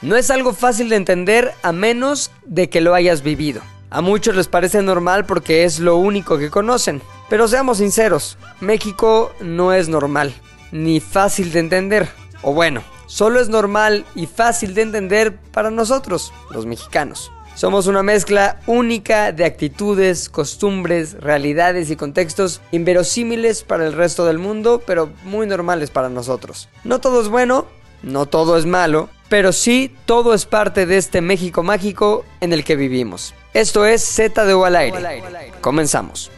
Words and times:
No 0.00 0.14
es 0.14 0.30
algo 0.30 0.52
fácil 0.52 0.88
de 0.90 0.96
entender 0.96 1.52
a 1.62 1.72
menos 1.72 2.30
de 2.44 2.70
que 2.70 2.80
lo 2.80 2.94
hayas 2.94 3.22
vivido. 3.22 3.62
A 3.90 4.00
muchos 4.00 4.36
les 4.36 4.46
parece 4.46 4.80
normal 4.80 5.26
porque 5.26 5.64
es 5.64 5.80
lo 5.80 5.96
único 5.96 6.38
que 6.38 6.50
conocen. 6.50 7.02
Pero 7.28 7.48
seamos 7.48 7.78
sinceros, 7.78 8.38
México 8.60 9.32
no 9.40 9.72
es 9.72 9.88
normal, 9.88 10.32
ni 10.70 11.00
fácil 11.00 11.50
de 11.50 11.58
entender. 11.58 12.08
O 12.42 12.52
bueno, 12.54 12.82
solo 13.06 13.40
es 13.40 13.48
normal 13.48 14.04
y 14.14 14.26
fácil 14.26 14.74
de 14.74 14.82
entender 14.82 15.36
para 15.36 15.72
nosotros, 15.72 16.32
los 16.50 16.64
mexicanos. 16.64 17.32
Somos 17.56 17.88
una 17.88 18.04
mezcla 18.04 18.60
única 18.68 19.32
de 19.32 19.44
actitudes, 19.44 20.28
costumbres, 20.28 21.14
realidades 21.14 21.90
y 21.90 21.96
contextos 21.96 22.60
inverosímiles 22.70 23.64
para 23.64 23.84
el 23.84 23.94
resto 23.94 24.24
del 24.26 24.38
mundo, 24.38 24.80
pero 24.86 25.10
muy 25.24 25.48
normales 25.48 25.90
para 25.90 26.08
nosotros. 26.08 26.68
No 26.84 27.00
todo 27.00 27.20
es 27.20 27.28
bueno, 27.28 27.66
no 28.04 28.26
todo 28.26 28.56
es 28.56 28.64
malo, 28.64 29.08
pero 29.28 29.52
sí 29.52 29.94
todo 30.06 30.34
es 30.34 30.46
parte 30.46 30.86
de 30.86 30.96
este 30.96 31.20
México 31.20 31.62
mágico 31.62 32.24
en 32.40 32.52
el 32.52 32.64
que 32.64 32.76
vivimos. 32.76 33.34
Esto 33.54 33.86
es 33.86 34.02
Z 34.02 34.44
de 34.44 34.54
O 34.54 34.64
al 34.64 34.76
aire. 34.76 35.22
Comenzamos. 35.60 36.30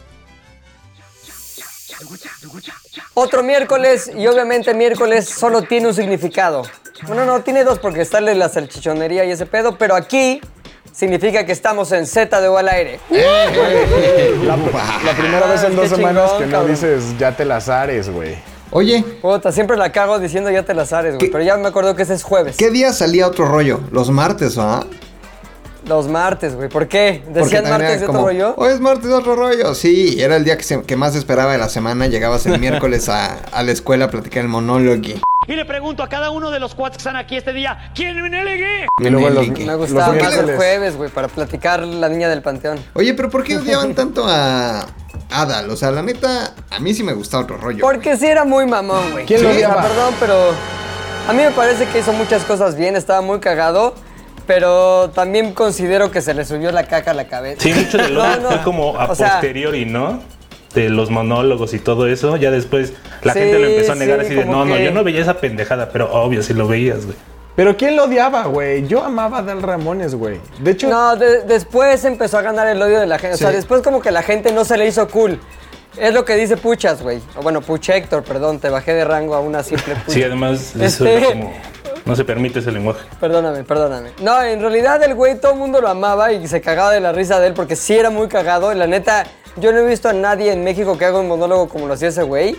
Otro 3.15 3.43
miércoles 3.43 4.11
y 4.17 4.27
obviamente 4.27 4.75
miércoles 4.75 5.29
solo 5.29 5.62
tiene 5.62 5.89
un 5.89 5.95
significado. 5.95 6.62
Bueno, 7.07 7.25
no, 7.25 7.41
tiene 7.43 7.65
dos 7.65 7.79
porque 7.79 8.01
está 8.03 8.21
la 8.21 8.48
salchichonería 8.48 9.25
y 9.25 9.31
ese 9.31 9.47
pedo, 9.47 9.77
pero 9.77 9.95
aquí 9.95 10.41
significa 10.93 11.45
que 11.45 11.53
estamos 11.53 11.93
en 11.93 12.07
Z 12.07 12.41
de 12.41 12.48
O 12.48 12.59
al 12.59 12.69
aire. 12.69 13.01
La, 13.11 14.57
la 14.57 15.12
primera 15.17 15.47
vez 15.47 15.62
en 15.62 15.70
Qué 15.70 15.77
dos 15.77 15.89
semanas 15.89 16.31
chingón, 16.31 16.39
que 16.41 16.47
no 16.47 16.53
cabrón. 16.53 16.70
dices 16.70 17.19
ya 17.19 17.37
te 17.37 17.45
las 17.45 17.69
ares, 17.69 18.11
güey. 18.11 18.37
Oye, 18.73 19.02
Puta, 19.20 19.51
siempre 19.52 19.77
la 19.77 19.91
cago 19.91 20.19
diciendo 20.19 20.51
ya 20.51 20.62
te 20.65 20.74
las 20.74 20.92
ares, 20.92 21.16
güey. 21.16 21.30
Pero 21.30 21.42
ya 21.42 21.56
me 21.56 21.69
acuerdo 21.69 21.97
que 21.97 22.02
ese 22.02 22.15
es 22.15 22.23
jueves. 22.23 22.56
¿qué 22.56 22.70
día 22.70 22.92
salía 22.92 23.27
otro 23.27 23.47
rollo? 23.47 23.80
Los 23.91 24.11
martes, 24.11 24.56
¿ah? 24.59 24.87
Los 25.88 26.06
martes, 26.09 26.55
güey. 26.55 26.69
¿Por 26.69 26.87
qué? 26.87 27.23
Porque 27.25 27.41
¿Decían 27.41 27.64
martes 27.69 27.89
era 27.91 28.00
de 28.00 28.06
como, 28.06 28.19
otro 28.20 28.30
rollo? 28.30 28.55
Hoy 28.56 28.72
es 28.72 28.80
martes 28.80 29.08
de 29.08 29.14
otro 29.14 29.34
rollo. 29.34 29.75
Sí, 29.75 30.20
era 30.20 30.36
el 30.36 30.45
día 30.45 30.56
que, 30.56 30.62
se- 30.62 30.83
que 30.83 30.95
más 30.95 31.17
esperaba 31.17 31.50
de 31.53 31.58
la 31.58 31.69
semana. 31.69 32.06
Llegabas 32.06 32.47
el 32.47 32.61
miércoles 32.61 33.08
a, 33.08 33.34
a 33.53 33.62
la 33.64 33.72
escuela 33.72 34.05
a 34.05 34.11
platicar 34.11 34.42
el 34.42 34.48
monólogo. 34.48 35.00
Y 35.48 35.56
le 35.56 35.64
pregunto 35.64 36.05
a 36.05 36.08
cada 36.08 36.30
uno 36.30 36.50
de 36.52 36.61
los 36.61 36.75
cuates 36.77 36.98
que 36.98 37.00
están 37.00 37.17
aquí 37.17 37.36
este 37.36 37.52
día, 37.52 37.91
¿quién 37.95 38.23
me 38.23 38.28
negue? 38.30 38.86
Y 39.00 39.08
luego 39.08 39.30
los, 39.30 39.48
Menelik. 39.48 39.67
Me 39.67 39.73
los 39.73 39.78
gustaba 39.91 40.12
más 40.12 40.34
el 40.36 40.55
jueves, 40.55 40.97
güey, 40.97 41.11
para 41.11 41.27
platicar 41.27 41.80
la 41.84 42.08
niña 42.08 42.28
del 42.28 42.42
panteón. 42.42 42.78
Oye, 42.95 43.14
pero 43.14 43.30
¿por 43.30 43.42
qué 43.42 43.56
odiaban 43.56 43.95
tanto 43.97 44.23
a 44.28 44.86
Adal? 45.31 45.70
O 45.70 45.77
sea, 45.77 45.91
la 45.91 46.03
neta, 46.03 46.55
a 46.70 46.81
mí 46.81 46.95
sí 46.95 47.03
me 47.03 47.12
gustaba 47.12 47.45
otro 47.45 47.56
rollo. 47.56 47.81
Porque 47.81 48.17
sí 48.17 48.27
era 48.27 48.45
muy 48.45 48.67
mamón, 48.67 49.12
güey. 49.12 49.27
¿Quién 49.27 49.42
lo 49.42 49.53
Sí, 49.53 49.61
perdón, 49.61 50.14
pero 50.19 50.34
a 51.28 51.33
mí 51.33 51.42
me 51.42 51.50
parece 51.53 51.86
que 51.86 52.00
hizo 52.00 52.12
muchas 52.12 52.42
cosas 52.45 52.77
bien, 52.77 52.97
estaba 52.97 53.20
muy 53.20 53.39
cagado, 53.41 53.95
pero 54.47 55.11
también 55.11 55.53
considero 55.55 56.11
que 56.11 56.20
se 56.23 56.34
le 56.34 56.45
subió 56.45 56.73
la 56.73 56.84
caca 56.84 57.12
a 57.12 57.14
la 57.14 57.28
cabeza. 57.28 57.62
Sí, 57.62 57.73
mucho 57.73 57.98
No, 58.11 58.20
odio 58.23 58.41
no, 58.41 58.48
fue 58.48 58.62
como 58.62 58.98
a 58.98 59.05
o 59.06 59.14
sea, 59.14 59.33
posteriori, 59.33 59.84
¿no? 59.86 60.20
De 60.75 60.89
los 60.89 61.11
monólogos 61.11 61.75
y 61.75 61.78
todo 61.78 62.06
eso. 62.08 62.36
Ya 62.36 62.51
después 62.51 62.92
la 63.23 63.33
Sí, 63.33 63.41
gente 63.41 63.58
lo 63.58 63.67
empezó 63.67 63.92
a 63.92 63.95
negar 63.97 64.20
sí, 64.20 64.27
así 64.27 64.34
de, 64.36 64.45
no, 64.45 64.64
no, 64.64 64.78
yo 64.78 64.91
no 64.92 65.05
veía 65.05 65.20
esa 65.20 65.34
pendejada, 65.39 65.91
pero 65.91 66.12
obvio, 66.12 66.42
sí 66.42 66.55
lo 66.55 66.67
veías, 66.69 67.06
güey. 67.06 67.17
Pero 67.61 67.77
¿quién 67.77 67.94
lo 67.94 68.05
odiaba, 68.05 68.44
güey? 68.44 68.86
Yo 68.86 69.05
amaba 69.05 69.41
a 69.41 69.42
Dal 69.42 69.61
Ramones, 69.61 70.14
güey. 70.14 70.41
De 70.61 70.70
hecho, 70.70 70.89
No, 70.89 71.14
de- 71.14 71.42
después 71.42 72.02
empezó 72.06 72.39
a 72.39 72.41
ganar 72.41 72.67
el 72.69 72.80
odio 72.80 72.98
de 72.98 73.06
la 73.06 73.19
gente. 73.19 73.34
O 73.34 73.36
sea, 73.36 73.50
después 73.50 73.83
como 73.83 74.00
que 74.00 74.11
la 74.11 74.22
gente 74.22 74.50
no 74.50 74.64
se 74.64 74.78
le 74.78 74.86
hizo 74.86 75.06
cool. 75.08 75.39
Es 75.98 76.14
lo 76.14 76.25
que 76.25 76.36
dice 76.36 76.56
Puchas, 76.56 77.02
güey. 77.02 77.20
O 77.36 77.42
bueno, 77.42 77.61
Puch 77.61 77.91
Héctor, 77.91 78.22
perdón, 78.25 78.61
te 78.61 78.70
bajé 78.70 78.94
de 78.94 79.05
rango 79.05 79.34
a 79.34 79.41
una 79.41 79.62
simple 79.62 79.94
Pucha. 79.94 80.11
Sí, 80.11 80.22
además, 80.22 80.75
eso 80.80 81.05
Este- 81.05 81.14
era 81.19 81.27
como. 81.27 81.52
No 82.06 82.17
se 82.17 82.25
permite 82.25 82.61
ese 82.61 82.72
lenguaje. 82.72 83.00
Perdóname, 83.20 83.62
perdóname. 83.62 84.12
No, 84.22 84.42
en 84.42 84.58
realidad 84.62 85.02
el 85.02 85.14
güey 85.14 85.39
todo 85.39 85.52
el 85.52 85.58
mundo 85.58 85.83
lo 85.83 85.89
amaba 85.91 86.33
y 86.33 86.48
se 86.48 86.62
cagaba 86.62 86.92
de 86.92 87.00
la 87.00 87.12
risa 87.12 87.41
de 87.41 87.48
él 87.48 87.52
porque 87.52 87.77
sí 87.77 87.95
era 87.95 88.08
muy 88.08 88.28
cagado. 88.28 88.72
Y 88.72 88.77
la 88.77 88.86
neta, 88.86 89.27
yo 89.56 89.70
no 89.70 89.80
he 89.80 89.86
visto 89.86 90.08
a 90.08 90.14
nadie 90.14 90.50
en 90.50 90.64
México 90.64 90.97
que 90.97 91.05
haga 91.05 91.20
un 91.20 91.28
monólogo 91.28 91.68
como 91.68 91.86
lo 91.89 91.92
hacía 91.92 92.08
ese 92.08 92.23
güey. 92.23 92.56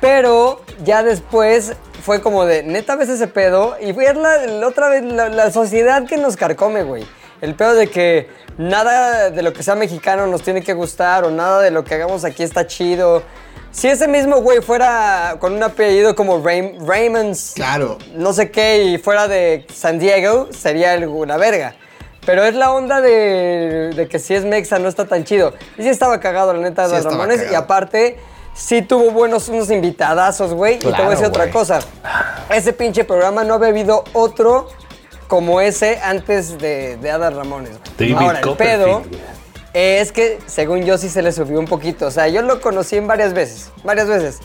Pero 0.00 0.60
ya 0.84 1.02
después 1.02 1.72
fue 2.04 2.20
como 2.20 2.44
de, 2.44 2.62
neta 2.62 2.96
ves 2.96 3.08
ese 3.08 3.26
pedo. 3.26 3.76
Y 3.80 3.92
fue 3.92 4.12
la, 4.14 4.46
la 4.46 4.66
otra 4.66 4.88
vez 4.88 5.02
la, 5.04 5.28
la 5.28 5.50
sociedad 5.50 6.06
que 6.06 6.16
nos 6.16 6.36
carcome, 6.36 6.82
güey. 6.84 7.06
El 7.40 7.54
pedo 7.54 7.74
de 7.74 7.88
que 7.88 8.28
nada 8.56 9.30
de 9.30 9.42
lo 9.42 9.52
que 9.52 9.62
sea 9.62 9.74
mexicano 9.74 10.26
nos 10.26 10.42
tiene 10.42 10.62
que 10.62 10.72
gustar 10.74 11.24
o 11.24 11.30
nada 11.30 11.60
de 11.62 11.70
lo 11.70 11.84
que 11.84 11.94
hagamos 11.94 12.24
aquí 12.24 12.42
está 12.42 12.66
chido. 12.66 13.22
Si 13.70 13.86
ese 13.86 14.08
mismo 14.08 14.40
güey 14.40 14.60
fuera 14.62 15.36
con 15.38 15.52
un 15.52 15.62
apellido 15.62 16.14
como 16.16 16.42
Ray- 16.42 16.76
Raymonds, 16.80 17.52
Claro. 17.54 17.98
no 18.14 18.32
sé 18.32 18.50
qué 18.50 18.82
y 18.84 18.98
fuera 18.98 19.28
de 19.28 19.66
San 19.72 19.98
Diego, 19.98 20.48
sería 20.52 20.96
una 20.96 21.36
verga. 21.36 21.74
Pero 22.26 22.44
es 22.44 22.54
la 22.54 22.72
onda 22.72 23.00
de, 23.00 23.92
de 23.94 24.08
que 24.08 24.18
si 24.18 24.34
es 24.34 24.44
Mexa 24.44 24.78
no 24.78 24.88
está 24.88 25.06
tan 25.06 25.24
chido. 25.24 25.54
Y 25.76 25.82
sí 25.82 25.88
estaba 25.88 26.18
cagado, 26.18 26.52
la 26.54 26.60
neta, 26.60 26.86
Sí 26.86 26.92
de 26.92 26.98
estaba 26.98 27.14
Ramones. 27.16 27.50
Y 27.50 27.54
aparte, 27.54 28.18
sí 28.58 28.82
tuvo 28.82 29.10
buenos 29.12 29.48
unos 29.48 29.70
invitadazos, 29.70 30.52
güey. 30.52 30.76
y 30.76 30.78
te 30.78 30.90
voy 30.90 31.06
a 31.06 31.10
decir 31.10 31.26
otra 31.26 31.50
cosa. 31.50 31.78
Ese 32.50 32.72
pinche 32.72 33.04
programa 33.04 33.44
no 33.44 33.54
había 33.54 33.68
habido 33.68 34.04
otro 34.12 34.68
como 35.28 35.60
ese 35.60 35.98
antes 36.02 36.58
de, 36.58 36.96
de 36.96 37.10
Adal 37.10 37.36
Ramones. 37.36 37.72
David 37.96 38.16
Ahora, 38.18 38.40
el 38.40 38.56
pedo 38.56 39.02
es 39.74 40.10
que, 40.10 40.38
según 40.46 40.84
yo, 40.84 40.98
sí 40.98 41.08
se 41.08 41.22
le 41.22 41.32
subió 41.32 41.60
un 41.60 41.66
poquito. 41.66 42.06
O 42.06 42.10
sea, 42.10 42.28
yo 42.28 42.42
lo 42.42 42.60
conocí 42.60 42.96
en 42.96 43.06
varias 43.06 43.32
veces. 43.32 43.70
Varias 43.84 44.08
veces. 44.08 44.40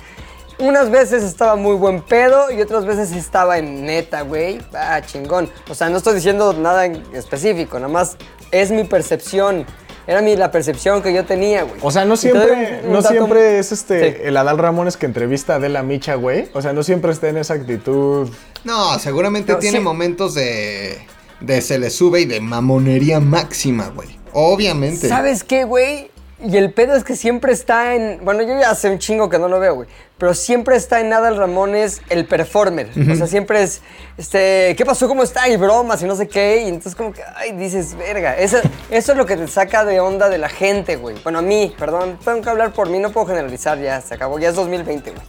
Unas 0.60 0.92
veces 0.92 1.24
estaba 1.24 1.56
muy 1.56 1.76
buen 1.76 2.02
pedo 2.02 2.52
y 2.52 2.62
otras 2.62 2.86
veces 2.86 3.12
estaba 3.14 3.58
en 3.58 3.86
neta, 3.86 4.22
güey. 4.22 4.62
Ah, 4.74 5.02
chingón. 5.02 5.50
O 5.70 5.74
sea, 5.74 5.90
no 5.90 5.98
estoy 5.98 6.16
diciendo 6.16 6.54
nada 6.54 6.86
en 6.86 7.04
específico, 7.14 7.80
nada 7.80 7.92
más 7.92 8.18
es 8.52 8.70
mi 8.70 8.84
percepción. 8.84 9.66
Era 10.06 10.22
mi, 10.22 10.36
la 10.36 10.52
percepción 10.52 11.02
que 11.02 11.14
yo 11.14 11.24
tenía, 11.26 11.64
güey. 11.64 11.80
o 11.82 11.92
sea, 11.92 12.04
no 12.06 12.18
siempre, 12.18 12.82
no 12.86 13.02
siempre 13.02 13.60
es 13.60 13.72
este 13.72 14.12
Sí. 14.14 14.22
el 14.26 14.36
Adal 14.38 14.58
Ramones 14.58 14.98
que 14.98 15.06
entrevista 15.06 15.54
a 15.54 15.56
Adela 15.58 15.82
Micha, 15.84 16.16
güey. 16.16 16.50
O 16.54 16.62
sea, 16.62 16.74
no 16.74 16.84
siempre 16.84 17.12
está 17.12 17.30
en 17.30 17.38
esa 17.38 17.54
actitud. 17.54 18.30
No, 18.66 19.00
seguramente 19.00 19.54
No, 19.54 19.60
tiene 19.60 19.78
sí. 19.78 19.84
momentos 19.84 20.34
de, 20.34 20.98
de 21.40 21.62
se 21.62 21.80
le 21.80 21.90
sube 21.90 22.22
y 22.22 22.26
de 22.26 22.42
mamonería 22.42 23.20
máxima, 23.20 23.90
güey. 23.90 24.10
Obviamente. 24.34 25.08
¿Sabes 25.08 25.44
qué, 25.44 25.64
güey? 25.64 26.12
Y 26.46 26.58
el 26.58 26.74
pedo 26.74 26.96
es 26.96 27.06
que 27.06 27.16
siempre 27.16 27.54
está 27.54 27.96
en. 27.96 28.20
Bueno, 28.26 28.42
yo 28.42 28.50
ya 28.60 28.72
hace 28.72 28.90
un 28.90 29.00
chingo 29.00 29.30
que 29.30 29.40
no 29.40 29.48
lo 29.48 29.62
veo, 29.62 29.76
güey. 29.76 29.88
Pero 30.18 30.34
siempre 30.34 30.76
está 30.76 31.02
en 31.02 31.12
Adal 31.12 31.38
Ramones 31.38 32.02
el 32.10 32.26
performer. 32.26 32.90
O 33.12 33.16
sea, 33.16 33.28
siempre 33.28 33.64
es. 33.64 33.82
Este. 34.18 34.76
¿Qué 34.78 34.86
pasó? 34.86 35.08
¿Cómo 35.08 35.24
está? 35.24 35.50
Y 35.50 35.58
bromas 35.58 36.02
y 36.02 36.06
no 36.06 36.16
sé 36.16 36.28
qué. 36.28 36.62
Y 36.62 36.70
entonces, 36.70 36.96
como 36.96 37.12
que. 37.12 37.22
Ay, 37.36 37.52
dices, 37.54 37.96
verga. 37.96 38.38
Eso, 38.38 38.58
eso 38.90 39.12
es 39.12 39.18
lo 39.18 39.26
que 39.26 39.36
te 39.36 39.48
saca 39.48 39.84
de 39.84 40.00
onda 40.00 40.30
de 40.30 40.38
la 40.38 40.50
gente, 40.50 40.96
güey. 40.96 41.16
Bueno, 41.24 41.40
a 41.40 41.42
mí, 41.42 41.74
perdón. 41.78 42.20
Tengo 42.24 42.42
que 42.42 42.50
hablar 42.50 42.74
por 42.74 42.90
mí. 42.90 43.00
No 43.00 43.12
puedo 43.12 43.28
generalizar. 43.28 43.80
Ya 43.80 44.00
se 44.02 44.14
acabó. 44.14 44.40
Ya 44.40 44.50
es 44.50 44.56
2020, 44.56 45.12
güey. 45.12 45.24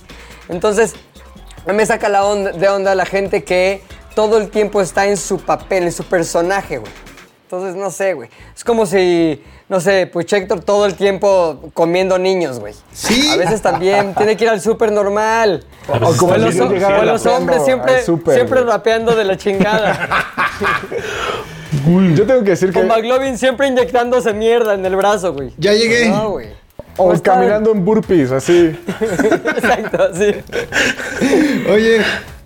Entonces. 0.49 0.95
Me 1.67 1.87
saca 1.87 2.11
la 2.11 2.27
onda, 2.27 2.53
de 2.53 2.69
onda 2.69 2.95
la 2.95 3.07
gente 3.07 3.43
que 3.43 3.81
todo 4.15 4.37
el 4.37 4.51
tiempo 4.51 4.83
está 4.83 5.07
en 5.07 5.17
su 5.17 5.39
papel, 5.39 5.85
en 5.85 5.93
su 5.93 6.05
personaje, 6.05 6.77
güey. 6.77 6.93
Entonces, 7.45 7.75
no 7.75 7.91
sé, 7.91 8.15
güey. 8.15 8.29
Es 8.55 8.65
como 8.65 8.85
si, 8.85 9.43
no 9.69 9.81
sé, 9.81 10.09
pues 10.13 10.31
Héctor 10.33 10.61
todo 10.61 10.85
el 10.87 10.95
tiempo 10.95 11.71
comiendo 11.73 12.19
niños, 12.19 12.61
güey. 12.61 12.75
Sí. 12.93 13.31
A 13.31 13.37
veces 13.37 13.63
también 13.63 14.15
tiene 14.15 14.37
que 14.37 14.45
ir 14.45 14.51
al 14.51 14.61
súper 14.61 14.93
normal. 14.93 15.65
Veces 15.89 16.17
como 16.19 16.37
los, 16.37 16.59
o 16.61 17.03
los 17.05 17.27
hombres 17.27 17.65
siempre, 17.65 18.03
siempre 18.03 18.45
güey. 18.45 18.65
rapeando 18.65 19.15
de 19.15 19.25
la 19.25 19.37
chingada. 19.37 20.09
Yo 22.15 22.27
tengo 22.27 22.43
que 22.45 22.51
decir 22.51 22.73
que. 22.73 22.79
Con 22.79 22.89
McLovin 22.89 23.39
siempre 23.39 23.67
inyectándose 23.67 24.33
mierda 24.33 24.75
en 24.75 24.85
el 24.85 24.97
brazo, 24.97 25.33
güey. 25.33 25.53
Ya 25.59 25.73
llegué. 25.73 26.09
No, 26.09 26.31
güey. 26.31 26.49
O 26.97 26.97
¿Cómo 26.97 27.13
está? 27.13 27.33
caminando 27.33 27.73
en 27.73 27.85
burpees, 27.85 28.31
así. 28.31 28.79
Exacto, 29.01 30.11
sí. 30.15 30.33
Oye, 31.69 32.03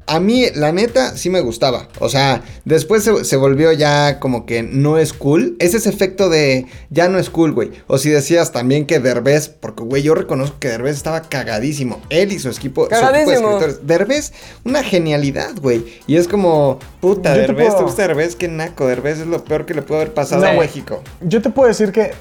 a 0.09 0.21
mí, 0.21 0.47
la 0.55 0.73
neta, 0.73 1.17
sí 1.17 1.31
me 1.31 1.41
gustaba. 1.41 1.89
O 2.01 2.09
sea, 2.09 2.43
después 2.65 3.05
se, 3.05 3.25
se 3.25 3.37
volvió 3.37 3.71
ya 3.73 4.19
como 4.19 4.47
que 4.47 4.63
no 4.63 4.99
es 4.99 5.13
cool. 5.13 5.57
Es 5.61 5.75
ese 5.75 5.89
efecto 5.91 6.29
de 6.29 6.67
ya 6.91 7.09
no 7.09 7.19
es 7.19 7.31
cool, 7.31 7.53
güey. 7.53 7.71
O 7.87 7.99
si 7.99 8.11
decías 8.11 8.51
también 8.53 8.87
que 8.87 8.99
Derbez, 9.01 9.49
porque, 9.49 9.83
güey, 9.85 10.03
yo 10.03 10.15
reconozco 10.15 10.57
que 10.59 10.69
Derbez 10.69 10.97
estaba 10.97 11.23
cagadísimo. 11.23 12.01
Él 12.11 12.33
y 12.33 12.39
su 12.39 12.49
equipo, 12.49 12.89
su 12.89 12.95
equipo 12.95 13.31
de 13.31 13.35
escritores. 13.35 13.87
Derbez, 13.87 14.33
una 14.65 14.83
genialidad, 14.83 15.53
güey. 15.61 15.85
Y 16.07 16.17
es 16.17 16.27
como, 16.27 16.79
puta, 17.01 17.31
Yo 17.31 17.35
te 17.35 17.41
Derbez, 17.49 17.67
puedo- 17.69 17.79
¿te 17.79 17.85
gusta 17.85 18.03
Derbez? 18.03 18.37
Qué 18.37 18.49
naco. 18.49 18.87
Derbez 18.87 19.19
es 19.21 19.27
lo 19.27 19.45
peor 19.45 19.67
que 19.67 19.75
le 19.75 19.83
puede 19.83 20.01
haber 20.03 20.15
pasado 20.15 20.43
No, 20.43 20.49
a. 20.49 20.53
México. 20.55 21.03
Yo 21.21 21.43
te 21.43 21.51
puedo 21.51 21.69
decir 21.69 21.93
que 21.93 22.13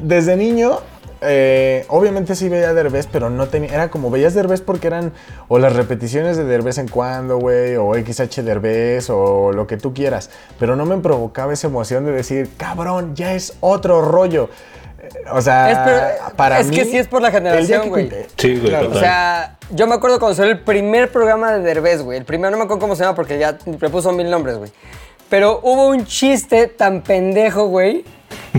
desde 0.00 0.36
niño, 0.36 0.80
eh, 1.22 1.84
obviamente 1.88 2.34
sí 2.34 2.48
veía 2.48 2.72
Derbez, 2.74 3.06
pero 3.10 3.28
no 3.30 3.48
tenía. 3.48 3.72
Era 3.74 3.90
como 3.90 4.10
veías 4.10 4.34
Derbez 4.34 4.60
porque 4.60 4.86
eran 4.86 5.12
o 5.48 5.58
las 5.58 5.74
repeticiones 5.76 6.36
de 6.36 6.44
Derbez 6.44 6.78
en 6.78 6.88
cuando, 6.88 7.38
güey, 7.38 7.76
o 7.76 7.92
XH 7.94 8.42
Derbez, 8.42 9.10
o 9.10 9.52
lo 9.52 9.66
que 9.66 9.76
tú 9.76 9.92
quieras. 9.92 10.30
Pero 10.58 10.76
no 10.76 10.86
me 10.86 10.96
provocaba 10.98 11.52
esa 11.52 11.66
emoción 11.66 12.04
de 12.06 12.12
decir, 12.12 12.50
cabrón, 12.56 13.14
ya 13.14 13.34
es 13.34 13.54
otro 13.60 14.02
rollo. 14.02 14.48
Eh, 15.02 15.08
O 15.32 15.40
sea, 15.42 15.70
Es, 15.70 15.78
pero- 15.78 16.36
para 16.36 16.60
es 16.60 16.68
mí. 16.68 16.76
que 16.76 16.84
sí 16.84 16.96
es 16.98 17.06
por 17.08 17.20
la 17.22 17.30
generación, 17.30 17.88
güey. 17.88 18.08
Sí, 18.36 18.56
güey, 18.56 18.68
Claro. 18.70 18.90
O 18.90 18.98
sea, 18.98 19.56
yo 19.70 19.86
me 19.86 19.94
acuerdo 19.94 20.18
cuando 20.18 20.34
salió 20.36 20.52
el 20.52 20.60
primer 20.60 21.10
programa 21.10 21.52
de 21.52 21.60
Derbez, 21.60 22.02
güey. 22.02 22.18
El 22.18 22.24
primero, 22.24 22.50
no 22.50 22.56
me 22.56 22.64
acuerdo 22.64 22.80
cómo 22.80 22.96
se 22.96 23.02
llama 23.04 23.14
porque 23.14 23.38
ya 23.38 23.58
le 23.66 23.88
puso 23.90 24.12
mil 24.12 24.30
nombres, 24.30 24.56
güey. 24.58 24.70
Pero 25.28 25.60
hubo 25.62 25.88
un 25.88 26.06
chiste 26.06 26.66
tan 26.66 27.02
pendejo, 27.02 27.66
güey, 27.68 28.04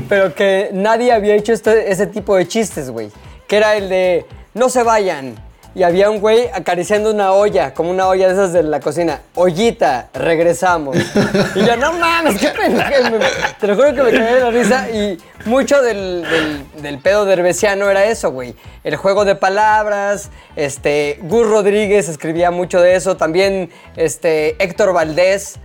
pero 0.10 0.34
que 0.36 0.70
nadie 0.74 1.12
había 1.12 1.36
hecho 1.36 1.54
este- 1.54 1.92
ese 1.92 2.08
tipo 2.08 2.36
de 2.36 2.48
chistes, 2.48 2.90
güey. 2.90 3.10
Que 3.48 3.58
era 3.58 3.76
el 3.76 3.90
de, 3.90 4.26
no 4.54 4.70
se 4.70 4.84
vayan. 4.84 5.36
Y 5.74 5.84
había 5.84 6.10
un 6.10 6.20
güey 6.20 6.50
acariciando 6.54 7.12
una 7.12 7.32
olla, 7.32 7.74
como 7.74 7.92
una 7.92 8.06
olla 8.10 8.28
de 8.28 8.34
esas 8.34 8.52
de 8.52 8.62
la 8.62 8.82
cocina. 8.82 9.22
Ollita, 9.36 10.10
regresamos. 10.14 10.98
Y 11.56 11.66
yo, 11.66 11.78
no 11.78 11.94
mames, 11.94 12.38
qué 12.38 12.50
pendejo. 12.50 13.18
Te 13.58 13.68
lo 13.68 13.76
juro 13.76 13.96
que 13.96 14.04
me 14.04 14.12
caí 14.12 14.34
de 14.34 14.40
la 14.42 14.52
risa. 14.52 14.90
Y 14.90 15.18
mucho 15.46 15.82
del, 15.82 16.26
del, 16.82 17.00
pedo 17.00 17.24
derbesiano 17.24 17.90
era 17.90 18.04
eso, 18.04 18.32
güey. 18.32 18.54
El 18.84 18.98
juego 18.98 19.24
de 19.24 19.36
palabras. 19.36 20.30
Este, 20.58 21.20
Gus 21.22 21.48
Rodríguez 21.48 22.10
escribía 22.10 22.52
mucho 22.52 22.82
de 22.82 22.96
eso. 22.96 23.16
También 23.16 23.70
este, 23.96 24.62
Héctor 24.62 24.92
Valdés 24.92 25.58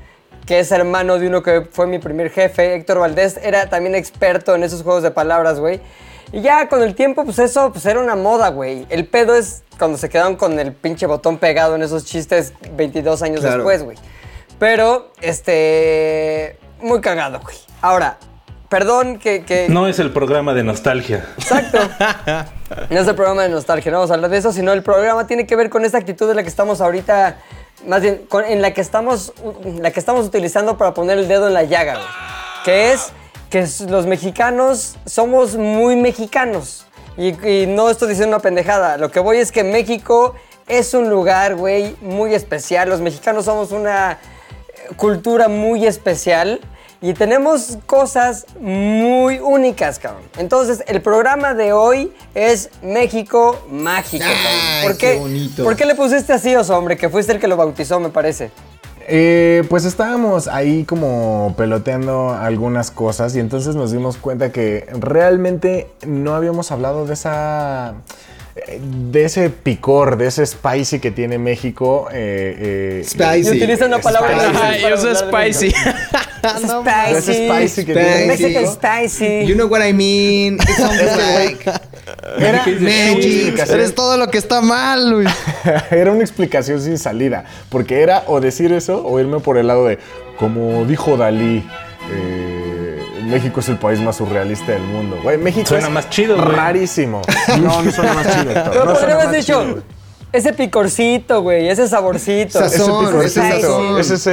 que 0.46 0.60
es 0.60 0.70
hermano 0.72 1.19
de 1.19 1.26
uno 1.26 1.43
que 1.43 1.62
fue 1.70 1.87
mi 1.87 1.98
primer 1.98 2.31
jefe, 2.31 2.75
Héctor 2.75 3.00
Valdés, 3.00 3.38
era 3.43 3.69
también 3.69 3.94
experto 3.94 4.54
en 4.54 4.62
esos 4.62 4.82
juegos 4.82 5.02
de 5.02 5.10
palabras, 5.10 5.58
güey. 5.58 5.81
Y 6.32 6.40
ya 6.40 6.69
con 6.69 6.82
el 6.82 6.94
tiempo, 6.94 7.25
pues 7.25 7.38
eso 7.38 7.72
pues 7.72 7.84
era 7.87 8.00
una 8.00 8.16
moda, 8.16 8.48
güey. 8.48 8.87
El 8.88 9.06
pedo 9.06 9.34
es 9.34 9.62
cuando 9.78 9.98
se 9.98 10.08
quedaron 10.08 10.37
con 10.37 10.58
el 10.58 10.72
pinche 10.72 11.06
botón 11.06 11.38
pegado 11.38 11.75
en 11.76 11.82
esos 11.82 12.04
chistes 12.04 12.52
22 12.72 13.22
años 13.22 13.40
Claro. 13.40 13.56
después, 13.56 13.82
güey. 13.84 13.96
Pero, 14.58 15.12
este... 15.20 16.58
Muy 16.81 17.00
cagado, 17.00 17.40
güey. 17.40 17.56
Ahora, 17.82 18.19
perdón 18.69 19.19
que... 19.19 19.44
que 19.44 19.69
No 19.69 19.87
es 19.87 19.98
el 19.98 20.12
programa 20.12 20.54
de 20.54 20.64
nostalgia. 20.64 21.26
Exacto. 21.38 21.78
No 22.90 22.98
es 23.00 23.06
el 23.06 23.14
programa 23.14 23.44
de 23.44 23.48
nostalgia, 23.48 23.93
no 23.93 23.98
vamos 23.98 24.10
a 24.10 24.14
hablar 24.14 24.28
de 24.28 24.38
eso, 24.38 24.50
sino 24.52 24.72
el 24.72 24.82
programa 24.82 25.28
tiene 25.28 25.46
que 25.46 25.54
ver 25.54 25.70
con 25.70 25.84
esta 25.84 25.98
actitud 25.98 26.28
en 26.28 26.34
la 26.34 26.43
que 26.43 26.48
estamos 26.48 26.81
ahorita, 26.81 27.37
más 27.84 28.02
bien, 28.02 28.26
en 28.49 28.62
la 28.62 28.73
que 28.73 28.81
estamos, 28.81 29.32
la 29.64 29.90
que 29.90 30.00
estamos 30.00 30.26
utilizando 30.26 30.78
para 30.78 30.94
poner 30.94 31.19
el 31.19 31.28
dedo 31.28 31.49
en 31.49 31.55
la 31.55 31.64
llaga, 31.64 31.94
güey. 31.94 32.06
Que 32.64 32.93
es 32.93 33.12
que 33.50 33.67
los 33.88 34.06
mexicanos 34.06 34.96
somos 35.05 35.56
muy 35.56 35.96
mexicanos. 35.96 36.87
Y, 37.17 37.28
y 37.49 37.67
no 37.67 37.88
estoy 37.90 38.08
diciendo 38.08 38.37
una 38.37 38.43
pendejada. 38.43 38.99
Lo 38.99 39.11
que 39.11 39.20
voy 39.20 39.38
es 39.38 39.52
que 39.52 39.64
México 39.64 40.34
es 40.67 40.94
un 40.94 41.08
lugar, 41.08 41.55
güey, 41.55 41.96
muy 42.00 42.34
especial. 42.34 42.88
Los 42.88 43.00
mexicanos 43.00 43.44
somos 43.44 43.73
una 43.73 44.19
cultura 44.96 45.49
muy 45.49 45.87
especial 45.87 46.61
y 47.00 47.12
tenemos 47.14 47.78
cosas 47.87 48.46
muy 48.60 49.38
únicas, 49.38 49.98
cabrón. 49.98 50.22
Entonces, 50.38 50.82
el 50.87 51.02
programa 51.02 51.54
de 51.54 51.72
hoy 51.72 52.12
es 52.34 52.70
México 52.82 53.58
Mágico. 53.70 54.25
Ay, 54.26 54.87
¿Por 54.87 54.96
qué 54.96 55.12
qué, 55.12 55.19
bonito. 55.19 55.64
¿Por 55.64 55.76
qué 55.76 55.84
le 55.84 55.94
pusiste 55.94 56.32
así, 56.32 56.54
oso, 56.56 56.76
hombre? 56.76 56.96
Que 56.96 57.08
fuiste 57.08 57.32
el 57.32 57.40
que 57.40 57.48
lo 57.48 57.56
bautizó, 57.56 58.00
me 58.00 58.08
parece. 58.08 58.50
Eh, 59.08 59.62
pues 59.69 59.84
estábamos 59.84 60.48
ahí 60.48 60.84
como 60.84 61.54
peloteando 61.56 62.31
algunas 62.31 62.90
cosas 62.90 63.37
y 63.37 63.40
entonces 63.40 63.76
nos 63.76 63.93
dimos 63.93 64.16
cuenta 64.16 64.50
que 64.50 64.88
realmente 64.98 65.87
no 66.04 66.34
habíamos 66.34 66.72
hablado 66.72 67.06
de 67.06 67.14
esa 67.14 67.94
de 68.81 69.25
ese 69.25 69.50
picor, 69.50 70.17
de 70.17 70.29
ese 70.29 70.47
spicy 70.47 70.99
que 70.99 71.11
tiene 71.11 71.38
México. 71.38 72.08
eh, 72.12 73.00
eh, 73.00 73.05
Spicy. 73.05 73.49
Y 73.55 73.56
utiliza 73.58 73.87
una 73.87 73.99
palabra 73.99 74.31
Spicy. 74.50 74.88
yo 74.88 74.97
soy 74.97 75.14
spicy. 75.14 75.75
Spicy 76.47 77.85
que 77.85 77.93
tiene 77.93 78.12
Spicy. 78.12 78.26
Mexican 78.26 78.62
México. 78.62 78.73
spicy. 78.73 79.47
You 79.47 79.55
know 79.55 79.67
what 79.69 79.82
I 79.87 79.93
mean? 79.93 80.55
It 80.55 80.76
sounds 80.76 81.00
like 81.00 81.70
Era, 82.38 82.64
magic. 82.81 83.58
Eres 83.69 83.94
todo 83.94 84.17
lo 84.17 84.29
que 84.31 84.38
está 84.38 84.61
mal, 84.61 85.11
Luis. 85.11 85.29
era 85.91 86.12
una 86.12 86.23
explicación 86.23 86.81
sin 86.81 86.99
salida, 86.99 87.44
porque 87.69 88.00
era 88.00 88.25
o 88.26 88.41
decir 88.41 88.73
eso 88.73 89.05
o 89.05 89.19
irme 89.20 89.41
por 89.41 89.58
el 89.58 89.67
lado 89.67 89.87
de, 89.87 89.99
como 90.38 90.85
dijo 90.85 91.17
Dalí, 91.17 91.67
eh, 92.12 92.56
México 93.26 93.61
es 93.61 93.69
el 93.69 93.76
país 93.78 94.00
más 94.00 94.17
surrealista 94.17 94.73
del 94.73 94.82
mundo. 94.82 95.19
Güey, 95.23 95.38
México 95.38 95.67
Suena 95.67 95.87
es 95.88 95.93
más 95.93 96.08
chido, 96.11 96.37
güey. 96.37 96.49
rarísimo. 96.49 97.23
No, 97.61 97.82
no 97.82 97.90
suena 97.93 98.12
más 98.14 98.26
chido. 98.26 98.52
Pero 98.55 98.84
no 98.84 98.93
podría 98.94 99.14
haber 99.14 99.31
dicho 99.40 99.62
chido, 99.62 99.82
ese 100.32 100.52
picorcito, 100.52 101.40
güey, 101.40 101.69
ese 101.69 101.88
saborcito. 101.88 102.58
Sazón. 102.58 103.05
Ese 103.06 103.06
picorcito, 103.06 103.43
ese 103.43 103.61
sazón. 103.62 104.00
ese 104.00 104.17
sí. 104.19 104.31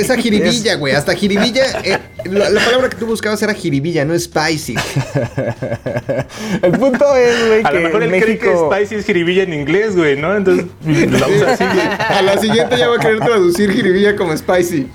Esa 0.00 0.16
jiribilla, 0.16 0.76
güey. 0.76 0.94
Hasta 0.94 1.12
jiribilla. 1.14 1.64
eh, 1.82 1.98
la, 2.26 2.50
la 2.50 2.60
palabra 2.64 2.88
que 2.90 2.96
tú 2.96 3.06
buscabas 3.06 3.42
era 3.42 3.52
jiribilla, 3.54 4.04
no 4.04 4.16
spicy. 4.16 4.76
El 6.62 6.72
punto 6.72 7.16
es, 7.16 7.46
güey, 7.48 7.62
A 7.64 7.70
lo 7.72 7.78
que 7.78 7.84
mejor 7.84 8.02
él 8.02 8.10
cree 8.10 8.38
que 8.38 8.46
México... 8.46 8.70
Spicy 8.72 8.94
es 8.96 9.06
jiribilla 9.06 9.42
en 9.42 9.54
inglés, 9.54 9.96
güey, 9.96 10.16
¿no? 10.16 10.36
Entonces 10.36 10.66
la 10.84 11.26
usa 11.26 11.52
así, 11.54 11.64
güey. 11.64 11.80
A 12.18 12.22
la 12.22 12.38
siguiente 12.38 12.78
ya 12.78 12.88
va 12.88 12.96
a 12.96 12.98
querer 13.00 13.18
traducir 13.20 13.72
jiribilla 13.72 14.14
como 14.14 14.36
spicy. 14.36 14.88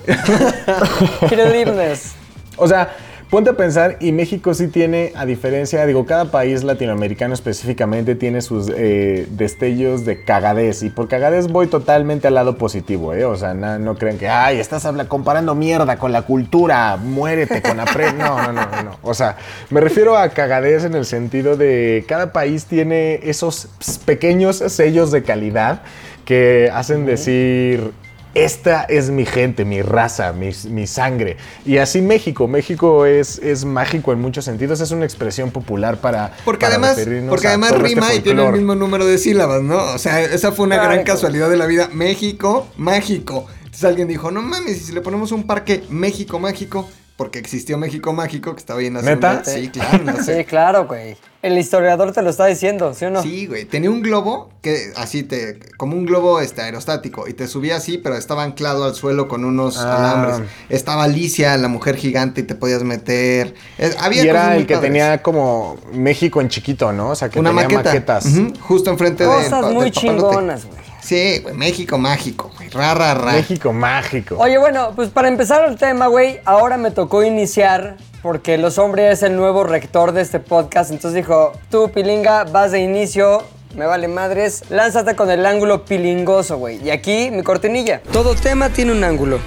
Creativeness. 1.27 2.13
O 2.57 2.67
sea, 2.67 2.95
ponte 3.35 3.49
a 3.49 3.57
pensar 3.57 3.97
y 3.99 4.13
México 4.13 4.53
sí 4.53 4.69
tiene, 4.69 5.11
a 5.13 5.25
diferencia, 5.25 5.85
digo, 5.85 6.05
cada 6.05 6.31
país 6.31 6.63
latinoamericano 6.63 7.33
específicamente 7.33 8.15
tiene 8.15 8.39
sus 8.41 8.71
eh, 8.73 9.27
destellos 9.29 10.05
de 10.05 10.23
cagadez. 10.23 10.83
Y 10.83 10.89
por 10.89 11.09
cagadez 11.09 11.49
voy 11.49 11.67
totalmente 11.67 12.29
al 12.29 12.35
lado 12.35 12.57
positivo, 12.57 13.13
¿eh? 13.13 13.25
O 13.25 13.35
sea, 13.35 13.53
na- 13.53 13.77
no 13.77 13.95
crean 13.95 14.17
que, 14.17 14.29
ay, 14.29 14.57
estás 14.61 14.87
comparando 15.09 15.53
mierda 15.53 15.97
con 15.97 16.13
la 16.13 16.21
cultura, 16.21 16.95
muérete 16.95 17.61
con 17.61 17.75
la 17.75 17.83
pre... 17.83 18.13
No, 18.13 18.41
no, 18.41 18.53
no, 18.53 18.71
no, 18.71 18.83
no. 18.83 18.99
O 19.01 19.13
sea, 19.13 19.35
me 19.69 19.81
refiero 19.81 20.17
a 20.17 20.29
cagadez 20.29 20.85
en 20.85 20.95
el 20.95 21.03
sentido 21.03 21.57
de 21.57 22.05
cada 22.07 22.31
país 22.31 22.63
tiene 22.67 23.19
esos 23.23 23.67
pequeños 24.05 24.59
sellos 24.59 25.11
de 25.11 25.23
calidad 25.23 25.81
que 26.23 26.71
hacen 26.73 27.05
decir, 27.05 27.91
esta 28.35 28.83
es 28.83 29.09
mi 29.09 29.25
gente, 29.25 29.65
mi 29.65 29.81
raza, 29.81 30.33
mi, 30.33 30.51
mi 30.69 30.87
sangre. 30.87 31.37
Y 31.65 31.77
así 31.77 32.01
México. 32.01 32.47
México 32.47 33.05
es, 33.05 33.39
es 33.39 33.65
mágico 33.65 34.11
en 34.11 34.19
muchos 34.19 34.45
sentidos. 34.45 34.81
Es 34.81 34.91
una 34.91 35.05
expresión 35.05 35.51
popular 35.51 36.01
para. 36.01 36.33
Porque 36.43 36.65
para 36.65 36.75
además, 36.75 36.97
referirnos 36.97 37.29
porque 37.29 37.47
a 37.47 37.51
además 37.51 37.71
este 37.71 37.83
rima 37.83 38.13
y 38.13 38.19
tiene 38.19 38.45
el 38.45 38.51
mismo 38.51 38.75
número 38.75 39.05
de 39.05 39.17
sílabas, 39.17 39.63
¿no? 39.63 39.77
O 39.93 39.97
sea, 39.97 40.21
esa 40.21 40.51
fue 40.51 40.65
una 40.65 40.75
gran 40.75 41.03
casualidad 41.03 41.49
de 41.49 41.57
la 41.57 41.65
vida. 41.65 41.89
México, 41.93 42.67
mágico. 42.77 43.47
Entonces 43.63 43.85
alguien 43.85 44.07
dijo, 44.07 44.31
no 44.31 44.41
mames, 44.41 44.77
y 44.77 44.79
si 44.85 44.91
le 44.91 45.01
ponemos 45.01 45.31
un 45.31 45.47
parque 45.47 45.83
México 45.89 46.37
mágico, 46.37 46.89
porque 47.17 47.39
existió 47.39 47.77
México 47.77 48.11
mágico, 48.13 48.53
que 48.53 48.59
estaba 48.59 48.79
bien 48.79 48.93
¿Neta? 48.93 49.43
Sí, 49.45 49.69
claro, 49.69 50.03
no 50.03 50.21
sé. 50.23 50.37
Sí, 50.39 50.43
claro, 50.45 50.85
güey. 50.87 51.15
El 51.41 51.57
historiador 51.59 52.11
te 52.11 52.21
lo 52.23 52.31
está 52.31 52.47
diciendo, 52.47 52.93
¿sí 52.95 53.05
o 53.05 53.11
no? 53.11 53.21
Sí, 53.21 53.45
güey. 53.45 53.65
Tenía 53.65 53.91
un 53.91 54.01
globo 54.01 54.49
que 54.61 54.91
así 54.97 55.21
te. 55.23 55.59
como 55.77 55.95
un 55.95 56.05
globo 56.05 56.41
este, 56.41 56.61
aerostático. 56.63 57.27
Y 57.27 57.33
te 57.33 57.47
subía 57.47 57.75
así, 57.77 57.99
pero 57.99 58.17
estaba 58.17 58.43
anclado 58.43 58.83
al 58.83 58.95
suelo 58.95 59.27
con 59.27 59.45
unos 59.45 59.77
Ah. 59.77 59.95
alambres. 60.23 60.49
Estaba 60.69 61.03
Alicia, 61.03 61.55
la 61.57 61.67
mujer 61.67 61.97
gigante, 61.97 62.41
y 62.41 62.43
te 62.45 62.55
podías 62.55 62.81
meter. 62.83 63.53
Es- 63.77 63.95
había 63.99 64.23
Y 64.23 64.27
cosas 64.27 64.41
era 64.41 64.47
muy 64.53 64.57
el 64.61 64.67
que 64.67 64.73
padres. 64.73 64.89
tenía 64.91 65.21
como 65.21 65.77
México 65.93 66.41
en 66.41 66.49
chiquito, 66.49 66.91
¿no? 66.91 67.11
O 67.11 67.15
sea, 67.15 67.29
que 67.29 67.39
una 67.39 67.51
tenía 67.51 67.63
maqueta. 67.63 67.83
maquetas. 67.93 68.25
Justo 68.61 68.89
enfrente 68.89 69.23
de. 69.23 69.29
Cosas 69.29 69.71
muy 69.71 69.91
chingonas, 69.91 70.65
güey. 70.65 70.79
Sí, 71.03 71.39
güey. 71.43 71.53
México 71.55 71.99
mágico. 71.99 72.51
Ra, 72.75 72.93
ra, 72.93 73.13
ra. 73.13 73.31
México 73.31 73.71
mágico. 73.71 74.35
Oye, 74.37 74.57
bueno, 74.57 74.91
pues 74.97 75.09
para 75.09 75.29
empezar 75.29 75.63
el 75.69 75.77
tema, 75.77 76.07
güey, 76.07 76.41
ahora 76.43 76.75
me 76.75 76.91
tocó 76.91 77.23
iniciar 77.23 77.95
porque 78.21 78.57
los 78.57 78.77
hombres 78.77 79.13
es 79.13 79.23
el 79.23 79.37
nuevo 79.37 79.63
rector 79.63 80.11
de 80.11 80.21
este 80.21 80.41
podcast. 80.41 80.91
Entonces 80.91 81.15
dijo, 81.15 81.53
tú, 81.71 81.89
Pilinga, 81.89 82.43
vas 82.43 82.73
de 82.73 82.81
inicio, 82.81 83.43
me 83.77 83.85
vale 83.85 84.09
madres, 84.09 84.63
lánzate 84.69 85.15
con 85.15 85.31
el 85.31 85.45
ángulo 85.45 85.85
pilingoso, 85.85 86.57
güey. 86.57 86.83
Y 86.83 86.89
aquí 86.89 87.31
mi 87.31 87.43
cortinilla. 87.43 88.01
Todo 88.11 88.35
tema 88.35 88.67
tiene 88.67 88.91
un 88.91 89.05
ángulo, 89.05 89.39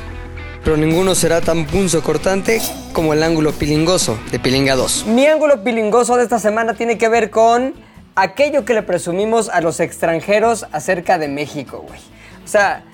pero 0.65 0.79
ninguno 0.79 1.15
será 1.15 1.43
tan 1.43 1.67
punzo 1.67 2.03
cortante 2.03 2.63
como 2.95 3.13
el 3.13 3.23
ángulo 3.23 3.53
pilingoso 3.53 4.19
de 4.31 4.39
Pilinga 4.39 4.75
2. 4.75 5.05
Mi 5.09 5.27
ángulo 5.27 5.63
pilingoso 5.63 6.17
de 6.17 6.23
esta 6.23 6.39
semana 6.39 6.73
tiene 6.73 6.97
que 6.97 7.11
ver 7.11 7.29
con 7.29 7.75
aquello 8.15 8.65
que 8.65 8.73
le 8.73 8.83
presumimos 8.83 9.51
a 9.51 9.61
los 9.61 9.81
extranjeros 9.81 10.67
acerca 10.73 11.19
de 11.19 11.29
México, 11.29 11.85
güey. 11.87 12.01
O 12.43 12.49
sea, 12.49 12.85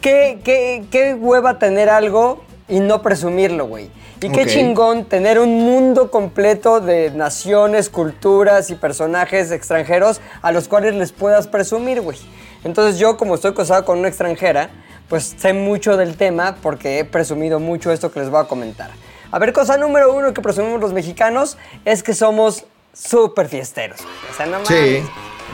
¿qué, 0.00 0.38
qué, 0.44 0.84
qué 0.90 1.14
hueva 1.14 1.58
tener 1.58 1.88
algo 1.88 2.42
y 2.68 2.80
no 2.80 3.02
presumirlo, 3.02 3.66
güey? 3.66 3.90
Y 4.20 4.30
qué 4.30 4.46
chingón 4.46 5.04
tener 5.04 5.38
un 5.38 5.64
mundo 5.64 6.10
completo 6.10 6.80
de 6.80 7.10
naciones, 7.10 7.90
culturas 7.90 8.70
y 8.70 8.74
personajes 8.74 9.50
extranjeros 9.50 10.22
a 10.40 10.50
los 10.50 10.66
cuales 10.66 10.94
les 10.94 11.12
puedas 11.12 11.46
presumir, 11.46 12.00
güey. 12.00 12.16
Entonces 12.64 12.98
yo, 12.98 13.18
como 13.18 13.34
estoy 13.34 13.52
casado 13.52 13.84
con 13.84 13.98
una 13.98 14.08
extranjera, 14.08 14.70
pues 15.08 15.34
sé 15.36 15.52
mucho 15.52 15.98
del 15.98 16.16
tema 16.16 16.56
porque 16.62 17.00
he 17.00 17.04
presumido 17.04 17.60
mucho 17.60 17.92
esto 17.92 18.10
que 18.10 18.20
les 18.20 18.30
voy 18.30 18.40
a 18.40 18.44
comentar. 18.44 18.90
A 19.30 19.38
ver, 19.38 19.52
cosa 19.52 19.76
número 19.76 20.14
uno 20.14 20.32
que 20.32 20.40
presumimos 20.40 20.80
los 20.80 20.94
mexicanos 20.94 21.58
es 21.84 22.02
que 22.02 22.14
somos 22.14 22.64
súper 22.94 23.48
fiesteros. 23.48 24.00
O 24.00 24.34
sea, 24.34 24.46
no 24.46 24.64
Sí. 24.64 25.02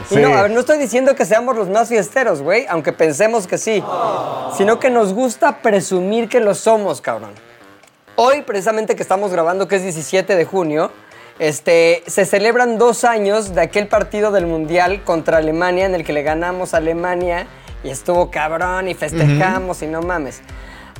Sí. 0.09 0.17
no, 0.17 0.33
a 0.33 0.43
ver, 0.43 0.51
no 0.51 0.59
estoy 0.59 0.77
diciendo 0.77 1.15
que 1.15 1.25
seamos 1.25 1.55
los 1.55 1.69
más 1.69 1.89
fiesteros, 1.89 2.41
güey, 2.41 2.65
aunque 2.69 2.93
pensemos 2.93 3.47
que 3.47 3.57
sí. 3.57 3.83
Sino 4.57 4.79
que 4.79 4.89
nos 4.89 5.13
gusta 5.13 5.61
presumir 5.61 6.27
que 6.29 6.39
lo 6.39 6.55
somos, 6.55 7.01
cabrón. 7.01 7.31
Hoy, 8.15 8.41
precisamente 8.41 8.95
que 8.95 9.03
estamos 9.03 9.31
grabando, 9.31 9.67
que 9.67 9.77
es 9.77 9.83
17 9.83 10.35
de 10.35 10.45
junio, 10.45 10.91
este, 11.39 12.03
se 12.05 12.25
celebran 12.25 12.77
dos 12.77 13.03
años 13.03 13.55
de 13.55 13.61
aquel 13.61 13.87
partido 13.87 14.31
del 14.31 14.45
Mundial 14.45 15.03
contra 15.03 15.37
Alemania 15.37 15.85
en 15.85 15.95
el 15.95 16.03
que 16.03 16.13
le 16.13 16.21
ganamos 16.21 16.73
a 16.73 16.77
Alemania 16.77 17.47
y 17.83 17.89
estuvo 17.89 18.29
cabrón 18.29 18.87
y 18.87 18.93
festejamos 18.93 19.81
y 19.81 19.87
no 19.87 20.01
mames. 20.01 20.41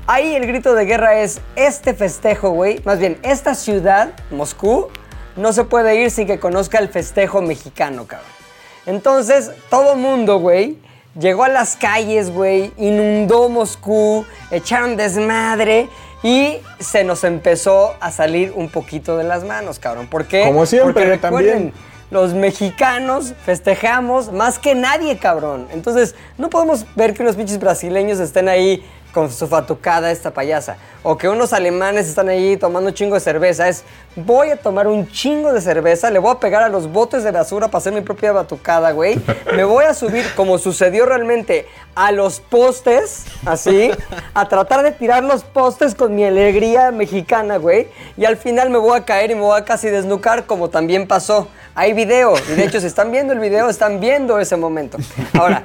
Ahí 0.08 0.34
el 0.34 0.48
grito 0.48 0.74
de 0.74 0.86
guerra 0.86 1.20
es 1.20 1.41
este 1.55 1.93
festejo, 1.93 2.50
güey. 2.50 2.81
Más 2.86 2.98
bien, 2.98 3.20
esta 3.22 3.53
ciudad, 3.53 4.13
Moscú, 4.31 4.88
no 5.36 5.53
se 5.53 5.63
puede 5.63 5.96
ir 6.01 6.10
sin 6.10 6.25
que 6.25 6.39
conozca 6.39 6.79
el 6.79 6.89
festejo 6.89 7.41
mexicano, 7.41 8.08
cabrón. 8.08 8.40
Entonces, 8.85 9.51
todo 9.69 9.95
mundo, 9.95 10.39
güey, 10.39 10.77
llegó 11.19 11.43
a 11.43 11.50
las 11.50 11.75
calles, 11.75 12.31
güey, 12.33 12.71
inundó 12.77 13.50
Moscú, 13.50 14.25
echaron 14.50 14.97
desmadre 14.97 15.88
y 16.23 16.57
se 16.79 17.03
nos 17.03 17.23
empezó 17.23 17.95
a 18.00 18.11
salir 18.11 18.53
un 18.55 18.69
poquito 18.69 19.17
de 19.17 19.23
las 19.23 19.43
manos, 19.43 19.79
cabrón. 19.79 20.07
¿Por 20.07 20.25
qué? 20.25 20.43
Como 20.45 20.65
siempre, 20.65 20.93
Porque 20.93 21.09
recuerden, 21.09 21.53
también. 21.53 21.73
los 22.11 22.33
mexicanos 22.33 23.33
festejamos 23.45 24.31
más 24.31 24.59
que 24.59 24.75
nadie, 24.75 25.17
cabrón. 25.17 25.67
Entonces, 25.71 26.15
no 26.38 26.50
podemos 26.50 26.85
ver 26.95 27.13
que 27.13 27.23
unos 27.23 27.35
pinches 27.35 27.59
brasileños 27.59 28.19
estén 28.19 28.50
ahí 28.50 28.83
con 29.11 29.31
su 29.31 29.47
fatucada 29.47 30.11
esta 30.11 30.31
payasa. 30.31 30.77
O 31.03 31.17
que 31.17 31.27
unos 31.27 31.53
alemanes 31.53 32.07
están 32.07 32.29
ahí 32.29 32.57
tomando 32.57 32.89
un 32.89 32.93
chingo 32.93 33.15
de 33.15 33.21
cerveza. 33.21 33.67
Es, 33.67 33.83
voy 34.15 34.49
a 34.49 34.57
tomar 34.57 34.87
un 34.87 35.07
chingo 35.09 35.51
de 35.51 35.61
cerveza, 35.61 36.09
le 36.11 36.19
voy 36.19 36.31
a 36.31 36.39
pegar 36.39 36.63
a 36.63 36.69
los 36.69 36.91
botes 36.91 37.23
de 37.23 37.31
basura 37.31 37.67
para 37.67 37.79
hacer 37.79 37.93
mi 37.93 38.01
propia 38.01 38.31
batucada, 38.31 38.91
güey. 38.91 39.19
Me 39.55 39.63
voy 39.63 39.85
a 39.85 39.93
subir, 39.93 40.25
como 40.35 40.57
sucedió 40.57 41.05
realmente, 41.05 41.67
a 41.95 42.11
los 42.11 42.39
postes, 42.39 43.25
así, 43.45 43.91
a 44.33 44.47
tratar 44.47 44.83
de 44.83 44.91
tirar 44.91 45.23
los 45.23 45.43
postes 45.43 45.95
con 45.95 46.15
mi 46.15 46.23
alegría 46.23 46.91
mexicana, 46.91 47.57
güey. 47.57 47.87
Y 48.15 48.25
al 48.25 48.37
final 48.37 48.69
me 48.69 48.77
voy 48.77 48.97
a 48.97 49.03
caer 49.03 49.31
y 49.31 49.35
me 49.35 49.41
voy 49.41 49.59
a 49.59 49.65
casi 49.65 49.89
desnucar, 49.89 50.45
como 50.45 50.69
también 50.69 51.07
pasó. 51.07 51.47
Hay 51.75 51.93
video, 51.93 52.33
y 52.49 52.55
de 52.55 52.65
hecho, 52.65 52.79
si 52.79 52.87
están 52.87 53.11
viendo 53.11 53.33
el 53.33 53.39
video, 53.39 53.69
están 53.69 53.99
viendo 53.99 54.39
ese 54.39 54.55
momento. 54.55 54.97
Ahora, 55.37 55.63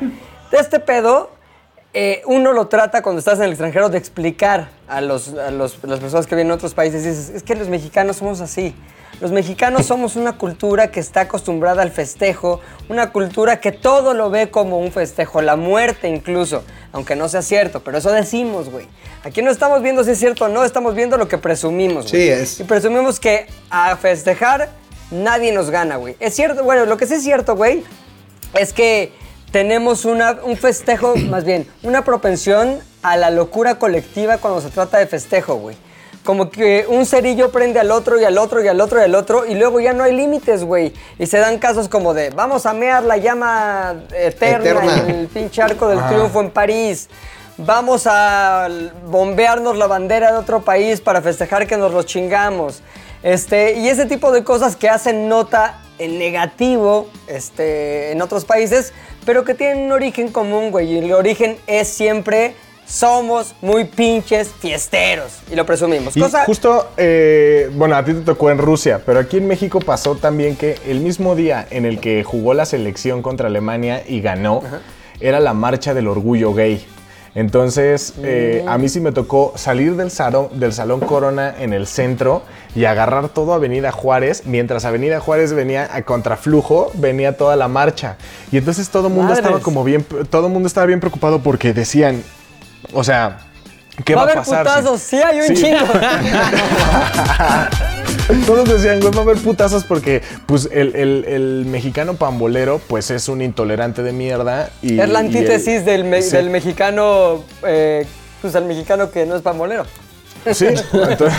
de 0.51 0.59
este 0.59 0.81
pedo, 0.81 1.31
eh, 1.99 2.21
uno 2.27 2.53
lo 2.53 2.67
trata 2.69 3.01
cuando 3.01 3.21
estás 3.21 3.39
en 3.39 3.45
el 3.47 3.51
extranjero 3.53 3.89
de 3.89 3.97
explicar 3.97 4.69
a, 4.87 5.01
los, 5.01 5.29
a 5.33 5.51
los- 5.51 5.83
las 5.83 5.99
personas 5.99 6.27
que 6.27 6.35
vienen 6.35 6.49
de 6.51 6.55
otros 6.57 6.75
países. 6.75 7.03
dices, 7.05 7.31
es 7.31 7.43
que 7.43 7.55
los 7.55 7.69
mexicanos 7.69 8.17
somos 8.19 8.43
así. 8.43 8.75
Los 9.19 9.33
mexicanos 9.33 9.87
somos 9.87 10.15
una 10.15 10.37
cultura 10.37 10.91
que 10.91 11.01
está 11.01 11.23
acostumbrada 11.23 11.81
al 11.81 11.91
festejo, 11.91 12.61
una 12.91 13.13
cultura 13.13 13.61
que 13.61 13.73
todo 13.73 14.13
lo 14.13 14.29
ve 14.29 14.51
como 14.51 14.79
un 14.79 14.93
festejo, 14.93 15.41
la 15.41 15.57
muerte 15.57 16.07
incluso, 16.07 16.65
aunque 16.93 17.17
no 17.17 17.27
sea 17.31 17.41
cierto, 17.41 17.83
pero 17.83 17.97
eso 17.97 18.13
decimos, 18.13 18.69
güey. 18.69 18.87
Aquí 19.25 19.41
no 19.41 19.51
estamos 19.51 19.81
viendo 19.81 20.05
si 20.05 20.11
es 20.11 20.19
cierto 20.19 20.45
o 20.45 20.49
no, 20.49 20.65
estamos 20.65 20.95
viendo 20.95 21.17
lo 21.17 21.29
que 21.29 21.39
presumimos, 21.39 22.11
güey. 22.11 22.23
Sí, 22.25 22.29
es. 22.29 22.61
Y 22.61 22.65
presumimos 22.65 23.19
que 23.19 23.47
a 23.71 23.97
festejar 23.97 24.69
nadie 25.11 25.51
nos 25.51 25.71
gana, 25.71 25.97
güey. 25.97 26.15
Es 26.21 26.35
cierto, 26.35 26.63
bueno, 26.63 26.85
lo 26.85 26.99
que 26.99 27.07
sí 27.07 27.15
es 27.15 27.23
cierto, 27.23 27.57
güey, 27.57 27.85
es 28.53 28.75
que 28.75 29.13
tenemos 29.57 30.05
una, 30.05 30.37
un 30.45 30.59
festejo, 30.59 31.17
más 31.31 31.45
bien, 31.45 31.67
una 31.83 32.05
propensión 32.05 32.79
a 33.03 33.17
la 33.17 33.31
locura 33.31 33.79
colectiva 33.79 34.37
cuando 34.37 34.61
se 34.61 34.69
trata 34.69 34.99
de 34.99 35.07
festejo, 35.07 35.55
güey. 35.55 35.75
Como 36.25 36.51
que 36.51 36.85
un 36.87 37.07
cerillo 37.07 37.51
prende 37.51 37.81
al 37.81 37.91
otro 37.91 38.21
y 38.21 38.25
al 38.25 38.37
otro 38.37 38.63
y 38.63 38.69
al 38.69 38.79
otro 38.83 39.01
y 39.01 39.05
al 39.05 39.15
otro 39.15 39.47
y 39.47 39.55
luego 39.55 39.81
ya 39.81 39.95
no 39.95 40.05
hay 40.05 40.13
límites, 40.13 40.63
güey. 40.63 40.93
Y 41.19 41.25
se 41.25 41.39
dan 41.39 41.59
casos 41.59 41.89
como 41.89 42.13
de, 42.13 42.29
vamos 42.29 42.67
a 42.67 42.75
mear 42.75 43.03
la 43.05 43.17
llama 43.17 43.95
eterna, 44.15 44.73
Eterna. 44.73 45.05
en 45.09 45.11
el 45.21 45.29
pinche 45.29 45.63
arco 45.63 45.89
del 45.89 46.07
triunfo 46.07 46.43
en 46.43 46.51
París. 46.51 47.09
Vamos 47.57 48.07
a 48.07 48.69
bombearnos 49.07 49.79
la 49.79 49.87
bandera 49.87 50.33
de 50.33 50.37
otro 50.37 50.61
país 50.61 51.01
para 51.01 51.23
festejar 51.23 51.67
que 51.67 51.79
nos 51.79 51.95
lo 51.95 52.03
chingamos. 52.03 52.83
Este, 53.23 53.79
y 53.79 53.89
ese 53.89 54.05
tipo 54.05 54.33
de 54.33 54.45
cosas 54.45 54.77
que 54.77 54.91
hacen 54.91 55.31
nota 55.31 55.81
en 55.99 56.19
negativo 56.19 57.09
este, 57.27 58.13
en 58.13 58.21
otros 58.21 58.45
países, 58.45 58.93
pero 59.27 59.45
que 59.45 59.53
tienen 59.55 59.85
un 59.85 59.93
origen 59.93 60.29
común, 60.33 60.71
güey. 60.71 60.95
Y 60.95 60.99
el 60.99 61.13
origen 61.13 61.59
es 61.67 61.89
siempre 61.89 62.55
somos 62.87 63.55
muy 63.61 63.85
pinches 63.85 64.49
fiesteros. 64.61 65.41
Y 65.51 65.57
lo 65.57 65.67
presumimos. 65.67 66.17
Y 66.17 66.21
Cosa- 66.21 66.45
justo, 66.45 66.89
eh, 66.97 67.69
bueno, 67.75 67.97
a 67.97 68.05
ti 68.05 68.15
te 68.15 68.21
tocó 68.21 68.51
en 68.51 68.59
Rusia, 68.59 69.03
pero 69.05 69.19
aquí 69.19 69.39
en 69.39 69.49
México 69.49 69.81
pasó 69.81 70.15
también 70.15 70.55
que 70.57 70.77
el 70.87 71.01
mismo 71.01 71.35
día 71.35 71.67
en 71.71 71.85
el 71.85 71.99
que 71.99 72.23
jugó 72.23 72.55
la 72.55 72.65
selección 72.65 73.23
contra 73.23 73.49
Alemania 73.49 74.03
y 74.07 74.21
ganó, 74.21 74.63
era 75.21 75.41
la 75.41 75.53
marcha 75.53 75.93
del 75.95 76.07
orgullo 76.07 76.55
gay. 76.55 76.87
Entonces, 77.37 78.15
eh, 78.23 78.65
a 78.67 78.79
mí 78.79 78.89
sí 78.89 78.99
me 78.99 79.13
tocó 79.13 79.53
salir 79.57 79.95
del 79.95 80.11
salón, 80.11 80.49
del 80.59 80.73
salón 80.73 81.01
Corona 81.01 81.55
en 81.59 81.75
el 81.75 81.87
centro 81.87 82.43
y 82.75 82.87
agarrar 82.87 83.29
todo 83.29 83.53
Avenida 83.53 83.93
Juárez, 83.93 84.45
mientras 84.47 84.87
Avenida 84.87 85.21
Juárez 85.21 85.53
venía 85.53 85.87
a 85.95 86.01
contraflujo, 86.01 86.91
venía 86.95 87.37
toda 87.37 87.55
la 87.57 87.69
marcha. 87.69 88.17
Y 88.51 88.57
entonces 88.57 88.89
todo 88.89 89.09
el 89.09 89.13
mundo 89.13 89.35
Madres. 89.35 89.45
estaba 89.45 89.61
como 89.61 89.85
bien, 89.85 90.03
todo 90.31 90.47
el 90.47 90.53
mundo 90.55 90.67
estaba 90.67 90.87
bien 90.87 90.99
preocupado 90.99 91.43
porque 91.43 91.75
decían, 91.75 92.23
o 92.95 93.05
sea, 93.05 93.41
¿qué 94.05 94.15
va, 94.15 94.23
va 94.23 94.29
a 94.29 94.33
haber 94.33 94.45
pasar? 94.45 94.65
putazos, 94.67 95.01
sí 95.01 95.17
hay 95.17 95.41
un 95.41 95.47
Sí. 95.49 95.55
chingo. 95.55 95.87
Todos 98.47 98.69
decían, 98.69 99.01
güey, 99.01 99.13
va 99.13 99.21
a 99.21 99.23
haber 99.23 99.37
putazos 99.39 99.85
porque, 99.85 100.23
pues, 100.47 100.69
el, 100.73 100.95
el- 100.97 101.25
el 101.27 101.65
mexicano 101.67 102.15
pambolero, 102.15 102.81
pues, 102.89 103.11
es 103.11 103.29
un 103.29 103.41
intolerante 103.41 104.03
de 104.03 104.13
mierda. 104.13 104.71
Y, 104.83 104.99
es 104.99 105.09
la 105.09 105.23
y 105.23 105.27
antítesis 105.27 105.69
el- 105.81 105.85
del, 105.85 106.05
me- 106.05 106.23
Sí. 106.23 106.37
del 106.37 106.51
mexicano, 106.51 107.45
eh, 107.67 108.05
pues 108.43 108.55
el 108.57 108.65
mexicano 108.65 109.11
que 109.13 109.27
no 109.27 109.37
es 109.37 109.43
pamolero. 109.43 109.85
Sí. 110.53 110.67
Entonces- 110.93 111.39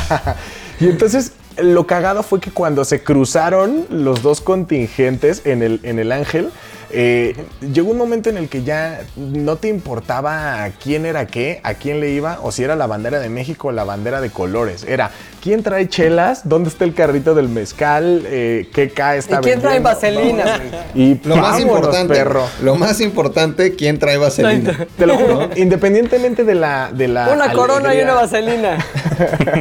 y 0.80 0.86
entonces, 0.88 1.32
lo 1.56 1.86
cagado 1.86 2.22
fue 2.22 2.40
que 2.40 2.50
cuando 2.50 2.84
se 2.84 3.02
cruzaron 3.02 3.86
los 3.88 4.22
dos 4.22 4.42
contingentes 4.42 5.42
en 5.46 5.62
el, 5.62 5.80
en 5.82 5.98
el 5.98 6.12
Ángel, 6.12 6.50
eh, 6.90 7.34
llegó 7.72 7.90
un 7.90 7.98
momento 7.98 8.30
en 8.30 8.36
el 8.38 8.48
que 8.48 8.62
ya 8.64 9.00
no 9.16 9.56
te 9.56 9.68
importaba 9.68 10.64
a 10.64 10.70
quién 10.70 11.06
era 11.06 11.26
qué, 11.26 11.60
a 11.62 11.74
quién 11.74 12.00
le 12.00 12.10
iba, 12.10 12.38
o 12.42 12.52
si 12.52 12.62
era 12.64 12.76
la 12.76 12.86
bandera 12.86 13.18
de 13.20 13.28
México 13.28 13.68
o 13.68 13.72
la 13.72 13.84
bandera 13.84 14.20
de 14.20 14.30
colores. 14.30 14.84
Era, 14.88 15.10
¿quién 15.42 15.62
trae 15.62 15.88
chelas? 15.88 16.48
¿Dónde 16.48 16.70
está 16.70 16.84
el 16.84 16.94
carrito 16.94 17.34
del 17.34 17.48
mezcal? 17.48 18.22
Eh, 18.26 18.68
¿Qué 18.74 18.90
cae 18.90 19.16
¿Y 19.16 19.18
está 19.20 19.40
quién 19.40 19.60
trae 19.60 19.80
vaselina? 19.80 20.60
Y 20.94 21.20
Lo 21.24 21.36
más 21.36 21.60
importante, 21.60 22.14
perro. 22.14 22.44
lo 22.62 22.76
más 22.76 23.00
importante, 23.00 23.74
¿quién 23.74 23.98
trae 23.98 24.16
vaselina? 24.16 24.86
Te 24.96 25.06
lo 25.06 25.16
juro, 25.16 25.50
independientemente 25.56 26.44
de 26.44 26.54
la, 26.54 26.90
de 26.92 27.08
la 27.08 27.28
Una 27.28 27.52
corona 27.52 27.94
y 27.94 28.00
una 28.00 28.14
vaselina. 28.14 28.78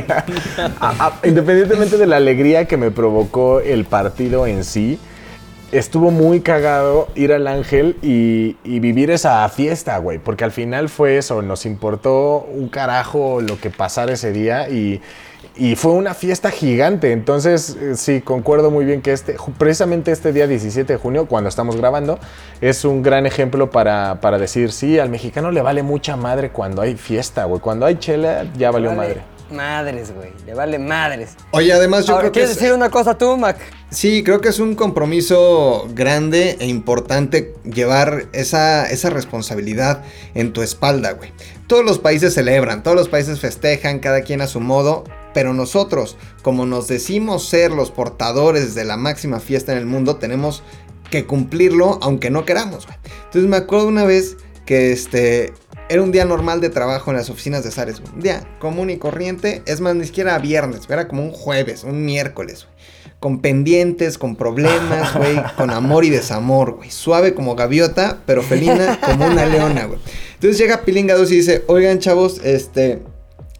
a- 0.80 1.06
a- 1.08 1.28
independientemente 1.28 1.98
de 1.98 2.08
la 2.08 2.18
alegría 2.18 2.66
que 2.66 2.78
me 2.78 2.92
provocó 2.92 3.60
el 3.60 3.86
partido 3.86 4.48
en 4.48 4.64
sí, 4.64 5.00
estuvo 5.72 6.12
muy 6.12 6.42
cagado 6.42 7.08
ir 7.16 7.34
al 7.34 7.48
Ángel 7.48 7.98
y, 8.02 8.56
y 8.64 8.80
vivir 8.80 9.12
esa 9.12 9.48
fiesta, 9.50 9.98
güey. 9.98 10.20
Porque 10.20 10.44
al 10.44 10.52
final 10.52 10.90
fue 10.90 11.18
eso, 11.18 11.42
nos 11.42 11.66
importó 11.66 12.48
un 12.54 12.70
carajo 12.70 13.42
lo 13.42 13.60
que 13.60 13.70
pasara 13.70 14.14
ese 14.14 14.32
día 14.32 14.70
y, 14.70 15.02
y 15.56 15.76
fue 15.76 15.92
una 15.92 16.14
fiesta 16.14 16.52
gigante. 16.52 17.12
Entonces, 17.12 17.78
eh, 17.82 17.96
sí, 17.96 18.22
concuerdo 18.22 18.72
muy 18.72 18.86
bien 18.86 19.02
que 19.02 19.12
este, 19.12 19.36
precisamente 19.58 20.12
este 20.12 20.32
día 20.32 20.48
17 20.48 20.94
de 20.94 21.00
junio, 21.00 21.26
cuando 21.26 21.50
estamos 21.50 21.76
grabando, 21.76 22.20
es 22.62 22.86
un 22.86 23.04
gran 23.04 23.26
ejemplo 23.26 23.70
para, 23.70 24.22
para 24.22 24.38
decir, 24.38 24.72
sí, 24.72 25.00
al 25.00 25.10
mexicano 25.10 25.52
le 25.52 25.62
vale 25.62 25.84
mucha 25.84 26.16
madre 26.16 26.50
cuando 26.50 26.82
hay 26.82 26.96
fiesta, 26.96 27.46
güey. 27.46 27.60
Cuando 27.60 27.86
hay 27.86 27.96
chela, 27.96 28.46
ya 28.58 28.72
valió 28.72 28.90
Vale 28.90 29.02
madre. 29.02 29.37
Madres, 29.52 30.14
güey. 30.14 30.30
Le 30.46 30.54
vale 30.54 30.80
madres. 30.80 31.32
Oye, 31.52 31.72
además 31.74 32.06
yo 32.06 32.14
Ahora, 32.14 32.24
creo 32.24 32.32
que 32.32 32.40
¿quieres 32.40 32.52
es- 32.52 32.60
decir 32.60 32.74
una 32.74 32.90
cosa 32.90 33.18
tú, 33.18 33.38
Mac? 33.38 33.58
Sí, 33.90 34.24
creo 34.24 34.42
que 34.42 34.50
es 34.50 34.60
un 34.60 34.76
compromiso 34.76 35.88
grande 35.94 36.58
e 36.60 36.68
importante 36.68 37.54
llevar 37.64 38.26
esa, 38.34 38.86
esa 38.90 39.10
responsabilidad 39.10 40.04
en 40.36 40.52
tu 40.54 40.62
espalda, 40.62 41.12
güey. 41.14 41.32
Todos 41.68 41.86
los 41.86 42.00
países 42.00 42.34
celebran, 42.34 42.84
todos 42.84 42.96
los 42.98 43.10
países 43.10 43.40
festejan, 43.40 44.00
cada 44.00 44.22
quien 44.22 44.42
a 44.42 44.48
su 44.48 44.60
modo, 44.60 45.04
pero 45.34 45.54
nosotros, 45.54 46.18
como 46.42 46.66
nos 46.66 46.88
decimos 46.88 47.48
ser 47.48 47.72
los 47.72 47.92
portadores 47.92 48.76
de 48.76 48.86
la 48.86 48.98
máxima 48.98 49.40
fiesta 49.40 49.72
en 49.72 49.78
el 49.78 49.86
mundo, 49.86 50.18
tenemos 50.18 50.64
que 51.10 51.26
cumplirlo 51.26 52.00
aunque 52.02 52.30
no 52.30 52.44
queramos, 52.46 52.86
güey. 52.86 52.98
Entonces 53.26 53.50
me 53.50 53.58
acuerdo 53.58 53.88
una 53.88 54.04
vez 54.04 54.36
que 54.66 54.92
este... 54.92 55.54
Era 55.90 56.02
un 56.02 56.12
día 56.12 56.26
normal 56.26 56.62
de 56.62 56.70
trabajo 56.70 57.12
en 57.12 57.18
las 57.18 57.30
oficinas 57.30 57.64
de 57.64 57.72
Zares, 57.72 58.02
güey. 58.02 58.14
Un 58.14 58.22
día 58.22 58.58
común 58.60 58.90
y 58.90 58.98
corriente. 58.98 59.62
Es 59.66 59.80
más, 59.80 59.96
ni 59.96 60.06
siquiera 60.06 60.38
viernes, 60.40 60.88
güey, 60.88 61.00
era 61.00 61.08
como 61.08 61.24
un 61.24 61.32
jueves, 61.32 61.84
un 61.84 62.06
miércoles, 62.06 62.66
güey 62.66 62.78
con 63.20 63.42
pendientes, 63.42 64.18
con 64.18 64.36
problemas, 64.36 65.16
güey, 65.16 65.42
con 65.58 65.72
amor 65.72 66.06
y 66.06 66.10
desamor, 66.10 66.76
güey. 66.76 66.92
Suave 66.92 67.34
como 67.34 67.56
gaviota, 67.56 68.22
pero 68.26 68.44
felina 68.44 69.00
como 69.02 69.26
una 69.26 69.46
leona, 69.46 69.86
güey. 69.86 70.00
Entonces 70.36 70.58
llega 70.60 70.82
Pilinga 70.82 71.16
2 71.16 71.32
y 71.32 71.36
dice, 71.38 71.64
oigan, 71.68 72.00
chavos, 72.00 72.40
este, 72.44 73.02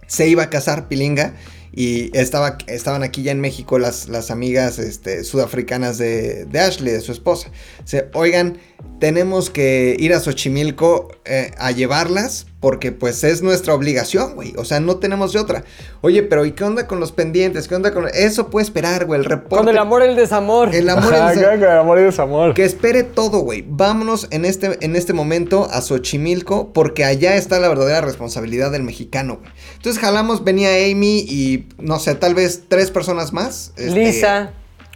se 0.06 0.28
iba 0.28 0.44
a 0.44 0.50
casar 0.50 0.88
Pilinga 0.88 1.34
Y 1.74 2.16
estaba, 2.18 2.58
estaban 2.68 3.04
aquí 3.04 3.24
ya 3.24 3.32
en 3.32 3.42
México 3.42 3.80
las, 3.80 4.10
las 4.10 4.30
amigas 4.30 4.78
este, 4.78 5.24
sudafricanas 5.24 5.98
de, 5.98 6.46
de 6.46 6.60
Ashley, 6.60 6.94
de 6.94 7.02
su 7.02 7.12
esposa. 7.12 7.50
Dice, 7.82 8.10
oigan, 8.14 8.60
tenemos 9.00 9.50
que 9.52 9.96
ir 10.00 10.14
a 10.14 10.20
Xochimilco 10.20 11.10
eh, 11.26 11.52
a 11.60 11.72
llevarlas 11.72 12.48
porque 12.60 12.92
pues 12.92 13.24
es 13.24 13.44
nuestra 13.44 13.76
obligación, 13.76 14.34
güey. 14.34 14.54
O 14.58 14.66
sea, 14.66 14.80
no 14.80 14.98
tenemos 14.98 15.34
de 15.34 15.40
otra. 15.40 15.64
Oye, 16.02 16.24
pero 16.24 16.46
¿y 16.46 16.54
qué 16.54 16.64
onda 16.64 16.88
con 16.88 17.00
los 17.00 17.12
pendientes? 17.12 17.68
¿Qué 17.68 17.76
onda 17.76 17.94
con...? 17.94 18.08
Eso 18.12 18.50
puede 18.50 18.64
esperar, 18.64 19.06
güey. 19.06 19.20
El 19.20 19.26
reporte... 19.26 19.58
Con 19.58 19.70
el 19.70 19.78
amor 19.78 20.02
y 20.04 20.08
el 20.08 20.16
desamor. 20.16 20.74
El 20.74 20.90
amor 20.90 21.14
y 21.14 21.16
el 21.16 21.22
Ajá, 21.22 21.34
desa- 21.34 21.52
con 21.60 21.64
el 21.64 21.78
amor 21.78 22.00
y 22.00 22.04
desamor. 22.04 22.54
que 22.56 22.66
espere 22.66 23.04
todo, 23.04 23.40
güey. 23.42 23.64
Vámonos 23.68 24.28
en 24.32 24.46
este, 24.46 24.84
en 24.84 24.96
este 24.96 25.14
momento 25.14 25.68
a 25.72 25.82
Xochimilco 25.82 26.74
porque 26.74 27.06
allá 27.06 27.36
está 27.36 27.60
la 27.60 27.70
verdadera 27.70 28.02
responsabilidad 28.02 28.72
del 28.72 28.82
mexicano, 28.82 29.38
güey. 29.38 29.52
Entonces 29.76 30.02
jalamos, 30.02 30.44
venía 30.44 30.70
Amy 30.92 31.20
y, 31.20 31.68
no 31.78 32.00
sé, 32.00 32.16
tal 32.16 32.34
vez 32.34 32.64
tres 32.68 32.90
personas 32.90 33.32
más. 33.32 33.74
este, 33.78 33.92
Lisa, 33.92 34.52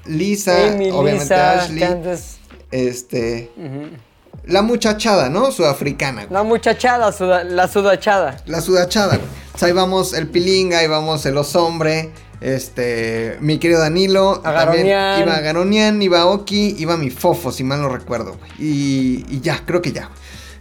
Lisa, 0.07 0.69
Amy, 0.73 0.89
obviamente 0.89 1.25
Lisa, 1.25 1.61
Ashley. 1.61 1.79
Candace. 1.79 2.40
Este... 2.72 3.51
La 4.46 4.62
muchachada, 4.63 5.30
¿no? 5.30 5.51
Sudafricana. 5.51 6.24
güey. 6.24 6.34
La 6.34 6.44
muchachada, 6.44 7.12
suda- 7.12 7.44
la 7.44 7.68
sudachada. 7.68 8.38
La 8.48 8.60
sudachada, 8.62 9.18
güey. 9.18 9.28
O 9.54 9.58
sea, 9.58 9.68
ahí 9.68 9.74
vamos 9.74 10.13
el 10.13 10.28
pilinga, 10.30 10.80
ahí 10.80 10.88
vamos 10.88 11.25
el 11.28 11.38
osombre, 11.38 12.10
este, 12.40 13.38
mi 13.40 13.60
querido 13.60 13.80
Danilo, 13.82 14.40
también 14.40 14.88
Agaronian. 14.88 15.20
iba 15.22 15.40
Garonian, 15.42 16.01
iba 16.01 16.25
Oki, 16.25 16.75
iba 16.80 16.98
mi 16.98 17.12
Fofo, 17.12 17.51
si 17.51 17.63
mal 17.63 17.82
no 17.82 17.90
recuerdo, 17.90 18.38
güey. 18.40 18.51
Y, 18.58 19.25
y 19.30 19.42
ya, 19.42 19.62
creo 19.66 19.82
que 19.82 19.92
ya. 19.92 20.10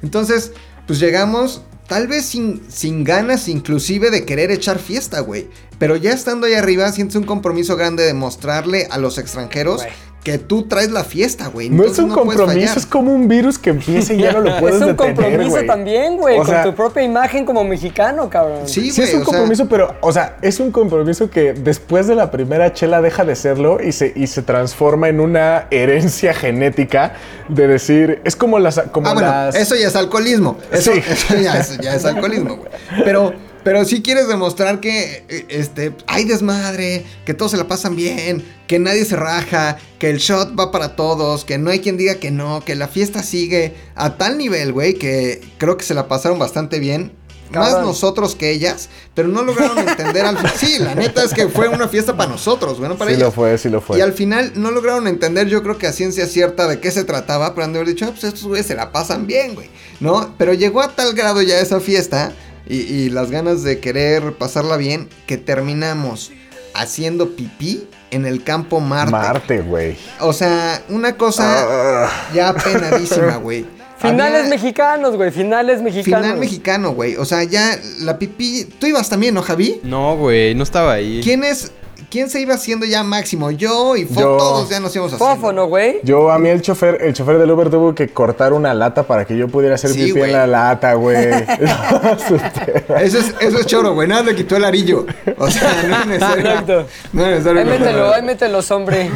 Entonces, 0.02 0.52
pues 0.86 0.98
llegamos, 1.00 1.62
tal 1.86 2.06
vez 2.06 2.26
sin, 2.26 2.62
sin 2.70 3.02
ganas 3.04 3.48
inclusive 3.48 4.10
de 4.10 4.26
querer 4.26 4.50
echar 4.50 4.78
fiesta, 4.78 5.20
güey. 5.20 5.48
Pero 5.78 5.96
ya 5.96 6.12
estando 6.12 6.46
ahí 6.46 6.52
arriba, 6.54 6.92
sientes 6.92 7.16
un 7.16 7.24
compromiso 7.24 7.76
grande 7.76 8.02
de 8.04 8.12
mostrarle 8.12 8.86
a 8.90 8.98
los 8.98 9.16
extranjeros 9.16 9.82
Güey. 9.82 9.92
Que 10.22 10.36
tú 10.36 10.64
traes 10.64 10.90
la 10.90 11.02
fiesta, 11.02 11.48
güey. 11.48 11.70
No 11.70 11.84
es 11.84 11.98
un 11.98 12.10
compromiso, 12.10 12.78
es 12.78 12.84
como 12.84 13.12
un 13.14 13.26
virus 13.26 13.58
que 13.58 13.70
empieza 13.70 14.12
y 14.12 14.18
ya 14.18 14.32
no 14.32 14.40
lo 14.40 14.56
puedes 14.60 14.76
es 14.76 14.82
un 14.82 14.88
detener, 14.88 15.14
compromiso 15.16 15.62
también, 15.66 16.16
güey, 16.18 16.34
O 16.36 16.38
con 16.40 16.46
sea, 16.48 16.62
tu 16.62 16.74
propia 16.74 17.02
imagen 17.02 17.46
como 17.46 17.64
mexicano, 17.64 18.28
cabrón. 18.28 18.68
Sí, 18.68 18.90
Sí, 18.90 19.00
güey. 19.00 19.08
es 19.08 19.14
un 19.14 19.20
sea, 19.20 19.24
compromiso, 19.24 19.66
pero, 19.68 19.94
o 20.02 20.12
sea, 20.12 20.36
es 20.42 20.60
un 20.60 20.70
compromiso 20.72 21.30
que 21.30 21.54
después 21.54 22.06
de 22.06 22.14
la 22.16 22.30
primera 22.30 22.72
chela 22.74 23.00
deja 23.00 23.24
de 23.24 23.34
serlo 23.34 23.82
y 23.82 23.92
se, 23.92 24.12
y 24.14 24.26
se 24.26 24.42
transforma 24.42 25.08
en 25.08 25.20
una 25.20 25.66
herencia 25.70 26.34
genética 26.34 27.14
de 27.48 27.66
decir, 27.66 28.20
es 28.24 28.36
como 28.36 28.58
las... 28.58 28.78
Como 28.92 29.08
Ah, 29.08 29.14
bueno, 29.14 29.28
las... 29.28 29.54
eso 29.54 29.74
ya 29.74 29.88
es 29.88 29.96
alcoholismo. 29.96 30.58
Eso, 30.70 30.92
Sí. 30.92 31.02
eso 31.10 31.34
ya, 31.36 31.58
es, 31.58 31.78
ya 31.78 31.94
es 31.94 32.04
alcoholismo, 32.04 32.56
güey. 32.56 32.68
Pero, 33.04 33.32
pero 33.64 33.84
si 33.84 34.02
quieres 34.02 34.28
demostrar 34.28 34.80
que 34.80 35.24
eh, 35.28 35.46
este, 35.48 35.92
hay 36.06 36.24
desmadre, 36.24 37.04
que 37.24 37.34
todos 37.34 37.50
se 37.52 37.56
la 37.56 37.68
pasan 37.68 37.96
bien, 37.96 38.44
que 38.66 38.78
nadie 38.78 39.04
se 39.04 39.16
raja, 39.16 39.78
que 39.98 40.10
el 40.10 40.18
shot 40.18 40.58
va 40.58 40.70
para 40.70 40.96
todos, 40.96 41.44
que 41.44 41.58
no 41.58 41.70
hay 41.70 41.80
quien 41.80 41.96
diga 41.96 42.16
que 42.16 42.30
no, 42.30 42.64
que 42.64 42.74
la 42.74 42.88
fiesta 42.88 43.22
sigue 43.22 43.74
a 43.94 44.16
tal 44.16 44.38
nivel, 44.38 44.72
güey, 44.72 44.94
que 44.94 45.40
creo 45.58 45.76
que 45.76 45.84
se 45.84 45.94
la 45.94 46.08
pasaron 46.08 46.38
bastante 46.38 46.78
bien. 46.78 47.12
Más 47.52 47.82
nosotros 47.82 48.36
que 48.36 48.52
ellas, 48.52 48.88
pero 49.12 49.26
no 49.26 49.42
lograron 49.42 49.76
entender 49.88 50.24
al 50.24 50.38
fin. 50.38 50.50
Sí, 50.54 50.78
la 50.78 50.94
neta 50.94 51.24
es 51.24 51.34
que 51.34 51.48
fue 51.48 51.68
una 51.68 51.88
fiesta 51.88 52.16
para 52.16 52.30
nosotros, 52.30 52.78
bueno, 52.78 52.96
para 52.96 53.10
sí 53.10 53.16
ellas. 53.16 53.26
lo 53.26 53.32
fue, 53.32 53.58
sí 53.58 53.68
lo 53.68 53.80
fue. 53.80 53.98
Y 53.98 54.02
al 54.02 54.12
final 54.12 54.52
no 54.54 54.70
lograron 54.70 55.08
entender, 55.08 55.48
yo 55.48 55.60
creo 55.64 55.76
que 55.76 55.88
a 55.88 55.92
ciencia 55.92 56.26
cierta 56.28 56.68
de 56.68 56.78
qué 56.78 56.92
se 56.92 57.02
trataba, 57.02 57.52
pero 57.54 57.64
han 57.64 57.72
de 57.72 57.80
haber 57.80 57.92
dicho, 57.92 58.04
"Ah, 58.04 58.12
pues 58.12 58.22
estos 58.22 58.44
güeyes 58.44 58.66
se 58.66 58.76
la 58.76 58.92
pasan 58.92 59.26
bien, 59.26 59.56
güey, 59.56 59.68
¿no? 59.98 60.32
Pero 60.38 60.54
llegó 60.54 60.80
a 60.80 60.94
tal 60.94 61.12
grado 61.14 61.42
ya 61.42 61.58
esa 61.58 61.80
fiesta 61.80 62.32
y, 62.68 62.76
y 62.76 63.10
las 63.10 63.30
ganas 63.30 63.62
de 63.62 63.78
querer 63.80 64.34
pasarla 64.34 64.76
bien 64.76 65.08
que 65.26 65.36
terminamos 65.36 66.30
haciendo 66.74 67.30
pipí 67.36 67.84
en 68.10 68.26
el 68.26 68.42
campo 68.44 68.80
Marte. 68.80 69.10
Marte, 69.12 69.60
güey. 69.60 69.96
O 70.20 70.32
sea, 70.32 70.82
una 70.88 71.16
cosa 71.16 72.08
ya 72.34 72.54
penadísima, 72.54 73.36
güey. 73.36 73.64
Finales 73.98 74.38
Había- 74.46 74.50
mexicanos, 74.50 75.14
güey, 75.16 75.30
finales 75.30 75.82
mexicanos. 75.82 76.22
Final 76.24 76.38
mexicano, 76.40 76.92
güey. 76.92 77.16
O 77.16 77.26
sea, 77.26 77.44
ya 77.44 77.78
la 77.98 78.18
pipí. 78.18 78.64
Tú 78.78 78.86
ibas 78.86 79.10
también, 79.10 79.34
¿no, 79.34 79.42
Javi? 79.42 79.78
No, 79.82 80.16
güey, 80.16 80.54
no 80.54 80.62
estaba 80.62 80.94
ahí. 80.94 81.20
¿Quién 81.22 81.44
es? 81.44 81.70
¿Quién 82.10 82.28
se 82.28 82.40
iba 82.40 82.54
haciendo 82.54 82.84
ya 82.86 83.02
máximo? 83.04 83.50
Yo 83.52 83.96
y 83.96 84.04
Fo, 84.04 84.20
Yo. 84.20 84.36
todos 84.36 84.68
ya 84.68 84.80
nos 84.80 84.94
íbamos 84.96 85.12
haciendo. 85.12 85.36
Fofo, 85.36 85.52
¿no, 85.52 85.66
güey? 85.66 86.00
Yo, 86.02 86.30
a 86.30 86.38
mí 86.40 86.48
el 86.48 86.60
chofer, 86.60 86.98
el 87.02 87.14
chofer 87.14 87.38
del 87.38 87.50
Uber 87.50 87.70
tuvo 87.70 87.94
que 87.94 88.08
cortar 88.08 88.52
una 88.52 88.74
lata 88.74 89.04
para 89.04 89.24
que 89.24 89.36
yo 89.36 89.46
pudiera 89.48 89.76
hacer 89.76 89.90
Sí, 89.92 90.00
pipí 90.06 90.10
güey. 90.18 90.24
en 90.24 90.32
la 90.32 90.46
lata, 90.46 90.94
güey. 90.94 91.16
Eso 93.00 93.18
es, 93.18 93.34
eso 93.40 93.58
es 93.58 93.66
choro, 93.66 93.94
güey. 93.94 94.08
Nada 94.08 94.22
le 94.22 94.34
quitó 94.34 94.56
el 94.56 94.64
arillo. 94.64 95.06
O 95.38 95.50
sea, 95.50 95.82
no 95.88 96.00
es 96.00 96.06
necesario. 96.06 96.46
Exacto. 96.50 96.86
No 97.12 97.22
es 97.26 97.30
necesario. 97.44 97.60
Ahí 97.60 97.66
mételo, 97.78 98.14
ahí 98.14 98.22
mételo, 98.22 98.60
hombre. 98.70 99.10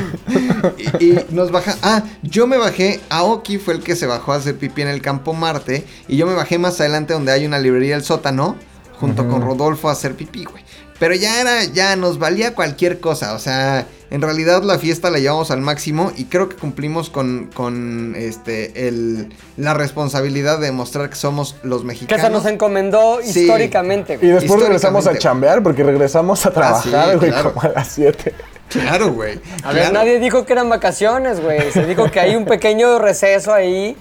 Y, 1.00 1.04
y 1.04 1.26
nos 1.30 1.50
baja. 1.50 1.76
Ah, 1.82 2.02
yo 2.22 2.46
me 2.46 2.56
bajé. 2.56 3.00
Aoki 3.10 3.58
fue 3.58 3.74
el 3.74 3.82
que 3.82 3.96
se 3.96 4.06
bajó 4.06 4.32
a 4.32 4.36
hacer 4.36 4.56
pipí 4.56 4.82
en 4.82 4.88
el 4.88 5.02
campo 5.02 5.32
Marte. 5.34 5.84
Y 6.08 6.16
yo 6.16 6.26
me 6.26 6.34
bajé 6.34 6.58
más 6.58 6.80
adelante 6.80 7.12
donde 7.12 7.32
hay 7.32 7.44
una 7.46 7.58
librería 7.58 7.96
El 7.96 8.04
Sótano. 8.04 8.56
Junto 9.00 9.28
con 9.28 9.42
Rodolfo 9.42 9.88
a 9.88 9.92
hacer 9.92 10.14
pipí, 10.14 10.44
güey. 10.44 10.63
Pero 11.04 11.16
ya 11.16 11.38
era, 11.42 11.64
ya 11.64 11.96
nos 11.96 12.18
valía 12.18 12.54
cualquier 12.54 12.98
cosa. 12.98 13.34
O 13.34 13.38
sea, 13.38 13.86
en 14.10 14.22
realidad 14.22 14.62
la 14.62 14.78
fiesta 14.78 15.10
la 15.10 15.18
llevamos 15.18 15.50
al 15.50 15.60
máximo. 15.60 16.12
Y 16.16 16.24
creo 16.24 16.48
que 16.48 16.56
cumplimos 16.56 17.10
con, 17.10 17.50
con 17.52 18.14
este, 18.16 18.88
el, 18.88 19.28
la 19.58 19.74
responsabilidad 19.74 20.58
de 20.60 20.66
demostrar 20.68 21.10
que 21.10 21.16
somos 21.16 21.56
los 21.62 21.82
Que 21.82 21.86
mexicanos. 21.88 22.24
se 22.24 22.30
nos 22.32 22.46
encomendó 22.46 23.18
Sí. 23.22 23.40
históricamente, 23.42 24.14
Y 24.14 24.16
güey. 24.16 24.32
después 24.32 24.62
regresamos 24.62 25.06
a 25.06 25.18
chambear 25.18 25.62
porque 25.62 25.82
regresamos 25.82 26.46
a 26.46 26.50
trabajar, 26.52 27.10
sí, 27.12 27.16
güey, 27.18 27.30
claro. 27.30 27.52
como 27.52 27.66
a 27.66 27.72
las 27.74 27.88
7. 27.88 28.32
Claro, 28.70 29.12
güey. 29.12 29.38
A 29.62 29.72
ver, 29.74 29.92
nadie 29.92 30.18
dijo 30.18 30.46
que 30.46 30.54
eran 30.54 30.70
vacaciones, 30.70 31.38
güey. 31.42 31.70
Se 31.70 31.84
dijo 31.84 32.10
que 32.10 32.18
hay 32.20 32.34
un 32.34 32.46
pequeño 32.46 32.98
receso 32.98 33.52
ahí 33.52 33.94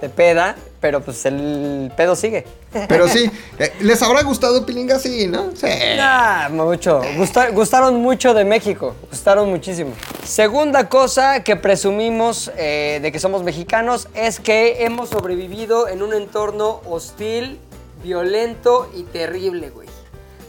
de 0.00 0.08
peda, 0.08 0.56
pero 0.80 1.00
pues 1.00 1.24
el 1.26 1.90
pedo 1.96 2.14
sigue. 2.16 2.44
Pero 2.88 3.08
sí, 3.08 3.30
eh, 3.58 3.72
¿les 3.80 4.00
habrá 4.02 4.22
gustado 4.22 4.64
Pilinga? 4.66 4.98
Sí, 4.98 5.26
¿no? 5.26 5.50
Sí. 5.56 5.66
Ah, 5.98 6.48
mucho. 6.52 7.00
Gusta- 7.16 7.50
gustaron 7.50 7.96
mucho 7.96 8.34
de 8.34 8.44
México. 8.44 8.94
Gustaron 9.10 9.48
muchísimo. 9.50 9.92
Segunda 10.24 10.88
cosa 10.88 11.42
que 11.42 11.56
presumimos 11.56 12.50
eh, 12.56 13.00
de 13.02 13.10
que 13.12 13.18
somos 13.18 13.42
mexicanos 13.42 14.08
es 14.14 14.38
que 14.40 14.84
hemos 14.84 15.08
sobrevivido 15.08 15.88
en 15.88 16.02
un 16.02 16.12
entorno 16.14 16.80
hostil, 16.86 17.58
violento 18.02 18.90
y 18.94 19.02
terrible, 19.04 19.70
güey. 19.70 19.88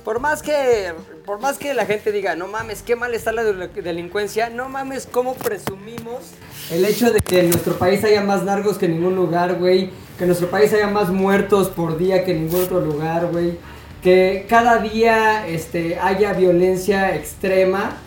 Por 0.06 0.20
más 0.20 0.42
que, 0.42 0.94
por 1.30 1.40
más 1.40 1.60
que 1.60 1.76
la 1.76 1.86
gente 1.86 2.12
diga, 2.12 2.36
no 2.36 2.48
mames, 2.48 2.82
qué 2.82 2.96
mal 2.96 3.14
está 3.14 3.32
la 3.32 3.44
del- 3.44 3.70
delincuencia, 3.84 4.50
no 4.50 4.68
mames, 4.68 5.06
cómo 5.06 5.36
presumimos 5.36 6.32
el 6.72 6.84
hecho 6.84 7.12
de 7.14 7.20
que 7.20 7.42
en 7.42 7.52
nuestro 7.52 7.76
país 7.78 8.04
haya 8.04 8.24
más 8.24 8.44
narcos 8.44 8.80
que 8.80 8.88
en 8.88 8.94
ningún 8.94 9.16
lugar, 9.16 9.60
güey. 9.60 9.92
Que 10.18 10.24
en 10.24 10.30
nuestro 10.30 10.50
país 10.50 10.74
haya 10.74 10.88
más 10.88 11.10
muertos 11.10 11.70
por 11.70 12.00
día 12.00 12.26
que 12.26 12.32
en 12.32 12.46
ningún 12.48 12.64
otro 12.64 12.82
lugar, 12.82 13.28
güey. 13.32 13.60
Que 14.02 14.48
cada 14.50 14.80
día 14.80 15.48
este, 15.48 16.00
haya 16.00 16.34
violencia 16.34 17.16
extrema. 17.16 17.98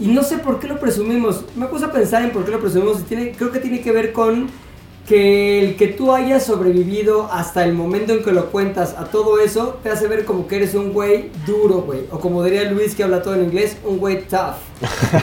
Y 0.00 0.08
no 0.08 0.24
sé 0.24 0.38
por 0.38 0.58
qué 0.58 0.66
lo 0.66 0.80
presumimos. 0.80 1.44
Me 1.54 1.66
puse 1.66 1.84
a 1.84 1.92
pensar 1.92 2.24
en 2.24 2.32
por 2.32 2.44
qué 2.44 2.50
lo 2.50 2.58
presumimos. 2.58 2.98
Y 2.98 3.04
tiene, 3.04 3.30
creo 3.38 3.52
que 3.52 3.60
tiene 3.60 3.82
que 3.82 3.92
ver 3.92 4.12
con 4.12 4.50
que 5.08 5.58
el 5.60 5.76
que 5.76 5.88
tú 5.88 6.12
hayas 6.12 6.44
sobrevivido 6.44 7.32
hasta 7.32 7.64
el 7.64 7.72
momento 7.72 8.12
en 8.12 8.22
que 8.22 8.30
lo 8.32 8.50
cuentas 8.50 8.94
a 8.98 9.06
todo 9.06 9.40
eso 9.40 9.78
te 9.82 9.88
hace 9.88 10.06
ver 10.06 10.26
como 10.26 10.46
que 10.46 10.56
eres 10.56 10.74
un 10.74 10.92
güey 10.92 11.30
duro, 11.46 11.80
güey. 11.80 12.00
O 12.10 12.18
como 12.20 12.44
diría 12.44 12.70
Luis 12.70 12.94
que 12.94 13.04
habla 13.04 13.22
todo 13.22 13.34
en 13.34 13.44
inglés, 13.44 13.78
un 13.84 13.98
güey 13.98 14.22
tough. 14.24 14.56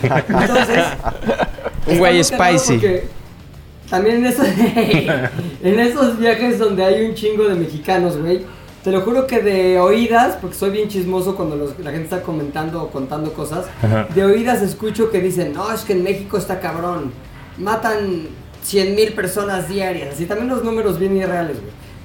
Entonces, 0.01 0.85
Un 1.87 1.99
güey 1.99 2.23
spicy. 2.23 2.81
También 3.89 4.15
en 4.17 4.25
esos, 4.25 4.47
en 5.63 5.79
esos 5.79 6.17
viajes 6.17 6.57
donde 6.57 6.83
hay 6.83 7.05
un 7.05 7.13
chingo 7.13 7.43
de 7.47 7.53
mexicanos, 7.53 8.17
güey. 8.17 8.41
Te 8.83 8.91
lo 8.91 9.01
juro 9.01 9.27
que 9.27 9.39
de 9.41 9.79
oídas, 9.79 10.37
porque 10.41 10.55
soy 10.55 10.71
bien 10.71 10.89
chismoso 10.89 11.35
cuando 11.35 11.55
los- 11.55 11.77
la 11.79 11.91
gente 11.91 12.05
está 12.05 12.21
comentando 12.23 12.81
o 12.83 12.89
contando 12.89 13.33
cosas, 13.33 13.65
de 14.15 14.23
oídas 14.25 14.61
escucho 14.63 15.11
que 15.11 15.19
dicen, 15.21 15.53
no, 15.53 15.71
es 15.71 15.81
que 15.81 15.93
en 15.93 16.03
México 16.03 16.37
está 16.37 16.59
cabrón. 16.59 17.11
Matan 17.57 18.27
100 18.65 18.95
mil 18.95 19.13
personas 19.13 19.69
diarias. 19.69 20.15
Así 20.15 20.25
también 20.25 20.49
los 20.49 20.63
números 20.63 20.97
bien 20.99 21.15
irreales. 21.15 21.57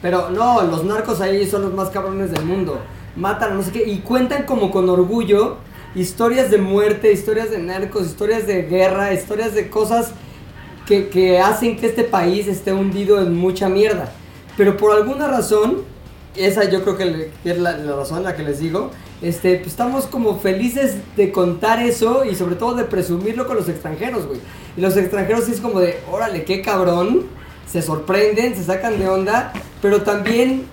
Pero 0.02 0.30
no, 0.30 0.62
los 0.62 0.84
narcos 0.84 1.20
ahí 1.20 1.46
son 1.46 1.62
los 1.62 1.74
más 1.74 1.88
cabrones 1.88 2.30
del 2.30 2.44
mundo. 2.44 2.80
Matan, 3.16 3.56
no 3.56 3.62
sé 3.62 3.72
qué. 3.72 3.84
Y 3.88 3.98
cuentan 3.98 4.44
como 4.44 4.70
con 4.70 4.88
orgullo 4.88 5.56
historias 5.94 6.50
de 6.50 6.58
muerte, 6.58 7.12
historias 7.12 7.50
de 7.50 7.58
narcos, 7.58 8.06
historias 8.06 8.46
de 8.46 8.62
guerra, 8.62 9.12
historias 9.12 9.54
de 9.54 9.68
cosas 9.68 10.12
que, 10.86 11.08
que 11.08 11.40
hacen 11.40 11.76
que 11.76 11.86
este 11.86 12.04
país 12.04 12.46
esté 12.46 12.72
hundido 12.72 13.20
en 13.20 13.34
mucha 13.34 13.68
mierda. 13.68 14.12
Pero 14.56 14.76
por 14.76 14.94
alguna 14.94 15.26
razón, 15.26 15.82
esa 16.36 16.64
yo 16.68 16.82
creo 16.82 16.96
que 16.96 17.30
es 17.44 17.58
la, 17.58 17.76
la 17.76 17.96
razón 17.96 18.22
la 18.22 18.36
que 18.36 18.42
les 18.42 18.60
digo, 18.60 18.90
este, 19.22 19.56
pues 19.56 19.68
estamos 19.68 20.06
como 20.06 20.38
felices 20.38 20.96
de 21.16 21.30
contar 21.30 21.82
eso 21.82 22.24
y 22.24 22.34
sobre 22.34 22.56
todo 22.56 22.74
de 22.74 22.84
presumirlo 22.84 23.46
con 23.46 23.56
los 23.56 23.68
extranjeros, 23.68 24.26
güey. 24.26 24.40
Y 24.76 24.80
los 24.80 24.96
extranjeros 24.96 25.44
sí 25.44 25.52
es 25.52 25.60
como 25.60 25.80
de, 25.80 26.00
órale, 26.10 26.44
qué 26.44 26.62
cabrón, 26.62 27.26
se 27.70 27.82
sorprenden, 27.82 28.56
se 28.56 28.64
sacan 28.64 28.98
de 28.98 29.08
onda, 29.08 29.52
pero 29.82 30.02
también 30.02 30.64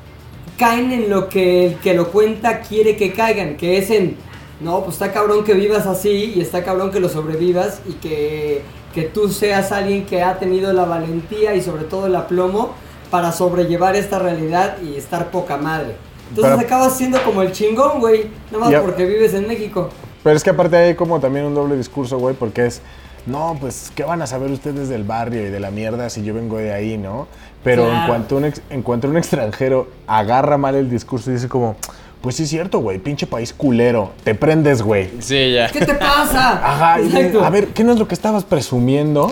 caen 0.57 0.91
en 0.91 1.09
lo 1.09 1.29
que 1.29 1.67
el 1.67 1.75
que 1.79 1.93
lo 1.93 2.09
cuenta 2.09 2.61
quiere 2.61 2.95
que 2.95 3.13
caigan, 3.13 3.57
que 3.57 3.77
es 3.77 3.89
en 3.91 4.15
No, 4.59 4.81
pues 4.81 4.93
está 4.93 5.11
cabrón 5.11 5.43
que 5.43 5.53
vivas 5.53 5.85
así 5.85 6.33
y 6.35 6.41
está 6.41 6.63
cabrón 6.63 6.91
que 6.91 6.99
lo 6.99 7.09
sobrevivas 7.09 7.81
y 7.87 7.93
que, 7.93 8.63
que 8.93 9.03
tú 9.03 9.29
seas 9.29 9.71
alguien 9.71 10.05
que 10.05 10.23
ha 10.23 10.39
tenido 10.39 10.73
la 10.73 10.85
valentía 10.85 11.53
y 11.53 11.61
sobre 11.61 11.83
todo 11.83 12.07
el 12.07 12.15
aplomo 12.15 12.73
para 13.11 13.31
sobrellevar 13.31 13.95
esta 13.95 14.19
realidad 14.19 14.77
y 14.81 14.95
estar 14.95 15.31
poca 15.31 15.57
madre. 15.57 16.06
Entonces 16.29 16.53
Pero- 16.55 16.59
acabas 16.67 16.97
siendo 16.97 17.21
como 17.23 17.41
el 17.41 17.51
chingón, 17.51 17.99
güey, 17.99 18.25
nada 18.51 18.59
más 18.65 18.69
Ya- 18.71 18.81
porque 18.81 19.05
vives 19.05 19.33
en 19.33 19.47
México. 19.47 19.89
Pero 20.23 20.35
es 20.35 20.43
que 20.43 20.49
aparte 20.49 20.75
hay 20.77 20.95
como 20.95 21.19
también 21.19 21.45
un 21.45 21.55
doble 21.55 21.77
discurso, 21.77 22.17
güey, 22.17 22.35
porque 22.35 22.65
es, 22.65 22.81
no, 23.25 23.57
pues, 23.59 23.91
¿qué 23.95 24.03
van 24.03 24.21
a 24.21 24.27
saber 24.27 24.51
ustedes 24.51 24.89
del 24.89 25.03
barrio 25.03 25.41
y 25.47 25.49
de 25.49 25.59
la 25.59 25.71
mierda 25.71 26.09
si 26.09 26.23
yo 26.23 26.33
vengo 26.33 26.57
de 26.57 26.73
ahí, 26.73 26.97
no? 26.97 27.27
Pero 27.63 27.91
en, 27.91 28.05
cuanto 28.07 28.37
un 28.37 28.45
ex- 28.45 28.61
en 28.69 28.81
cuanto 28.81 29.07
un 29.07 29.17
extranjero 29.17 29.87
agarra 30.05 30.57
mal 30.57 30.75
el 30.75 30.89
discurso 30.89 31.29
y 31.31 31.33
dice 31.35 31.47
como, 31.49 31.75
pues 32.21 32.35
sí 32.35 32.43
es 32.43 32.49
cierto, 32.49 32.79
güey, 32.79 32.97
pinche 32.99 33.27
país 33.27 33.53
culero, 33.53 34.11
te 34.23 34.35
prendes, 34.35 34.81
güey. 34.81 35.09
Sí, 35.19 35.53
ya. 35.53 35.69
¿Qué 35.69 35.85
te 35.85 35.93
pasa? 35.93 36.51
Ajá, 36.63 36.99
Exacto. 36.99 37.43
a 37.43 37.49
ver, 37.49 37.67
¿qué 37.69 37.83
no 37.83 37.93
es 37.93 37.99
lo 37.99 38.07
que 38.07 38.13
estabas 38.15 38.43
presumiendo? 38.43 39.31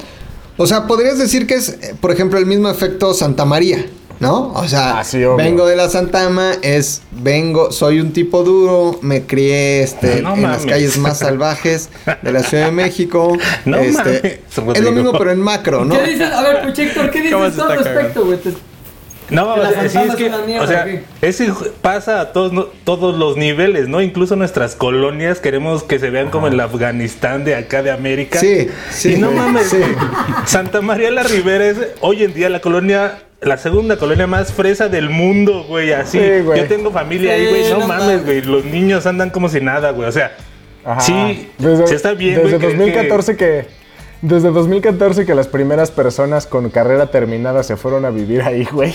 O 0.57 0.65
sea, 0.67 0.87
podrías 0.87 1.17
decir 1.17 1.47
que 1.47 1.55
es, 1.55 1.69
eh, 1.81 1.95
por 1.99 2.11
ejemplo, 2.11 2.39
el 2.39 2.45
mismo 2.45 2.69
efecto 2.69 3.13
Santa 3.13 3.43
María, 3.45 3.85
¿no? 4.19 4.53
O 4.53 4.67
sea, 4.67 4.99
Ah, 4.99 5.03
vengo 5.37 5.65
de 5.67 5.75
la 5.75 5.89
Santama, 5.89 6.53
es, 6.61 7.01
vengo, 7.11 7.71
soy 7.71 7.99
un 7.99 8.13
tipo 8.13 8.43
duro, 8.43 8.99
me 9.01 9.23
crié 9.23 9.83
este, 9.83 10.21
No 10.21 10.35
en 10.35 10.43
las 10.43 10.65
calles 10.65 10.97
más 10.97 11.19
salvajes 11.19 11.89
de 12.21 12.31
la 12.31 12.43
Ciudad 12.43 12.65
de 12.67 12.71
México. 12.71 13.37
No 13.65 13.77
este, 13.77 14.41
mames, 14.55 14.77
es 14.77 14.83
lo 14.83 14.91
mismo, 14.91 15.11
pero 15.13 15.31
en 15.31 15.39
macro, 15.39 15.85
¿no? 15.85 15.95
¿Qué 15.95 16.11
dices? 16.11 16.31
A 16.31 16.41
ver, 16.41 16.61
Puchector, 16.63 17.09
¿qué 17.09 17.31
¿Cómo 17.31 17.45
dices 17.45 17.59
al 17.59 17.77
respecto, 17.83 18.25
güey? 18.25 18.39
No, 19.29 19.57
la 19.57 19.69
o 19.69 19.71
sea, 19.71 19.89
sí, 19.89 19.97
es 20.07 20.15
que, 20.15 20.29
mierda, 20.45 20.63
o 20.63 20.67
sea, 20.67 20.81
¿o 20.81 20.85
qué? 20.85 21.03
eso 21.21 21.43
pasa 21.81 22.21
a 22.21 22.31
todos, 22.31 22.53
no- 22.53 22.67
todos 22.83 23.17
los 23.17 23.37
niveles, 23.37 23.87
¿no? 23.87 24.01
Incluso 24.01 24.35
nuestras 24.35 24.75
colonias 24.75 25.39
queremos 25.39 25.81
que 25.81 25.97
se 25.97 26.11
vean 26.11 26.29
como 26.29 26.47
el 26.47 26.59
Afganistán 26.59 27.43
de 27.43 27.55
acá 27.55 27.81
de 27.81 27.89
América. 27.89 28.39
Sí, 28.39 28.67
sí, 28.91 29.13
Y 29.13 29.17
no 29.17 29.31
mames, 29.31 29.69
sí. 29.69 29.77
Santa 30.45 30.81
María 30.81 31.09
la 31.09 31.23
Ribera 31.23 31.65
es 31.65 31.77
hoy 32.01 32.23
en 32.23 32.35
día 32.35 32.49
la 32.49 32.61
colonia, 32.61 33.23
la 33.41 33.57
segunda 33.57 33.97
colonia 33.97 34.27
más 34.27 34.51
fresa 34.53 34.87
del 34.87 35.09
mundo, 35.09 35.65
güey, 35.67 35.91
así. 35.93 36.19
Sí, 36.19 36.41
güey. 36.43 36.61
Yo 36.61 36.67
tengo 36.67 36.91
familia 36.91 37.33
ahí, 37.33 37.47
güey, 37.47 37.69
no, 37.71 37.79
no 37.79 37.87
mames, 37.87 38.25
güey, 38.25 38.41
los 38.41 38.65
niños 38.65 39.05
andan 39.05 39.29
como 39.29 39.49
si 39.49 39.61
nada, 39.61 39.91
güey, 39.91 40.07
o 40.07 40.11
sea, 40.11 40.35
Ajá. 40.83 41.01
sí, 41.01 41.49
Desde- 41.57 41.87
sí 41.87 41.95
está 41.95 42.13
bien, 42.13 42.35
Desde 42.41 42.57
güey, 42.57 42.59
que- 42.59 42.67
2014 42.77 43.35
que... 43.37 43.85
Desde 44.21 44.49
2014 44.49 45.25
que 45.25 45.35
las 45.35 45.47
primeras 45.47 45.91
personas 45.91 46.47
con 46.47 46.69
carrera 46.69 47.07
terminada 47.11 47.61
se 47.61 47.75
fueron 47.77 48.05
a 48.05 48.09
vivir 48.09 48.41
ahí, 48.41 48.63
güey. 48.71 48.93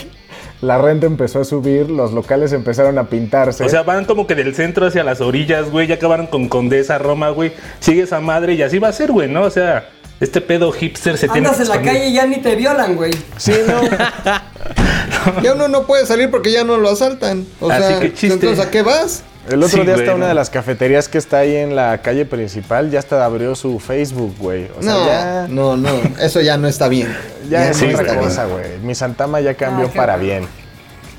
La 0.61 0.76
renta 0.79 1.07
empezó 1.07 1.40
a 1.40 1.44
subir, 1.44 1.88
los 1.88 2.12
locales 2.12 2.53
empezaron 2.53 2.98
a 2.98 3.05
pintarse. 3.09 3.62
O 3.62 3.68
sea, 3.68 3.83
van 3.83 4.07
como 4.07 4.26
que 4.26 4.35
del 4.35 4.55
centro 4.57 4.87
hacia 4.87 5.05
las 5.05 5.20
orillas, 5.20 5.70
güey. 5.70 5.87
Ya 5.87 5.94
acabaron 5.96 6.26
con 6.26 6.48
Condesa, 6.48 6.98
Roma, 6.98 7.29
güey. 7.31 7.53
Sigue 7.79 8.03
esa 8.03 8.20
madre 8.20 8.55
y 8.55 8.62
así 8.62 8.79
va 8.81 8.88
a 8.88 8.92
ser, 8.92 9.12
güey, 9.12 9.29
¿no? 9.29 9.42
O 9.42 9.50
sea, 9.50 9.88
este 10.21 10.41
pedo 10.41 10.71
hipster 10.73 11.17
se 11.19 11.29
tiene 11.29 11.49
Andas 11.49 11.57
que 11.57 11.63
en 11.63 11.69
la 11.69 11.83
calle 11.83 12.09
y 12.09 12.13
ya 12.13 12.27
ni 12.27 12.37
te 12.39 12.55
violan, 12.55 12.95
güey. 12.97 13.13
sí, 13.37 13.53
no. 13.67 13.81
Ya 15.43 15.53
uno 15.55 15.69
no 15.69 15.85
puede 15.87 16.07
salir 16.07 16.31
porque 16.31 16.53
ya 16.53 16.65
no 16.65 16.77
lo 16.79 16.89
asaltan. 16.91 17.45
O 17.61 17.71
Así 17.71 17.83
sea, 17.83 18.01
que 18.01 18.13
chiste. 18.15 18.35
entonces 18.35 18.65
¿a 18.65 18.71
qué 18.71 18.83
vas? 18.83 19.23
El 19.49 19.63
otro 19.63 19.79
Sí, 19.79 19.85
día 19.85 19.95
güey, 19.95 20.07
hasta 20.07 20.15
una 20.15 20.29
de 20.29 20.35
las 20.35 20.49
cafeterías 20.51 21.09
que 21.09 21.19
está 21.19 21.39
ahí 21.39 21.57
en 21.57 21.75
la 21.75 21.99
calle 22.03 22.25
principal 22.25 22.91
ya 22.91 22.99
hasta 23.01 23.25
abrió 23.25 23.55
su 23.55 23.81
Facebook, 23.81 24.35
güey. 24.39 24.69
O 24.79 24.83
sea, 24.83 24.93
no, 24.93 25.07
ya, 25.07 25.47
no, 25.49 25.77
no, 25.77 25.91
eso 26.21 26.41
ya 26.41 26.57
no 26.57 26.69
está 26.69 26.89
bien. 26.89 27.15
ya 27.49 27.71
es 27.71 27.77
sí, 27.79 27.87
otra 27.93 28.17
cosa, 28.17 28.45
güey. 28.47 28.79
Mi 28.83 28.95
Santama 28.95 29.41
ya 29.41 29.55
cambió 29.55 29.87
Ah, 29.87 29.93
para 29.97 30.17
bueno. 30.17 30.29
bien. 30.29 30.49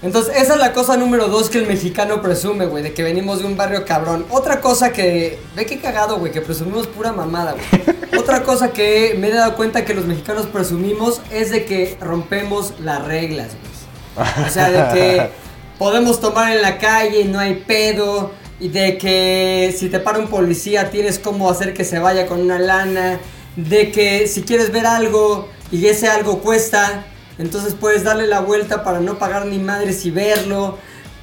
Entonces, 0.03 0.35
esa 0.35 0.53
es 0.53 0.59
la 0.59 0.73
cosa 0.73 0.97
número 0.97 1.27
dos 1.27 1.49
que 1.49 1.59
el 1.59 1.67
mexicano 1.67 2.23
presume, 2.23 2.65
güey, 2.65 2.81
de 2.83 2.93
que 2.93 3.03
venimos 3.03 3.39
de 3.39 3.45
un 3.45 3.55
barrio 3.55 3.85
cabrón. 3.85 4.25
Otra 4.31 4.59
cosa 4.59 4.91
que. 4.91 5.39
Ve 5.55 5.65
qué 5.67 5.79
cagado, 5.79 6.17
güey, 6.17 6.31
que 6.31 6.41
presumimos 6.41 6.87
pura 6.87 7.11
mamada, 7.11 7.53
güey. 7.53 7.97
Otra 8.19 8.41
cosa 8.43 8.71
que 8.71 9.15
me 9.19 9.27
he 9.27 9.33
dado 9.33 9.55
cuenta 9.55 9.85
que 9.85 9.93
los 9.93 10.05
mexicanos 10.05 10.47
presumimos 10.47 11.21
es 11.31 11.51
de 11.51 11.65
que 11.65 11.97
rompemos 12.01 12.73
las 12.79 13.05
reglas, 13.05 13.49
güey. 13.49 14.47
O 14.47 14.49
sea, 14.49 14.69
de 14.69 14.93
que 14.93 15.29
podemos 15.77 16.19
tomar 16.19 16.55
en 16.55 16.63
la 16.63 16.79
calle 16.79 17.21
y 17.21 17.25
no 17.25 17.39
hay 17.39 17.55
pedo. 17.55 18.31
Y 18.59 18.69
de 18.69 18.97
que 18.97 19.73
si 19.77 19.89
te 19.89 19.99
para 19.99 20.19
un 20.19 20.27
policía 20.27 20.89
tienes 20.89 21.19
cómo 21.19 21.49
hacer 21.49 21.73
que 21.73 21.83
se 21.83 21.99
vaya 21.99 22.25
con 22.25 22.39
una 22.41 22.57
lana. 22.57 23.19
De 23.55 23.91
que 23.91 24.27
si 24.27 24.41
quieres 24.41 24.71
ver 24.71 24.87
algo 24.87 25.47
y 25.71 25.85
ese 25.85 26.07
algo 26.07 26.39
cuesta, 26.39 27.05
entonces 27.41 27.73
puedes 27.73 28.03
darle 28.03 28.27
la 28.27 28.39
vuelta 28.39 28.83
para 28.83 28.99
no 28.99 29.17
pagar 29.17 29.47
ni 29.47 29.57
madres 29.57 30.05
y 30.05 30.11
verlo. 30.11 30.77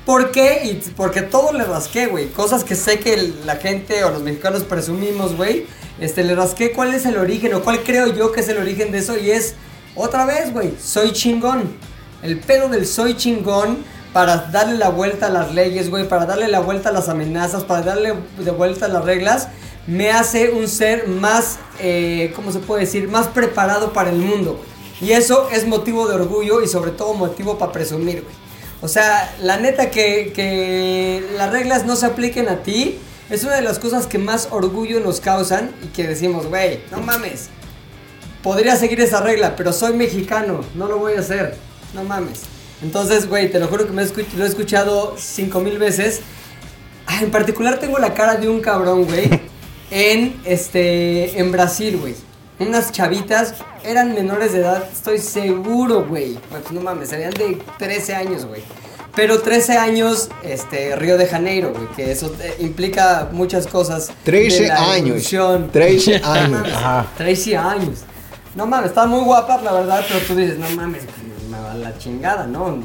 ¿Por 0.05 0.33
qué? 0.33 0.81
Porque 0.97 1.23
todo 1.23 1.53
le 1.53 1.63
rasqué, 1.63 2.07
güey. 2.07 2.27
Cosas 2.31 2.65
que 2.65 2.75
sé 2.75 2.99
que 2.99 3.35
la 3.45 3.57
gente 3.57 4.03
o 4.03 4.11
los 4.11 4.23
mexicanos 4.23 4.65
presumimos, 4.65 5.37
güey. 5.37 5.67
Este, 6.01 6.25
le 6.25 6.35
rasqué 6.35 6.73
cuál 6.73 6.93
es 6.93 7.07
el 7.07 7.19
origen 7.19 7.55
o 7.55 7.63
cuál 7.63 7.85
creo 7.85 8.09
yo 8.09 8.33
que 8.33 8.41
es 8.41 8.49
el 8.49 8.59
origen 8.59 8.91
de 8.91 8.99
eso. 8.99 9.17
Y 9.17 9.31
es, 9.31 9.55
otra 9.95 10.25
vez, 10.25 10.53
güey, 10.53 10.75
soy 10.83 11.13
chingón. 11.13 11.71
El 12.23 12.41
pedo 12.41 12.69
del 12.69 12.85
soy 12.85 13.17
chingón 13.17 13.85
para 14.13 14.49
darle 14.51 14.77
la 14.77 14.89
vuelta 14.89 15.27
a 15.27 15.31
las 15.31 15.55
leyes, 15.55 15.89
güey. 15.89 16.09
Para 16.09 16.27
darle 16.27 16.49
la 16.49 16.59
vuelta 16.59 16.89
a 16.89 16.93
las 16.93 17.09
amenazas, 17.09 17.63
para 17.63 17.83
darle 17.83 18.15
de 18.39 18.51
vuelta 18.51 18.87
a 18.87 18.89
las 18.89 19.05
reglas. 19.05 19.49
Me 19.87 20.11
hace 20.11 20.51
un 20.51 20.67
ser 20.67 21.07
más, 21.07 21.61
eh, 21.79 22.33
¿cómo 22.35 22.51
se 22.51 22.59
puede 22.59 22.87
decir? 22.87 23.09
Más 23.09 23.29
preparado 23.29 23.93
para 23.93 24.11
el 24.11 24.17
mundo. 24.17 24.61
Y 25.01 25.13
eso 25.13 25.49
es 25.51 25.67
motivo 25.67 26.09
de 26.09 26.15
orgullo 26.17 26.63
y 26.63 26.69
sobre 26.69 26.91
todo 26.91 27.15
motivo 27.15 27.57
para 27.59 27.73
presumir, 27.73 28.23
güey. 28.23 28.35
O 28.81 28.89
sea, 28.89 29.35
la 29.41 29.57
neta 29.57 29.91
que, 29.91 30.33
que 30.35 31.25
las 31.37 31.51
reglas 31.53 31.85
no 31.85 31.97
se 31.97 32.07
apliquen 32.07 32.49
a 32.49 32.63
ti 32.63 32.99
es 33.31 33.43
una 33.45 33.57
de 33.57 33.63
las 33.63 33.79
cosas 33.79 34.07
que 34.07 34.19
más 34.19 34.49
orgullo 34.51 35.01
nos 35.01 35.21
causan 35.21 35.71
y 35.83 35.89
que 35.89 36.07
decimos, 36.07 36.47
güey, 36.47 36.81
no 36.91 37.01
mames. 37.01 37.49
Podría 38.43 38.77
seguir 38.77 39.01
esa 39.01 39.21
regla, 39.21 39.57
pero 39.57 39.73
soy 39.73 39.95
mexicano, 39.95 40.61
no 40.75 40.87
lo 40.87 40.99
voy 40.99 41.15
a 41.15 41.21
hacer. 41.21 41.57
No 41.95 42.05
mames. 42.05 42.43
Entonces, 42.83 43.29
güey, 43.29 43.51
te 43.51 43.59
lo 43.59 43.67
juro 43.67 43.87
que 43.87 43.93
me 43.93 44.03
escuch- 44.05 44.33
lo 44.37 44.45
he 44.45 44.49
escuchado 44.49 45.17
cinco 45.19 45.59
mil 45.61 45.79
veces. 45.79 46.21
Ah, 47.07 47.19
En 47.23 47.31
particular 47.33 47.81
tengo 47.81 47.99
la 47.99 48.15
cara 48.15 48.37
de 48.37 48.49
un 48.49 48.61
cabrón, 48.61 49.05
güey. 49.07 49.29
en 49.91 50.41
este. 50.45 51.39
En 51.41 51.51
Brasil, 51.51 51.97
güey. 51.97 52.15
Unas 52.61 52.91
chavitas 52.93 53.55
eran 53.85 54.15
menores 54.15 54.53
de 54.53 54.61
edad, 54.61 54.85
estoy 54.93 55.19
seguro, 55.19 56.05
güey. 56.07 56.39
Pues 56.51 56.71
no 56.73 56.81
mames, 56.81 57.09
serían 57.11 57.31
de 57.33 57.59
13 57.79 58.15
años, 58.15 58.47
güey. 58.47 58.63
Pero 59.15 59.41
13 59.41 59.79
años, 59.79 60.29
este, 60.43 60.95
Río 60.97 61.17
de 61.19 61.27
Janeiro, 61.27 61.73
güey, 61.73 61.87
que 61.97 62.11
eso 62.13 62.33
eh, 62.41 62.57
implica 62.61 63.29
muchas 63.33 63.67
cosas. 63.67 64.11
13 64.25 64.63
de 64.63 64.69
la 64.69 64.91
años. 64.93 65.07
evolución. 65.07 65.71
13 65.73 66.21
No 66.21 66.27
años. 66.33 66.51
mames, 66.51 66.73
Ajá. 66.73 67.07
13 67.17 67.57
años. 67.57 67.99
No 68.55 68.67
mames, 68.67 68.89
estaban 68.91 69.11
muy 69.11 69.21
guapas, 69.25 69.63
la 69.63 69.73
verdad, 69.73 70.05
pero 70.09 70.21
tú 70.27 70.35
dices, 70.35 70.59
no 70.59 70.69
mames, 70.71 71.03
me 71.51 71.59
va 71.61 71.75
la 71.75 71.97
chingada, 71.99 72.47
¿no? 72.47 72.79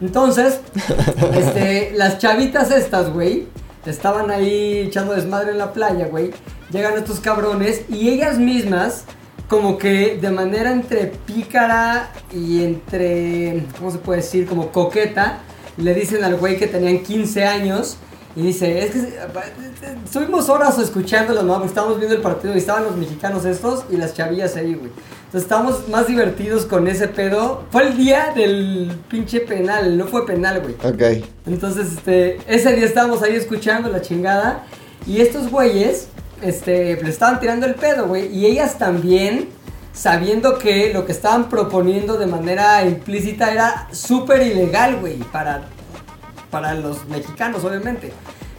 Entonces, 0.00 0.60
este, 1.34 1.92
las 1.96 2.18
chavitas 2.18 2.70
estas, 2.70 3.12
güey, 3.12 3.46
estaban 3.86 4.30
ahí 4.30 4.84
echando 4.88 5.14
desmadre 5.14 5.52
en 5.52 5.58
la 5.58 5.72
playa, 5.72 6.06
güey. 6.06 6.30
Llegan 6.74 6.98
estos 6.98 7.20
cabrones 7.20 7.82
y 7.88 8.08
ellas 8.08 8.36
mismas, 8.36 9.04
como 9.48 9.78
que 9.78 10.18
de 10.20 10.30
manera 10.32 10.72
entre 10.72 11.06
pícara 11.06 12.10
y 12.32 12.64
entre, 12.64 13.64
¿cómo 13.78 13.92
se 13.92 13.98
puede 13.98 14.22
decir? 14.22 14.44
Como 14.48 14.72
coqueta, 14.72 15.38
le 15.76 15.94
dicen 15.94 16.24
al 16.24 16.34
güey 16.34 16.58
que 16.58 16.66
tenían 16.66 17.04
15 17.04 17.44
años. 17.44 17.98
Y 18.34 18.42
dice, 18.42 18.84
es 18.84 18.90
que 18.90 19.08
estuvimos 20.04 20.48
horas 20.48 20.76
escuchándolos, 20.80 21.44
¿no? 21.44 21.52
Porque 21.52 21.68
estábamos 21.68 21.98
viendo 21.98 22.16
el 22.16 22.22
partido 22.22 22.52
y 22.52 22.58
estaban 22.58 22.82
los 22.82 22.96
mexicanos 22.96 23.44
estos 23.44 23.84
y 23.88 23.96
las 23.96 24.12
chavillas 24.12 24.56
ahí, 24.56 24.74
güey. 24.74 24.90
Entonces 25.26 25.42
estábamos 25.42 25.88
más 25.88 26.08
divertidos 26.08 26.66
con 26.66 26.88
ese 26.88 27.06
pedo. 27.06 27.66
Fue 27.70 27.86
el 27.86 27.96
día 27.96 28.32
del 28.34 28.98
pinche 29.08 29.38
penal, 29.38 29.96
no 29.96 30.08
fue 30.08 30.26
penal, 30.26 30.60
güey. 30.60 30.74
Ok. 30.82 31.24
Entonces, 31.46 31.92
este, 31.92 32.38
ese 32.48 32.74
día 32.74 32.86
estábamos 32.86 33.22
ahí 33.22 33.36
escuchando 33.36 33.88
la 33.88 34.00
chingada. 34.00 34.64
Y 35.06 35.20
estos 35.20 35.48
güeyes, 35.48 36.08
este, 36.42 37.02
le 37.02 37.10
estaban 37.10 37.40
tirando 37.40 37.66
el 37.66 37.74
pedo, 37.74 38.06
güey. 38.06 38.26
Y 38.26 38.46
ellas 38.46 38.78
también, 38.78 39.48
sabiendo 39.92 40.58
que 40.58 40.92
lo 40.92 41.06
que 41.06 41.12
estaban 41.12 41.48
proponiendo 41.48 42.16
de 42.16 42.26
manera 42.26 42.84
implícita 42.84 43.52
era 43.52 43.88
súper 43.92 44.42
ilegal, 44.42 44.96
güey, 45.00 45.18
para, 45.18 45.62
para 46.50 46.74
los 46.74 47.06
mexicanos, 47.08 47.64
obviamente. 47.64 48.12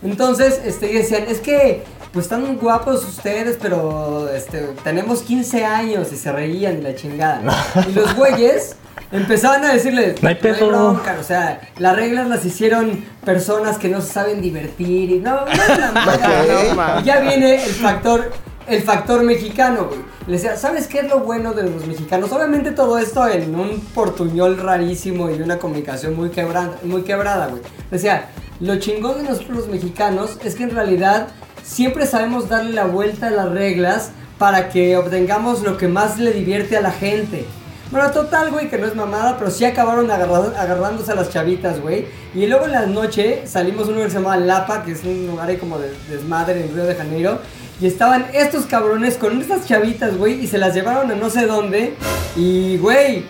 Entonces, 0.04 0.62
este, 0.64 0.88
decían, 0.88 1.24
es 1.28 1.40
que, 1.40 1.84
pues 2.14 2.26
están 2.26 2.58
guapos 2.58 3.04
ustedes, 3.04 3.58
pero, 3.62 4.30
este, 4.30 4.70
tenemos 4.84 5.22
15 5.22 5.66
años 5.66 6.12
y 6.14 6.18
se 6.18 6.32
reían 6.32 6.80
y 6.80 6.82
la 6.82 6.96
chingada. 6.96 7.42
Y 7.90 7.94
los 7.94 8.16
güeyes 8.16 8.76
empezaban 9.16 9.64
a 9.66 9.74
decirles, 9.74 10.22
No 10.22 10.30
hay 10.30 10.36
pedo". 10.36 10.68
bronca, 10.68 11.18
o 11.20 11.24
sea, 11.24 11.62
las 11.78 11.96
reglas 11.96 12.28
las 12.28 12.46
hicieron 12.46 13.04
personas 13.24 13.78
que 13.78 13.90
no 13.90 14.02
se 14.02 14.14
saben 14.14 14.42
divertir 14.42 15.12
y 15.12 15.20
no, 15.20 15.46
no, 15.46 15.46
no, 15.46 16.76
no, 16.76 16.76
no. 16.76 17.02
Ya 17.04 17.20
viene 17.20 17.64
el 17.64 17.72
factor, 17.74 18.32
el 18.68 18.82
factor 18.84 19.24
mexicano, 19.24 19.86
güey. 19.86 20.00
Le 20.28 20.34
decía, 20.34 20.56
¿sabes 20.58 20.88
qué 20.88 21.00
es 21.00 21.10
lo 21.10 21.20
bueno 21.20 21.54
de 21.54 21.64
los 21.70 21.86
mexicanos? 21.86 22.32
Obviamente 22.32 22.72
todo 22.72 22.98
esto 22.98 23.28
en 23.28 23.54
un 23.54 23.80
portuñol 23.94 24.58
rarísimo 24.58 25.30
y 25.30 25.40
una 25.42 25.60
comunicación 25.60 26.16
muy 26.16 26.30
quebrada, 26.30 26.72
muy 26.84 27.04
quebrada, 27.04 27.48
güey. 27.48 27.62
Le 27.92 27.98
decía, 27.98 28.26
lo 28.60 28.78
chingón 28.78 29.18
de 29.22 29.30
nosotros 29.30 29.58
los 29.58 29.68
mexicanos 29.68 30.38
es 30.44 30.56
que 30.56 30.64
en 30.64 30.72
realidad 30.72 31.28
siempre 31.64 32.08
sabemos 32.08 32.50
darle 32.50 32.74
la 32.74 32.86
vuelta 32.86 33.28
a 33.28 33.32
las 33.32 33.52
reglas 33.52 34.10
para 34.40 34.70
que 34.70 34.98
obtengamos 34.98 35.62
lo 35.62 35.78
que 35.78 35.88
más 35.88 36.18
le 36.18 36.32
divierte 36.34 36.76
a 36.76 36.82
la 36.82 36.92
gente. 36.92 37.46
Bueno, 37.92 38.10
total, 38.12 38.52
güey, 38.52 38.70
que 38.70 38.78
no 38.78 38.88
es 38.88 38.96
mamada, 38.96 39.38
pero 39.38 39.52
sí 39.52 39.64
acabaron 39.64 40.10
agarra- 40.10 40.60
agarrándose 40.60 41.12
a 41.12 41.16
las 41.16 41.30
chavitas, 41.30 41.80
güey. 41.80 42.08
Y 42.34 42.48
luego 42.48 42.66
en 42.66 42.72
la 42.72 42.86
noche 42.88 43.44
salimos 43.46 43.86
a 43.86 43.90
un 43.90 43.94
lugar 43.96 44.08
que 44.08 44.14
se 44.14 44.20
llama 44.20 44.38
Lapa, 44.38 44.84
que 44.84 44.92
es 44.94 45.04
un 45.04 45.28
lugar 45.28 45.48
ahí 45.50 45.58
como 45.58 45.78
de 45.78 45.92
desmadre 46.10 46.66
en 46.66 46.74
Río 46.76 46.86
de 46.86 46.96
Janeiro. 46.96 47.40
Y 47.80 47.86
estaban 47.88 48.26
estos 48.34 48.66
cabrones 48.66 49.16
con 49.18 49.40
estas 49.40 49.68
chavitas, 49.68 50.18
güey, 50.18 50.44
y 50.44 50.48
se 50.48 50.58
las 50.58 50.74
llevaron 50.74 51.12
a 51.12 51.16
no 51.16 51.30
sé 51.30 51.46
dónde. 51.46 51.94
Y, 52.36 52.78
güey, 52.78 53.24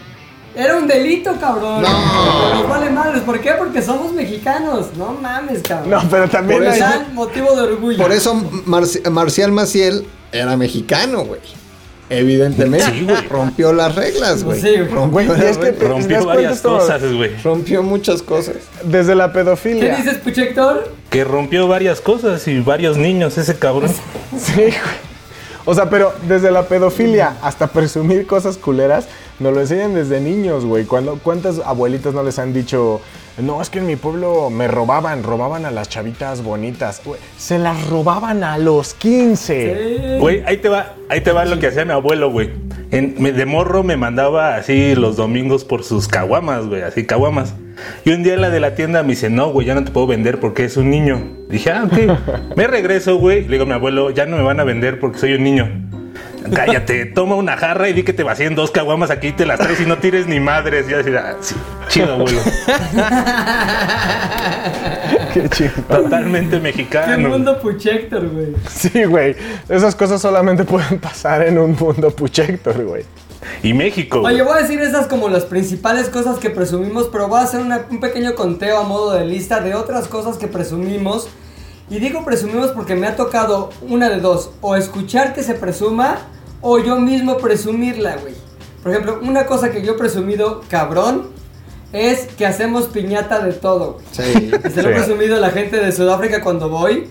era 0.55 0.77
un 0.77 0.87
delito, 0.87 1.35
cabrón. 1.39 1.81
No. 1.81 2.53
Nos 2.61 2.69
vale 2.69 2.89
madres. 2.91 3.23
¿Por 3.23 3.41
qué? 3.41 3.51
Porque 3.57 3.81
somos 3.81 4.13
mexicanos. 4.13 4.87
No 4.97 5.13
mames, 5.21 5.61
cabrón. 5.63 5.89
No, 5.89 6.01
pero 6.09 6.29
también 6.29 6.63
Por 6.63 6.71
hay- 6.71 6.79
eso- 6.79 6.89
motivo 7.13 7.55
de 7.55 7.61
orgullo. 7.63 7.97
Por 8.01 8.11
eso 8.13 8.33
Marci- 8.65 9.07
Marcial 9.09 9.51
Maciel 9.51 10.07
era 10.31 10.55
mexicano, 10.55 11.25
güey. 11.25 11.41
Evidentemente. 12.09 12.85
Sí, 12.91 13.03
güey. 13.03 13.27
Rompió 13.27 13.73
las 13.73 13.95
reglas, 13.95 14.43
güey. 14.43 14.61
Sí, 14.61 14.75
rompió, 14.77 15.33
es 15.33 15.57
que 15.57 15.71
te- 15.71 15.87
Rompió 15.87 16.25
varias 16.25 16.61
cosas, 16.61 17.01
güey. 17.13 17.31
rompió 17.43 17.81
muchas 17.83 18.21
cosas. 18.21 18.55
desde 18.83 19.15
la 19.15 19.27
¿Qué 19.29 19.39
pedofilia. 19.39 19.95
dices, 19.97 20.17
Puchector? 20.17 20.91
Que 21.09 21.23
rompió 21.23 21.67
varias 21.67 22.01
cosas 22.01 22.47
y 22.47 22.59
varios 22.59 22.97
niños, 22.97 23.37
ese 23.37 23.57
cabrón. 23.57 23.91
Sí, 24.37 24.53
güey. 24.55 24.73
O 25.67 25.73
sea, 25.73 25.89
pero 25.89 26.13
desde 26.27 26.51
la 26.51 26.67
pedofilia 26.67 27.37
hasta 27.41 27.65
presumir 27.67 28.27
cosas 28.27 28.57
culeras, 28.57 29.07
nos 29.39 29.51
lo 29.53 29.61
enseñan 29.61 29.95
desde 29.95 30.21
niños, 30.21 30.63
güey. 30.63 30.85
¿Cuántas 30.85 31.57
abuelitas 31.65 32.13
no 32.13 32.21
les 32.21 32.37
han 32.37 32.53
dicho, 32.53 33.01
no, 33.41 33.61
es 33.61 33.69
que 33.69 33.79
en 33.79 33.85
mi 33.85 33.97
pueblo 33.97 34.49
me 34.49 34.67
robaban, 34.69 35.21
robaban 35.21 35.65
a 35.65 35.71
las 35.71 35.89
chavitas 35.89 36.41
bonitas? 36.41 37.01
Güey, 37.03 37.19
se 37.37 37.59
las 37.59 37.87
robaban 37.89 38.45
a 38.45 38.57
los 38.57 38.93
15. 38.93 40.17
Güey, 40.19 40.43
ahí 40.45 40.57
te 40.57 40.69
va, 40.69 40.93
ahí 41.09 41.19
te 41.19 41.33
va 41.33 41.43
lo 41.43 41.59
que 41.59 41.67
hacía 41.67 41.83
mi 41.83 41.91
abuelo, 41.91 42.31
güey. 42.31 42.51
De 42.91 43.45
morro 43.45 43.83
me 43.83 43.97
mandaba 43.97 44.55
así 44.55 44.95
los 44.95 45.17
domingos 45.17 45.65
por 45.65 45.83
sus 45.83 46.07
caguamas, 46.07 46.65
güey, 46.67 46.83
así 46.83 47.05
caguamas. 47.05 47.55
Y 48.05 48.11
un 48.11 48.23
día 48.23 48.37
la 48.37 48.49
de 48.49 48.61
la 48.61 48.73
tienda 48.75 49.03
me 49.03 49.09
dice, 49.09 49.29
no, 49.29 49.51
güey, 49.51 49.67
ya 49.67 49.75
no 49.75 49.83
te 49.83 49.91
puedo 49.91 50.07
vender 50.07 50.39
porque 50.39 50.63
es 50.63 50.77
un 50.77 50.89
niño. 50.89 51.19
Dije, 51.49 51.71
ah, 51.71 51.83
ok. 51.85 52.55
me 52.55 52.67
regreso, 52.67 53.17
güey. 53.17 53.43
Le 53.43 53.49
digo 53.49 53.63
a 53.63 53.65
mi 53.65 53.73
abuelo, 53.73 54.11
ya 54.11 54.25
no 54.25 54.37
me 54.37 54.43
van 54.43 54.59
a 54.59 54.63
vender 54.63 54.99
porque 54.99 55.19
soy 55.19 55.33
un 55.33 55.43
niño. 55.43 55.84
Cállate, 56.53 57.05
toma 57.05 57.35
una 57.35 57.57
jarra 57.57 57.89
y 57.89 57.93
di 57.93 58.03
que 58.03 58.13
te 58.13 58.23
vacíen 58.23 58.55
dos 58.55 58.71
caguamas 58.71 59.09
aquí, 59.11 59.31
te 59.31 59.45
las 59.45 59.59
traes 59.59 59.79
y 59.81 59.85
no 59.85 59.97
tires 59.97 60.27
ni 60.27 60.39
madres. 60.39 60.87
Y 60.87 60.91
yo 60.91 60.99
así, 60.99 61.09
ah, 61.15 61.35
sí, 61.41 61.55
chido, 61.89 62.13
abuelo. 62.13 62.39
Qué 65.33 65.49
chido. 65.49 65.71
Totalmente 65.87 66.57
¿Qué 66.57 66.61
mexicano. 66.61 67.29
mundo 67.29 67.59
Puchector, 67.61 68.27
güey? 68.29 68.53
Sí, 68.69 69.03
güey. 69.05 69.35
Esas 69.69 69.95
cosas 69.95 70.21
solamente 70.21 70.63
pueden 70.63 70.99
pasar 70.99 71.43
en 71.43 71.57
un 71.57 71.75
mundo 71.79 72.09
puchector, 72.11 72.83
güey. 72.83 73.03
Y 73.61 73.73
México. 73.73 74.21
Oye, 74.21 74.41
voy 74.41 74.57
a 74.57 74.61
decir 74.61 74.81
esas 74.81 75.07
como 75.07 75.29
las 75.29 75.45
principales 75.45 76.09
cosas 76.09 76.39
que 76.39 76.49
presumimos, 76.49 77.09
pero 77.11 77.27
voy 77.27 77.39
a 77.39 77.43
hacer 77.43 77.59
una- 77.59 77.85
un 77.89 77.99
pequeño 77.99 78.33
conteo 78.35 78.79
a 78.79 78.83
modo 78.83 79.13
de 79.13 79.25
lista 79.25 79.59
de 79.59 79.75
otras 79.75 80.07
cosas 80.07 80.37
que 80.37 80.47
presumimos. 80.47 81.27
Y 81.89 81.99
digo 81.99 82.25
presumimos 82.25 82.69
porque 82.71 82.95
me 82.95 83.05
ha 83.05 83.15
tocado 83.15 83.69
una 83.87 84.09
de 84.09 84.19
dos, 84.19 84.49
o 84.61 84.75
escuchar 84.75 85.33
que 85.35 85.43
se 85.43 85.53
presuma, 85.53 86.17
o 86.61 86.79
yo 86.79 86.97
mismo 86.97 87.37
presumirla, 87.37 88.17
güey. 88.17 88.33
Por 88.83 88.91
ejemplo, 88.91 89.19
una 89.21 89.45
cosa 89.45 89.71
que 89.71 89.81
yo 89.83 89.93
he 89.93 89.97
presumido 89.97 90.61
cabrón 90.69 91.27
es 91.93 92.27
que 92.37 92.45
hacemos 92.45 92.85
piñata 92.85 93.39
de 93.43 93.53
todo. 93.53 93.99
Sí. 94.11 94.51
Se 94.73 94.83
lo 94.83 94.89
he 94.89 94.93
presumido 94.93 95.37
a 95.37 95.39
la 95.39 95.49
gente 95.51 95.77
de 95.77 95.91
Sudáfrica 95.91 96.41
cuando 96.43 96.69
voy. 96.69 97.07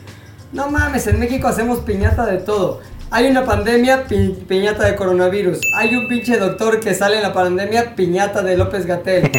No 0.52 0.70
mames, 0.70 1.06
en 1.08 1.18
México 1.18 1.48
hacemos 1.48 1.80
piñata 1.80 2.26
de 2.26 2.38
todo. 2.38 2.80
Hay 3.10 3.26
una 3.28 3.44
pandemia, 3.44 4.04
pi- 4.08 4.36
piñata 4.48 4.84
de 4.84 4.94
coronavirus. 4.96 5.58
Hay 5.76 5.94
un 5.94 6.08
pinche 6.08 6.36
doctor 6.36 6.80
que 6.80 6.94
sale 6.94 7.16
en 7.16 7.22
la 7.22 7.32
pandemia, 7.32 7.94
piñata 7.94 8.42
de 8.42 8.56
López 8.56 8.86
Gatel. 8.86 9.30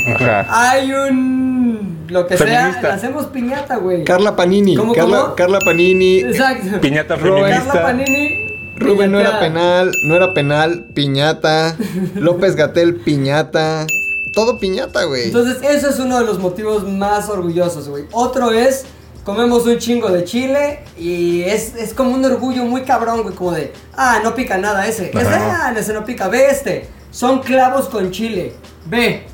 Hay 0.49 0.91
un. 0.93 2.05
lo 2.09 2.25
que 2.27 2.37
Feminista. 2.37 2.81
sea, 2.81 2.93
hacemos 2.93 3.25
piñata, 3.27 3.77
güey. 3.77 4.03
Carla 4.03 4.35
Panini. 4.35 4.75
¿Cómo, 4.75 4.93
Carla, 4.93 5.21
cómo? 5.21 5.35
Carla 5.35 5.59
Panini. 5.59 6.19
Exacto. 6.19 6.79
Piñata 6.81 7.17
feminista. 7.17 7.65
Carla 7.65 7.81
Panini. 7.83 8.45
Rubén 8.75 9.11
no 9.11 9.19
era 9.19 9.39
penal, 9.39 9.91
no 10.03 10.15
era 10.15 10.33
penal, 10.33 10.85
piñata. 10.93 11.75
López 12.15 12.55
Gatel, 12.55 12.95
piñata. 12.95 13.87
Todo 14.33 14.59
piñata, 14.59 15.05
güey. 15.05 15.25
Entonces, 15.25 15.57
eso 15.63 15.89
es 15.89 15.99
uno 15.99 16.19
de 16.19 16.25
los 16.25 16.39
motivos 16.39 16.83
más 16.87 17.29
orgullosos, 17.29 17.87
güey. 17.87 18.05
Otro 18.11 18.51
es, 18.51 18.85
comemos 19.23 19.65
un 19.65 19.77
chingo 19.77 20.09
de 20.09 20.25
chile 20.25 20.81
y 20.97 21.43
es, 21.43 21.75
es 21.75 21.93
como 21.93 22.11
un 22.11 22.25
orgullo 22.25 22.65
muy 22.65 22.81
cabrón, 22.81 23.23
güey, 23.23 23.33
como 23.33 23.51
de, 23.53 23.71
ah, 23.95 24.19
no 24.23 24.35
pica 24.35 24.57
nada 24.57 24.85
ese. 24.87 25.09
Ese, 25.09 25.33
ah, 25.33 25.73
ese 25.77 25.93
no 25.93 26.03
pica, 26.03 26.27
ve 26.27 26.49
este. 26.49 26.89
Son 27.11 27.39
clavos 27.39 27.87
con 27.87 28.11
chile, 28.11 28.53
ve. 28.87 29.25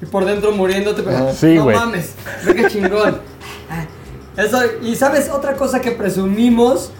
Y 0.00 0.06
por 0.06 0.24
dentro 0.24 0.52
muriéndote, 0.52 1.02
pero. 1.02 1.32
Sí, 1.34 1.54
no 1.56 1.66
mames, 1.66 2.12
ve 2.44 2.54
qué 2.54 2.68
chingón. 2.68 3.20
Ah, 3.68 3.86
Eso, 4.36 4.58
y 4.80 4.96
sabes, 4.96 5.28
otra 5.28 5.56
cosa 5.56 5.80
que 5.80 5.90
presumimos, 5.90 6.90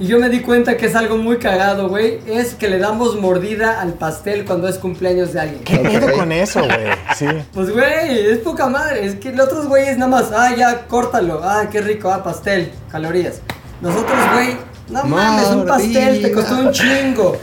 y 0.00 0.06
yo 0.06 0.18
me 0.18 0.30
di 0.30 0.40
cuenta 0.40 0.78
que 0.78 0.86
es 0.86 0.96
algo 0.96 1.18
muy 1.18 1.36
cagado, 1.36 1.90
güey, 1.90 2.20
es 2.26 2.54
que 2.54 2.68
le 2.68 2.78
damos 2.78 3.20
mordida 3.20 3.82
al 3.82 3.92
pastel 3.92 4.46
cuando 4.46 4.66
es 4.66 4.78
cumpleaños 4.78 5.34
de 5.34 5.40
alguien. 5.40 5.62
¿Qué 5.62 5.76
pedo 5.76 6.10
con 6.16 6.32
eso, 6.32 6.64
güey? 6.64 6.88
Sí. 7.16 7.26
Pues 7.52 7.70
güey, 7.70 8.30
es 8.30 8.38
poca 8.38 8.66
madre. 8.66 9.04
Es 9.04 9.16
que 9.16 9.30
los 9.30 9.46
otros 9.46 9.66
güeyes 9.66 9.98
nada 9.98 10.10
más, 10.10 10.32
ah, 10.34 10.54
ya, 10.56 10.86
córtalo. 10.86 11.42
Ah, 11.44 11.68
qué 11.70 11.82
rico, 11.82 12.10
ah, 12.10 12.24
pastel, 12.24 12.72
calorías. 12.90 13.42
Nosotros, 13.82 14.18
güey, 14.32 14.56
no 14.88 15.04
mames, 15.04 15.48
un 15.48 15.66
pastel 15.66 16.22
te 16.22 16.32
costó 16.32 16.56
un 16.56 16.72
chingo. 16.72 17.36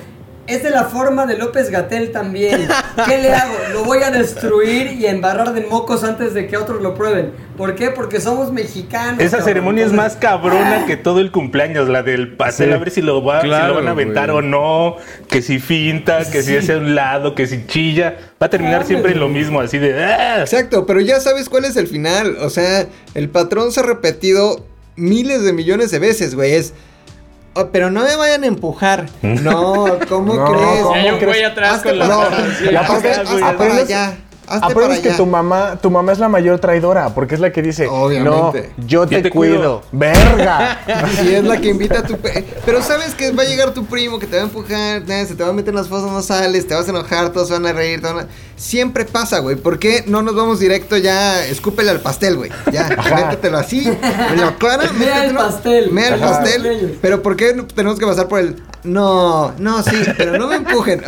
Es 0.48 0.64
de 0.64 0.70
la 0.70 0.86
forma 0.86 1.26
de 1.26 1.38
López 1.38 1.70
Gatel 1.70 2.12
también. 2.14 2.68
¿Qué 3.06 3.18
le 3.18 3.34
hago? 3.34 3.54
Lo 3.74 3.84
voy 3.84 4.02
a 4.02 4.12
destruir 4.12 4.94
y 4.94 5.06
embarrar 5.06 5.54
de 5.54 5.62
mocos 5.62 6.06
antes 6.06 6.34
de 6.34 6.48
que 6.48 6.56
otros 6.56 6.82
lo 6.82 6.96
prueben. 6.96 7.32
¿Por 7.58 7.76
qué? 7.76 7.90
Porque 7.90 8.22
somos 8.22 8.54
mexicanos. 8.54 9.20
Esa 9.20 9.38
cabrón. 9.38 9.46
ceremonia 9.46 9.86
es 9.86 9.92
más 9.92 10.16
cabrona 10.16 10.86
que 10.86 10.96
todo 10.96 11.20
el 11.20 11.32
cumpleaños, 11.32 11.90
la 11.90 12.02
del 12.02 12.36
pastel, 12.38 12.70
Sí. 12.70 12.74
a 12.74 12.78
ver 12.78 12.92
si 12.92 13.02
lo, 13.02 13.22
va, 13.24 13.42
si 13.42 13.48
Claro, 13.48 13.70
lo 13.70 13.76
van 13.76 13.88
a 13.90 13.92
aventar 13.92 14.32
güey. 14.32 14.40
o 14.40 14.48
no, 14.48 14.96
que 15.28 15.42
si 15.42 15.60
finta, 15.60 16.20
que 16.32 16.42
si 16.42 16.56
hace 16.56 16.74
a 16.74 16.78
un 16.78 16.96
lado, 16.96 17.36
que 17.36 17.46
si 17.46 17.66
chilla. 17.68 18.16
Va 18.42 18.48
a 18.48 18.50
terminar 18.50 18.86
siempre 18.86 19.12
en 19.12 19.20
lo 19.20 19.28
mismo, 19.28 19.60
así 19.60 19.78
de... 19.80 20.02
"Ah". 20.02 20.40
Exacto, 20.40 20.86
pero 20.86 21.02
ya 21.02 21.20
sabes 21.20 21.50
cuál 21.50 21.66
es 21.66 21.76
el 21.76 21.88
final. 21.88 22.38
O 22.40 22.50
sea, 22.50 22.86
el 23.16 23.28
patrón 23.30 23.74
se 23.74 23.82
ha 23.82 23.84
repetido 23.84 24.64
miles 24.96 25.44
de 25.44 25.52
millones 25.52 25.92
de 25.92 26.00
veces, 26.00 26.36
güey. 26.36 26.54
Es. 26.54 26.74
"Oh, 27.58 27.70
pero 27.72 27.90
no 27.92 28.04
me 28.04 28.16
vayan 28.16 28.44
a 28.44 28.48
empujar. 28.48 29.06
No, 29.22 29.86
¿cómo 30.10 30.34
No, 30.36 30.46
crees? 30.46 30.82
¿cómo 30.84 30.96
Y 30.96 31.00
hay 31.00 31.10
un 31.12 31.18
crees? 31.18 31.26
güey 31.34 31.44
atrás 31.44 31.74
Hazte 31.76 31.90
con 31.90 32.00
la 32.00 32.08
para- 32.08 32.30
mano 32.30 32.38
así. 32.54 32.66
Y 32.72 32.76
aparte, 32.76 33.12
Hazte- 33.12 34.24
hazte 34.48 34.66
aprendes- 34.66 34.72
Aprendes 34.72 35.00
que 35.02 35.08
allá. 35.10 35.18
tu 35.18 35.26
mamá, 35.26 35.76
tu 35.82 35.92
mamá 35.92 36.12
es 36.12 36.20
la 36.20 36.30
mayor 36.30 36.60
traidora, 36.60 37.14
porque 37.14 37.36
es 37.36 37.42
la 37.42 37.52
que 37.52 37.62
dice, 37.62 37.88
Obviamente. 37.88 38.72
no, 38.78 38.86
yo 38.88 39.06
te, 39.08 39.22
te 39.22 39.30
cuido. 39.30 39.56
cuido. 39.58 39.84
Verga. 39.92 40.80
Y 41.24 41.34
es 41.36 41.44
la 41.44 41.58
que 41.60 41.68
invita 41.70 42.00
a 42.00 42.04
tu... 42.04 42.18
pe- 42.18 42.46
Pero 42.66 42.82
sabes 42.82 43.14
que 43.16 43.32
va 43.32 43.44
a 43.44 43.46
llegar 43.46 43.74
tu 43.74 43.86
primo 43.86 44.20
que 44.20 44.28
te 44.28 44.36
va 44.38 44.44
a 44.44 44.46
empujar, 44.46 45.04
se 45.08 45.36
te 45.36 45.44
va 45.44 45.50
a 45.50 45.54
meter 45.54 45.70
en 45.70 45.76
las 45.76 45.88
fosas, 45.88 46.12
no 46.12 46.22
sales, 46.22 46.68
te 46.68 46.74
vas 46.76 46.88
a 46.88 46.90
enojar, 46.92 47.30
todos 47.32 47.50
van 47.50 47.66
a 47.66 47.74
reír, 47.74 48.02
te 48.02 48.08
van 48.08 48.20
a- 48.20 48.28
Siempre 48.56 49.06
pasa, 49.06 49.38
güey. 49.40 49.56
¿Por 49.56 49.78
qué 49.78 50.04
no 50.08 50.24
nos 50.24 50.36
vamos 50.36 50.60
directo 50.60 50.98
ya? 50.98 51.46
Escúpele 51.46 51.92
al 51.92 52.00
pastel, 52.00 52.38
güey. 52.38 52.50
Ya, 52.72 52.90
métetelo 53.16 53.58
así, 53.60 53.84
cara, 54.58 54.92
Mea 54.98 55.26
el 55.26 55.36
pastel. 55.36 55.92
Mea 55.92 56.16
el 56.16 56.24
Ajá. 56.24 56.40
pastel. 56.40 56.98
Pero 57.00 57.22
¿por 57.22 57.36
qué 57.36 57.54
tenemos 57.76 58.00
que 58.00 58.06
pasar 58.08 58.28
por 58.28 58.40
el... 58.40 58.56
No, 58.84 59.52
no, 59.60 59.84
sí, 59.84 59.96
pero 60.18 60.40
no 60.40 60.48
me 60.48 60.56
empujen. 60.56 61.04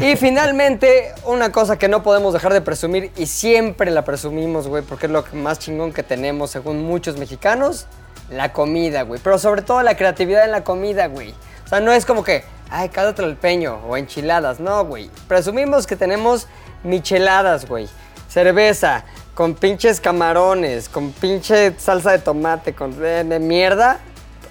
Y 0.00 0.16
finalmente, 0.16 1.14
una 1.24 1.52
cosa 1.52 1.78
que 1.78 1.88
no 1.88 2.02
podemos 2.02 2.32
dejar 2.32 2.52
de 2.52 2.60
presumir 2.60 3.12
y 3.16 3.26
siempre 3.26 3.90
la 3.90 4.04
presumimos, 4.04 4.68
güey, 4.68 4.82
porque 4.82 5.06
es 5.06 5.12
lo 5.12 5.24
más 5.32 5.58
chingón 5.58 5.92
que 5.92 6.02
tenemos 6.02 6.50
según 6.50 6.84
muchos 6.84 7.16
mexicanos, 7.16 7.86
la 8.30 8.52
comida, 8.52 9.02
güey. 9.02 9.20
Pero 9.22 9.38
sobre 9.38 9.62
todo 9.62 9.82
la 9.82 9.96
creatividad 9.96 10.44
en 10.44 10.52
la 10.52 10.64
comida, 10.64 11.06
güey. 11.06 11.34
O 11.64 11.68
sea, 11.68 11.80
no 11.80 11.92
es 11.92 12.04
como 12.04 12.22
que, 12.22 12.44
ay, 12.70 12.90
el 13.18 13.36
peño 13.36 13.80
o 13.88 13.96
enchiladas, 13.96 14.60
no, 14.60 14.84
güey. 14.84 15.10
Presumimos 15.28 15.86
que 15.86 15.96
tenemos 15.96 16.46
micheladas, 16.82 17.66
güey. 17.66 17.88
Cerveza, 18.28 19.04
con 19.34 19.54
pinches 19.54 20.00
camarones, 20.00 20.88
con 20.88 21.12
pinche 21.12 21.78
salsa 21.78 22.12
de 22.12 22.18
tomate, 22.18 22.74
con 22.74 22.98
de, 22.98 23.24
de 23.24 23.38
mierda. 23.38 23.98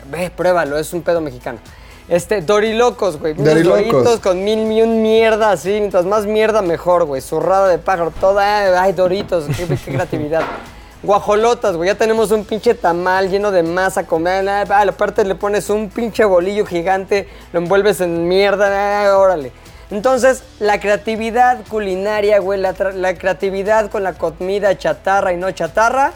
Ve, 0.10 0.30
pruébalo, 0.30 0.78
es 0.78 0.94
un 0.94 1.02
pedo 1.02 1.22
mexicano. 1.22 1.60
Este, 2.08 2.42
dorilocos, 2.42 3.20
güey. 3.20 3.34
Dorilocos. 3.34 3.92
Doritos 3.92 4.20
con 4.20 4.44
mil 4.44 4.72
y 4.72 4.82
un 4.82 5.02
mierda 5.02 5.52
así. 5.52 5.70
Mientras 5.70 6.06
más 6.06 6.26
mierda, 6.26 6.62
mejor, 6.62 7.06
güey. 7.06 7.22
Zurrada 7.22 7.68
de 7.68 7.80
pájaro, 7.80 8.12
toda. 8.12 8.82
Ay, 8.82 8.94
doritos, 8.94 9.46
qué, 9.56 9.66
qué 9.66 9.92
creatividad. 9.92 10.44
Guajolotas, 11.04 11.76
güey. 11.76 11.88
Ya 11.88 11.96
tenemos 11.96 12.32
un 12.32 12.46
pinche 12.46 12.76
tamal 12.76 13.30
lleno 13.30 13.52
de 13.52 13.64
masa. 13.64 14.06
Comer. 14.06 14.48
Ah, 14.48 14.64
aparte 14.88 15.26
le 15.26 15.36
pones 15.36 15.70
un 15.70 15.90
pinche 15.90 16.26
bolillo 16.26 16.66
gigante. 16.66 17.28
Lo 17.52 17.60
envuelves 17.60 18.02
en 18.02 18.28
mierda. 18.28 19.08
ah, 19.08 19.18
órale. 19.18 19.52
Entonces, 19.90 20.44
la 20.60 20.80
creatividad 20.80 21.60
culinaria, 21.68 22.40
güey. 22.40 22.60
La, 22.60 22.76
la 22.94 23.16
creatividad 23.16 23.90
con 23.90 24.04
la 24.04 24.14
comida 24.14 24.78
chatarra 24.78 25.34
y 25.34 25.38
no 25.38 25.50
chatarra. 25.52 26.14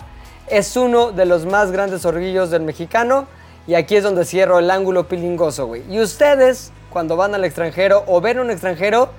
Es 0.48 0.76
uno 0.76 1.12
de 1.12 1.26
los 1.26 1.46
más 1.48 1.72
grandes 1.72 2.06
orgullos 2.06 2.52
del 2.52 2.62
mexicano. 2.62 3.28
Y 3.70 3.76
aquí 3.76 3.96
es 3.96 4.04
donde 4.04 4.26
cierro 4.26 4.58
el 4.58 4.72
ángulo 4.72 5.08
pilingoso, 5.08 5.68
güey. 5.68 5.84
Y 5.92 6.02
ustedes, 6.02 6.72
cuando 6.90 7.16
van 7.16 7.36
al 7.36 7.46
extranjero 7.46 8.04
o 8.08 8.20
ven 8.20 8.40
a 8.40 8.42
un 8.42 8.50
extranjero 8.50 9.12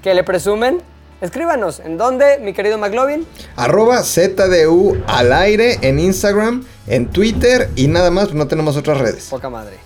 que 0.00 0.14
le 0.14 0.22
presumen, 0.22 0.80
escríbanos. 1.20 1.80
¿En 1.80 1.98
dónde, 1.98 2.38
mi 2.38 2.52
querido 2.52 2.78
McLovin? 2.78 3.26
Arroba 3.56 4.04
ZDU 4.04 4.96
al 5.08 5.32
aire 5.32 5.78
en 5.82 5.98
Instagram, 5.98 6.64
en 6.86 7.08
Twitter 7.08 7.68
y 7.74 7.88
nada 7.88 8.12
más, 8.12 8.32
no 8.32 8.46
tenemos 8.46 8.76
otras 8.76 8.98
redes. 8.98 9.26
Poca 9.28 9.50
madre. 9.50 9.76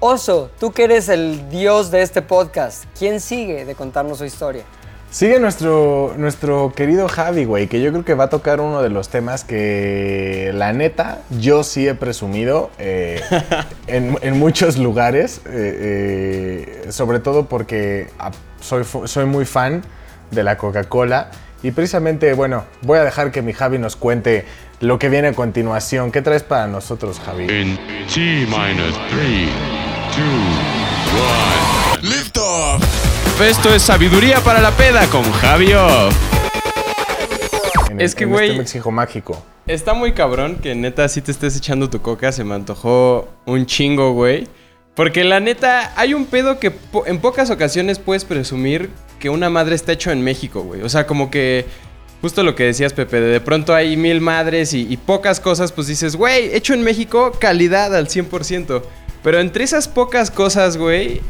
Oso, 0.00 0.48
tú 0.58 0.72
que 0.72 0.84
eres 0.84 1.10
el 1.10 1.50
dios 1.50 1.90
de 1.90 2.00
este 2.00 2.22
podcast, 2.22 2.84
¿quién 2.98 3.20
sigue 3.20 3.66
de 3.66 3.74
contarnos 3.74 4.16
su 4.16 4.24
historia? 4.24 4.64
Sigue 5.12 5.38
nuestro, 5.38 6.14
nuestro 6.16 6.72
querido 6.74 7.06
Javi, 7.06 7.44
güey, 7.44 7.66
que 7.66 7.82
yo 7.82 7.90
creo 7.90 8.02
que 8.02 8.14
va 8.14 8.24
a 8.24 8.30
tocar 8.30 8.62
uno 8.62 8.80
de 8.80 8.88
los 8.88 9.10
temas 9.10 9.44
que, 9.44 10.52
la 10.54 10.72
neta, 10.72 11.20
yo 11.38 11.64
sí 11.64 11.86
he 11.86 11.94
presumido 11.94 12.70
eh, 12.78 13.20
en, 13.88 14.16
en 14.22 14.38
muchos 14.38 14.78
lugares, 14.78 15.42
eh, 15.44 16.86
eh, 16.86 16.92
sobre 16.92 17.18
todo 17.20 17.44
porque 17.44 18.08
ah, 18.18 18.30
soy, 18.62 18.84
soy 19.04 19.26
muy 19.26 19.44
fan 19.44 19.82
de 20.30 20.44
la 20.44 20.56
Coca-Cola. 20.56 21.30
Y 21.62 21.72
precisamente, 21.72 22.32
bueno, 22.32 22.64
voy 22.80 22.98
a 22.98 23.04
dejar 23.04 23.32
que 23.32 23.42
mi 23.42 23.52
Javi 23.52 23.76
nos 23.76 23.96
cuente 23.96 24.46
lo 24.80 24.98
que 24.98 25.10
viene 25.10 25.28
a 25.28 25.32
continuación. 25.34 26.10
¿Qué 26.10 26.22
traes 26.22 26.42
para 26.42 26.66
nosotros, 26.68 27.20
Javi? 27.20 27.44
In 27.44 27.76
T 28.12 28.46
minus 28.48 28.96
three, 29.10 29.50
two, 30.14 30.22
one. 31.20 31.61
Esto 33.48 33.74
es 33.74 33.82
Sabiduría 33.82 34.40
para 34.40 34.60
la 34.60 34.70
Peda 34.70 35.06
con 35.08 35.22
Javio. 35.32 35.80
En 37.90 38.00
Es 38.00 38.14
que, 38.14 38.26
güey- 38.26 38.58
Este 38.60 38.90
mágico. 38.90 39.42
Está 39.66 39.94
muy 39.94 40.12
cabrón 40.12 40.56
que 40.56 40.74
neta 40.74 41.08
si 41.08 41.20
te 41.22 41.30
estés 41.32 41.56
echando 41.56 41.88
tu 41.90 42.00
coca, 42.00 42.32
se 42.32 42.44
me 42.44 42.54
antojó 42.54 43.28
un 43.46 43.66
chingo, 43.66 44.12
güey. 44.12 44.48
Porque 44.94 45.24
la 45.24 45.40
neta, 45.40 45.92
hay 45.96 46.14
un 46.14 46.26
pedo 46.26 46.58
que 46.58 46.70
po- 46.70 47.06
en 47.06 47.18
pocas 47.18 47.50
ocasiones 47.50 47.98
puedes 47.98 48.24
presumir 48.24 48.90
que 49.18 49.28
una 49.30 49.50
madre 49.50 49.74
está 49.74 49.92
hecho 49.92 50.10
en 50.10 50.22
México, 50.22 50.62
güey. 50.62 50.82
O 50.82 50.88
sea, 50.88 51.06
como 51.06 51.30
que 51.30 51.66
justo 52.20 52.42
lo 52.42 52.54
que 52.54 52.64
decías, 52.64 52.92
Pepe, 52.92 53.20
de, 53.20 53.28
de 53.28 53.40
pronto 53.40 53.74
hay 53.74 53.96
mil 53.96 54.20
madres 54.20 54.72
y, 54.74 54.86
y 54.90 54.96
pocas 54.96 55.40
cosas, 55.40 55.72
pues 55.72 55.86
dices, 55.86 56.16
güey, 56.16 56.54
hecho 56.54 56.74
en 56.74 56.82
México, 56.82 57.32
calidad 57.38 57.94
al 57.94 58.08
100%. 58.08 58.82
Pero 59.22 59.40
entre 59.40 59.64
esas 59.64 59.88
pocas 59.88 60.30
cosas, 60.30 60.76
güey, 60.76 61.20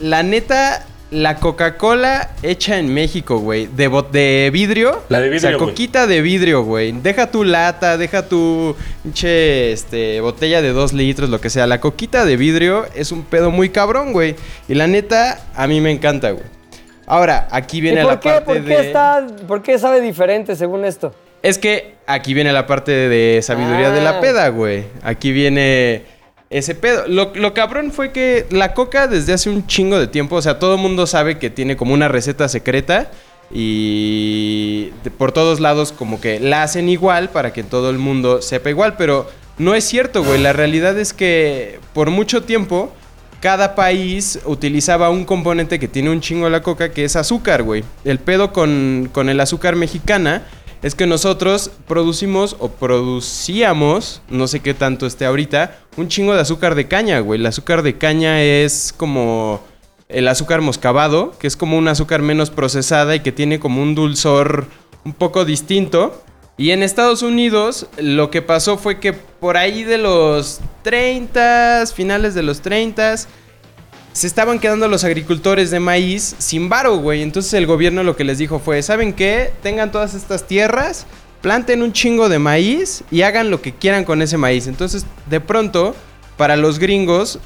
la 0.00 0.22
neta, 0.22 0.86
la 1.10 1.36
Coca-Cola 1.36 2.30
hecha 2.42 2.78
en 2.78 2.92
México, 2.92 3.38
güey, 3.38 3.66
de, 3.66 3.88
bot- 3.88 4.10
de 4.10 4.50
vidrio. 4.52 5.02
La 5.08 5.20
de 5.20 5.36
O 5.36 5.38
sea, 5.38 5.50
vidrio, 5.50 5.66
coquita 5.66 6.06
de 6.06 6.20
vidrio, 6.20 6.62
güey. 6.64 6.92
Deja 6.92 7.30
tu 7.30 7.44
lata, 7.44 7.96
deja 7.96 8.28
tu 8.28 8.74
pinche 9.04 9.72
este, 9.72 10.20
botella 10.20 10.62
de 10.62 10.70
dos 10.72 10.92
litros, 10.92 11.30
lo 11.30 11.40
que 11.40 11.48
sea. 11.50 11.66
La 11.68 11.80
coquita 11.80 12.24
de 12.24 12.36
vidrio 12.36 12.86
es 12.94 13.12
un 13.12 13.22
pedo 13.22 13.50
muy 13.50 13.68
cabrón, 13.68 14.12
güey. 14.12 14.34
Y 14.68 14.74
la 14.74 14.86
neta, 14.88 15.40
a 15.54 15.66
mí 15.66 15.80
me 15.80 15.92
encanta, 15.92 16.32
güey. 16.32 16.44
Ahora, 17.06 17.46
aquí 17.52 17.78
¿Y 17.78 17.82
viene 17.82 18.02
por 18.02 18.10
la 18.14 18.20
qué, 18.20 18.28
parte 18.28 18.44
por 18.44 18.54
qué 18.64 18.76
de... 18.78 18.86
está, 18.88 19.26
por 19.46 19.62
qué 19.62 19.78
sabe 19.78 20.00
diferente 20.00 20.56
según 20.56 20.84
esto? 20.84 21.14
Es 21.42 21.58
que 21.58 21.94
aquí 22.08 22.34
viene 22.34 22.52
la 22.52 22.66
parte 22.66 22.90
de 22.90 23.40
sabiduría 23.42 23.90
de 23.90 24.00
Ah. 24.00 24.04
la 24.12 24.20
peda, 24.20 24.48
güey. 24.48 24.86
Aquí 25.04 25.30
viene 25.30 26.02
ese 26.50 26.74
pedo. 26.74 27.06
Lo, 27.08 27.32
lo 27.34 27.54
cabrón 27.54 27.92
fue 27.92 28.12
que 28.12 28.46
la 28.50 28.74
coca 28.74 29.06
desde 29.06 29.32
hace 29.32 29.50
un 29.50 29.66
chingo 29.66 29.98
de 29.98 30.06
tiempo, 30.06 30.36
o 30.36 30.42
sea, 30.42 30.58
todo 30.58 30.74
el 30.74 30.80
mundo 30.80 31.06
sabe 31.06 31.38
que 31.38 31.50
tiene 31.50 31.76
como 31.76 31.94
una 31.94 32.08
receta 32.08 32.48
secreta 32.48 33.10
y 33.50 34.90
por 35.18 35.32
todos 35.32 35.60
lados 35.60 35.92
como 35.92 36.20
que 36.20 36.40
la 36.40 36.62
hacen 36.62 36.88
igual 36.88 37.30
para 37.30 37.52
que 37.52 37.62
todo 37.62 37.90
el 37.90 37.98
mundo 37.98 38.42
sepa 38.42 38.70
igual, 38.70 38.96
pero 38.96 39.28
no 39.58 39.74
es 39.74 39.84
cierto, 39.84 40.22
güey. 40.22 40.40
La 40.40 40.52
realidad 40.52 40.98
es 40.98 41.12
que 41.12 41.80
por 41.92 42.10
mucho 42.10 42.42
tiempo 42.42 42.92
cada 43.40 43.74
país 43.74 44.40
utilizaba 44.44 45.10
un 45.10 45.24
componente 45.24 45.78
que 45.78 45.88
tiene 45.88 46.10
un 46.10 46.20
chingo 46.20 46.48
la 46.48 46.62
coca, 46.62 46.90
que 46.90 47.04
es 47.04 47.16
azúcar, 47.16 47.62
güey. 47.62 47.84
El 48.04 48.18
pedo 48.18 48.52
con, 48.52 49.08
con 49.12 49.28
el 49.28 49.40
azúcar 49.40 49.76
mexicana 49.76 50.42
es 50.86 50.94
que 50.94 51.08
nosotros 51.08 51.72
producimos 51.88 52.54
o 52.60 52.68
producíamos, 52.68 54.22
no 54.28 54.46
sé 54.46 54.60
qué 54.60 54.72
tanto 54.72 55.04
esté 55.04 55.26
ahorita, 55.26 55.76
un 55.96 56.06
chingo 56.06 56.32
de 56.32 56.40
azúcar 56.40 56.76
de 56.76 56.86
caña, 56.86 57.18
güey. 57.18 57.40
El 57.40 57.46
azúcar 57.46 57.82
de 57.82 57.98
caña 57.98 58.40
es 58.40 58.94
como 58.96 59.64
el 60.08 60.28
azúcar 60.28 60.60
moscabado, 60.60 61.36
que 61.40 61.48
es 61.48 61.56
como 61.56 61.76
un 61.76 61.88
azúcar 61.88 62.22
menos 62.22 62.50
procesada 62.50 63.16
y 63.16 63.20
que 63.20 63.32
tiene 63.32 63.58
como 63.58 63.82
un 63.82 63.96
dulzor 63.96 64.68
un 65.04 65.12
poco 65.12 65.44
distinto. 65.44 66.22
Y 66.56 66.70
en 66.70 66.84
Estados 66.84 67.22
Unidos 67.22 67.88
lo 67.98 68.30
que 68.30 68.40
pasó 68.40 68.78
fue 68.78 69.00
que 69.00 69.12
por 69.12 69.56
ahí 69.56 69.82
de 69.82 69.98
los 69.98 70.60
30, 70.84 71.82
finales 71.92 72.36
de 72.36 72.44
los 72.44 72.60
30, 72.60 73.16
se 74.16 74.26
estaban 74.26 74.58
quedando 74.58 74.88
los 74.88 75.04
agricultores 75.04 75.70
de 75.70 75.78
maíz 75.78 76.36
sin 76.38 76.70
varo, 76.70 76.96
güey. 76.96 77.20
Entonces 77.20 77.52
el 77.52 77.66
gobierno 77.66 78.02
lo 78.02 78.16
que 78.16 78.24
les 78.24 78.38
dijo 78.38 78.58
fue, 78.58 78.80
¿saben 78.80 79.12
qué? 79.12 79.52
Tengan 79.62 79.92
todas 79.92 80.14
estas 80.14 80.46
tierras, 80.46 81.06
planten 81.42 81.82
un 81.82 81.92
chingo 81.92 82.30
de 82.30 82.38
maíz 82.38 83.04
y 83.10 83.20
hagan 83.20 83.50
lo 83.50 83.60
que 83.60 83.74
quieran 83.74 84.06
con 84.06 84.22
ese 84.22 84.38
maíz. 84.38 84.68
Entonces, 84.68 85.04
de 85.28 85.40
pronto, 85.40 85.94
para 86.38 86.56
los 86.56 86.78
gringos, 86.78 87.40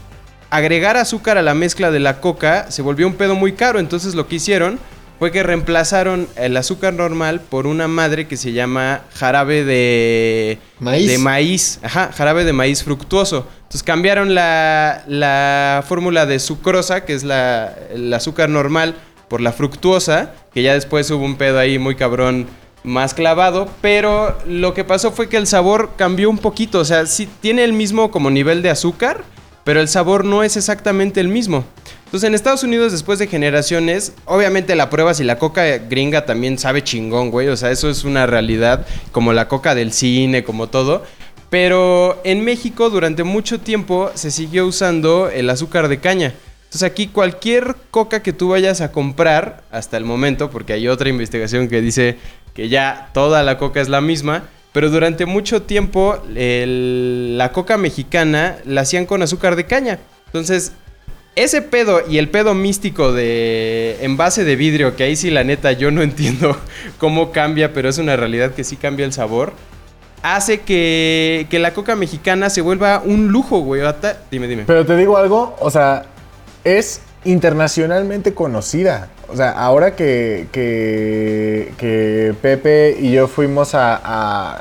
agregar 0.48 0.96
azúcar 0.96 1.38
a 1.38 1.42
la 1.42 1.54
mezcla 1.54 1.90
de 1.90 1.98
la 1.98 2.20
coca 2.20 2.70
se 2.70 2.82
volvió 2.82 3.08
un 3.08 3.14
pedo 3.14 3.34
muy 3.34 3.54
caro. 3.54 3.80
Entonces 3.80 4.14
lo 4.14 4.28
que 4.28 4.36
hicieron 4.36 4.78
fue 5.20 5.30
que 5.30 5.42
reemplazaron 5.42 6.28
el 6.36 6.56
azúcar 6.56 6.94
normal 6.94 7.42
por 7.42 7.66
una 7.66 7.88
madre 7.88 8.26
que 8.26 8.38
se 8.38 8.52
llama 8.52 9.02
jarabe 9.12 9.66
de 9.66 10.58
Maíz. 10.78 11.06
de 11.08 11.18
maíz, 11.18 11.78
ajá, 11.82 12.10
jarabe 12.10 12.42
de 12.44 12.54
maíz 12.54 12.82
fructuoso. 12.82 13.46
Entonces 13.58 13.82
cambiaron 13.82 14.34
la, 14.34 15.04
la 15.06 15.84
fórmula 15.86 16.24
de 16.24 16.38
sucrosa, 16.38 17.04
que 17.04 17.12
es 17.12 17.22
la, 17.22 17.76
el 17.92 18.10
azúcar 18.14 18.48
normal, 18.48 18.94
por 19.28 19.42
la 19.42 19.52
fructuosa, 19.52 20.32
que 20.54 20.62
ya 20.62 20.72
después 20.72 21.10
hubo 21.10 21.22
un 21.22 21.36
pedo 21.36 21.58
ahí 21.58 21.78
muy 21.78 21.96
cabrón 21.96 22.46
más 22.82 23.12
clavado, 23.12 23.68
pero 23.82 24.38
lo 24.46 24.72
que 24.72 24.84
pasó 24.84 25.12
fue 25.12 25.28
que 25.28 25.36
el 25.36 25.46
sabor 25.46 25.90
cambió 25.96 26.30
un 26.30 26.38
poquito, 26.38 26.78
o 26.78 26.84
sea, 26.86 27.04
sí 27.04 27.28
tiene 27.42 27.62
el 27.64 27.74
mismo 27.74 28.10
como 28.10 28.30
nivel 28.30 28.62
de 28.62 28.70
azúcar, 28.70 29.22
pero 29.70 29.80
el 29.80 29.86
sabor 29.86 30.24
no 30.24 30.42
es 30.42 30.56
exactamente 30.56 31.20
el 31.20 31.28
mismo. 31.28 31.64
Entonces 32.06 32.26
en 32.26 32.34
Estados 32.34 32.64
Unidos 32.64 32.90
después 32.90 33.20
de 33.20 33.28
generaciones, 33.28 34.14
obviamente 34.24 34.74
la 34.74 34.90
prueba 34.90 35.14
si 35.14 35.22
la 35.22 35.38
coca 35.38 35.64
gringa 35.78 36.26
también 36.26 36.58
sabe 36.58 36.82
chingón, 36.82 37.30
güey, 37.30 37.46
o 37.46 37.56
sea, 37.56 37.70
eso 37.70 37.88
es 37.88 38.02
una 38.02 38.26
realidad, 38.26 38.84
como 39.12 39.32
la 39.32 39.46
coca 39.46 39.76
del 39.76 39.92
cine, 39.92 40.42
como 40.42 40.68
todo. 40.68 41.04
Pero 41.50 42.20
en 42.24 42.44
México 42.44 42.90
durante 42.90 43.22
mucho 43.22 43.60
tiempo 43.60 44.10
se 44.14 44.32
siguió 44.32 44.66
usando 44.66 45.28
el 45.28 45.48
azúcar 45.48 45.86
de 45.86 46.00
caña. 46.00 46.34
Entonces 46.64 46.82
aquí 46.82 47.06
cualquier 47.06 47.76
coca 47.92 48.24
que 48.24 48.32
tú 48.32 48.48
vayas 48.48 48.80
a 48.80 48.90
comprar 48.90 49.62
hasta 49.70 49.96
el 49.96 50.04
momento, 50.04 50.50
porque 50.50 50.72
hay 50.72 50.88
otra 50.88 51.10
investigación 51.10 51.68
que 51.68 51.80
dice 51.80 52.18
que 52.54 52.68
ya 52.68 53.10
toda 53.14 53.44
la 53.44 53.56
coca 53.56 53.80
es 53.80 53.88
la 53.88 54.00
misma, 54.00 54.48
pero 54.72 54.90
durante 54.90 55.26
mucho 55.26 55.62
tiempo 55.62 56.18
la 56.34 57.52
coca 57.52 57.76
mexicana 57.76 58.58
la 58.64 58.82
hacían 58.82 59.06
con 59.06 59.22
azúcar 59.22 59.56
de 59.56 59.66
caña. 59.66 59.98
Entonces 60.26 60.72
ese 61.36 61.62
pedo 61.62 62.02
y 62.08 62.18
el 62.18 62.28
pedo 62.28 62.54
místico 62.54 63.12
de 63.12 63.98
envase 64.02 64.44
de 64.44 64.56
vidrio, 64.56 64.96
que 64.96 65.04
ahí 65.04 65.16
sí 65.16 65.30
la 65.30 65.44
neta 65.44 65.72
yo 65.72 65.90
no 65.90 66.02
entiendo 66.02 66.56
cómo 66.98 67.32
cambia, 67.32 67.72
pero 67.72 67.88
es 67.88 67.98
una 67.98 68.16
realidad 68.16 68.52
que 68.52 68.64
sí 68.64 68.76
cambia 68.76 69.06
el 69.06 69.12
sabor, 69.12 69.52
hace 70.22 70.60
que, 70.60 71.46
que 71.50 71.58
la 71.58 71.72
coca 71.72 71.96
mexicana 71.96 72.50
se 72.50 72.60
vuelva 72.60 73.02
un 73.04 73.28
lujo, 73.28 73.60
güey. 73.60 73.82
Dime, 74.30 74.46
dime. 74.48 74.64
Pero 74.66 74.84
te 74.84 74.96
digo 74.96 75.16
algo, 75.16 75.56
o 75.60 75.70
sea, 75.70 76.06
es 76.64 77.00
internacionalmente 77.24 78.34
conocida. 78.34 79.08
O 79.32 79.36
sea, 79.36 79.50
ahora 79.52 79.94
que, 79.94 80.48
que, 80.52 81.72
que 81.78 82.34
Pepe 82.42 82.96
y 82.98 83.12
yo 83.12 83.28
fuimos 83.28 83.74
a, 83.74 84.00
a- 84.02 84.60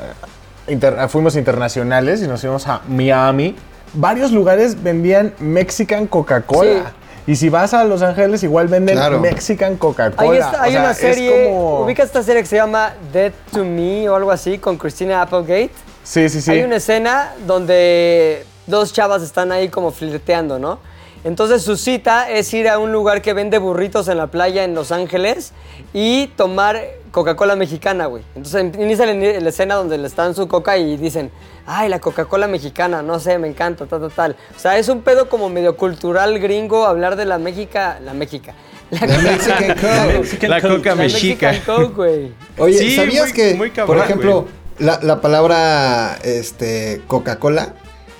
inter- 0.68 0.98
a- 0.98 1.08
fuimos 1.08 1.36
internacionales 1.36 2.22
y 2.22 2.28
nos 2.28 2.40
fuimos 2.40 2.66
a 2.68 2.80
Miami, 2.88 3.56
varios 3.94 4.32
lugares 4.32 4.82
vendían 4.82 5.34
Mexican 5.40 6.06
Coca-Cola. 6.06 6.92
Y 7.26 7.36
si 7.36 7.48
vas 7.48 7.74
a 7.74 7.84
Los 7.84 8.02
Ángeles, 8.02 8.42
igual 8.42 8.68
venden 8.68 8.96
Claro. 8.96 9.20
Mexican 9.20 9.76
Coca-Cola. 9.76 10.50
Hay 10.60 10.70
O 10.70 10.72
sea, 10.72 10.80
una 10.82 10.90
es 10.92 10.96
serie, 10.96 11.44
como- 11.46 11.80
ubicas 11.82 12.06
esta 12.06 12.22
serie 12.22 12.42
que 12.42 12.48
se 12.48 12.56
llama 12.56 12.94
Dead 13.12 13.32
to 13.52 13.64
Me 13.64 14.08
o 14.08 14.14
algo 14.16 14.30
así 14.30 14.58
con 14.58 14.76
Christina 14.78 15.22
Applegate. 15.22 15.70
Sí, 16.02 16.28
sí, 16.28 16.40
sí. 16.40 16.50
Hay 16.50 16.62
una 16.62 16.76
escena 16.76 17.32
donde 17.46 18.44
dos 18.66 18.92
chavas 18.92 19.22
están 19.22 19.52
ahí 19.52 19.68
como 19.68 19.90
flirteando, 19.92 20.58
¿no? 20.58 20.78
Entonces 21.24 21.62
su 21.62 21.76
cita 21.76 22.30
es 22.30 22.52
ir 22.54 22.68
a 22.68 22.78
un 22.78 22.92
lugar 22.92 23.20
que 23.20 23.32
vende 23.34 23.58
burritos 23.58 24.08
en 24.08 24.16
la 24.18 24.28
playa 24.28 24.64
en 24.64 24.74
Los 24.74 24.90
Ángeles 24.90 25.52
y 25.92 26.28
tomar 26.28 26.80
Coca-Cola 27.10 27.56
mexicana, 27.56 28.06
güey. 28.06 28.22
Entonces 28.34 28.72
inicia 28.78 29.04
la, 29.06 29.12
la 29.14 29.48
escena 29.48 29.74
donde 29.74 29.98
le 29.98 30.06
están 30.06 30.34
su 30.34 30.48
coca 30.48 30.78
y 30.78 30.96
dicen, 30.96 31.30
ay, 31.66 31.88
la 31.90 31.98
Coca-Cola 31.98 32.48
mexicana, 32.48 33.02
no 33.02 33.18
sé, 33.20 33.38
me 33.38 33.48
encanta, 33.48 33.84
tal, 33.86 34.00
tal, 34.00 34.10
tal. 34.12 34.36
O 34.56 34.58
sea, 34.58 34.78
es 34.78 34.88
un 34.88 35.02
pedo 35.02 35.28
como 35.28 35.50
medio 35.50 35.76
cultural 35.76 36.38
gringo 36.38 36.86
hablar 36.86 37.16
de 37.16 37.26
la 37.26 37.38
Méxica, 37.38 37.98
la 38.02 38.14
Méxica. 38.14 38.54
La, 38.90 39.06
La 39.06 39.18
Mexican 39.18 39.68
Coke. 39.76 40.48
La 40.48 40.60
coca 40.60 40.88
la 40.90 40.94
mexica. 40.96 41.50
Mexican 41.52 41.76
Coke, 41.76 41.94
güey. 41.94 42.32
Oye, 42.58 42.76
Sí, 42.78 42.96
¿sabías 42.96 43.26
muy- 43.26 43.32
que, 43.34 43.54
muy 43.54 43.70
cabrón, 43.70 43.96
por 43.98 44.04
ejemplo, 44.04 44.48
la, 44.80 44.98
la 45.02 45.20
palabra 45.20 46.18
este, 46.24 47.00
Coca-Cola 47.06 47.74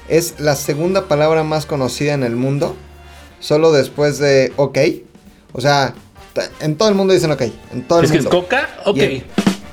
es 0.09 0.39
la 0.39 0.55
segunda 0.55 1.07
palabra 1.09 1.43
más 1.43 1.67
conocida 1.67 2.13
en 2.13 2.23
el 2.23 2.37
mundo, 2.37 2.77
solo 3.41 3.73
después 3.73 4.19
de 4.19 4.53
ok. 4.57 4.79
O 5.53 5.61
sea, 5.61 5.95
en 6.61 6.77
todo 6.77 6.89
el 6.89 6.95
mundo 6.95 7.13
dicen 7.13 7.33
ok, 7.33 7.43
en 7.73 7.83
todo 7.89 7.99
el 8.01 8.05
Es 8.05 8.13
que 8.13 8.19
es 8.19 8.27
coca, 8.27 8.69
ok. 8.85 8.99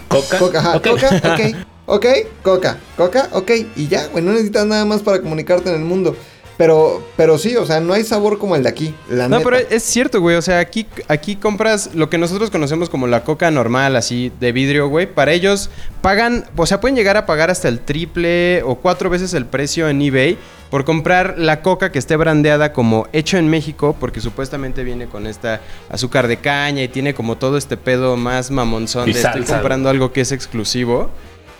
Coca, 0.07 0.37
Coca, 0.39 0.59
ajá, 0.59 0.77
ok. 0.77 0.87
coca, 0.87 1.09
ok. 1.33 1.55
Ok, 1.89 2.05
coca, 2.43 2.77
coca, 2.97 3.29
ok. 3.31 3.51
Y 3.75 3.87
ya, 3.87 4.07
güey, 4.07 4.23
no 4.23 4.31
necesitas 4.33 4.65
nada 4.65 4.83
más 4.85 5.01
para 5.01 5.21
comunicarte 5.21 5.69
en 5.69 5.75
el 5.75 5.85
mundo. 5.85 6.15
Pero, 6.57 7.03
pero 7.15 7.37
sí, 7.37 7.55
o 7.55 7.65
sea, 7.67 7.79
no 7.79 7.93
hay 7.93 8.03
sabor 8.03 8.39
como 8.39 8.55
el 8.55 8.63
de 8.63 8.69
aquí. 8.69 8.93
La 9.09 9.29
No, 9.29 9.37
neta. 9.37 9.49
pero 9.49 9.67
es 9.69 9.83
cierto, 9.83 10.19
güey. 10.21 10.35
O 10.37 10.41
sea, 10.41 10.57
aquí, 10.59 10.87
aquí 11.07 11.35
compras 11.35 11.91
lo 11.93 12.09
que 12.09 12.17
nosotros 12.17 12.49
conocemos 12.49 12.89
como 12.89 13.05
la 13.05 13.23
coca 13.23 13.51
normal, 13.51 13.95
así 13.95 14.31
de 14.39 14.51
vidrio, 14.51 14.89
güey. 14.89 15.05
Para 15.13 15.33
ellos 15.33 15.69
pagan, 16.01 16.45
o 16.57 16.65
sea, 16.65 16.81
pueden 16.81 16.95
llegar 16.95 17.15
a 17.15 17.25
pagar 17.27 17.51
hasta 17.51 17.67
el 17.67 17.79
triple 17.79 18.63
o 18.63 18.75
cuatro 18.75 19.09
veces 19.11 19.33
el 19.35 19.45
precio 19.45 19.87
en 19.87 20.01
eBay 20.01 20.37
por 20.69 20.85
comprar 20.85 21.35
la 21.37 21.61
coca 21.61 21.91
que 21.91 21.99
esté 21.99 22.15
brandeada 22.15 22.73
como 22.73 23.07
hecho 23.13 23.37
en 23.37 23.49
México, 23.49 23.95
porque 23.99 24.21
supuestamente 24.21 24.83
viene 24.83 25.07
con 25.07 25.27
esta 25.27 25.61
azúcar 25.89 26.27
de 26.27 26.37
caña 26.37 26.83
y 26.83 26.87
tiene 26.87 27.13
como 27.13 27.37
todo 27.37 27.57
este 27.57 27.77
pedo 27.77 28.17
más 28.17 28.51
mamonzón 28.51 29.09
Y 29.09 29.13
de 29.13 29.19
estoy 29.21 29.43
comprando 29.43 29.89
algo 29.89 30.11
que 30.11 30.21
es 30.21 30.31
exclusivo. 30.31 31.09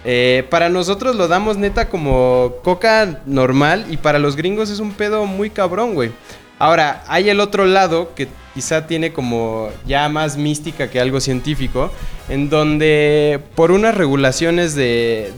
Eh, 0.06 0.46
para 0.50 0.70
nosotros 0.70 1.16
lo 1.16 1.28
damos 1.28 1.58
neta 1.58 1.90
como 1.90 2.54
coca 2.64 3.22
normal 3.26 3.88
y 3.90 3.98
para 3.98 4.20
los 4.20 4.36
gringos 4.36 4.70
es 4.70 4.80
un 4.80 4.94
pedo 4.94 5.26
muy 5.26 5.50
cabrón, 5.50 5.96
güey. 5.96 6.12
Ahora, 6.60 7.04
hay 7.08 7.30
el 7.30 7.40
otro 7.40 7.66
lado 7.66 8.16
que 8.16 8.28
quizá 8.56 8.88
tiene 8.88 9.14
como 9.14 9.70
ya 9.86 10.10
más 10.10 10.38
mística 10.38 10.90
que 10.90 11.00
algo 11.00 11.22
científico, 11.22 11.92
en 12.30 12.50
donde 12.50 13.40
por 13.54 13.70
unas 13.72 13.94
regulaciones 13.94 14.74
de, 14.74 15.32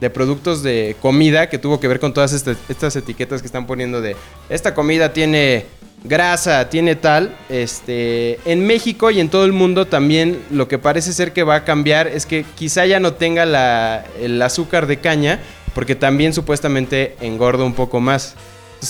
de, 0.00 0.10
productos 0.10 0.62
de 0.62 0.96
comida 1.02 1.50
que 1.50 1.58
tuvo 1.58 1.78
que 1.78 1.88
ver 1.88 2.00
con 2.00 2.14
todas 2.14 2.32
este- 2.32 2.56
estas 2.70 2.96
etiquetas 2.96 3.42
que 3.42 3.46
están 3.46 3.66
poniendo 3.66 4.00
de 4.00 4.16
esta 4.48 4.72
comida 4.72 5.12
tiene 5.12 5.66
grasa, 6.04 6.70
tiene 6.70 6.94
tal, 6.94 7.36
este, 7.50 8.38
en 8.50 8.66
México 8.66 9.10
y 9.10 9.20
en 9.20 9.28
todo 9.28 9.44
el 9.44 9.52
mundo 9.52 9.86
también 9.86 10.38
lo 10.50 10.68
que 10.68 10.78
parece 10.78 11.12
ser 11.12 11.32
que 11.34 11.42
va 11.42 11.56
a 11.56 11.64
cambiar 11.64 12.06
es 12.06 12.24
que 12.24 12.46
quizá 12.54 12.86
ya 12.86 13.00
no 13.00 13.12
tenga 13.14 13.44
la, 13.44 14.06
el 14.20 14.40
azúcar 14.40 14.86
de 14.86 14.98
caña, 15.00 15.40
porque 15.74 15.94
también 15.94 16.32
supuestamente 16.32 17.16
engorda 17.20 17.64
un 17.64 17.74
poco 17.74 18.00
más. 18.00 18.34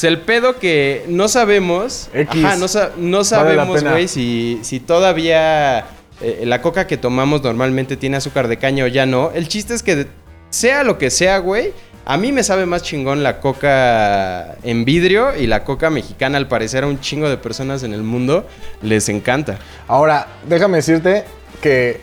El 0.05 0.20
pedo 0.20 0.59
que 0.59 1.05
no 1.09 1.28
sabemos, 1.28 2.09
X. 2.12 2.44
ajá, 2.44 2.57
no, 2.97 3.24
sabemos, 3.24 3.84
güey, 3.84 4.09
si, 4.09 4.59
si 4.62 4.80
todavía 4.80 5.86
eh, 6.20 6.42
la 6.44 6.62
coca 6.62 6.86
que 6.86 6.97
tomamos 6.97 7.42
normalmente 7.42 7.97
tiene 7.97 8.16
azúcar 8.16 8.49
de 8.49 8.57
caña 8.57 8.84
o 8.84 8.88
ya 8.88 9.07
no. 9.07 9.30
El 9.32 9.49
chiste 9.49 9.74
es 9.74 9.82
que 9.82 10.07
sea 10.51 10.84
lo 10.84 10.99
que 10.99 11.11
sea, 11.11 11.38
güey, 11.38 11.72
a 12.09 12.16
mí 12.18 12.30
me 12.30 12.44
sabe 12.44 12.66
más 12.66 12.84
chingón 12.84 13.24
la 13.24 13.40
coca 13.40 14.55
en 14.62 14.84
vidrio 14.84 15.36
y 15.36 15.49
la 15.49 15.64
coca 15.64 15.90
mexicana, 15.90 16.38
al 16.38 16.47
parecer 16.47 16.84
a 16.84 16.86
un 16.86 17.01
chingo 17.01 17.28
de 17.28 17.36
personas 17.36 17.82
en 17.82 17.92
el 17.92 18.05
mundo 18.05 18.47
les 18.80 19.09
encanta. 19.09 19.59
Ahora, 19.88 20.28
déjame 20.49 20.76
decirte 20.76 21.24
que 21.61 22.01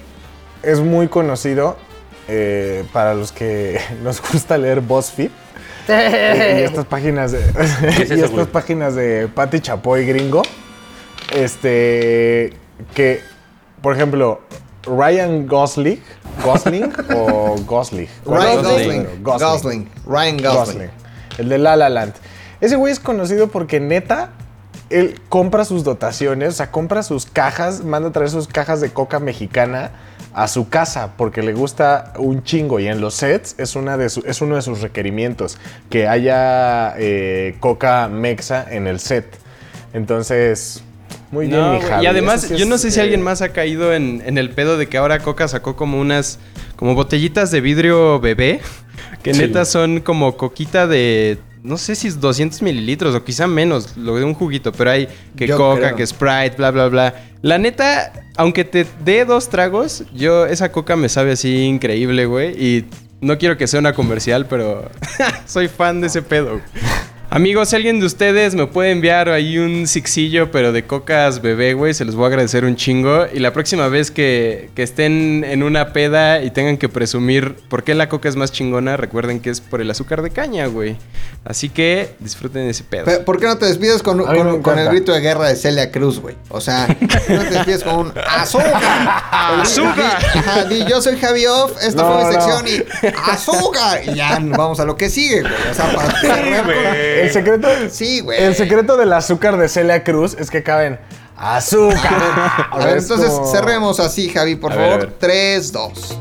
es 0.61 0.81
muy 0.81 1.07
conocido 1.07 1.77
eh, 2.27 2.83
para 2.91 3.13
los 3.13 3.31
que 3.31 3.79
nos 4.03 4.21
gusta 4.21 4.57
leer 4.57 4.81
BuzzFeed. 4.81 5.31
Y, 5.87 5.91
y 5.91 6.63
estas 6.63 6.85
páginas 6.85 7.31
de. 7.31 7.39
es 7.59 8.09
y 8.09 8.13
eso, 8.13 8.25
estas 8.25 8.47
páginas 8.47 8.95
de 8.95 9.27
Pati 9.27 9.59
Chapoy 9.59 10.05
gringo. 10.05 10.41
Este. 11.33 12.53
Que, 12.93 13.21
por 13.81 13.95
ejemplo, 13.95 14.41
Ryan 14.85 15.47
Gosling. 15.47 16.01
¿Gosling 16.43 16.93
o 17.15 17.55
Gosling? 17.65 18.07
Ryan 18.25 18.25
¿Cuál 18.25 18.47
es 18.47 18.53
el 18.53 18.63
Gosling. 18.63 18.87
primero? 18.87 19.09
Gosling. 19.21 19.89
Ryan 20.05 20.37
Gosling. 20.37 20.55
Gosling. 20.55 20.89
El 21.37 21.49
de 21.49 21.57
La 21.57 21.75
La 21.75 21.89
Land. 21.89 22.13
Ese 22.61 22.75
güey 22.75 22.93
es 22.93 22.99
conocido 22.99 23.47
porque 23.47 23.79
neta, 23.79 24.29
él 24.89 25.19
compra 25.29 25.65
sus 25.65 25.83
dotaciones, 25.83 26.49
o 26.49 26.51
sea, 26.53 26.71
compra 26.71 27.03
sus 27.03 27.25
cajas, 27.25 27.83
manda 27.83 28.09
a 28.09 28.11
traer 28.11 28.29
sus 28.29 28.47
cajas 28.47 28.79
de 28.79 28.89
coca 28.89 29.19
mexicana 29.19 29.91
a 30.33 30.47
su 30.47 30.67
casa 30.69 31.11
porque 31.17 31.43
le 31.43 31.53
gusta 31.53 32.13
un 32.17 32.43
chingo 32.43 32.79
y 32.79 32.87
en 32.87 33.01
los 33.01 33.13
sets 33.13 33.55
es, 33.57 33.75
una 33.75 33.97
de 33.97 34.09
su- 34.09 34.23
es 34.25 34.41
uno 34.41 34.55
de 34.55 34.61
sus 34.63 34.81
requerimientos, 34.81 35.57
que 35.89 36.07
haya 36.07 36.95
eh, 36.97 37.55
coca 37.59 38.07
mexa 38.07 38.65
en 38.69 38.87
el 38.87 38.99
set. 38.99 39.25
Entonces, 39.93 40.83
muy 41.31 41.47
bien, 41.47 41.71
mi 41.73 41.81
Javi. 41.81 42.03
y 42.03 42.07
además, 42.07 42.41
sí 42.41 42.55
yo 42.57 42.65
no 42.65 42.77
sé 42.77 42.89
si 42.91 42.99
eh, 42.99 43.03
alguien 43.03 43.21
más 43.21 43.41
ha 43.41 43.49
caído 43.49 43.93
en, 43.93 44.21
en 44.25 44.37
el 44.37 44.49
pedo 44.49 44.77
de 44.77 44.87
que 44.87 44.97
ahora 44.97 45.19
Coca 45.19 45.47
sacó 45.47 45.75
como 45.75 45.99
unas, 45.99 46.39
como 46.75 46.95
botellitas 46.95 47.51
de 47.51 47.61
vidrio 47.61 48.19
bebé, 48.19 48.59
que 49.21 49.33
Sí. 49.33 49.41
neta 49.41 49.65
son 49.65 49.99
como 50.01 50.35
coquita 50.37 50.87
de, 50.87 51.37
no 51.63 51.77
sé 51.77 51.95
si 51.95 52.07
es 52.07 52.19
200 52.19 52.61
mililitros 52.61 53.15
o 53.15 53.23
quizá 53.23 53.47
menos, 53.47 53.95
lo 53.95 54.17
de 54.17 54.25
un 54.25 54.33
juguito, 54.33 54.71
pero 54.73 54.91
hay 54.91 55.07
que 55.35 55.47
Yo 55.47 55.57
Coca, 55.57 55.79
creo. 55.79 55.95
que 55.95 56.05
Sprite, 56.05 56.55
bla, 56.57 56.71
bla, 56.71 56.87
bla. 56.89 57.15
La 57.41 57.57
neta, 57.57 58.11
aunque 58.35 58.65
te 58.65 58.85
dé 59.03 59.23
dos 59.25 59.49
tragos, 59.49 60.03
yo, 60.13 60.45
esa 60.45 60.71
Coca 60.71 60.95
me 60.95 61.07
sabe 61.09 61.31
así 61.31 61.63
increíble, 61.63 62.25
güey, 62.25 62.51
y 62.51 62.85
no 63.21 63.37
quiero 63.37 63.57
que 63.57 63.67
sea 63.67 63.79
una 63.79 63.93
comercial, 63.93 64.45
pero 64.45 64.89
soy 65.45 65.69
fan 65.69 66.01
de 66.01 66.07
ese 66.07 66.21
pedo. 66.21 66.59
Amigos, 67.35 67.69
si 67.69 67.75
alguien 67.75 67.99
de 67.99 68.05
ustedes 68.05 68.53
me 68.53 68.67
puede 68.67 68.91
enviar 68.91 69.27
ahí 69.27 69.57
un 69.57 69.87
sixillo, 69.87 70.51
pero 70.51 70.71
de 70.71 70.85
cocas 70.85 71.41
bebé, 71.41 71.73
güey, 71.73 71.95
se 71.95 72.05
los 72.05 72.13
voy 72.13 72.25
a 72.25 72.27
agradecer 72.27 72.63
un 72.63 72.75
chingo. 72.75 73.25
Y 73.33 73.39
la 73.39 73.51
próxima 73.51 73.87
vez 73.87 74.11
que, 74.11 74.69
que 74.75 74.83
estén 74.83 75.43
en 75.43 75.63
una 75.63 75.93
peda 75.93 76.43
y 76.43 76.51
tengan 76.51 76.77
que 76.77 76.89
presumir 76.89 77.55
por 77.69 77.83
qué 77.83 77.95
la 77.95 78.07
coca 78.07 78.29
es 78.29 78.35
más 78.35 78.51
chingona, 78.51 78.97
recuerden 78.97 79.39
que 79.39 79.49
es 79.49 79.61
por 79.61 79.81
el 79.81 79.89
azúcar 79.89 80.21
de 80.21 80.29
caña, 80.29 80.67
güey. 80.67 80.95
Así 81.43 81.69
que 81.69 82.11
disfruten 82.19 82.69
ese 82.69 82.83
pedo. 82.83 83.05
Pe- 83.05 83.17
¿Por 83.21 83.39
qué 83.39 83.47
no 83.47 83.57
te 83.57 83.65
despides 83.65 84.03
con, 84.03 84.23
con- 84.23 84.61
con 84.61 84.77
el 84.77 84.89
grito 84.89 85.11
de 85.11 85.19
guerra 85.21 85.47
de 85.47 85.55
Celia 85.55 85.91
Cruz, 85.91 86.19
güey? 86.19 86.35
O 86.49 86.61
sea, 86.61 86.85
¿por 86.85 87.07
qué 87.09 87.33
no 87.33 87.41
te 87.45 87.49
despides 87.49 87.83
con 87.83 87.95
un 87.95 88.13
azúcar? 88.29 88.73
¡Azúcar! 89.31 90.19
Di- 90.33 90.39
Ajá, 90.39 90.65
di, 90.65 90.85
yo 90.87 91.01
soy 91.01 91.17
Javi 91.17 91.47
Off, 91.47 91.71
esta 91.81 92.03
No, 92.03 92.13
fue 92.13 92.17
mi 92.29 92.35
no. 92.35 92.41
sección 92.43 92.67
y 92.67 93.07
azúcar. 93.31 94.01
Y 94.07 94.13
ya 94.13 94.37
vamos 94.39 94.79
a 94.79 94.85
lo 94.85 94.95
que 94.95 95.09
sigue, 95.09 95.41
güey. 95.41 95.53
O 95.71 95.73
sea, 95.73 95.91
para 95.95 96.07
con- 96.11 97.22
El 97.23 97.31
secreto, 97.33 97.67
Sí, 97.89 98.19
güey. 98.21 98.41
el 98.43 98.55
secreto 98.55 98.97
del 98.97 99.11
azúcar 99.13 99.57
de 99.57 99.67
Celia 99.69 100.03
Cruz 100.03 100.35
es 100.39 100.49
que 100.51 100.63
caben 100.63 100.99
azúcar. 101.37 102.67
A 102.71 102.77
ver, 102.85 102.97
Es 102.97 103.03
entonces 103.09 103.31
cerremos 103.51 103.99
así, 103.99 104.29
Javi, 104.29 104.55
por 104.55 104.71
A 104.71 104.75
favor. 104.75 104.99
ver. 104.99 105.13
3, 105.19 105.71
2. 105.71 106.17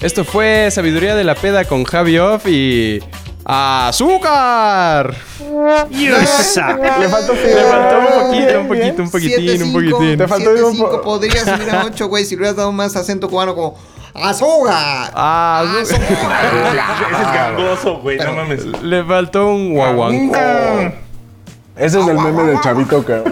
Esto 0.00 0.24
fue 0.24 0.68
Sabiduría 0.70 1.14
de 1.14 1.24
la 1.24 1.34
Peda 1.34 1.64
con 1.64 1.84
Javi 1.84 2.18
Off 2.18 2.46
y... 2.46 3.00
¡Azúcar! 3.44 5.14
Le 5.90 7.08
faltó, 7.08 7.34
Le 7.34 7.64
faltó 7.64 7.98
un 7.98 8.28
poquito, 8.28 8.60
un 8.60 8.68
poquito, 8.68 9.02
un 9.02 9.10
poquitín, 9.10 9.62
un 9.64 9.72
poquitín. 9.72 10.18
Te 10.18 10.28
faltó 10.28 10.50
un 10.50 10.56
po- 10.60 10.72
5 10.90 11.02
podrías 11.02 11.44
subir 11.44 11.70
a 11.70 11.84
8, 11.84 12.06
güey, 12.08 12.24
si 12.24 12.34
le 12.36 12.40
hubieras 12.42 12.56
dado 12.56 12.72
más 12.72 12.94
acento 12.96 13.28
cubano 13.28 13.54
como 13.54 13.76
azúcar. 14.14 15.10
Ah, 15.14 15.64
Ese 15.82 15.96
es 15.96 17.32
gangoso, 17.32 17.98
güey, 17.98 18.18
no 18.18 18.32
mames. 18.32 18.64
Le 18.82 19.04
faltó 19.04 19.48
un 19.48 19.74
guaguancó. 19.74 20.34
Ese 21.76 22.00
es 22.00 22.06
el 22.06 22.18
meme 22.18 22.42
del 22.44 22.60
chavito 22.60 23.04
que. 23.04 23.22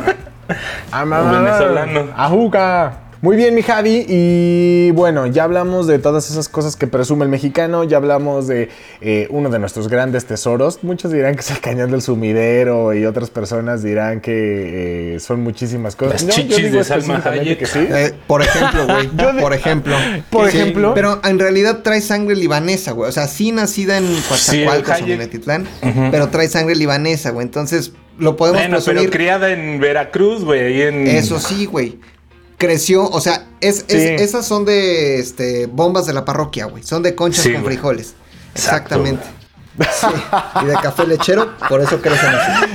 Ah, 0.90 1.04
mamá. 1.04 1.30
venezolano. 1.32 2.08
Ajuca. 2.16 2.92
Muy 3.22 3.36
bien, 3.36 3.54
mi 3.54 3.60
Javi. 3.60 4.06
Y 4.08 4.92
bueno, 4.92 5.26
ya 5.26 5.44
hablamos 5.44 5.86
de 5.86 5.98
todas 5.98 6.30
esas 6.30 6.48
cosas 6.48 6.74
que 6.76 6.86
presume 6.86 7.24
el 7.26 7.30
mexicano. 7.30 7.84
Ya 7.84 7.98
hablamos 7.98 8.46
de 8.46 8.70
eh, 9.02 9.26
uno 9.28 9.50
de 9.50 9.58
nuestros 9.58 9.88
grandes 9.88 10.24
tesoros. 10.24 10.82
Muchos 10.82 11.12
dirán 11.12 11.34
que 11.34 11.40
es 11.40 11.50
el 11.50 11.60
cañón 11.60 11.90
del 11.90 12.00
sumidero 12.00 12.94
y 12.94 13.04
otras 13.04 13.28
personas 13.28 13.82
dirán 13.82 14.22
que 14.22 15.16
eh, 15.16 15.20
son 15.20 15.42
muchísimas 15.42 15.96
cosas. 15.96 16.22
Las 16.22 16.34
chichis 16.34 16.72
de 16.72 16.82
Salma 16.82 17.22
Hayek. 17.22 17.58
que 17.58 17.66
sí. 17.66 17.80
Eh, 17.90 18.14
por 18.26 18.40
ejemplo, 18.40 18.86
güey. 18.86 19.08
por 19.40 19.52
ejemplo. 19.52 19.96
Por 20.30 20.50
Sí, 20.50 20.56
ejemplo. 20.56 20.94
Pero 20.94 21.20
en 21.22 21.38
realidad 21.38 21.80
trae 21.82 22.00
sangre 22.00 22.36
libanesa, 22.36 22.92
güey. 22.92 23.10
O 23.10 23.12
sea, 23.12 23.26
sí 23.26 23.52
nacida 23.52 23.98
en 23.98 24.06
Coatzacoalcos 24.28 24.96
Sí, 24.96 25.02
o 25.02 25.06
pero 26.10 26.28
trae 26.28 26.48
sangre 26.48 26.74
libanesa, 26.74 27.30
güey. 27.30 27.44
Entonces, 27.44 27.92
lo 28.18 28.36
podemos 28.36 28.60
Bueno, 28.62 28.78
pero 28.84 29.10
criada 29.10 29.50
en 29.52 29.78
Veracruz, 29.78 30.44
güey, 30.44 30.60
ahí 30.60 30.82
en... 30.82 31.06
Eso 31.06 31.38
sí, 31.38 31.66
güey. 31.66 31.98
Creció, 32.60 33.08
o 33.08 33.20
sea, 33.20 33.46
es, 33.60 33.86
es- 33.88 34.02
Sí. 34.18 34.22
esas 34.22 34.46
son 34.46 34.64
de 34.66 35.18
este, 35.18 35.66
bombas 35.66 36.04
de 36.06 36.12
la 36.12 36.24
parroquia, 36.24 36.66
güey. 36.66 36.82
Son 36.84 37.02
de 37.02 37.14
conchas 37.14 37.42
Sí, 37.42 37.52
con 37.54 37.62
güey. 37.62 37.74
frijoles. 37.74 38.14
Exacto. 38.54 38.94
Exactamente. 38.96 39.24
Sí. 39.78 40.06
Y 40.62 40.66
de 40.66 40.74
café 40.74 41.06
lechero, 41.06 41.56
por 41.68 41.80
eso 41.80 42.00
crecen 42.02 42.28
así. 42.28 42.66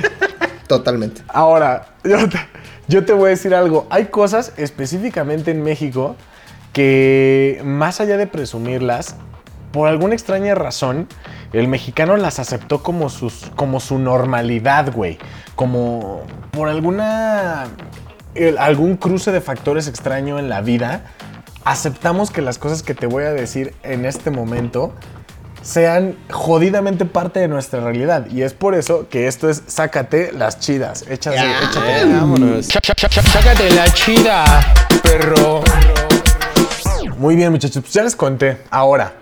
Totalmente. 0.68 1.22
Ahora, 1.28 1.94
yo 2.04 2.28
te, 2.28 2.40
yo 2.88 3.06
te 3.06 3.14
voy 3.14 3.28
a 3.28 3.30
decir 3.30 3.54
algo. 3.54 3.86
Hay 3.92 4.06
cosas 4.06 4.54
específicamente 4.58 5.52
en 5.52 5.62
México 5.62 6.16
que, 6.74 7.62
más 7.64 8.02
allá 8.02 8.18
de 8.18 8.26
presumirlas, 8.26 9.16
por 9.72 9.88
alguna 9.88 10.16
extraña 10.16 10.56
razón, 10.56 11.08
el 11.54 11.68
mexicano 11.68 12.18
las 12.18 12.40
aceptó 12.40 12.82
como, 12.82 13.10
sus, 13.10 13.52
como 13.56 13.80
su 13.80 14.00
normalidad, 14.00 14.92
güey. 14.92 15.20
Como 15.56 16.24
por 16.52 16.70
alguna. 16.70 17.68
El- 18.36 18.58
algún 18.58 18.98
cruce 18.98 19.32
de 19.32 19.42
factores 19.42 19.88
extraño 19.88 20.38
en 20.40 20.50
la 20.50 20.62
vida, 20.62 21.02
aceptamos 21.64 22.30
que 22.32 22.42
las 22.42 22.58
cosas 22.58 22.84
que 22.84 22.94
te 22.94 23.08
voy 23.08 23.24
a 23.24 23.32
decir 23.32 23.74
en 23.84 24.06
este 24.06 24.30
momento 24.32 24.94
sean 25.62 26.16
jodidamente 26.30 27.06
parte 27.06 27.40
de 27.40 27.48
nuestra 27.48 27.80
realidad. 27.80 28.28
Y 28.30 28.44
es 28.44 28.54
por 28.54 28.76
eso 28.76 29.08
que 29.10 29.28
esto 29.28 29.50
es 29.50 29.64
sácate 29.66 30.32
las 30.32 30.60
chidas. 30.60 31.04
Échase, 31.10 31.40
échate. 31.40 32.02
Eh, 32.02 32.06
vámonos. 32.06 32.68
Sácate 32.68 33.72
la 33.72 33.90
chida, 33.92 34.46
perro. 35.02 35.62
Muy 37.18 37.36
bien, 37.36 37.52
muchachos. 37.52 37.82
Pues 37.82 37.94
ya 37.94 38.04
les 38.04 38.16
conté. 38.16 38.60
Ahora, 38.70 39.14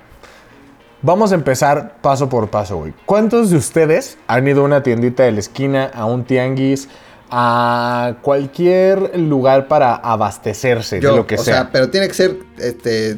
vamos 1.02 1.32
a 1.32 1.36
empezar 1.36 1.96
paso 2.02 2.28
por 2.28 2.50
paso, 2.50 2.78
güey. 2.78 2.94
¿Cuántos 3.06 3.50
de 3.52 3.58
ustedes 3.58 4.18
han 4.28 4.46
ido 4.48 4.64
a 4.64 4.66
una 4.66 4.84
tiendita 4.84 5.24
de 5.24 5.32
la 5.32 5.40
esquina, 5.40 5.92
a 5.94 6.04
un 6.06 6.26
tianguis, 6.26 6.90
a 7.36 8.18
cualquier 8.22 9.18
lugar 9.18 9.68
para 9.68 9.96
abastecerse 9.96 11.02
Yo, 11.02 11.10
de 11.10 11.16
lo 11.18 11.26
que 11.26 11.36
o 11.36 11.38
sea? 11.40 11.54
sea, 11.54 11.70
pero 11.72 11.90
tiene 11.90 12.08
que 12.08 12.14
ser, 12.14 12.38
este... 12.60 13.18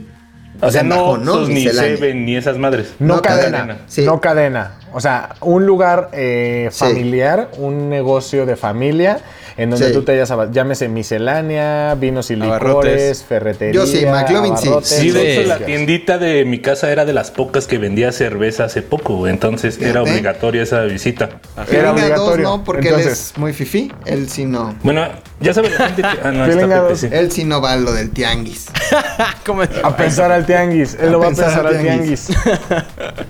O 0.61 0.71
sea, 0.71 0.83
no, 0.83 0.95
bajón, 0.95 1.23
esos 1.23 1.49
ni. 1.49 1.67
Seven 1.67 2.25
ni 2.25 2.37
esas 2.37 2.57
madres. 2.57 2.93
no, 2.97 3.15
no 3.15 3.21
cadena, 3.21 3.57
cadena, 3.57 3.77
sí. 3.87 4.05
no 4.05 4.21
cadena. 4.21 4.79
O 4.95 5.01
sea, 5.01 5.35
un 5.41 5.65
lugar 5.65 6.09
eh, 6.13 6.69
Sí. 6.71 6.85
familiar, 6.85 7.49
un 7.57 7.89
negocio 7.89 8.45
de 8.45 8.55
familia, 8.55 9.19
en 9.57 9.69
donde 9.69 9.87
Sí. 9.87 9.93
tú 9.93 10.03
te 10.03 10.13
hayas, 10.13 10.31
llámese 10.51 10.87
miscelánea, 10.87 11.95
vinos 11.95 12.31
y 12.31 12.35
licores, 12.35 12.61
Abarrotes. 12.61 13.23
ferretería. 13.23 13.73
Yo 13.73 13.85
sí, 13.85 14.05
McLovin 14.05 14.57
sí. 14.57 14.69
Sí, 14.83 15.11
de 15.11 15.33
hecho, 15.41 15.47
la 15.49 15.57
tiendita 15.59 16.17
de 16.17 16.45
mi 16.45 16.59
casa 16.61 16.89
era 16.91 17.03
de 17.03 17.11
las 17.11 17.29
pocas 17.29 17.67
que 17.67 17.77
vendía 17.77 18.13
cerveza 18.13 18.63
hace 18.65 18.81
poco. 18.81 19.27
Entonces 19.27 19.81
era 19.81 20.01
obligatoria 20.01 20.63
esa 20.63 20.81
visita. 20.83 21.29
Que 21.69 21.77
Era 21.79 21.91
venga 21.91 22.15
dos, 22.15 22.29
obligatorio. 22.29 22.43
no, 22.57 22.63
porque 22.63 22.89
él 22.89 22.99
es 23.01 23.33
muy 23.37 23.51
fifí. 23.51 23.91
Él 24.05 24.29
sí 24.29 24.45
no. 24.45 24.75
Bueno, 24.81 25.05
ya 25.41 25.53
sabes 25.53 25.77
la 25.77 25.87
gente 25.87 26.01
que. 26.03 26.07
Ah, 26.23 26.31
no, 26.31 26.45
está 26.45 26.95
sí. 26.95 27.07
Él 27.11 27.31
sí 27.33 27.43
no 27.43 27.59
va 27.61 27.73
a 27.73 27.75
lo 27.75 27.91
del 27.91 28.11
tianguis. 28.11 28.67
A 29.83 29.95
pensar 29.97 30.31
al 30.31 30.45
tianguis. 30.45 30.95
Él 30.99 31.09
A 31.09 31.11
lo 31.11 31.19
va 31.19 31.25
a 31.25 31.29
pensar 31.29 31.65
al 31.67 31.75
al 31.75 31.81
tianguis. 31.81 32.29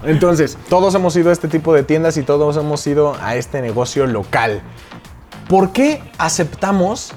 Entonces, 0.06 0.58
todos 0.70 0.94
hemos 0.96 1.16
ido 1.16 1.30
a 1.30 1.34
este 1.34 1.48
tipo 1.60 1.74
de 1.74 1.84
tiendas 1.84 2.18
y 2.18 2.24
todos 2.24 2.58
hemos 2.58 2.86
ido 2.86 3.16
a 3.22 3.36
este 3.38 3.62
negocio 3.62 4.06
local. 4.08 4.62
¿Por 5.48 5.72
qué 5.72 6.02
aceptamos 6.18 7.14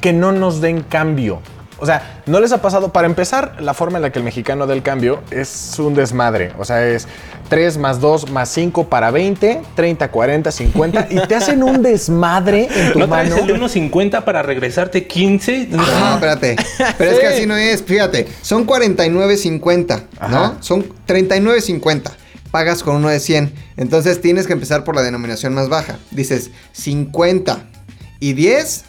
que 0.00 0.12
no 0.12 0.32
nos 0.32 0.60
den 0.60 0.82
cambio? 0.82 1.40
O 1.78 1.86
sea, 1.86 2.22
¿no 2.26 2.40
les 2.40 2.50
ha 2.52 2.60
pasado? 2.62 2.90
Para 2.90 3.06
empezar, 3.06 3.56
la 3.60 3.74
forma 3.74 3.98
en 3.98 4.02
la 4.02 4.10
que 4.10 4.18
el 4.18 4.24
mexicano 4.24 4.66
da 4.66 4.72
el 4.74 4.82
cambio 4.82 5.20
es 5.30 5.78
un 5.78 5.94
desmadre. 5.94 6.52
O 6.58 6.64
sea, 6.64 6.84
es 6.84 7.06
3 7.48 7.78
más 7.78 8.00
2 8.00 8.30
más 8.32 8.48
5 8.48 8.88
para 8.88 9.10
20, 9.12 9.60
30, 9.76 10.10
40, 10.10 10.50
50. 10.50 11.06
Y 11.10 11.20
te 11.28 11.36
hacen 11.36 11.62
un 11.62 11.82
desmadre 11.82 12.68
en 12.74 12.92
tu 12.92 12.98
¿No 13.00 13.06
mano. 13.06 13.36
el 13.36 13.46
de 13.46 13.52
unos 13.52 13.70
50 13.72 14.24
para 14.24 14.42
regresarte 14.42 15.06
15? 15.06 15.68
No, 15.70 16.14
espérate. 16.14 16.56
Pero 16.98 17.10
es 17.12 17.18
que 17.20 17.26
así 17.26 17.46
no 17.46 17.54
es. 17.56 17.84
Fíjate, 17.84 18.26
son 18.42 18.66
49.50, 18.66 20.02
Ajá. 20.18 20.28
¿no? 20.28 20.56
Son 20.60 20.82
39.50. 21.06 22.10
Pagas 22.56 22.82
con 22.82 22.96
uno 22.96 23.10
de 23.10 23.20
100. 23.20 23.52
Entonces 23.76 24.22
tienes 24.22 24.46
que 24.46 24.54
empezar 24.54 24.82
por 24.82 24.96
la 24.96 25.02
denominación 25.02 25.52
más 25.52 25.68
baja. 25.68 25.98
Dices 26.10 26.52
50 26.72 27.66
y 28.18 28.32
10. 28.32 28.84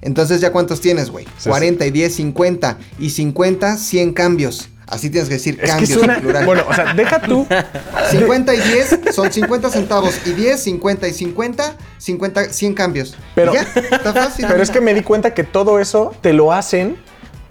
Entonces 0.00 0.40
ya 0.40 0.52
cuántos 0.52 0.80
tienes, 0.80 1.10
güey? 1.10 1.26
Sí, 1.36 1.50
40 1.50 1.84
y 1.84 1.90
10, 1.90 2.14
50. 2.14 2.78
Y 2.98 3.10
50, 3.10 3.76
100 3.76 4.14
cambios. 4.14 4.70
Así 4.86 5.10
tienes 5.10 5.28
que 5.28 5.34
decir 5.34 5.56
Es 5.56 5.60
que 5.60 5.66
cambios 5.66 5.90
es 5.90 5.96
una... 5.98 6.14
en 6.14 6.20
plural. 6.22 6.46
Bueno, 6.46 6.62
o 6.66 6.74
sea, 6.74 6.94
deja 6.94 7.20
tú... 7.20 7.46
50 8.10 8.54
y 8.54 8.60
10 8.60 9.00
son 9.14 9.30
50 9.30 9.68
centavos. 9.68 10.14
Y 10.24 10.30
10, 10.32 10.62
50 10.62 11.06
y 11.06 11.12
50, 11.12 11.76
50, 11.98 12.44
100 12.54 12.72
cambios. 12.74 13.16
Pero- 13.34 13.52
ya, 13.52 13.66
está 13.74 14.14
fácil. 14.14 14.46
Pero 14.48 14.62
es 14.62 14.70
que 14.70 14.80
me 14.80 14.94
di 14.94 15.02
cuenta 15.02 15.34
que 15.34 15.44
todo 15.44 15.78
eso 15.78 16.14
te 16.22 16.32
lo 16.32 16.54
hacen 16.54 16.96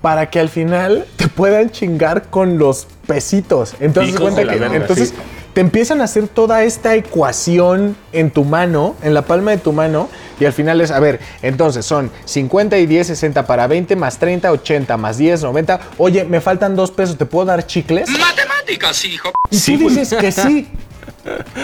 para 0.01 0.31
que 0.31 0.39
al 0.39 0.49
final 0.49 1.05
te 1.15 1.27
puedan 1.27 1.69
chingar 1.69 2.31
con 2.31 2.57
los 2.57 2.87
pesitos. 3.05 3.75
Entonces, 3.79 4.19
cuenta 4.19 4.41
que, 4.41 4.59
verga, 4.59 4.75
entonces 4.75 5.09
sí. 5.09 5.15
Te 5.53 5.61
empiezan 5.61 6.01
a 6.01 6.05
hacer 6.05 6.27
toda 6.27 6.63
esta 6.63 6.95
ecuación 6.95 7.95
en 8.11 8.31
tu 8.31 8.43
mano, 8.43 8.95
en 9.03 9.13
la 9.13 9.21
palma 9.23 9.51
de 9.51 9.57
tu 9.57 9.71
mano, 9.71 10.09
y 10.39 10.45
al 10.45 10.53
final 10.53 10.81
es, 10.81 10.91
a 10.91 10.99
ver, 10.99 11.19
entonces 11.41 11.85
son 11.85 12.11
50 12.25 12.77
y 12.79 12.85
10, 12.87 13.07
60 13.07 13.45
para 13.45 13.67
20, 13.67 13.95
más 13.95 14.17
30, 14.17 14.51
80, 14.51 14.97
más 14.97 15.17
10, 15.17 15.43
90. 15.43 15.79
Oye, 15.97 16.23
me 16.25 16.41
faltan 16.41 16.75
dos 16.75 16.91
pesos, 16.91 17.17
¿te 17.17 17.25
puedo 17.25 17.45
dar 17.45 17.65
chicles? 17.67 18.09
Matemáticas, 18.09 19.05
hijo. 19.05 19.31
Y 19.49 19.57
Sí, 19.57 19.77
tú 19.77 19.89
dices 19.89 20.13
que 20.19 20.31
sí. 20.31 20.67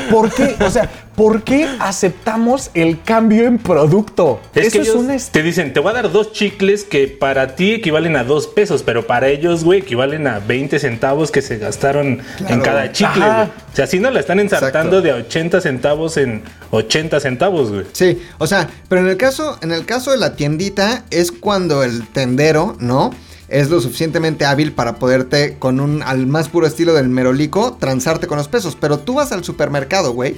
¿Por 0.10 0.32
qué? 0.34 0.55
O 0.62 0.70
sea, 0.70 0.89
¿por 1.16 1.43
qué 1.43 1.68
aceptamos 1.80 2.72
el 2.74 3.01
cambio 3.01 3.45
en 3.45 3.57
producto? 3.57 4.39
Es 4.55 4.68
Eso 4.68 4.78
que 4.78 4.82
es 4.84 4.95
una 4.95 5.18
te 5.18 5.43
dicen, 5.43 5.74
te 5.74 5.80
voy 5.80 5.91
a 5.91 5.95
dar 5.95 6.12
dos 6.12 6.32
chicles 6.32 6.84
que 6.84 7.07
para 7.07 7.55
ti 7.55 7.74
equivalen 7.74 8.16
a 8.16 8.24
dos 8.24 8.47
pesos, 8.47 8.84
pero 8.84 9.05
para 9.05 9.28
ellos, 9.28 9.64
güey, 9.64 9.80
equivalen 9.80 10.28
a 10.28 10.39
20 10.39 10.80
centavos 10.80 11.32
que 11.32 11.41
se 11.41 11.57
gastaron 11.57 12.22
en 12.47 12.62
cada 12.62 12.91
chicle. 12.91 13.24
O 13.26 13.76
sea, 13.76 13.88
si 13.88 13.99
no 13.99 14.12
la 14.12 14.20
están 14.20 14.39
ensartando 14.39 14.99
Exacto. 14.99 15.01
de 15.01 15.12
a 15.12 15.28
80 15.28 15.62
centavos 15.62 16.18
en 16.18 16.43
80 16.72 17.20
centavos, 17.20 17.72
güey. 17.72 17.86
Sí, 17.91 18.22
o 18.38 18.47
sea, 18.47 18.70
pero 18.88 19.01
en 19.01 19.07
el 19.07 19.18
caso, 19.18 19.57
en 19.62 19.72
el 19.72 19.86
caso 19.86 20.12
de 20.12 20.18
la 20.18 20.36
tiendita 20.36 21.03
es 21.10 21.32
cuando 21.32 21.84
el 21.84 22.07
tendero, 22.07 22.76
¿no? 22.80 23.12
Es 23.50 23.70
lo 23.70 23.82
suficientemente 23.82 24.45
hábil 24.45 24.74
para 24.74 24.95
poderte, 24.95 25.58
con 25.58 25.80
un, 25.80 26.04
al 26.04 26.28
más 26.28 26.50
puro 26.50 26.68
estilo 26.68 26.93
del 26.93 27.10
merolico, 27.10 27.78
transarte 27.80 28.28
con 28.28 28.38
los 28.38 28.47
pesos. 28.47 28.78
Pero 28.80 29.00
tú 29.00 29.16
vas 29.16 29.32
al 29.32 29.43
supermercado, 29.43 30.14
güey, 30.14 30.36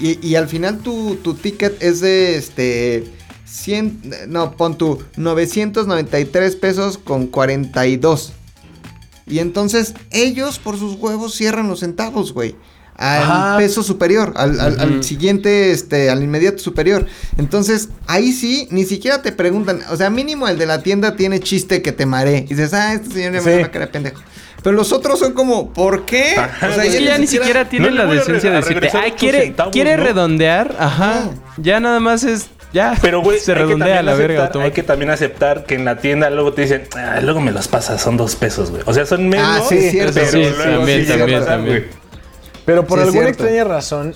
y, 0.00 0.24
y 0.26 0.34
al 0.34 0.48
final 0.48 0.78
tu, 0.78 1.16
tu 1.16 1.34
ticket 1.34 1.82
es 1.82 2.00
de, 2.00 2.36
este, 2.36 3.04
100, 3.50 4.28
no, 4.28 4.52
pon 4.52 4.76
tu 4.76 5.02
993 5.16 6.56
pesos 6.56 6.98
con 6.98 7.26
42. 7.26 8.32
Y 9.26 9.40
entonces 9.40 9.94
ellos 10.10 10.58
por 10.58 10.78
sus 10.78 10.94
huevos 10.94 11.34
cierran 11.34 11.68
los 11.68 11.80
centavos, 11.80 12.32
güey. 12.32 12.56
Al 12.98 13.22
Ajá. 13.22 13.56
peso 13.58 13.84
superior, 13.84 14.32
al, 14.36 14.58
al- 14.58 14.80
al 14.80 15.04
siguiente, 15.04 15.70
este, 15.70 16.10
al 16.10 16.20
inmediato 16.22 16.58
superior. 16.58 17.06
Entonces, 17.38 17.90
ahí 18.08 18.32
sí, 18.32 18.66
ni 18.72 18.84
siquiera 18.84 19.22
te 19.22 19.30
preguntan. 19.30 19.80
O 19.90 19.96
sea, 19.96 20.10
mínimo 20.10 20.48
el 20.48 20.58
de 20.58 20.66
la 20.66 20.82
tienda 20.82 21.14
tiene 21.14 21.38
chiste 21.38 21.80
que 21.80 21.92
te 21.92 22.06
maree. 22.06 22.38
Y 22.48 22.54
dices, 22.54 22.74
ah, 22.74 22.94
este 22.94 23.14
señor 23.14 23.32
ya 23.34 23.40
Sí. 23.40 23.46
me 23.50 23.60
va 23.60 23.66
a 23.66 23.70
quedar 23.70 23.90
pendejo. 23.92 24.20
Pero 24.64 24.74
los 24.74 24.90
otros 24.92 25.20
son 25.20 25.32
como, 25.32 25.72
¿por 25.72 26.04
qué? 26.06 26.34
Ajá, 26.36 26.68
o 26.68 26.74
sea, 26.74 26.84
Es 26.84 26.96
que 26.96 27.04
ya 27.04 27.16
ni 27.18 27.28
siquiera 27.28 27.68
tienen 27.68 27.94
No 27.94 27.96
le 28.02 28.04
la 28.08 28.12
decencia 28.12 28.50
de 28.50 28.56
decirte, 28.56 28.90
ay, 28.92 29.12
tus 29.12 29.20
quiere, 29.20 29.42
centavos, 29.42 29.72
quiere 29.72 29.96
¿no?" 29.96 30.02
redondear, 30.02 30.74
ajá. 30.80 31.12
Ah. 31.26 31.30
Ya 31.56 31.78
nada 31.78 32.00
más 32.00 32.24
es, 32.24 32.46
ya. 32.72 32.94
Pero, 33.00 33.22
güey, 33.22 33.38
se 33.38 33.54
redondea 33.54 34.02
la 34.02 34.14
verga 34.14 34.46
aceptar- 34.50 34.62
Hay 34.62 34.72
que 34.72 34.82
también 34.82 35.10
aceptar 35.12 35.64
que 35.64 35.76
en 35.76 35.84
la 35.84 35.98
tienda 35.98 36.28
luego 36.30 36.52
te 36.52 36.62
dicen, 36.62 36.88
ah, 36.96 37.20
luego 37.22 37.40
me 37.40 37.52
los 37.52 37.68
pasas, 37.68 38.02
son 38.02 38.16
dos 38.16 38.34
pesos, 38.34 38.72
güey. 38.72 38.82
O 38.86 38.92
sea, 38.92 39.06
son 39.06 39.28
menos. 39.28 39.46
Ah, 39.48 39.62
sí, 39.68 39.76
es 39.76 39.92
cierto. 39.92 40.14
pero 40.14 40.30
Sí, 40.32 40.38
luego 40.38 40.78
también, 40.78 41.06
pasar, 41.06 41.44
también. 41.46 41.86
Pero 42.68 42.86
por 42.86 42.98
Sí, 42.98 43.06
alguna 43.06 43.30
extraña 43.30 43.64
razón, 43.64 44.14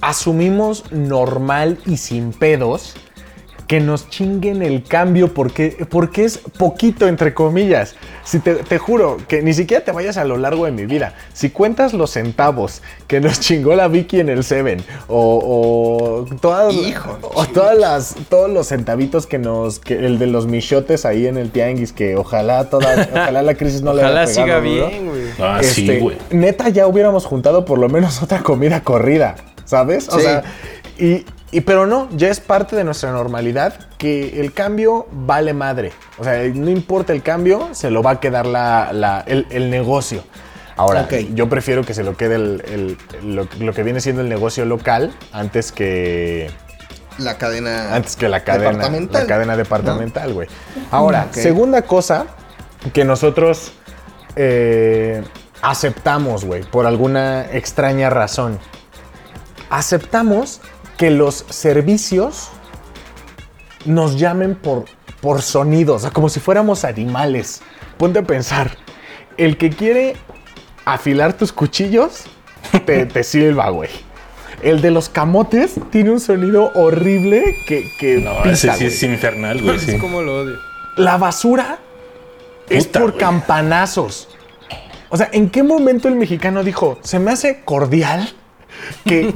asumimos 0.00 0.90
normal 0.90 1.78
y 1.86 1.98
sin 1.98 2.32
pedos 2.32 2.96
que 3.72 3.80
nos 3.80 4.10
chinguen 4.10 4.60
el 4.62 4.82
cambio 4.82 5.32
porque, 5.32 5.86
porque 5.88 6.26
es 6.26 6.36
poquito, 6.36 7.08
entre 7.08 7.32
comillas. 7.32 7.94
Si 8.22 8.38
te, 8.38 8.56
te 8.56 8.76
juro 8.76 9.16
que 9.26 9.40
ni 9.40 9.54
siquiera 9.54 9.82
te 9.82 9.92
vayas 9.92 10.18
a 10.18 10.24
lo 10.26 10.36
largo 10.36 10.66
de 10.66 10.72
mi 10.72 10.84
vida. 10.84 11.14
Si 11.32 11.48
cuentas 11.48 11.94
los 11.94 12.10
centavos 12.10 12.82
que 13.06 13.22
nos 13.22 13.40
chingó 13.40 13.74
la 13.74 13.88
Vicky 13.88 14.20
en 14.20 14.28
el 14.28 14.44
Seven 14.44 14.84
o, 15.08 16.26
o 16.28 16.36
todas, 16.36 16.74
Hijo, 16.74 17.18
o 17.22 17.46
todas 17.46 17.78
las, 17.78 18.14
todos 18.28 18.50
los 18.50 18.68
centavitos 18.68 19.26
que 19.26 19.38
nos, 19.38 19.78
que 19.78 19.94
el 19.94 20.18
de 20.18 20.26
los 20.26 20.46
michotes 20.46 21.06
ahí 21.06 21.26
en 21.26 21.38
el 21.38 21.50
tianguis, 21.50 21.94
que 21.94 22.14
ojalá 22.16 22.68
toda, 22.68 23.08
ojalá 23.14 23.40
la 23.40 23.54
crisis 23.54 23.80
no 23.80 23.94
le 23.94 24.02
Ojalá 24.02 24.26
pegado 24.26 24.44
siga 24.44 24.60
bien, 24.60 25.08
güey. 25.08 25.22
Ah, 25.40 25.60
sí, 25.62 25.80
Este, 25.88 25.98
güey. 25.98 26.18
Neta, 26.30 26.68
ya 26.68 26.86
hubiéramos 26.86 27.24
juntado 27.24 27.64
por 27.64 27.78
lo 27.78 27.88
menos 27.88 28.22
otra 28.22 28.42
comida 28.42 28.82
corrida, 28.82 29.36
¿sabes? 29.64 30.10
O 30.10 30.16
Sí. 30.18 30.24
sea, 30.24 30.42
y, 30.98 31.24
y 31.52 31.60
pero 31.60 31.86
no, 31.86 32.08
ya 32.16 32.28
es 32.28 32.40
parte 32.40 32.74
de 32.74 32.82
nuestra 32.82 33.12
normalidad 33.12 33.74
que 33.98 34.40
el 34.40 34.52
cambio 34.52 35.06
vale 35.12 35.52
madre. 35.54 35.92
O 36.18 36.24
sea, 36.24 36.42
no 36.54 36.70
importa 36.70 37.12
el 37.12 37.22
cambio, 37.22 37.68
se 37.72 37.90
lo 37.90 38.02
va 38.02 38.12
a 38.12 38.20
quedar 38.20 38.46
la, 38.46 38.92
la- 38.92 39.22
el, 39.26 39.46
el 39.50 39.70
negocio. 39.70 40.24
Ahora, 40.76 41.06
yo 41.34 41.48
prefiero 41.50 41.84
que 41.84 41.92
se 41.94 42.02
lo 42.02 42.16
quede 42.16 42.34
el- 42.36 42.96
el- 43.22 43.34
lo, 43.36 43.46
lo 43.60 43.72
que 43.74 43.82
viene 43.82 44.00
siendo 44.00 44.22
el 44.22 44.28
negocio 44.30 44.64
local 44.64 45.12
antes 45.30 45.70
que, 45.70 46.50
La 47.18 47.36
cadena. 47.36 47.94
antes 47.94 48.16
que 48.16 48.28
la 48.30 48.42
cadena, 48.42 48.70
departamental, 48.70 49.22
la 49.22 49.28
cadena 49.28 49.56
departamental, 49.56 50.32
güey. 50.32 50.48
Ahora, 50.90 51.28
segunda 51.32 51.82
cosa 51.82 52.24
que 52.94 53.04
nosotros 53.04 53.72
eh, 54.34 55.22
aceptamos, 55.60 56.46
güey, 56.46 56.62
por 56.64 56.86
alguna 56.86 57.44
extraña 57.52 58.08
razón. 58.08 58.58
Aceptamos 59.70 60.60
que 60.96 61.10
los 61.10 61.44
servicios 61.48 62.48
nos 63.84 64.18
llamen 64.18 64.54
por, 64.54 64.84
por 65.20 65.42
sonidos, 65.42 65.96
o 65.96 65.98
sea, 66.00 66.10
como 66.10 66.28
si 66.28 66.40
fuéramos 66.40 66.84
animales. 66.84 67.60
Ponte 67.98 68.20
a 68.20 68.22
pensar, 68.22 68.76
el 69.36 69.56
que 69.56 69.70
quiere 69.70 70.16
afilar 70.84 71.32
tus 71.34 71.52
cuchillos, 71.52 72.24
te, 72.86 73.06
te 73.06 73.24
silba, 73.24 73.70
güey. 73.70 73.90
El 74.62 74.80
de 74.80 74.92
los 74.92 75.08
camotes 75.08 75.74
tiene 75.90 76.10
un 76.10 76.20
sonido 76.20 76.70
horrible 76.74 77.56
que, 77.66 77.90
que 77.98 78.18
No, 78.18 78.42
pisa, 78.44 78.74
ese 78.74 78.76
sí 78.76 78.84
es 78.86 79.02
infernal, 79.02 79.60
güey. 79.60 79.78
sí. 79.80 79.92
Es 79.92 80.00
como 80.00 80.22
lo 80.22 80.42
odio. 80.42 80.56
La 80.96 81.16
basura 81.16 81.78
es 82.68 82.86
por 82.86 83.10
güey. 83.10 83.18
campanazos. 83.18 84.28
O 85.08 85.16
sea, 85.16 85.28
¿en 85.32 85.50
qué 85.50 85.62
momento 85.64 86.06
el 86.06 86.14
mexicano 86.14 86.62
dijo, 86.62 86.98
se 87.02 87.18
me 87.18 87.32
hace 87.32 87.62
cordial 87.64 88.32
que, 89.04 89.34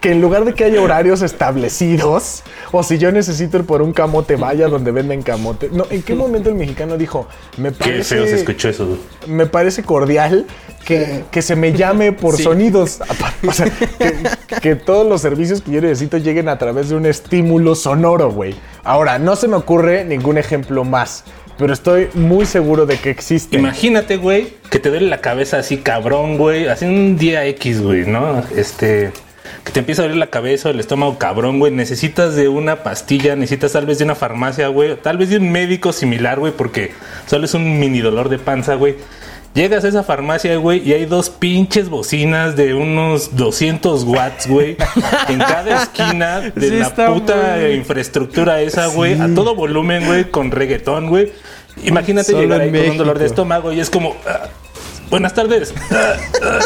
que 0.00 0.12
en 0.12 0.20
lugar 0.20 0.44
de 0.44 0.54
que 0.54 0.64
haya 0.64 0.80
horarios 0.80 1.22
establecidos, 1.22 2.42
o 2.72 2.82
si 2.82 2.98
yo 2.98 3.12
necesito 3.12 3.58
ir 3.58 3.64
por 3.64 3.82
un 3.82 3.92
camote, 3.92 4.36
vaya 4.36 4.68
donde 4.68 4.90
venden 4.90 5.22
camote? 5.22 5.70
No, 5.72 5.86
¿en 5.90 6.02
qué 6.02 6.14
momento 6.14 6.48
el 6.48 6.54
mexicano 6.54 6.96
dijo, 6.96 7.26
me 7.56 7.72
Qué 7.72 7.78
parece, 7.78 8.16
feo 8.16 8.26
se 8.26 8.36
escuchó 8.36 8.68
eso, 8.68 8.86
güey. 8.86 8.98
me 9.26 9.46
parece 9.46 9.82
cordial 9.82 10.46
que, 10.84 11.24
que 11.30 11.42
se 11.42 11.56
me 11.56 11.72
llame 11.72 12.12
por 12.12 12.36
sonidos? 12.40 13.00
O 13.46 13.52
sea, 13.52 13.66
que, 13.70 14.60
que 14.60 14.76
todos 14.76 15.06
los 15.06 15.20
servicios 15.20 15.62
que 15.62 15.72
yo 15.72 15.80
necesito 15.80 16.18
lleguen 16.18 16.48
a 16.48 16.58
través 16.58 16.88
de 16.88 16.96
un 16.96 17.06
estímulo 17.06 17.74
sonoro, 17.74 18.30
güey. 18.30 18.54
Ahora, 18.82 19.18
no 19.18 19.36
se 19.36 19.48
me 19.48 19.56
ocurre 19.56 20.04
ningún 20.04 20.38
ejemplo 20.38 20.84
más, 20.84 21.24
pero 21.58 21.72
estoy 21.72 22.08
muy 22.14 22.46
seguro 22.46 22.86
de 22.86 22.98
que 22.98 23.10
existe. 23.10 23.56
Imagínate, 23.56 24.16
güey, 24.16 24.54
que 24.70 24.78
te 24.78 24.90
duele 24.90 25.08
la 25.08 25.20
cabeza 25.20 25.58
así 25.58 25.78
cabrón, 25.78 26.36
güey. 26.36 26.66
Así 26.68 26.84
un 26.84 27.16
día 27.16 27.46
X, 27.46 27.82
güey, 27.82 28.06
¿no? 28.06 28.42
Este. 28.56 29.12
Que 29.64 29.72
te 29.72 29.80
empieza 29.80 30.02
a 30.02 30.04
doler 30.04 30.18
la 30.18 30.26
cabeza 30.26 30.68
o 30.68 30.72
el 30.72 30.80
estómago 30.80 31.18
cabrón, 31.18 31.58
güey. 31.58 31.72
Necesitas 31.72 32.34
de 32.34 32.48
una 32.48 32.82
pastilla, 32.82 33.34
necesitas 33.36 33.72
tal 33.72 33.86
vez 33.86 33.98
de 33.98 34.04
una 34.04 34.14
farmacia, 34.14 34.68
güey. 34.68 34.96
Tal 34.96 35.16
vez 35.16 35.30
de 35.30 35.38
un 35.38 35.50
médico 35.50 35.92
similar, 35.92 36.38
güey, 36.38 36.52
porque 36.52 36.92
solo 37.26 37.46
es 37.46 37.54
un 37.54 37.78
mini 37.78 38.00
dolor 38.00 38.28
de 38.28 38.38
panza, 38.38 38.74
güey. 38.74 38.96
Llegas 39.54 39.84
a 39.84 39.88
esa 39.88 40.02
farmacia, 40.02 40.56
güey, 40.56 40.82
y 40.86 40.92
hay 40.94 41.06
dos 41.06 41.30
pinches 41.30 41.88
bocinas 41.88 42.56
de 42.56 42.74
unos 42.74 43.36
200 43.36 44.02
watts, 44.02 44.48
güey, 44.48 44.76
en 45.28 45.38
cada 45.38 45.84
esquina 45.84 46.40
de 46.40 46.68
Sí, 46.70 46.76
la 46.76 46.90
puta 46.90 47.56
muy- 47.60 47.70
infraestructura 47.74 48.60
esa, 48.60 48.86
güey, 48.88 49.20
a 49.20 49.32
todo 49.32 49.54
volumen, 49.54 50.06
güey, 50.06 50.24
con 50.30 50.50
reggaetón, 50.50 51.06
güey. 51.08 51.32
Imagínate 51.84 52.32
Solo 52.32 52.42
llegar 52.42 52.62
ahí 52.62 52.72
con 52.72 52.90
un 52.90 52.96
dolor 52.98 53.18
de 53.20 53.26
estómago 53.26 53.72
y 53.72 53.78
es 53.78 53.90
como, 53.90 54.16
"Ah, 54.26 54.48
buenas 55.08 55.34
tardes. 55.34 55.72
Ah, 55.92 56.14
ah". 56.42 56.58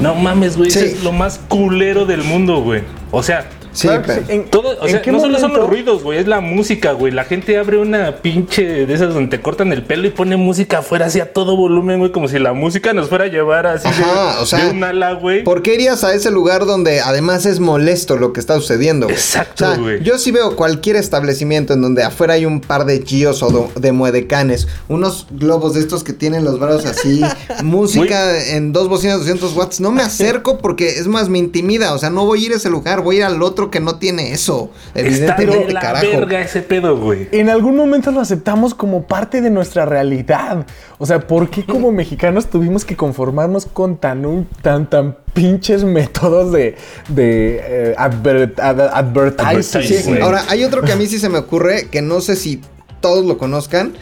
No 0.00 0.14
mames, 0.14 0.58
güey, 0.58 0.70
Sí. 0.70 0.80
es 0.80 1.02
lo 1.02 1.12
más 1.12 1.40
culero 1.48 2.04
del 2.04 2.22
mundo, 2.24 2.60
güey. 2.60 2.82
O 3.10 3.22
sea, 3.22 3.48
Sí, 3.76 3.86
Claro 3.88 4.02
pero- 4.06 4.20
sí. 4.26 4.32
¿En- 4.32 4.44
todo, 4.46 4.68
o 4.80 4.84
en 4.86 4.90
sea, 4.90 5.02
qué 5.02 5.12
no 5.12 5.20
solo 5.20 5.38
son 5.38 5.52
los 5.52 5.68
ruidos, 5.68 6.02
güey, 6.02 6.18
es 6.18 6.26
la 6.26 6.40
música, 6.40 6.92
güey. 6.92 7.12
La 7.12 7.24
gente 7.24 7.56
abre 7.58 7.78
una 7.78 8.16
pinche 8.16 8.86
de 8.86 8.92
esas 8.94 9.12
donde 9.14 9.36
te 9.36 9.42
cortan 9.42 9.72
el 9.72 9.82
pelo 9.84 10.06
y 10.06 10.10
pone 10.10 10.36
música 10.36 10.78
afuera 10.78 11.06
así 11.06 11.20
a 11.20 11.32
todo 11.32 11.56
volumen, 11.56 11.98
güey, 11.98 12.10
como 12.10 12.26
si 12.28 12.38
la 12.38 12.52
música 12.54 12.92
nos 12.94 13.08
fuera 13.08 13.24
a 13.24 13.28
llevar 13.28 13.66
así 13.66 13.88
de, 13.88 14.04
o 14.40 14.46
sea, 14.46 14.64
de 14.64 14.70
un 14.70 14.82
ala, 14.82 15.12
güey. 15.12 15.44
¿Por 15.44 15.62
qué 15.62 15.74
irías 15.74 16.02
a 16.04 16.14
ese 16.14 16.30
lugar 16.30 16.64
donde 16.66 17.00
además 17.00 17.44
es 17.46 17.60
molesto 17.60 18.16
lo 18.16 18.32
que 18.32 18.40
está 18.40 18.54
sucediendo? 18.54 19.06
güey? 19.06 19.16
Exacto, 19.16 19.66
O 19.66 19.68
sea, 19.68 19.76
güey. 19.78 20.02
yo 20.02 20.18
sí 20.18 20.30
veo 20.30 20.56
cualquier 20.56 20.96
establecimiento 20.96 21.74
en 21.74 21.82
donde 21.82 22.02
afuera 22.02 22.34
hay 22.34 22.46
un 22.46 22.60
par 22.60 22.86
de 22.86 23.02
gios 23.04 23.42
o 23.42 23.70
de 23.76 23.92
muedecanes, 23.92 24.68
unos 24.88 25.26
globos 25.30 25.74
de 25.74 25.80
estos 25.80 26.02
que 26.02 26.12
tienen 26.14 26.44
los 26.44 26.58
brazos 26.58 26.86
así, 26.86 27.20
música 27.62 28.42
en 28.54 28.72
dos 28.72 28.88
bocinas 28.88 29.18
200 29.18 29.54
watts, 29.54 29.80
no 29.80 29.90
me 29.92 30.02
acerco 30.02 30.58
porque 30.58 30.88
es 30.88 31.06
más 31.08 31.28
me 31.28 31.38
intimida, 31.38 31.92
o 31.94 31.98
sea, 31.98 32.10
no 32.10 32.24
voy 32.24 32.42
a 32.42 32.46
ir 32.46 32.52
a 32.52 32.56
ese 32.56 32.70
lugar, 32.70 33.02
voy 33.02 33.16
a 33.16 33.18
ir 33.18 33.24
al 33.24 33.42
otro 33.42 33.65
que 33.70 33.80
no 33.80 33.98
tiene 33.98 34.32
eso. 34.32 34.70
Está 34.94 35.34
de 35.36 35.72
la 35.72 35.80
carajo. 35.80 36.06
verga 36.06 36.40
ese 36.40 36.62
pedo, 36.62 36.96
güey. 36.98 37.28
En 37.32 37.48
algún 37.50 37.76
momento 37.76 38.10
lo 38.10 38.20
aceptamos 38.20 38.74
como 38.74 39.06
parte 39.06 39.40
de 39.40 39.50
nuestra 39.50 39.84
realidad. 39.86 40.66
O 40.98 41.06
sea, 41.06 41.20
¿por 41.26 41.50
qué 41.50 41.64
como 41.64 41.92
mexicanos 41.92 42.46
tuvimos 42.46 42.84
que 42.84 42.96
conformarnos 42.96 43.66
con 43.66 43.96
tan, 43.98 44.24
un- 44.26 44.46
tan, 44.62 44.88
tan 44.88 45.16
pinches 45.34 45.84
métodos 45.84 46.52
de, 46.52 46.76
de 47.08 47.60
eh, 47.62 47.94
adver- 47.98 48.54
ad- 48.60 48.80
advertising? 48.94 49.82
Sí, 49.82 50.18
ahora 50.20 50.44
hay 50.48 50.64
otro 50.64 50.82
que 50.82 50.92
a 50.92 50.96
mí 50.96 51.06
sí 51.06 51.18
se 51.18 51.28
me 51.28 51.38
ocurre, 51.38 51.88
que 51.90 52.02
no 52.02 52.20
sé 52.20 52.36
si 52.36 52.60
todos 53.00 53.24
lo 53.26 53.36
conozcan, 53.38 53.92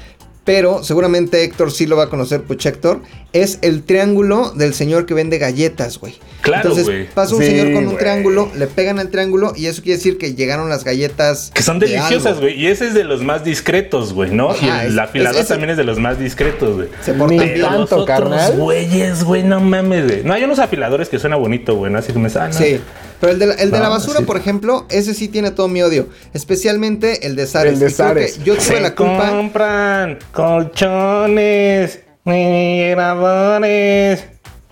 pero 0.44 0.82
seguramente 0.84 1.42
Héctor 1.42 1.72
sí 1.72 1.86
lo 1.86 1.96
va 1.96 2.04
a 2.04 2.10
conocer, 2.10 2.42
Puch 2.42 2.66
Héctor, 2.66 3.00
es 3.32 3.58
el 3.62 3.82
triángulo 3.82 4.50
del 4.50 4.74
señor 4.74 5.06
que 5.06 5.14
vende 5.14 5.38
galletas, 5.38 5.98
güey. 5.98 6.14
Claro, 6.42 6.62
Entonces 6.68 6.84
güey. 6.84 7.08
pasa 7.08 7.34
un 7.34 7.40
Sí, 7.40 7.46
señor 7.48 7.72
con 7.72 7.86
un 7.88 7.96
triángulo, 7.96 8.50
le 8.54 8.66
pegan 8.66 8.98
al 8.98 9.08
triángulo 9.08 9.54
y 9.56 9.66
eso 9.66 9.82
quiere 9.82 9.96
decir 9.96 10.18
que 10.18 10.34
llegaron 10.34 10.68
las 10.68 10.84
galletas. 10.84 11.50
Que 11.54 11.62
son 11.62 11.78
de 11.78 11.86
deliciosas, 11.88 12.38
güey. 12.40 12.60
Y 12.60 12.66
ese 12.66 12.86
es 12.88 12.94
de 12.94 13.04
los 13.04 13.22
más 13.22 13.42
discretos, 13.44 14.12
güey, 14.12 14.30
¿no? 14.30 14.54
y 14.60 14.66
el 14.68 14.92
es- 14.92 14.98
afilador 14.98 15.40
es- 15.40 15.48
también 15.48 15.70
es 15.70 15.76
de 15.78 15.84
los 15.84 15.98
más 15.98 16.18
discretos, 16.18 16.76
güey. 16.76 16.88
Se 17.02 17.14
portan 17.14 17.38
Ni 17.38 17.44
bien. 17.44 17.60
tanto, 17.62 17.78
los 17.80 17.92
otros 17.92 18.06
carnal. 18.06 18.52
güeyes, 18.58 19.24
güey, 19.24 19.42
no 19.42 19.60
mames, 19.60 20.04
güey. 20.06 20.22
No, 20.24 20.34
hay 20.34 20.44
unos 20.44 20.58
afiladores 20.58 21.08
que 21.08 21.18
suena 21.18 21.36
bonito, 21.36 21.74
güey, 21.74 21.90
¿no? 21.90 21.98
Así 21.98 22.12
que 22.12 22.18
me 22.18 22.28
ah, 22.34 22.48
no. 22.48 22.52
Sí. 22.52 22.80
Pero 23.24 23.32
el 23.32 23.38
de 23.38 23.46
la, 23.46 23.54
el 23.54 23.70
de 23.70 23.78
la 23.80 23.88
basura, 23.88 24.20
sí. 24.20 24.24
por 24.24 24.36
ejemplo, 24.36 24.86
ese 24.90 25.14
sí 25.14 25.28
tiene 25.28 25.50
todo 25.50 25.68
mi 25.68 25.82
odio. 25.82 26.08
Especialmente 26.32 27.26
el 27.26 27.36
de 27.36 27.46
Sares. 27.46 27.74
El 27.74 27.78
de 27.80 27.90
Sares. 27.90 28.42
Yo 28.44 28.54
tuve 28.54 28.64
Se 28.64 28.80
la 28.80 28.94
culpa. 28.94 29.30
compran 29.30 30.18
colchones, 30.32 32.00
refrigeradores. 32.24 34.24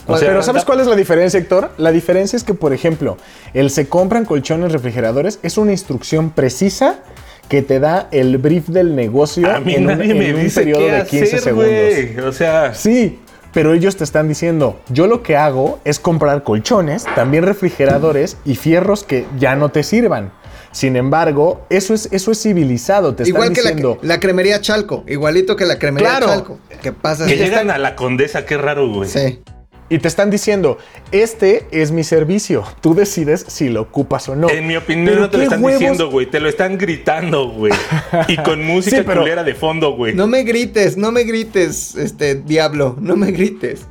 O 0.07 0.19
sea, 0.19 0.29
Pero 0.29 0.43
¿sabes 0.43 0.65
cuál 0.65 0.81
es 0.81 0.87
la 0.89 0.97
diferencia, 0.97 1.39
Héctor? 1.39 1.71
La 1.79 1.93
diferencia 1.93 2.37
es 2.37 2.43
que, 2.45 2.55
por 2.55 2.73
ejemplo, 2.73 3.17
el 3.55 3.71
se 3.71 3.89
compran 3.89 4.25
colchones 4.25 4.73
refrigeradores 4.73 5.39
es 5.43 5.59
una 5.59 5.73
instrucción 5.73 6.31
precisa 6.31 6.99
que 7.49 7.63
te 7.63 7.79
da 7.81 8.09
el 8.11 8.39
brief 8.39 8.69
del 8.69 8.97
negocio 8.97 9.49
A 9.51 9.61
mí 9.61 9.75
en 9.75 9.83
un, 9.89 9.99
nadie 9.99 10.15
me 10.15 10.29
en 10.31 10.37
un 10.37 10.43
dice 10.43 10.61
periodo 10.63 10.87
qué 10.87 10.93
de 10.93 11.07
15 11.07 11.25
hacer, 11.27 11.41
segundos. 11.41 11.71
güey. 11.73 12.19
O 12.27 12.33
sea, 12.33 12.75
Sí, 12.75 13.19
pero 13.53 13.75
ellos 13.75 13.97
te 13.97 14.05
están 14.05 14.29
diciendo, 14.29 14.79
yo 14.89 15.07
lo 15.07 15.23
que 15.23 15.37
hago 15.37 15.79
es 15.85 15.99
comprar 15.99 16.43
colchones, 16.43 17.05
también 17.15 17.45
refrigeradores 17.45 18.37
y 18.45 18.57
fierros 18.57 19.05
que 19.05 19.27
ya 19.39 19.57
no 19.57 19.69
te 19.71 19.83
sirvan. 19.83 20.33
Sin 20.71 20.97
embargo, 20.97 21.67
eso 21.69 21.93
es, 21.93 22.09
eso 22.13 22.31
es 22.31 22.41
civilizado, 22.43 23.15
te 23.15 23.25
Igual 23.29 23.49
están 23.53 23.55
que 23.55 23.63
la, 23.63 23.71
diciendo... 23.71 23.99
la 24.01 24.19
cremería 24.21 24.61
Chalco, 24.63 25.05
igualito 25.07 25.55
que 25.55 25.67
la 25.67 25.79
cremería 25.79 26.09
Claro. 26.09 26.27
Chalco. 26.29 26.59
¿Qué 26.83 26.93
pasa? 26.93 27.27
que 27.27 27.37
llegan 27.37 27.51
están- 27.53 27.71
a 27.73 27.79
la 27.79 27.95
condesa, 27.95 28.47
qué 28.47 28.57
raro, 28.57 28.89
güey. 28.89 29.09
Sí. 29.09 29.41
Y 29.93 29.99
te 29.99 30.09
están 30.09 30.31
diciendo, 30.31 30.79
este 31.11 31.67
es 31.71 31.93
mi 31.93 32.03
servicio, 32.03 32.65
tú 32.81 32.95
decides 32.95 33.45
si 33.47 33.69
lo 33.69 33.83
ocupas 33.83 34.27
o 34.31 34.35
no. 34.35 34.49
En 34.49 34.67
mi 34.67 34.75
opinión 34.75 35.05
Pero 35.07 35.21
no 35.21 35.29
te 35.31 35.37
lo 35.37 35.41
¿qué 35.41 35.45
están 35.45 35.63
huevos? 35.63 35.81
diciendo, 35.81 36.11
güey. 36.11 36.27
Te 36.31 36.41
lo 36.41 36.49
están 36.49 36.79
gritando, 36.79 37.51
güey. 37.51 37.75
Y 38.29 38.39
con 38.39 38.65
música 38.67 38.97
Sí, 38.97 39.03
pero- 39.07 39.21
culera 39.21 39.45
de 39.45 39.55
fondo, 39.55 39.95
güey. 39.95 40.15
No 40.15 40.27
me 40.27 40.45
grites, 40.45 40.97
no 40.97 41.13
me 41.13 41.25
grites, 41.25 41.95
este 41.95 42.37
diablo, 42.37 42.97
no 43.01 43.17
me 43.17 43.33
grites. 43.33 43.87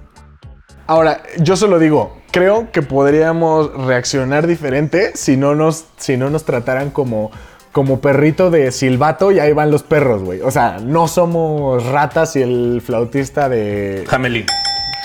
Ahora, 0.88 1.22
yo 1.38 1.56
solo 1.56 1.78
digo, 1.78 2.18
creo 2.32 2.72
que 2.72 2.82
podríamos 2.82 3.72
reaccionar 3.86 4.48
diferente 4.48 5.12
si 5.14 5.38
no 5.38 5.54
nos, 5.54 5.86
si 5.98 6.18
no 6.18 6.32
nos 6.32 6.46
trataran 6.46 6.90
como, 6.90 7.30
como 7.72 8.02
perrito 8.02 8.50
de 8.50 8.72
silbato 8.72 9.32
y 9.32 9.38
ahí 9.40 9.54
van 9.54 9.70
los 9.70 9.84
perros, 9.84 10.24
güey. 10.24 10.42
O 10.42 10.50
sea, 10.50 10.80
no 10.84 11.08
somos 11.08 11.86
ratas 11.86 12.36
y 12.36 12.42
el 12.42 12.82
flautista 12.84 13.48
de 13.50 14.04
Hamelin. 14.10 14.48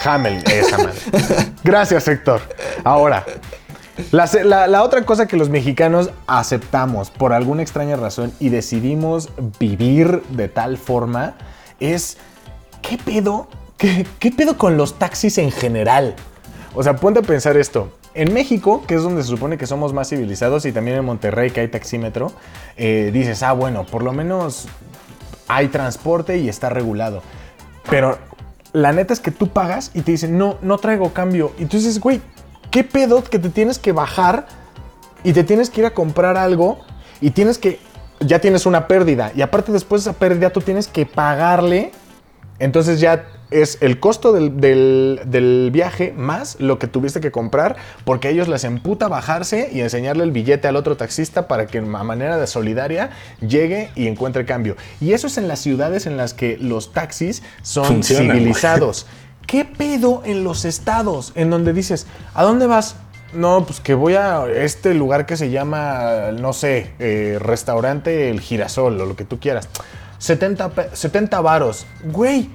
Hamel, 0.05 0.43
esa 0.47 0.79
madre. 0.79 0.99
Gracias, 1.65 2.07
Héctor. 2.09 2.41
Ahora, 2.85 3.25
la, 4.13 4.83
otra 4.83 5.05
cosa 5.05 5.27
que 5.27 5.37
los 5.37 5.49
mexicanos 5.49 6.11
aceptamos 6.27 7.11
por 7.11 7.33
alguna 7.33 7.63
extraña 7.63 7.97
razón 7.97 8.33
y 8.39 8.51
decidimos 8.51 9.31
vivir 9.59 10.23
de 10.31 10.49
tal 10.49 10.77
forma 10.77 11.35
es, 11.81 12.19
¿qué 12.83 12.99
pedo? 12.99 13.49
¿Qué, 13.79 14.07
qué 14.19 14.31
pedo 14.31 14.59
con 14.59 14.77
los 14.77 14.99
taxis 14.99 15.39
en 15.39 15.51
general? 15.51 16.15
O 16.75 16.83
sea, 16.83 16.97
ponte 16.97 17.21
a 17.21 17.23
pensar 17.23 17.57
esto. 17.57 17.91
En 18.13 18.33
México, 18.33 18.83
que 18.87 18.95
es 18.95 19.03
donde 19.03 19.23
se 19.23 19.29
supone 19.29 19.59
que 19.59 19.67
somos 19.67 19.93
más 19.93 20.09
civilizados, 20.09 20.65
y 20.65 20.73
también 20.73 20.99
en 20.99 21.05
Monterrey, 21.05 21.51
que 21.51 21.61
hay 21.61 21.69
taxímetro, 21.69 22.33
eh, 22.77 23.11
dices, 23.13 23.43
ah, 23.43 23.53
bueno, 23.53 23.85
por 23.85 24.03
lo 24.03 24.13
menos 24.13 24.69
hay 25.49 25.69
transporte 25.69 26.39
y 26.39 26.49
está 26.49 26.69
regulado. 26.69 27.23
Pero 27.91 28.19
la 28.77 28.93
neta 28.93 29.15
es 29.15 29.21
que 29.21 29.31
tú 29.31 29.49
pagas 29.49 29.91
y 29.95 30.03
te 30.03 30.11
dicen, 30.11 30.37
no, 30.37 30.59
no 30.61 30.77
traigo 30.77 31.15
cambio. 31.15 31.51
Y 31.59 31.65
tú 31.65 31.79
dices, 31.79 31.99
güey, 31.99 32.21
¿qué 32.71 32.85
pedo 32.85 33.25
que 33.25 33.39
te 33.39 33.49
tienes 33.49 33.79
que 33.79 33.93
bajar 33.93 34.47
y 35.25 35.33
te 35.33 35.45
tienes 35.45 35.71
que 35.71 35.81
ir 35.81 35.87
a 35.87 35.95
comprar 35.95 36.37
algo 36.37 36.81
y 37.23 37.31
tienes 37.31 37.57
que, 37.57 37.81
ya 38.21 38.39
tienes 38.39 38.67
una 38.67 38.87
pérdida 38.87 39.33
y 39.35 39.41
aparte 39.41 39.73
después 39.73 40.05
de 40.05 40.11
esa 40.11 40.19
pérdida 40.19 40.51
tú 40.51 40.61
tienes 40.61 40.89
que 40.89 41.07
pagarle, 41.07 41.93
entonces 42.59 43.01
ya 43.01 43.25
es 43.51 43.79
el 43.81 44.01
costo 44.01 44.33
del, 44.33 44.61
del- 44.61 45.21
del 45.27 45.71
viaje 45.73 46.13
más 46.17 46.57
lo 46.59 46.79
que 46.79 46.87
tuviste 46.89 47.21
que 47.21 47.31
comprar 47.31 47.77
porque 48.05 48.29
a 48.29 48.31
ellos 48.33 48.49
les 48.49 48.65
emputa 48.65 49.07
bajarse 49.09 49.71
y 49.73 49.81
enseñarle 49.81 50.25
el 50.25 50.33
billete 50.33 50.67
al 50.69 50.77
otro 50.77 50.97
taxista 50.97 51.47
para 51.47 51.67
que 51.67 51.79
a 51.79 51.83
manera 51.83 52.39
de 52.39 52.47
solidaria 52.47 53.11
llegue 53.41 53.91
y 53.95 54.09
encuentre 54.09 54.45
cambio. 54.47 54.77
Y 55.01 55.13
eso 55.13 55.27
es 55.29 55.39
en 55.39 55.47
las 55.49 55.61
ciudades 55.61 56.07
en 56.07 56.17
las 56.17 56.35
que 56.35 56.57
los 56.61 56.93
taxis 56.93 57.43
son 57.63 58.03
civilizados. 58.03 59.07
¿Qué 59.47 59.65
pedo 59.65 60.23
en 60.25 60.43
los 60.43 60.65
estados 60.65 61.33
en 61.37 61.51
donde 61.51 61.73
dices, 61.73 62.07
¿a 62.35 62.43
dónde 62.43 62.67
vas? 62.67 62.97
No, 63.33 63.65
pues 63.65 63.81
que 63.81 63.95
voy 63.95 64.15
a 64.15 64.47
este 64.49 64.93
lugar 64.95 65.25
que 65.27 65.37
se 65.37 65.51
llama, 65.51 66.33
no 66.33 66.53
sé, 66.53 66.93
eh, 66.99 67.39
restaurante 67.41 68.31
El 68.31 68.41
Girasol 68.41 69.01
o 69.01 69.07
lo 69.07 69.15
que 69.15 69.25
tú 69.25 69.39
quieras. 69.39 69.69
70, 70.19 70.71
pe- 70.71 70.89
70 70.93 71.41
varos. 71.43 71.87
Güey, 72.05 72.49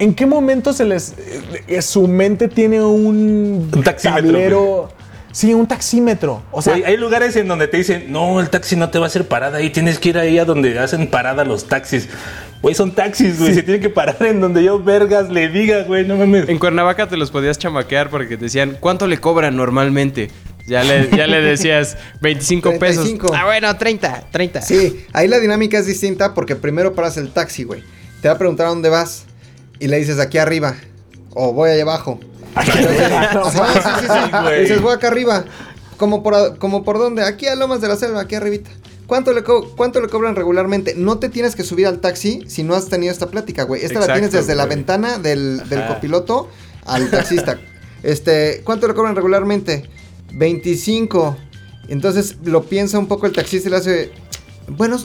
¿en 0.00 0.14
qué 0.14 0.26
momento 0.26 0.72
se 0.72 0.84
les... 0.84 1.14
eh, 1.16 1.62
eh, 1.68 1.82
su 1.82 2.08
mente 2.08 2.48
tiene 2.48 2.82
un, 2.82 3.70
Un 3.72 3.82
taxímetro, 3.84 4.24
tablero... 4.32 4.92
Sí, 5.32 5.54
un 5.54 5.68
taxímetro. 5.68 6.42
O 6.50 6.60
sea, 6.60 6.72
Güey, 6.72 6.84
hay 6.84 6.96
lugares 6.96 7.36
en 7.36 7.46
donde 7.46 7.68
te 7.68 7.76
dicen, 7.76 8.06
no, 8.10 8.40
el 8.40 8.50
taxi 8.50 8.74
no 8.74 8.90
te 8.90 8.98
va 8.98 9.04
a 9.04 9.06
hacer 9.06 9.28
parada 9.28 9.58
ahí, 9.58 9.70
tienes 9.70 10.00
que 10.00 10.08
ir 10.08 10.18
ahí 10.18 10.40
a 10.40 10.44
donde 10.44 10.76
hacen 10.80 11.06
parada 11.06 11.44
los 11.44 11.68
taxis. 11.68 12.08
Güey, 12.62 12.74
son 12.74 12.90
taxis, 12.92 13.38
güey, 13.38 13.54
se 13.54 13.62
tienen 13.62 13.80
que 13.80 13.90
parar 13.90 14.16
en 14.26 14.40
donde 14.40 14.64
yo 14.64 14.82
vergas 14.82 15.30
le 15.30 15.48
diga, 15.48 15.84
güey, 15.84 16.04
no 16.04 16.16
mames. 16.16 16.48
En 16.48 16.58
Cuernavaca 16.58 17.08
te 17.08 17.16
los 17.16 17.30
podías 17.30 17.58
chamaquear 17.58 18.10
porque 18.10 18.36
te 18.36 18.46
decían, 18.46 18.76
¿cuánto 18.80 19.06
le 19.06 19.18
cobran 19.18 19.54
normalmente? 19.56 20.32
Ya 20.66 20.82
le, 20.82 21.08
ya 21.16 21.28
le 21.28 21.40
decías 21.40 21.96
25 22.20 22.70
pesos. 22.80 23.04
35. 23.04 23.32
Ah, 23.32 23.44
bueno, 23.44 23.76
30, 23.76 24.24
30. 24.32 24.62
Sí, 24.62 25.06
ahí 25.12 25.28
la 25.28 25.38
dinámica 25.38 25.78
es 25.78 25.86
distinta 25.86 26.34
porque 26.34 26.56
primero 26.56 26.94
paras 26.94 27.16
el 27.18 27.30
taxi, 27.30 27.62
güey. 27.62 27.84
Te 28.20 28.26
va 28.26 28.34
a 28.34 28.38
preguntar 28.38 28.66
a 28.66 28.70
dónde 28.70 28.88
vas 28.88 29.26
y 29.80 29.88
le 29.88 29.98
dices 29.98 30.20
aquí 30.20 30.38
arriba 30.38 30.76
o 31.30 31.52
voy 31.52 31.70
allá 31.70 31.82
abajo. 31.82 32.20
Ajá, 32.54 32.72
sí, 32.72 32.78
sí, 34.00 34.06
sí. 34.06 34.42
güey. 34.42 34.60
Dices 34.62 34.80
voy 34.80 34.94
acá 34.94 35.08
arriba. 35.08 35.44
¿Como 35.96 36.22
por, 36.22 36.58
como 36.58 36.84
por 36.84 36.98
dónde? 36.98 37.24
Aquí 37.24 37.46
a 37.46 37.54
Lomas 37.56 37.80
de 37.80 37.88
la 37.88 37.96
Selva, 37.96 38.20
aquí 38.20 38.34
arribita. 38.34 38.70
¿Cuánto 39.06 39.32
le, 39.32 39.42
¿Cuánto 39.42 40.00
le 40.00 40.08
cobran 40.08 40.36
regularmente? 40.36 40.94
No 40.94 41.18
te 41.18 41.28
tienes 41.28 41.56
que 41.56 41.64
subir 41.64 41.86
al 41.86 42.00
taxi 42.00 42.44
si 42.46 42.62
no 42.62 42.74
has 42.74 42.86
tenido 42.86 43.12
esta 43.12 43.26
plática, 43.26 43.64
güey. 43.64 43.84
Esta 43.84 43.98
la 44.00 44.12
tienes 44.12 44.30
desde 44.30 44.54
la 44.54 44.66
ventana 44.66 45.18
del, 45.18 45.68
del 45.68 45.86
copiloto 45.86 46.48
al 46.86 47.10
taxista. 47.10 47.58
Este, 48.02 48.62
¿cuánto 48.64 48.86
le 48.86 48.94
cobran 48.94 49.16
regularmente? 49.16 49.90
25. 50.32 51.36
Entonces 51.88 52.36
lo 52.44 52.62
piensa 52.62 52.98
un 52.98 53.08
poco 53.08 53.26
el 53.26 53.32
taxista 53.32 53.68
y 53.68 53.72
le 53.72 53.76
hace, 53.78 54.12
bueno, 54.68 54.96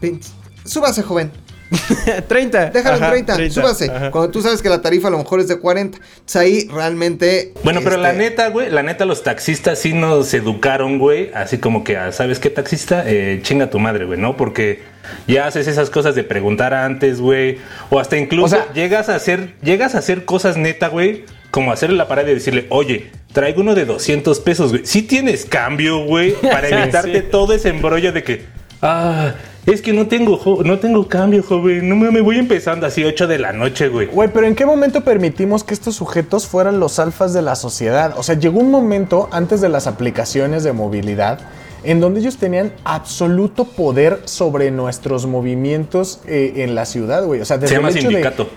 20 0.00 0.26
súbase, 0.68 1.02
joven. 1.02 1.32
30. 2.28 2.70
Déjalo 2.70 2.96
Ajá, 2.96 3.16
en 3.16 3.26
30, 3.26 3.50
súbase. 3.50 3.90
ajá. 3.90 4.10
Cuando 4.10 4.30
tú 4.30 4.40
sabes 4.42 4.62
que 4.62 4.68
la 4.68 4.80
tarifa 4.80 5.08
a 5.08 5.10
lo 5.10 5.18
mejor 5.18 5.40
es 5.40 5.48
de 5.48 5.58
40. 5.58 5.98
Entonces 5.98 6.36
ahí 6.36 6.68
realmente. 6.72 7.52
Bueno, 7.64 7.80
pero 7.84 7.96
la 7.96 8.10
este, 8.12 8.22
neta, 8.22 8.48
güey, 8.48 8.70
la 8.70 8.82
neta, 8.82 9.04
los 9.04 9.22
taxistas 9.22 9.78
sí 9.78 9.92
nos 9.92 10.32
educaron, 10.34 10.98
güey. 10.98 11.30
Así 11.34 11.58
como 11.58 11.84
que, 11.84 11.96
ah, 11.96 12.12
¿sabes 12.12 12.38
qué, 12.38 12.50
taxista? 12.50 13.04
Eh, 13.06 13.40
chinga 13.42 13.70
tu 13.70 13.78
madre, 13.78 14.04
güey, 14.06 14.18
¿no? 14.18 14.36
Porque 14.36 14.82
ya 15.26 15.46
haces 15.46 15.66
esas 15.68 15.90
cosas 15.90 16.14
de 16.14 16.24
preguntar 16.24 16.74
antes, 16.74 17.20
güey. 17.20 17.58
O 17.90 17.98
hasta 18.00 18.16
incluso 18.16 18.56
O 18.56 18.60
sea- 18.60 18.72
llegas 18.72 19.08
a 19.08 19.14
hacer, 19.14 19.54
llegas 19.62 19.94
a 19.94 19.98
hacer 19.98 20.24
cosas 20.24 20.56
neta, 20.56 20.88
güey. 20.88 21.24
Como 21.50 21.72
hacerle 21.72 21.96
la 21.96 22.08
parada 22.08 22.30
y 22.30 22.34
decirle, 22.34 22.66
oye, 22.68 23.10
traigo 23.32 23.62
uno 23.62 23.74
de 23.74 23.86
200 23.86 24.38
pesos, 24.40 24.70
güey. 24.70 24.84
Si 24.84 25.02
tienes 25.02 25.46
cambio, 25.46 26.04
güey, 26.04 26.32
para 26.32 26.68
evitarte 26.68 27.22
todo 27.22 27.54
ese 27.54 27.70
embrollo 27.70 28.12
de 28.12 28.22
que, 28.22 28.44
ah, 28.82 29.32
es 29.72 29.82
que 29.82 29.92
no 29.92 30.06
tengo, 30.06 30.40
no 30.64 30.78
tengo 30.78 31.08
cambio, 31.08 31.42
joven. 31.42 31.88
No 31.88 31.96
me, 31.96 32.10
me 32.10 32.20
voy 32.20 32.38
empezando 32.38 32.86
así 32.86 33.04
8 33.04 33.26
de 33.26 33.38
la 33.38 33.52
noche, 33.52 33.88
güey. 33.88 34.06
Güey, 34.06 34.30
pero 34.32 34.46
¿en 34.46 34.54
qué 34.54 34.64
momento 34.64 35.02
permitimos 35.02 35.64
que 35.64 35.74
estos 35.74 35.94
sujetos 35.94 36.46
fueran 36.46 36.80
los 36.80 36.98
alfas 36.98 37.32
de 37.32 37.42
la 37.42 37.54
sociedad? 37.54 38.14
O 38.16 38.22
sea, 38.22 38.34
llegó 38.34 38.60
un 38.60 38.70
momento 38.70 39.28
antes 39.30 39.60
de 39.60 39.68
las 39.68 39.86
aplicaciones 39.86 40.64
de 40.64 40.72
movilidad 40.72 41.40
en 41.84 42.00
donde 42.00 42.20
ellos 42.20 42.38
tenían 42.38 42.72
absoluto 42.84 43.64
poder 43.64 44.22
sobre 44.24 44.70
nuestros 44.70 45.26
movimientos 45.26 46.20
eh, 46.26 46.54
en 46.56 46.74
la 46.74 46.86
ciudad, 46.86 47.24
güey. 47.24 47.40
O 47.40 47.44
sea, 47.44 47.58
desde 47.58 47.68
Se 47.68 47.74
llama 47.76 47.90
el 47.90 47.96
hecho 47.96 48.08
de, 48.08 48.14
sindicato. 48.14 48.48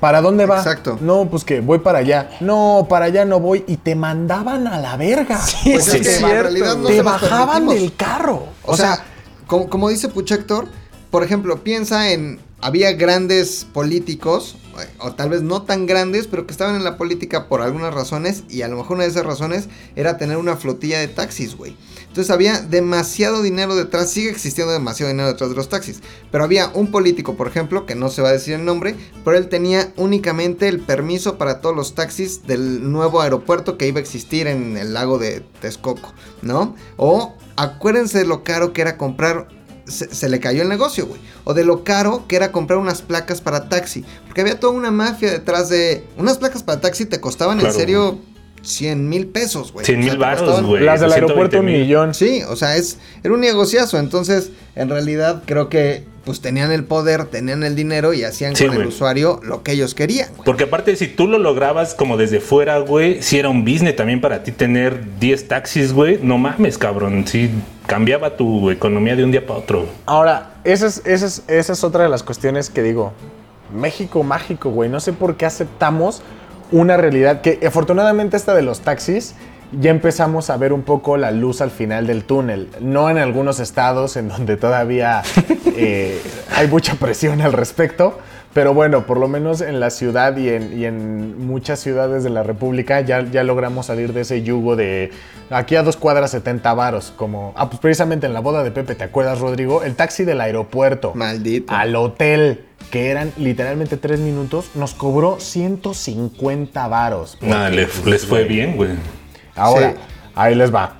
¿Para 0.00 0.22
dónde 0.22 0.46
va? 0.46 0.58
Exacto. 0.58 0.98
No, 1.00 1.28
pues 1.30 1.44
que 1.44 1.60
voy 1.60 1.78
para 1.78 1.98
allá. 1.98 2.30
No, 2.40 2.86
para 2.88 3.06
allá 3.06 3.24
no 3.24 3.38
voy. 3.38 3.64
Y 3.66 3.76
te 3.76 3.94
mandaban 3.94 4.66
a 4.66 4.78
la 4.80 4.96
verga. 4.96 5.38
Pues 5.38 5.50
Sí, 5.62 5.72
es 5.72 5.90
que 5.90 5.98
es 5.98 6.06
en 6.06 6.26
cierto, 6.26 6.42
realidad 6.42 6.76
no 6.76 6.88
te 6.88 7.02
bajaban 7.02 7.68
del 7.68 7.94
carro. 7.94 8.46
O, 8.64 8.76
sea, 8.76 9.04
como, 9.50 9.88
dice 9.88 10.08
Puchector, 10.08 10.68
por 11.10 11.24
ejemplo, 11.24 11.62
piensa 11.64 12.12
en. 12.12 12.38
Había 12.62 12.92
grandes 12.92 13.66
políticos, 13.72 14.56
eh, 14.78 14.86
o 14.98 15.12
tal 15.12 15.30
vez 15.30 15.42
no 15.42 15.62
tan 15.62 15.86
grandes, 15.86 16.26
pero 16.26 16.46
que 16.46 16.52
estaban 16.52 16.76
en 16.76 16.84
la 16.84 16.98
política 16.98 17.48
por 17.48 17.62
algunas 17.62 17.92
razones, 17.94 18.44
y 18.50 18.62
a 18.62 18.68
lo 18.68 18.76
mejor 18.76 18.96
una 18.96 19.04
de 19.04 19.10
esas 19.10 19.24
razones 19.24 19.68
era 19.96 20.18
tener 20.18 20.36
una 20.36 20.56
flotilla 20.56 21.00
de 21.00 21.08
taxis, 21.08 21.56
güey. 21.56 21.74
Entonces 22.10 22.32
había 22.32 22.60
demasiado 22.60 23.40
dinero 23.40 23.76
detrás, 23.76 24.10
sigue 24.10 24.30
existiendo 24.30 24.72
demasiado 24.72 25.12
dinero 25.12 25.28
detrás 25.28 25.50
de 25.50 25.54
los 25.54 25.68
taxis. 25.68 26.00
Pero 26.32 26.42
había 26.42 26.68
un 26.74 26.90
político, 26.90 27.36
por 27.36 27.46
ejemplo, 27.46 27.86
que 27.86 27.94
no 27.94 28.08
se 28.08 28.20
va 28.20 28.30
a 28.30 28.32
decir 28.32 28.54
el 28.54 28.64
nombre, 28.64 28.96
pero 29.24 29.36
él 29.36 29.48
tenía 29.48 29.92
únicamente 29.96 30.66
el 30.66 30.80
permiso 30.80 31.38
para 31.38 31.60
todos 31.60 31.76
los 31.76 31.94
taxis 31.94 32.48
del 32.48 32.90
nuevo 32.90 33.20
aeropuerto 33.20 33.78
que 33.78 33.86
iba 33.86 33.98
a 33.98 34.02
existir 34.02 34.48
en 34.48 34.76
el 34.76 34.92
lago 34.92 35.18
de 35.18 35.44
Texcoco, 35.60 36.12
¿no? 36.42 36.74
O 36.96 37.36
acuérdense 37.54 38.18
de 38.18 38.24
lo 38.24 38.42
caro 38.42 38.72
que 38.72 38.80
era 38.80 38.96
comprar 38.96 39.46
se, 39.86 40.12
se 40.12 40.28
le 40.28 40.40
cayó 40.40 40.62
el 40.62 40.68
negocio, 40.68 41.06
güey. 41.06 41.20
O 41.44 41.54
de 41.54 41.62
lo 41.62 41.84
caro 41.84 42.24
que 42.26 42.34
era 42.34 42.50
comprar 42.50 42.80
unas 42.80 43.02
placas 43.02 43.40
para 43.40 43.68
taxi. 43.68 44.04
Porque 44.26 44.40
había 44.40 44.58
toda 44.58 44.72
una 44.72 44.90
mafia 44.90 45.30
detrás 45.30 45.68
de... 45.68 46.04
Unas 46.16 46.38
placas 46.38 46.62
para 46.62 46.80
taxi 46.80 47.06
te 47.06 47.20
costaban 47.20 47.58
Claro, 47.58 47.74
en 47.74 47.80
serio 47.80 48.20
100 48.62 49.08
mil 49.08 49.26
pesos, 49.26 49.72
güey. 49.72 49.84
100 49.86 50.00
O 50.00 50.02
sea, 50.02 50.10
mil 50.12 50.18
te 50.18 50.24
varos, 50.24 50.42
costaban- 50.42 50.66
güey. 50.66 50.82
Las 50.84 51.00
del 51.00 51.10
120 51.10 51.14
aeropuerto 51.32 51.58
un 51.60 51.64
mil. 51.66 51.80
millón. 51.82 52.14
Sí, 52.14 52.42
o 52.48 52.56
sea, 52.56 52.76
es, 52.76 52.98
era 53.24 53.32
un 53.34 53.40
negociazo. 53.40 53.98
Entonces, 53.98 54.50
en 54.76 54.88
realidad, 54.88 55.42
creo 55.46 55.68
que 55.68 56.08
pues 56.24 56.42
tenían 56.42 56.70
el 56.70 56.84
poder, 56.84 57.24
tenían 57.24 57.62
el 57.64 57.74
dinero 57.74 58.12
y 58.12 58.24
hacían 58.24 58.54
Sí, 58.54 58.66
con 58.66 58.76
el 58.76 58.86
usuario 58.86 59.40
lo 59.42 59.62
que 59.62 59.72
ellos 59.72 59.94
querían. 59.94 60.28
Porque 60.44 60.64
aparte, 60.64 60.94
si 60.94 61.06
tú 61.08 61.26
lo 61.26 61.38
lograbas 61.38 61.94
como 61.94 62.18
desde 62.18 62.40
fuera, 62.40 62.78
güey, 62.78 63.22
si 63.22 63.38
era 63.38 63.48
un 63.48 63.64
business 63.64 63.96
también 63.96 64.20
para 64.20 64.42
ti 64.44 64.52
tener 64.52 65.18
10 65.18 65.48
taxis, 65.48 65.94
güey, 65.94 66.20
no 66.22 66.36
mames, 66.36 66.76
cabrón. 66.76 67.26
Sí, 67.26 67.50
cambiaba 67.86 68.36
tu 68.36 68.70
economía 68.70 69.16
de 69.16 69.24
un 69.24 69.32
día 69.32 69.44
para 69.46 69.60
otro. 69.60 69.86
Ahora, 70.04 70.52
esa 70.62 70.86
es, 70.88 71.00
esa, 71.06 71.26
es, 71.26 71.42
esa 71.48 71.72
es 71.72 71.82
otra 71.84 72.02
de 72.04 72.10
las 72.10 72.22
cuestiones 72.22 72.68
que 72.68 72.82
digo. 72.82 73.12
México 73.74 74.22
mágico, 74.22 74.70
güey. 74.70 74.90
No 74.90 75.00
sé 75.00 75.12
por 75.14 75.36
qué 75.36 75.46
aceptamos 75.46 76.22
una 76.72 76.96
realidad 76.96 77.40
que 77.40 77.60
afortunadamente 77.66 78.36
esta 78.36 78.54
de 78.54 78.62
los 78.62 78.80
taxis 78.80 79.34
ya 79.78 79.90
empezamos 79.90 80.50
a 80.50 80.56
ver 80.56 80.72
un 80.72 80.82
poco 80.82 81.16
la 81.16 81.30
luz 81.30 81.60
al 81.60 81.70
final 81.70 82.06
del 82.06 82.24
túnel. 82.24 82.68
No 82.80 83.08
en 83.10 83.18
algunos 83.18 83.60
estados 83.60 84.16
en 84.16 84.28
donde 84.28 84.56
todavía 84.56 85.22
eh, 85.76 86.20
hay 86.54 86.66
mucha 86.68 86.94
presión 86.94 87.40
al 87.40 87.52
respecto. 87.52 88.18
Pero 88.52 88.74
bueno, 88.74 89.06
por 89.06 89.16
lo 89.18 89.28
menos 89.28 89.60
en 89.60 89.78
la 89.78 89.90
ciudad 89.90 90.36
y 90.36 90.48
en, 90.48 90.76
y 90.76 90.84
en 90.84 91.46
muchas 91.46 91.78
ciudades 91.78 92.24
de 92.24 92.30
la 92.30 92.42
República 92.42 93.00
ya, 93.00 93.22
ya 93.30 93.44
logramos 93.44 93.86
salir 93.86 94.12
de 94.12 94.22
ese 94.22 94.42
yugo 94.42 94.74
de 94.74 95.12
aquí 95.50 95.76
a 95.76 95.84
dos 95.84 95.96
cuadras 95.96 96.32
70 96.32 96.74
varos. 96.74 97.12
Como, 97.16 97.52
ah, 97.56 97.70
pues 97.70 97.78
precisamente 97.80 98.26
en 98.26 98.32
la 98.34 98.40
boda 98.40 98.64
de 98.64 98.72
Pepe, 98.72 98.96
¿te 98.96 99.04
acuerdas, 99.04 99.38
Rodrigo? 99.38 99.84
El 99.84 99.94
taxi 99.94 100.24
del 100.24 100.40
aeropuerto 100.40 101.12
Maldito. 101.14 101.72
al 101.72 101.94
hotel, 101.94 102.64
que 102.90 103.10
eran 103.10 103.32
literalmente 103.36 103.96
tres 103.96 104.18
minutos, 104.18 104.70
nos 104.74 104.94
cobró 104.94 105.38
150 105.38 106.88
varos. 106.88 107.38
Nada, 107.40 107.70
le- 107.70 107.86
les 108.04 108.26
fue 108.26 108.44
bien, 108.44 108.76
güey. 108.76 108.90
Ahora, 109.54 109.92
Sí. 109.92 109.96
ahí 110.34 110.56
les 110.56 110.74
va. 110.74 110.96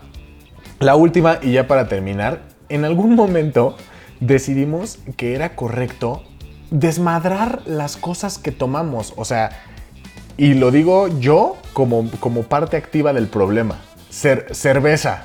La 0.79 0.95
última, 0.95 1.39
y 1.43 1.53
ya 1.53 1.67
para 1.67 1.89
terminar, 1.89 2.43
en 2.69 2.85
algún 2.85 3.17
momento 3.17 3.77
decidimos 4.21 4.99
que 5.17 5.35
era 5.35 5.57
correcto 5.57 6.23
desmadrar 6.71 7.63
las 7.67 7.97
cosas 7.97 8.39
que 8.39 8.53
tomamos. 8.53 9.13
O 9.17 9.25
sea, 9.25 9.51
y 10.37 10.55
lo 10.55 10.71
digo 10.71 11.09
yo 11.21 11.57
como, 11.73 12.11
como 12.21 12.43
parte 12.45 12.77
activa 12.77 13.13
del 13.13 13.27
problema. 13.29 13.79
Cer- 14.13 14.53
cerveza. 14.55 15.25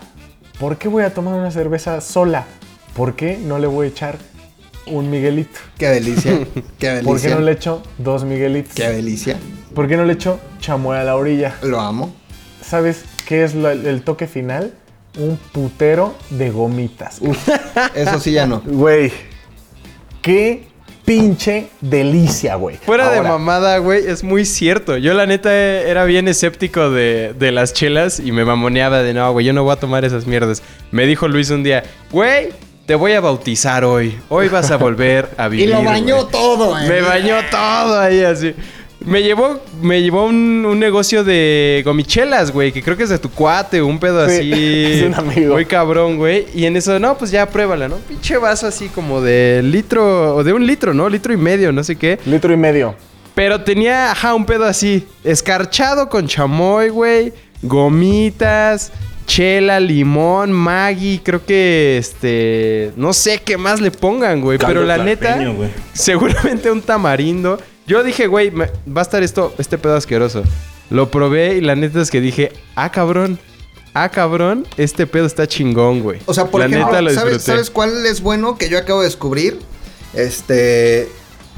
¿Por 0.60 0.78
qué 0.78 0.88
voy 0.88 1.04
a 1.04 1.14
tomar 1.14 1.36
una 1.36 1.52
cerveza 1.52 2.02
sola? 2.02 2.46
¿Por 2.96 3.16
qué 3.16 3.38
no 3.38 3.60
le 3.60 3.68
voy 3.68 3.88
a 3.88 3.90
echar 3.90 4.18
un 4.88 5.10
Miguelito? 5.10 5.60
Qué 5.78 5.88
delicia. 5.90 6.32
Qué 6.80 6.88
delicia. 6.90 7.04
¿Por 7.12 7.22
qué 7.22 7.30
no 7.30 7.40
le 7.42 7.52
echo 7.52 7.84
dos 7.98 8.24
Miguelitos? 8.24 8.74
Qué 8.76 8.88
delicia. 8.90 9.38
¿Por 9.74 9.88
qué 9.88 9.98
no 9.98 10.06
le 10.06 10.14
echo 10.14 10.40
chamoy 10.60 10.98
a 10.98 11.04
la 11.04 11.16
orilla? 11.16 11.56
Lo 11.64 11.80
amo. 11.82 12.14
¿Sabes 12.62 13.04
qué 13.28 13.44
es 13.44 13.54
lo- 13.56 13.70
el 13.72 14.02
toque 14.04 14.28
final? 14.28 14.74
Un 15.18 15.38
putero 15.52 16.16
de 16.30 16.50
gomitas. 16.52 17.20
Eso 17.96 18.20
sí 18.20 18.32
ya 18.34 18.46
no. 18.46 18.62
Güey, 18.66 19.12
qué 20.22 20.68
pinche 21.06 21.68
delicia, 21.82 22.56
güey. 22.56 22.78
Fuera 22.78 23.10
de 23.12 23.22
mamada, 23.22 23.78
güey, 23.78 24.06
es 24.08 24.24
muy 24.24 24.44
cierto. 24.46 24.98
Yo 24.98 25.14
la 25.14 25.26
neta 25.26 25.50
eh, 25.54 25.90
era 25.90 26.04
bien 26.06 26.28
escéptico 26.28 26.90
de, 26.90 27.34
de 27.38 27.52
las 27.52 27.74
chelas 27.74 28.20
y 28.20 28.32
me 28.32 28.44
mamoneaba 28.44 29.02
de 29.04 29.14
no, 29.14 29.32
güey, 29.32 29.46
yo 29.46 29.54
no 29.54 29.64
voy 29.64 29.74
a 29.74 29.76
tomar 29.76 30.04
esas 30.06 30.26
mierdas. 30.28 30.64
Me 30.92 31.06
dijo 31.06 31.28
Luis 31.28 31.50
un 31.52 31.64
día, 31.64 31.84
güey, 32.12 32.50
te 32.86 32.96
voy 32.96 33.14
a 33.14 33.22
bautizar 33.22 33.84
hoy. 33.86 34.18
Hoy 34.30 34.48
vas 34.50 34.72
a 34.72 34.78
volver 34.78 35.30
a 35.38 35.46
Y 35.48 35.50
vivir. 35.52 35.70
lo 35.70 35.84
bañó 35.84 36.16
güey". 36.22 36.32
todo, 36.32 36.80
eh. 36.80 36.88
Me 36.90 37.02
bañó 37.02 37.36
todo 37.52 38.00
ahí 38.00 38.24
así. 38.24 38.54
Me 39.06 39.22
llevó, 39.22 39.60
me 39.82 40.02
llevó 40.02 40.26
un, 40.26 40.66
un 40.68 40.80
negocio 40.80 41.24
de 41.24 41.84
gomichelas, 41.86 42.52
güey, 42.52 42.72
que 42.72 42.82
creo 42.82 42.98
que 42.98 43.04
es 43.04 43.10
de 43.10 43.20
tu 43.20 43.30
cuate, 43.30 43.82
un 43.82 44.00
pedo 44.00 44.28
Sí, 44.28 44.52
así. 44.52 44.86
es 44.94 45.04
un 45.04 45.14
amigo. 45.14 45.54
Muy 45.54 45.66
cabrón, 45.66 46.18
güey. 46.18 46.48
Y 46.56 46.66
en 46.66 46.76
eso, 46.76 47.00
no, 47.00 47.16
pues 47.18 47.30
ya 47.30 47.48
pruébala, 47.48 47.88
¿no? 47.88 47.98
Pinche 47.98 48.38
vaso 48.38 48.66
así 48.66 48.90
como 48.90 49.22
de 49.22 49.62
litro, 49.64 50.36
o 50.36 50.44
de 50.44 50.54
un 50.54 50.66
litro, 50.66 50.94
¿no? 50.94 51.08
Litro 51.08 51.34
y 51.34 51.38
medio, 51.38 51.72
no 51.72 51.84
sé 51.84 51.96
qué. 51.96 52.20
Litro 52.26 52.52
y 52.52 52.58
medio. 52.58 52.96
Pero 53.36 53.62
tenía, 53.62 54.12
ajá, 54.12 54.34
un 54.34 54.46
pedo 54.46 54.66
así. 54.66 55.06
Escarchado 55.24 56.10
con 56.10 56.26
chamoy, 56.28 56.90
güey. 56.90 57.34
Gomitas, 57.62 58.92
chela, 59.28 59.80
limón, 59.80 60.52
Maggi. 60.52 61.20
Creo 61.20 61.46
que, 61.46 61.98
este... 61.98 62.92
No 62.96 63.14
sé 63.14 63.42
qué 63.44 63.58
más 63.58 63.82
le 63.82 63.92
pongan, 63.92 64.42
güey. 64.42 64.58
Caldo 64.58 64.74
Pero 64.74 64.86
la 64.86 64.98
neta, 65.04 65.38
seguramente 65.94 66.72
un 66.72 66.82
tamarindo. 66.82 67.60
Yo 67.88 68.04
dije, 68.04 68.28
güey, 68.28 68.52
me- 68.52 68.72
va 68.88 69.02
a 69.02 69.04
estar 69.04 69.22
esto, 69.24 69.54
este 69.58 69.78
pedo 69.78 69.96
asqueroso. 69.96 70.44
Lo 70.90 71.10
probé 71.12 71.56
y 71.58 71.62
la 71.62 71.76
neta 71.76 72.02
es 72.02 72.12
que 72.12 72.22
dije, 72.22 72.52
ah, 72.76 72.92
cabrón. 72.92 73.40
ah, 73.94 74.10
cabrón, 74.10 74.68
este 74.78 75.08
pedo 75.08 75.26
está 75.26 75.48
chingón, 75.48 76.02
güey. 76.02 76.20
O 76.26 76.34
sea, 76.34 76.46
por 76.46 76.60
La 76.62 76.66
ejemplo, 76.68 76.88
neta 76.88 77.02
lo 77.02 77.10
¿sabes, 77.12 77.34
disfruté. 77.36 77.46
¿sabes 77.58 77.70
cuál 77.70 78.06
es 78.06 78.22
bueno 78.22 78.58
que 78.58 78.70
yo 78.70 78.78
acabo 78.78 79.02
de 79.02 79.06
descubrir? 79.08 79.60
Este. 80.14 81.10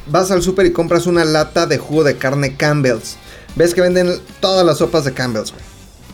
Vas 0.10 0.32
al 0.32 0.42
súper 0.42 0.66
y 0.66 0.72
compras 0.72 1.06
una 1.06 1.26
lata 1.26 1.66
de 1.66 1.78
jugo 1.78 2.04
de 2.04 2.16
carne 2.18 2.56
Campbell's. 2.56 3.18
Ves 3.56 3.74
que 3.74 3.82
venden 3.82 4.20
todas 4.40 4.66
las 4.66 4.78
sopas 4.78 5.04
de 5.04 5.14
Campbell's, 5.14 5.52
güey. 5.52 5.64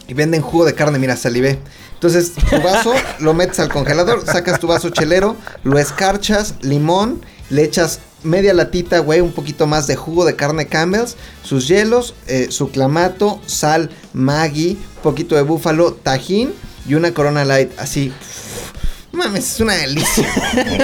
Y 0.07 0.13
venden 0.15 0.41
jugo 0.41 0.65
de 0.65 0.73
carne, 0.73 0.97
mira, 0.97 1.15
salivé. 1.15 1.59
Entonces, 1.93 2.33
tu 2.33 2.61
vaso 2.61 2.93
lo 3.19 3.33
metes 3.33 3.59
al 3.59 3.69
congelador, 3.69 4.25
sacas 4.25 4.59
tu 4.59 4.67
vaso 4.67 4.89
chelero, 4.89 5.35
lo 5.63 5.77
escarchas, 5.79 6.55
limón, 6.61 7.21
le 7.49 7.63
echas 7.63 7.99
media 8.23 8.53
latita, 8.53 8.99
güey, 8.99 9.21
un 9.21 9.31
poquito 9.31 9.67
más 9.67 9.87
de 9.87 9.95
jugo 9.95 10.25
de 10.25 10.35
carne 10.35 10.67
Campbell's, 10.67 11.15
sus 11.43 11.67
hielos, 11.67 12.13
eh, 12.27 12.47
su 12.49 12.69
clamato, 12.69 13.41
sal, 13.45 13.89
Maggi, 14.13 14.77
un 14.97 15.01
poquito 15.01 15.35
de 15.35 15.41
búfalo, 15.41 15.93
tajín 15.93 16.53
y 16.87 16.95
una 16.95 17.13
corona 17.13 17.45
light, 17.45 17.71
así. 17.77 18.11
Mames, 19.11 19.53
es 19.53 19.59
una 19.59 19.75
delicia. 19.75 20.27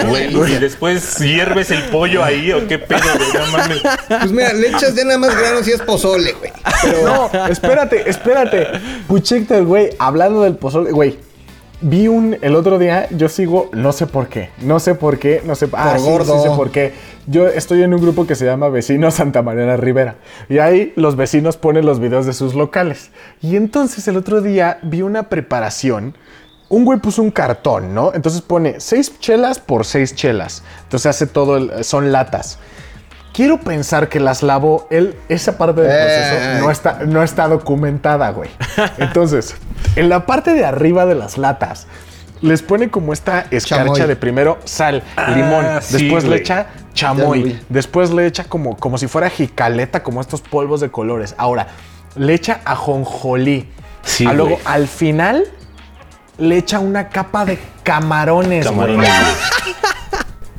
Güey, 0.08 0.54
y 0.54 0.60
después 0.60 1.18
hierves 1.18 1.72
el 1.72 1.82
pollo 1.86 2.24
ahí 2.24 2.52
o 2.52 2.68
qué 2.68 2.78
pedo, 2.78 3.02
güey, 3.02 3.34
no 3.34 3.58
mames. 3.58 3.82
Pues 4.08 4.32
mira, 4.32 4.54
le 4.54 4.68
echas 4.68 4.94
ya 4.94 5.04
nada 5.04 5.18
más 5.18 5.36
granos 5.36 5.68
y 5.68 5.72
es 5.72 5.82
pozole, 5.82 6.34
güey. 6.34 6.52
No, 7.04 7.32
espérate, 7.48 8.08
espérate. 8.08 8.68
Puchector, 9.08 9.66
güey, 9.66 9.90
hablando 9.98 10.44
del 10.44 10.56
pozole, 10.56 10.92
güey. 10.92 11.18
Vi 11.82 12.10
un, 12.10 12.38
el 12.42 12.56
otro 12.56 12.78
día, 12.78 13.08
yo 13.12 13.30
sigo, 13.30 13.70
no 13.72 13.94
sé 13.94 14.06
por 14.06 14.28
qué, 14.28 14.50
no 14.62 14.82
sé 14.82 14.96
por 14.96 15.18
qué, 15.18 15.42
no 15.46 15.56
sé, 15.56 15.70
ah, 15.74 15.92
Por 15.92 16.00
sí, 16.00 16.06
gordo. 16.10 16.38
sí 16.44 16.50
sé 16.50 16.56
por 16.56 16.72
qué. 16.72 16.92
Yo 17.26 17.48
estoy 17.48 17.84
en 17.84 17.94
un 17.94 18.02
grupo 18.02 18.28
que 18.28 18.36
se 18.36 18.44
llama 18.44 18.68
Vecinos 18.68 19.14
Santa 19.14 19.42
María 19.44 19.78
Rivera. 19.78 20.16
Y 20.50 20.58
ahí 20.58 20.92
los 20.98 21.16
vecinos 21.16 21.56
ponen 21.56 21.86
los 21.86 22.00
videos 22.02 22.26
de 22.26 22.34
sus 22.34 22.54
locales. 22.54 23.12
Y 23.42 23.56
entonces 23.56 24.06
el 24.10 24.18
otro 24.18 24.42
día 24.42 24.80
vi 24.82 25.04
una 25.04 25.30
preparación. 25.30 26.18
Un 26.68 26.84
güey 26.84 27.00
puso 27.00 27.22
un 27.22 27.32
cartón, 27.32 27.94
¿no? 27.96 28.12
Entonces 28.14 28.42
pone 28.42 28.80
seis 28.82 29.18
chelas 29.20 29.60
por 29.60 29.86
seis 29.86 30.14
chelas. 30.16 30.64
Entonces 30.84 31.06
hace 31.06 31.28
todo, 31.28 31.56
el- 31.58 31.84
son 31.86 32.12
latas. 32.12 32.60
Quiero 33.40 33.58
pensar 33.62 34.10
que 34.10 34.20
las 34.20 34.44
lavó 34.44 34.86
él, 34.90 35.16
esa 35.30 35.58
parte 35.58 35.80
del 35.80 35.90
Eh. 35.90 35.96
proceso 35.96 36.60
no 36.66 36.70
está, 36.72 37.00
no 37.06 37.24
está 37.24 37.48
documentada, 37.48 38.32
güey. 38.32 38.50
Entonces, 38.98 39.56
en 39.96 40.10
la 40.10 40.26
parte 40.26 40.52
de 40.54 40.66
arriba 40.66 41.06
de 41.06 41.16
las 41.16 41.38
latas, 41.38 41.88
les 42.42 42.62
pone 42.62 42.90
como 42.90 43.14
esta 43.14 43.46
escarcha 43.50 43.86
Chamoy. 43.94 44.02
de 44.02 44.16
primero 44.18 44.58
sal, 44.66 45.04
Ah, 45.16 45.32
limón, 45.32 45.66
sí, 45.82 45.94
después 46.00 46.26
le 46.26 46.36
echa 46.36 46.66
chamoy, 46.94 47.58
después 47.70 48.12
le 48.12 48.26
echa 48.26 48.44
como, 48.44 48.76
como 48.76 48.98
si 48.98 49.08
fuera 49.08 49.30
jicaleta, 49.30 50.04
como 50.04 50.20
estos 50.20 50.42
polvos 50.42 50.82
de 50.82 50.92
colores. 50.92 51.34
Ahora, 51.38 51.68
le 52.18 52.34
echa 52.34 52.60
ajonjolí. 52.66 53.72
Sí, 54.02 54.26
Ah, 54.28 54.34
luego, 54.34 54.60
al 54.66 54.90
final, 54.90 55.46
le 56.38 56.58
echa 56.58 56.80
una 56.80 57.08
capa 57.08 57.46
de 57.46 57.58
camarones. 57.84 58.66
Camarones. 58.66 59.10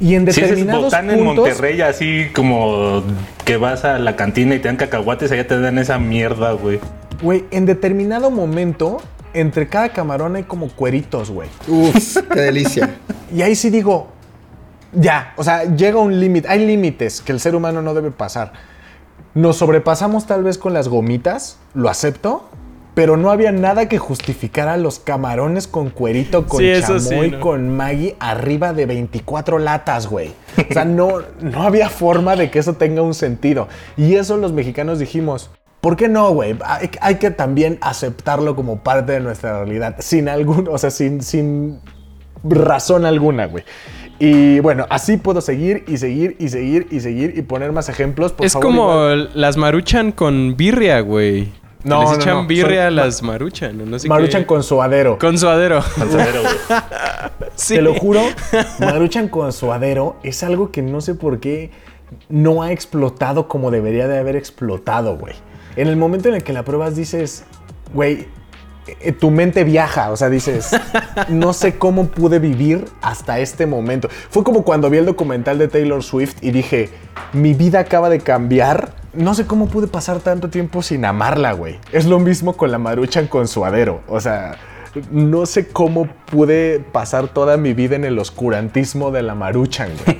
Y 0.01 0.14
en 0.14 0.30
Si 0.32 0.40
determinados 0.40 0.84
botán 0.84 1.11
en 1.11 1.18
puntos... 1.18 1.46
Monterrey, 1.46 1.80
así 1.82 2.28
como 2.34 3.03
que 3.44 3.59
vas 3.59 3.84
a 3.84 3.98
la 3.98 4.16
cantina 4.16 4.55
y 4.55 4.59
te 4.59 4.68
dan 4.68 4.76
cacahuates, 4.76 5.30
allá 5.30 5.46
te 5.46 5.61
dan 5.61 5.78
esa 5.78 5.98
mierda, 5.98 6.53
güey. 6.53 6.80
Güey, 7.22 7.44
en 7.51 7.66
determinado 7.66 8.30
momento, 8.30 8.96
entre 9.34 9.68
cada 9.68 9.90
camarón 9.90 10.36
hay 10.36 10.44
como 10.44 10.68
cueritos, 10.68 11.30
güey. 11.30 11.51
Uf, 11.68 12.16
qué 12.32 12.40
delicia. 12.40 12.96
Y 13.32 13.42
ahí 13.42 13.55
sí 13.55 13.70
digo, 13.70 14.09
ya, 14.92 15.34
o 15.36 15.44
sea, 15.44 15.62
llega 15.62 16.01
un 16.01 16.18
límite, 16.18 16.48
hay 16.48 16.66
límites 16.66 17.20
que 17.20 17.30
el 17.30 17.38
ser 17.38 17.55
humano 17.55 17.80
no 17.80 17.94
debe 17.94 18.11
pasar. 18.11 18.53
Nos 19.34 19.59
sobrepasamos 19.59 20.26
tal 20.26 20.42
vez 20.42 20.59
con 20.59 20.72
las 20.72 20.88
gomitas, 20.88 21.59
lo 21.72 21.88
acepto, 21.88 22.51
pero 22.95 23.16
no 23.16 23.30
había 23.30 23.53
nada 23.53 23.88
que 23.88 23.99
justificara 23.99 24.76
los 24.76 24.99
camarones 24.99 25.66
con 25.66 25.91
cuerito, 25.91 26.47
con 26.47 26.61
Sí, 26.61 26.72
chamoy, 26.80 27.01
sí, 27.01 27.30
¿no? 27.30 27.41
con 27.41 27.76
Maggi 27.76 28.14
arriba 28.18 28.72
de 28.72 28.86
24 28.86 29.59
latas, 29.59 30.07
güey. 30.07 30.32
O 30.68 30.72
sea, 30.72 30.84
no, 30.84 31.22
no 31.41 31.62
había 31.62 31.88
forma 31.88 32.36
de 32.36 32.51
que 32.51 32.59
eso 32.59 32.74
tenga 32.74 33.03
un 33.03 33.14
sentido. 33.14 33.68
Y 33.97 34.14
eso 34.14 34.36
los 34.36 34.53
mexicanos 34.53 34.99
dijimos, 34.99 35.51
¿por 35.80 35.97
qué 35.97 36.09
no, 36.09 36.30
güey? 36.32 36.57
Hay, 36.64 36.91
hay 37.01 37.14
que 37.16 37.30
también 37.30 37.78
aceptarlo 37.80 38.57
como 38.57 38.80
parte 38.80 39.12
de 39.12 39.20
nuestra 39.20 39.59
realidad, 39.64 39.97
sin 40.01 40.28
algún, 40.28 40.68
o 40.68 40.78
sea, 40.78 40.91
sin, 40.91 41.22
sin 41.22 41.80
razón 42.43 43.05
alguna, 43.05 43.47
güey. 43.47 43.64
Y 44.18 44.61
bueno, 44.61 44.86
así 44.91 45.16
puedo 45.16 45.41
seguir 45.41 45.84
y 45.88 45.97
seguir 45.97 46.36
y 46.38 46.49
seguir 46.51 46.88
y 46.91 47.01
seguir 47.01 47.34
y 47.36 47.43
poner 47.43 47.72
más 47.72 47.88
ejemplos. 47.88 48.32
Por 48.32 48.45
es 48.45 48.53
favor, 48.53 48.66
como 48.66 48.93
igual. 48.93 49.30
las 49.34 49.57
maruchan 49.57 50.12
con 50.12 50.57
birria, 50.57 51.01
güey. 51.01 51.49
No, 51.83 52.01
Les 52.03 52.11
no, 52.11 52.16
echan 52.16 52.35
no. 52.35 52.47
birria 52.47 52.83
a 52.85 52.87
Son- 52.89 52.97
las 52.97 53.22
maruchan. 53.22 53.91
No 53.91 53.99
sé 53.99 54.07
Maruchan 54.09 54.43
qué. 54.43 54.47
con 54.47 54.62
suadero. 54.62 55.18
Con 55.18 55.39
suadero. 55.39 55.83
Panzadero, 55.99 56.43
güey. 56.43 56.55
Sí. 57.57 57.74
Te 57.74 57.83
lo 57.83 57.95
juro, 57.95 58.20
Maruchan 58.78 59.28
con 59.28 59.53
suadero 59.53 60.16
es 60.22 60.43
algo 60.43 60.70
que 60.70 60.81
no 60.83 61.01
sé 61.01 61.14
por 61.14 61.41
qué 61.41 61.70
no 62.28 62.62
ha 62.62 62.72
explotado 62.72 63.49
como 63.49 63.70
debería 63.70 64.09
de 64.09 64.18
haber 64.18 64.37
explotado, 64.37 65.16
güey. 65.18 65.35
En 65.76 65.89
el 65.89 65.97
momento 65.97 66.28
en 66.28 66.37
el 66.37 66.43
que 66.43 66.53
la 66.53 66.64
pruebas 66.64 66.97
dices, 66.97 67.45
güey, 67.93 68.28
eh, 69.03 69.12
tu 69.12 69.31
mente 69.31 69.62
viaja, 69.64 70.11
o 70.11 70.16
sea, 70.16 70.31
dices, 70.31 70.70
no 71.28 71.53
sé 71.53 71.76
cómo 71.76 72.07
pude 72.09 72.39
vivir 72.39 72.87
hasta 73.03 73.39
este 73.41 73.66
momento. 73.66 74.09
Fue 74.31 74.43
como 74.43 74.64
cuando 74.64 74.89
vi 74.91 74.99
el 74.99 75.07
documental 75.07 75.59
de 75.59 75.68
Taylor 75.68 76.03
Swift 76.03 76.37
y 76.41 76.51
dije, 76.53 76.89
mi 77.33 77.53
vida 77.55 77.81
acaba 77.81 78.09
de 78.09 78.20
cambiar. 78.20 78.95
No 79.13 79.35
sé 79.35 79.47
cómo 79.47 79.69
pude 79.69 79.89
pasar 79.89 80.21
tanto 80.21 80.51
tiempo 80.51 80.83
sin 80.83 81.05
amarla, 81.05 81.53
güey. 81.53 81.79
Es 81.93 82.07
lo 82.07 82.19
mismo 82.21 82.57
con 82.57 82.71
la 82.71 82.79
Maruchan 82.79 83.27
con 83.27 83.49
suadero. 83.49 84.03
O 84.07 84.21
sea, 84.21 84.57
no 85.11 85.47
sé 85.47 85.69
cómo 85.69 86.07
pude 86.27 86.81
pasar 86.81 87.29
toda 87.29 87.57
mi 87.57 87.75
vida 87.75 87.97
en 87.97 88.05
el 88.05 88.19
oscurantismo 88.19 89.11
de 89.11 89.23
la 89.23 89.35
Maruchan, 89.35 89.91
güey. 90.05 90.17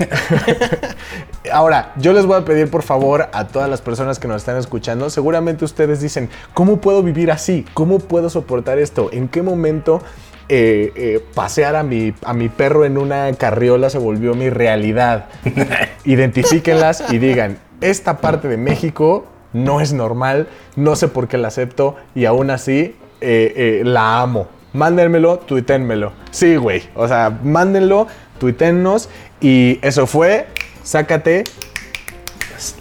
Ahora, 1.53 1.93
yo 1.97 2.12
les 2.12 2.26
voy 2.26 2.38
a 2.38 2.45
pedir 2.45 2.70
por 2.70 2.82
favor 2.82 3.28
a 3.32 3.49
todas 3.49 3.68
las 3.68 3.80
personas 3.80 4.18
que 4.18 4.28
nos 4.28 4.43
están 4.43 4.57
escuchando, 4.57 5.11
seguramente 5.11 5.64
ustedes 5.64 6.01
dicen, 6.01 6.28
¿cómo 6.55 6.80
puedo 6.80 7.03
vivir 7.03 7.30
así? 7.30 7.64
¿Cómo 7.74 7.99
puedo 7.99 8.30
soportar 8.30 8.78
esto? 8.78 9.11
¿En 9.12 9.28
qué 9.28 9.43
momento 9.43 10.03
eh, 10.49 10.93
eh, 10.97 11.24
pasear 11.34 11.76
a 11.76 11.82
mi, 11.82 12.14
a 12.24 12.32
mi 12.32 12.49
perro 12.49 12.84
en 12.84 12.99
una 12.99 13.32
carriola 13.34 13.91
se 13.91 13.99
volvió 13.99 14.34
mi 14.34 14.51
realidad? 14.51 15.26
Identifíquenlas 16.05 17.05
y 17.11 17.18
digan, 17.18 17.59
esta 17.80 18.18
parte 18.18 18.48
de 18.48 18.56
México 18.56 19.26
no 19.52 19.80
es 19.80 19.92
normal, 19.92 20.48
no 20.76 20.96
sé 20.96 21.08
por 21.08 21.28
qué 21.28 21.38
la 21.38 21.48
acepto 21.48 21.96
y 22.14 22.24
aún 22.24 22.50
así 22.50 22.96
eh, 23.20 23.52
eh, 23.56 23.82
la 23.84 24.20
amo. 24.20 24.48
Mándenmelo, 24.72 25.38
tuítenmelo. 25.40 26.12
Sí, 26.30 26.56
güey. 26.56 26.88
O 26.94 27.08
sea, 27.08 27.36
mándenlo, 27.42 28.06
tuítennos. 28.38 29.08
Y 29.40 29.80
eso 29.82 30.06
fue. 30.06 30.46
Sácate 30.84 31.44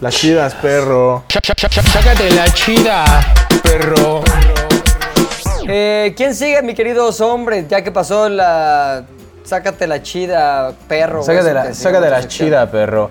las 0.00 0.14
chidas, 0.14 0.54
perro. 0.54 1.24
Sácate 1.28 2.30
la 2.30 2.52
chida, 2.52 3.34
perro. 3.62 4.22
Eh, 5.66 6.14
¿Quién 6.16 6.34
sigue, 6.34 6.62
mi 6.62 6.74
queridos 6.74 7.20
hombres? 7.20 7.66
Ya 7.68 7.82
que 7.82 7.90
pasó 7.90 8.28
la... 8.28 9.04
Sácate 9.42 9.86
la 9.86 10.02
chida, 10.02 10.72
perro. 10.86 11.24
De 11.24 11.54
la, 11.54 11.64
de 11.64 12.10
la 12.10 12.28
chida, 12.28 12.70
perro. 12.70 13.10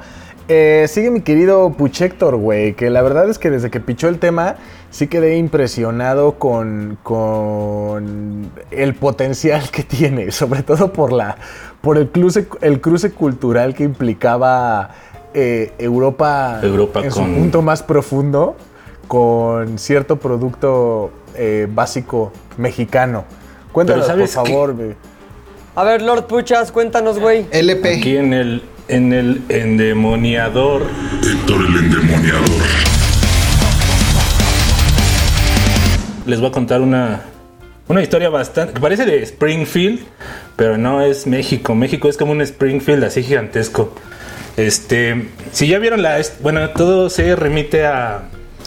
Eh, 0.51 0.87
sigue 0.87 1.11
mi 1.11 1.21
querido 1.21 1.69
Puchector, 1.73 2.35
güey, 2.35 2.73
que 2.73 2.89
la 2.89 3.03
verdad 3.03 3.29
es 3.29 3.37
que 3.37 3.51
desde 3.51 3.69
que 3.69 3.79
pichó 3.79 4.07
el 4.07 4.17
tema, 4.17 4.55
sí 4.89 5.05
quedé 5.05 5.37
impresionado 5.37 6.39
con, 6.39 6.97
con 7.03 8.49
el 8.71 8.95
potencial 8.95 9.69
que 9.69 9.83
tiene, 9.83 10.31
sobre 10.33 10.63
todo 10.63 10.91
por, 10.91 11.13
la, 11.13 11.37
por 11.81 11.99
el, 11.99 12.09
cruce, 12.09 12.47
el 12.61 12.81
cruce 12.81 13.11
cultural 13.11 13.75
que 13.75 13.83
implicaba 13.83 14.89
eh, 15.35 15.71
Europa, 15.77 16.59
Europa 16.63 17.01
en 17.03 17.11
su 17.11 17.21
punto 17.21 17.61
más 17.61 17.83
profundo 17.83 18.55
con 19.07 19.77
cierto 19.77 20.15
producto 20.15 21.11
eh, 21.35 21.67
básico 21.69 22.31
mexicano. 22.57 23.23
Cuéntanos, 23.71 24.09
por 24.09 24.27
favor, 24.27 24.75
güey. 24.75 24.95
A 25.75 25.83
ver, 25.83 26.01
Lord 26.01 26.25
Puchas, 26.25 26.71
cuéntanos, 26.71 27.19
güey. 27.19 27.45
LP. 27.51 27.97
Aquí 27.97 28.17
en 28.17 28.33
el, 28.33 28.63
en 28.89 29.13
el 29.13 29.41
endemoniador. 29.49 30.87
Héctor 31.23 31.65
el 31.67 31.75
endemoniador. 31.77 32.49
Les 36.25 36.39
voy 36.39 36.49
a 36.49 36.51
contar 36.51 36.81
una, 36.81 37.21
una 37.87 38.01
historia 38.01 38.29
bastante. 38.29 38.73
que 38.73 38.81
parece 38.81 39.05
de 39.05 39.23
Springfield, 39.23 40.01
pero 40.55 40.77
no 40.77 41.01
es 41.01 41.27
México. 41.27 41.75
México 41.75 42.09
es 42.09 42.17
como 42.17 42.31
un 42.31 42.41
Springfield 42.41 43.03
así 43.03 43.23
gigantesco. 43.23 43.95
Este. 44.57 45.29
Si 45.51 45.67
ya 45.67 45.79
vieron 45.79 46.01
la. 46.01 46.21
Bueno, 46.41 46.69
todo 46.71 47.09
se 47.09 47.35
remite 47.35 47.85
a 47.85 48.23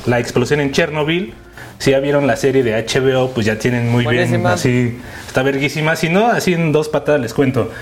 la 0.06 0.18
explosión 0.18 0.60
en 0.60 0.72
Chernobyl. 0.72 1.34
Si 1.82 1.90
ya 1.90 1.98
vieron 1.98 2.28
la 2.28 2.36
serie 2.36 2.62
de 2.62 2.74
HBO, 2.74 3.30
pues 3.30 3.44
ya 3.44 3.58
tienen 3.58 3.90
muy 3.90 4.06
bien 4.06 4.28
Buenísima. 4.28 4.52
así. 4.52 5.00
Está 5.26 5.42
verguísima. 5.42 5.96
Si 5.96 6.08
no, 6.08 6.28
así 6.28 6.54
en 6.54 6.70
dos 6.70 6.88
patadas 6.88 7.20
les 7.20 7.34
cuento. 7.34 7.72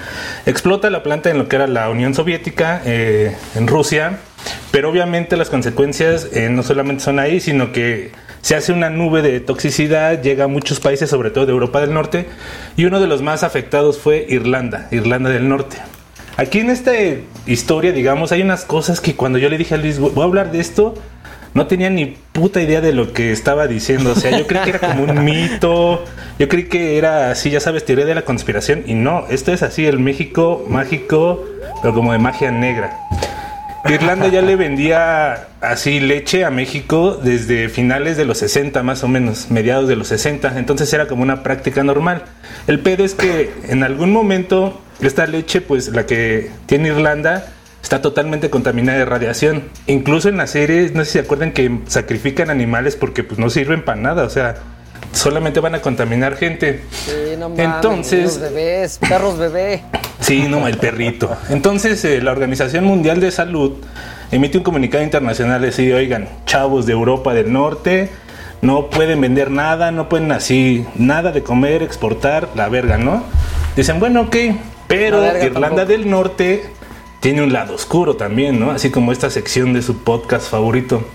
Explota 0.46 0.88
la 0.88 1.02
planta 1.02 1.28
en 1.28 1.36
lo 1.36 1.48
que 1.48 1.56
era 1.56 1.66
la 1.66 1.90
Unión 1.90 2.14
Soviética, 2.14 2.80
eh, 2.86 3.36
en 3.54 3.66
Rusia. 3.66 4.20
Pero 4.70 4.88
obviamente 4.88 5.36
las 5.36 5.50
consecuencias 5.50 6.28
eh, 6.32 6.48
no 6.48 6.62
solamente 6.62 7.04
son 7.04 7.18
ahí, 7.18 7.40
sino 7.40 7.72
que 7.72 8.12
se 8.40 8.56
hace 8.56 8.72
una 8.72 8.88
nube 8.88 9.20
de 9.20 9.38
toxicidad, 9.38 10.22
llega 10.22 10.44
a 10.44 10.48
muchos 10.48 10.80
países, 10.80 11.10
sobre 11.10 11.30
todo 11.30 11.44
de 11.44 11.52
Europa 11.52 11.82
del 11.82 11.92
Norte, 11.92 12.24
y 12.78 12.86
uno 12.86 13.00
de 13.00 13.06
los 13.06 13.20
más 13.20 13.42
afectados 13.42 13.98
fue 13.98 14.24
Irlanda, 14.30 14.88
Irlanda 14.92 15.28
del 15.28 15.46
Norte. 15.46 15.76
Aquí 16.38 16.60
en 16.60 16.70
esta 16.70 16.92
historia, 17.44 17.92
digamos, 17.92 18.32
hay 18.32 18.40
unas 18.40 18.64
cosas 18.64 19.02
que 19.02 19.14
cuando 19.14 19.38
yo 19.38 19.50
le 19.50 19.58
dije 19.58 19.74
a 19.74 19.76
Luis, 19.76 19.98
voy 19.98 20.22
a 20.22 20.24
hablar 20.24 20.52
de 20.52 20.60
esto, 20.60 20.94
no 21.54 21.66
tenía 21.66 21.90
ni 21.90 22.16
puta 22.32 22.60
idea 22.62 22.80
de 22.80 22.92
lo 22.92 23.12
que 23.12 23.32
estaba 23.32 23.66
diciendo. 23.66 24.12
O 24.12 24.14
sea, 24.14 24.36
yo 24.36 24.46
creí 24.46 24.62
que 24.64 24.70
era 24.70 24.78
como 24.80 25.04
un 25.04 25.24
mito. 25.24 26.04
Yo 26.38 26.48
creí 26.48 26.64
que 26.64 26.96
era 26.96 27.30
así, 27.30 27.50
ya 27.50 27.60
sabes, 27.60 27.84
teoría 27.84 28.06
de 28.06 28.14
la 28.14 28.22
conspiración. 28.22 28.84
Y 28.86 28.94
no, 28.94 29.26
esto 29.30 29.52
es 29.52 29.62
así, 29.62 29.86
el 29.86 29.98
México 29.98 30.64
mágico, 30.68 31.44
pero 31.82 31.94
como 31.94 32.12
de 32.12 32.18
magia 32.18 32.50
negra. 32.50 32.96
Irlanda 33.88 34.28
ya 34.28 34.42
le 34.42 34.56
vendía 34.56 35.48
así 35.60 36.00
leche 36.00 36.44
a 36.44 36.50
México 36.50 37.18
desde 37.22 37.68
finales 37.68 38.16
de 38.16 38.26
los 38.26 38.38
60 38.38 38.82
más 38.82 39.02
o 39.02 39.08
menos, 39.08 39.50
mediados 39.50 39.88
de 39.88 39.96
los 39.96 40.08
60, 40.08 40.58
entonces 40.58 40.92
era 40.92 41.08
como 41.08 41.22
una 41.22 41.42
práctica 41.42 41.82
normal. 41.82 42.24
El 42.66 42.80
pedo 42.80 43.04
es 43.04 43.14
que 43.14 43.50
en 43.68 43.82
algún 43.82 44.12
momento 44.12 44.80
esta 45.00 45.26
leche, 45.26 45.62
pues 45.62 45.88
la 45.88 46.04
que 46.04 46.50
tiene 46.66 46.88
Irlanda, 46.88 47.46
está 47.82 48.02
totalmente 48.02 48.50
contaminada 48.50 48.98
de 48.98 49.04
radiación. 49.04 49.64
Incluso 49.86 50.28
en 50.28 50.36
las 50.36 50.50
series, 50.50 50.92
no 50.94 51.00
sé 51.00 51.06
si 51.06 51.12
se 51.12 51.18
acuerdan 51.20 51.52
que 51.52 51.80
sacrifican 51.86 52.50
animales 52.50 52.96
porque 52.96 53.24
pues 53.24 53.38
no 53.38 53.50
sirven 53.50 53.84
para 53.84 54.00
nada, 54.00 54.24
o 54.24 54.30
sea, 54.30 54.56
solamente 55.12 55.60
van 55.60 55.74
a 55.74 55.80
contaminar 55.80 56.36
gente. 56.36 56.82
Sí, 56.90 57.36
no 57.38 57.48
mames, 57.48 57.64
Entonces- 57.64 58.40
bebés, 58.40 58.98
perros 58.98 59.38
bebé. 59.38 59.82
Sí, 60.20 60.46
no, 60.48 60.66
el 60.68 60.76
perrito. 60.76 61.36
Entonces, 61.48 62.04
eh, 62.04 62.20
la 62.20 62.30
Organización 62.32 62.84
Mundial 62.84 63.20
de 63.20 63.30
Salud 63.30 63.72
emite 64.30 64.58
un 64.58 64.64
comunicado 64.64 65.02
internacional 65.02 65.64
así, 65.64 65.90
oigan, 65.90 66.28
chavos 66.46 66.86
de 66.86 66.92
Europa 66.92 67.34
del 67.34 67.52
Norte, 67.52 68.10
no 68.62 68.90
pueden 68.90 69.20
vender 69.20 69.50
nada, 69.50 69.90
no 69.90 70.08
pueden 70.08 70.30
así, 70.32 70.84
nada 70.94 71.32
de 71.32 71.42
comer, 71.42 71.82
exportar, 71.82 72.48
la 72.54 72.68
verga, 72.68 72.98
¿no? 72.98 73.24
Dicen, 73.74 73.98
bueno, 73.98 74.22
ok, 74.22 74.36
pero 74.86 75.20
verga 75.22 75.44
Irlanda 75.46 75.68
tampoco. 75.68 75.86
del 75.88 76.10
Norte 76.10 76.62
tiene 77.20 77.42
un 77.42 77.52
lado 77.52 77.74
oscuro 77.74 78.16
también, 78.16 78.58
¿no? 78.58 78.70
Así 78.70 78.90
como 78.90 79.12
esta 79.12 79.30
sección 79.30 79.72
de 79.72 79.82
su 79.82 80.02
podcast 80.02 80.50
favorito. 80.50 81.06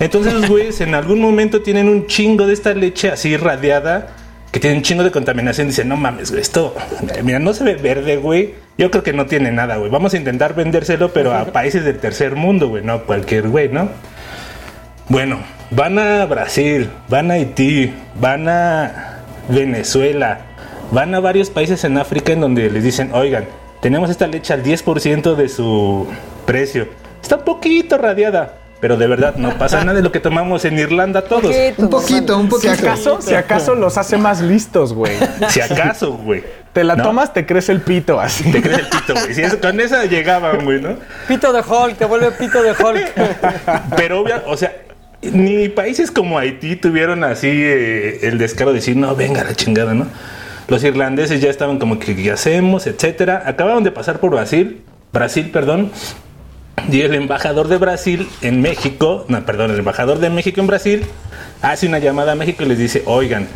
Entonces 0.00 0.34
los 0.34 0.48
güeyes 0.48 0.80
en 0.80 0.94
algún 0.94 1.20
momento 1.20 1.62
tienen 1.62 1.88
un 1.88 2.06
chingo 2.06 2.46
de 2.46 2.54
esta 2.54 2.74
leche 2.74 3.10
así 3.10 3.30
irradiada 3.30 4.16
que 4.50 4.60
tiene 4.60 4.76
un 4.76 4.82
chingo 4.82 5.04
de 5.04 5.12
contaminación. 5.12 5.68
Dicen, 5.68 5.88
no 5.88 5.96
mames, 5.96 6.30
güey, 6.30 6.42
esto, 6.42 6.74
mira, 7.22 7.38
no 7.38 7.54
se 7.54 7.64
ve 7.64 7.74
verde, 7.74 8.16
güey. 8.16 8.54
Yo 8.76 8.90
creo 8.90 9.02
que 9.02 9.12
no 9.12 9.26
tiene 9.26 9.52
nada, 9.52 9.76
güey. 9.76 9.90
Vamos 9.90 10.12
a 10.14 10.16
intentar 10.16 10.54
vendérselo, 10.54 11.12
pero 11.12 11.32
a 11.32 11.46
países 11.46 11.84
del 11.84 11.98
tercer 11.98 12.34
mundo, 12.34 12.68
güey, 12.68 12.82
no 12.82 12.94
a 12.94 13.02
cualquier 13.04 13.48
güey, 13.48 13.68
¿no? 13.68 13.88
Bueno, 15.08 15.38
van 15.70 15.98
a 15.98 16.24
Brasil, 16.26 16.90
van 17.08 17.30
a 17.30 17.34
Haití, 17.34 17.92
van 18.20 18.48
a 18.48 19.20
Venezuela, 19.48 20.40
van 20.90 21.14
a 21.14 21.20
varios 21.20 21.50
países 21.50 21.84
en 21.84 21.96
África 21.98 22.32
en 22.32 22.40
donde 22.40 22.70
les 22.70 22.82
dicen, 22.82 23.10
oigan, 23.12 23.44
tenemos 23.82 24.08
esta 24.08 24.26
leche 24.26 24.54
al 24.54 24.62
10% 24.62 25.34
de 25.34 25.48
su 25.50 26.06
precio. 26.46 26.88
Está 27.20 27.36
un 27.36 27.44
poquito 27.44 27.98
radiada, 27.98 28.54
pero 28.80 28.96
de 28.96 29.06
verdad 29.06 29.34
no 29.36 29.58
pasa 29.58 29.80
nada 29.84 29.94
de 29.94 30.02
lo 30.02 30.10
que 30.10 30.20
tomamos 30.20 30.64
en 30.64 30.78
Irlanda 30.78 31.22
todos. 31.22 31.42
Poquito, 31.54 31.82
Un 31.82 31.88
poquito, 31.90 32.38
un 32.38 32.44
Si 32.46 32.50
poquito. 32.50 32.72
acaso, 32.72 33.20
si 33.20 33.34
acaso 33.34 33.74
los 33.74 33.98
hace 33.98 34.16
más 34.16 34.40
listos, 34.40 34.92
güey. 34.94 35.16
Si 35.50 35.60
acaso, 35.60 36.12
güey. 36.14 36.42
Te 36.72 36.84
la 36.84 36.96
¿No? 36.96 37.02
tomas, 37.02 37.34
te 37.34 37.44
crece 37.44 37.70
el 37.72 37.82
pito 37.82 38.18
así. 38.18 38.50
Te 38.50 38.62
crees 38.62 38.78
el 38.78 38.86
pito, 38.88 39.12
güey. 39.14 39.34
Si 39.34 39.42
eso- 39.42 39.60
con 39.60 39.78
esa 39.78 40.04
llegaban, 40.06 40.64
güey, 40.64 40.80
¿no? 40.80 40.96
Pito 41.28 41.52
de 41.52 41.60
Hulk, 41.60 41.98
te 41.98 42.06
vuelve 42.06 42.30
pito 42.32 42.62
de 42.62 42.70
Hulk. 42.70 43.12
Pero, 43.96 44.20
obvia- 44.22 44.42
o 44.46 44.56
sea, 44.56 44.72
ni 45.22 45.68
países 45.68 46.10
como 46.10 46.38
Haití 46.38 46.76
tuvieron 46.76 47.24
así 47.24 47.48
eh, 47.50 48.20
el 48.22 48.38
descaro 48.38 48.70
de 48.70 48.76
decir, 48.76 48.96
no, 48.96 49.14
venga 49.14 49.44
la 49.44 49.54
chingada, 49.54 49.92
¿no? 49.94 50.06
Los 50.68 50.84
irlandeses 50.84 51.40
ya 51.40 51.50
estaban 51.50 51.78
como 51.78 51.98
que, 51.98 52.14
¿qué 52.16 52.30
hacemos? 52.30 52.86
Etcétera. 52.86 53.42
Acabaron 53.46 53.84
de 53.84 53.90
pasar 53.90 54.20
por 54.20 54.30
Brasil, 54.30 54.82
Brasil, 55.12 55.50
perdón. 55.52 55.90
Y 56.90 57.02
el 57.02 57.14
embajador 57.14 57.68
de 57.68 57.76
Brasil 57.76 58.28
en 58.40 58.62
México, 58.62 59.24
no, 59.28 59.44
perdón, 59.44 59.70
el 59.72 59.78
embajador 59.78 60.18
de 60.18 60.30
México 60.30 60.60
en 60.60 60.66
Brasil 60.66 61.04
hace 61.60 61.86
una 61.86 61.98
llamada 61.98 62.32
a 62.32 62.34
México 62.34 62.64
y 62.64 62.66
les 62.66 62.78
dice, 62.78 63.02
oigan, 63.06 63.46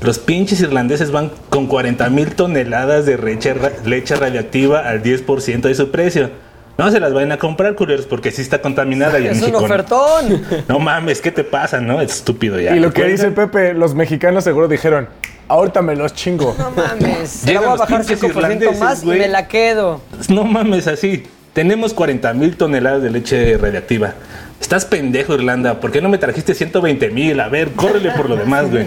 los 0.00 0.18
pinches 0.18 0.60
irlandeses 0.60 1.10
van 1.12 1.30
con 1.48 1.66
40 1.66 2.08
mil 2.10 2.34
toneladas 2.34 3.06
de 3.06 3.18
leche, 3.18 3.54
leche 3.84 4.16
radioactiva 4.16 4.88
al 4.88 5.02
10% 5.02 5.60
de 5.60 5.74
su 5.74 5.90
precio. 5.90 6.30
No 6.78 6.90
se 6.90 6.98
las 6.98 7.12
vayan 7.12 7.30
a 7.32 7.36
comprar, 7.36 7.74
culeros, 7.74 8.06
porque 8.06 8.30
sí 8.32 8.40
está 8.42 8.62
contaminada 8.62 9.20
y 9.20 9.26
en 9.26 9.32
Es 9.32 9.42
un 9.42 9.52
México. 9.52 9.60
no. 9.60 9.66
ofertón. 9.66 10.42
No 10.68 10.78
mames, 10.78 11.20
¿qué 11.20 11.30
te 11.30 11.44
pasa, 11.44 11.80
no? 11.80 12.00
Es 12.00 12.12
estúpido 12.16 12.58
ya. 12.58 12.74
Y 12.74 12.80
lo 12.80 12.92
que 12.92 13.04
dice 13.04 13.30
Pepe, 13.30 13.74
los 13.74 13.94
mexicanos 13.94 14.42
seguro 14.44 14.66
dijeron, 14.66 15.08
ahorita 15.48 15.82
me 15.82 15.96
los 15.96 16.14
chingo. 16.14 16.54
No 16.58 16.70
mames. 16.70 17.44
Llegan 17.44 17.64
voy 17.64 17.72
a 17.72 17.76
bajar 17.76 17.98
pinches 17.98 18.22
5% 18.22 18.28
irlandeses, 18.30 18.80
más 18.80 19.02
y 19.02 19.06
me 19.06 19.28
la 19.28 19.48
quedo. 19.48 20.00
No 20.28 20.44
mames, 20.44 20.86
así. 20.86 21.24
Tenemos 21.52 21.92
40 21.92 22.32
mil 22.34 22.56
toneladas 22.56 23.02
de 23.02 23.10
leche 23.10 23.58
radiactiva. 23.58 24.14
Estás 24.60 24.84
pendejo, 24.84 25.34
Irlanda. 25.34 25.80
¿Por 25.80 25.90
qué 25.92 26.00
no 26.00 26.08
me 26.08 26.18
trajiste 26.18 26.54
120 26.54 27.10
mil? 27.10 27.40
A 27.40 27.48
ver, 27.48 27.72
córrele 27.72 28.12
por 28.12 28.30
lo 28.30 28.36
demás, 28.36 28.70
güey. 28.70 28.86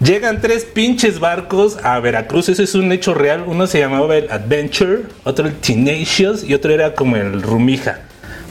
Llegan 0.00 0.42
tres 0.42 0.64
pinches 0.64 1.18
barcos 1.18 1.78
a 1.82 1.98
Veracruz. 1.98 2.50
Eso 2.50 2.62
es 2.62 2.74
un 2.74 2.92
hecho 2.92 3.14
real. 3.14 3.44
Uno 3.46 3.66
se 3.66 3.78
llamaba 3.78 4.16
el 4.16 4.30
Adventure, 4.30 5.04
otro 5.24 5.46
el 5.46 5.54
Tenacious 5.54 6.44
y 6.44 6.52
otro 6.54 6.72
era 6.72 6.94
como 6.94 7.16
el 7.16 7.42
Rumija. 7.42 8.00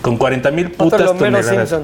Con 0.01 0.18
40 0.18 0.51
mil 0.51 0.66
Otro 0.68 0.78
putas 0.78 1.10
Homero 1.12 1.38
toneladas. 1.39 1.70
Simpson. 1.70 1.84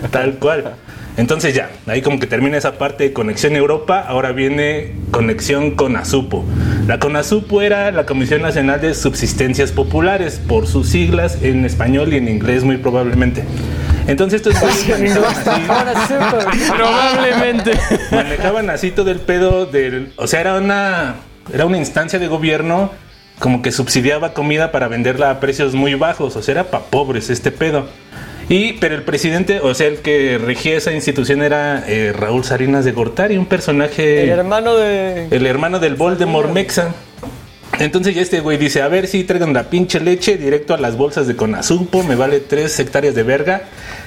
Tal 0.10 0.34
cual. 0.38 0.74
Entonces 1.16 1.54
ya, 1.54 1.70
ahí 1.86 2.02
como 2.02 2.18
que 2.20 2.26
termina 2.26 2.58
esa 2.58 2.76
parte 2.76 3.04
de 3.04 3.12
conexión 3.12 3.56
Europa, 3.56 4.04
ahora 4.06 4.32
viene 4.32 4.92
conexión 5.10 5.70
con 5.72 5.96
Azupo. 5.96 6.44
La 6.86 6.98
CONASUPO 6.98 7.62
era 7.62 7.90
la 7.90 8.04
Comisión 8.04 8.42
Nacional 8.42 8.80
de 8.80 8.94
Subsistencias 8.94 9.72
Populares, 9.72 10.40
por 10.46 10.66
sus 10.66 10.88
siglas 10.88 11.42
en 11.42 11.64
español 11.64 12.12
y 12.12 12.18
en 12.18 12.28
inglés 12.28 12.64
muy 12.64 12.76
probablemente. 12.76 13.44
Entonces 14.06 14.42
estos 14.46 14.60
güeyes 14.60 14.88
manejaban 15.18 15.88
así. 15.88 16.14
Probablemente. 16.70 17.72
manejaban 18.10 18.70
así 18.70 18.90
todo 18.90 19.10
el 19.10 19.18
pedo 19.18 19.66
del... 19.66 20.12
O 20.16 20.26
sea, 20.26 20.40
era 20.40 20.54
una, 20.54 21.16
era 21.52 21.64
una 21.64 21.78
instancia 21.78 22.18
de 22.18 22.28
gobierno 22.28 22.92
como 23.38 23.62
que 23.62 23.72
subsidiaba 23.72 24.32
comida 24.32 24.70
para 24.70 24.88
venderla 24.88 25.30
a 25.30 25.40
precios 25.40 25.74
muy 25.74 25.94
bajos. 25.94 26.36
O 26.36 26.42
sea, 26.42 26.52
era 26.52 26.64
para 26.64 26.84
pobres 26.84 27.30
este 27.30 27.50
pedo. 27.50 27.86
Y, 28.48 28.74
pero 28.74 28.94
el 28.94 29.02
presidente, 29.02 29.60
o 29.60 29.74
sea, 29.74 29.88
el 29.88 29.98
que 29.98 30.38
regía 30.38 30.76
esa 30.76 30.92
institución 30.92 31.42
era 31.42 31.84
eh, 31.88 32.12
Raúl 32.16 32.44
Sarinas 32.44 32.84
de 32.84 32.92
Gortari, 32.92 33.36
un 33.36 33.46
personaje... 33.46 34.22
El 34.22 34.28
hermano 34.30 34.76
de. 34.76 35.26
El 35.30 35.46
hermano 35.46 35.80
del 35.80 35.96
Voldemort 35.96 36.52
Mexa. 36.52 36.94
Entonces 37.80 38.14
ya 38.14 38.22
este 38.22 38.40
güey 38.40 38.56
dice, 38.56 38.82
a 38.82 38.88
ver 38.88 39.06
si 39.06 39.24
traigan 39.24 39.52
la 39.52 39.64
pinche 39.64 40.00
leche 40.00 40.36
directo 40.36 40.74
a 40.74 40.78
las 40.78 40.96
bolsas 40.96 41.26
de 41.26 41.36
Conazupo, 41.36 42.04
me 42.04 42.14
vale 42.14 42.40
tres 42.40 42.78
hectáreas 42.78 43.14
de 43.14 43.22
verga. 43.22 43.62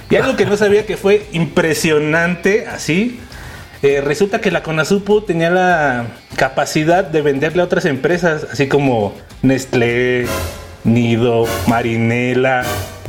Y 0.09 0.15
algo 0.15 0.35
que 0.35 0.45
no 0.45 0.57
sabía 0.57 0.85
que 0.85 0.97
fue 0.97 1.27
impresionante, 1.33 2.65
así, 2.65 3.19
eh, 3.83 4.01
resulta 4.01 4.41
que 4.41 4.51
la 4.51 4.63
Conazupo 4.63 5.23
tenía 5.23 5.51
la 5.51 6.07
capacidad 6.35 7.03
de 7.03 7.21
venderle 7.21 7.61
a 7.61 7.65
otras 7.65 7.85
empresas, 7.85 8.47
así 8.51 8.67
como 8.67 9.13
Nestlé, 9.43 10.25
Nido, 10.83 11.45
Marinela, 11.67 12.63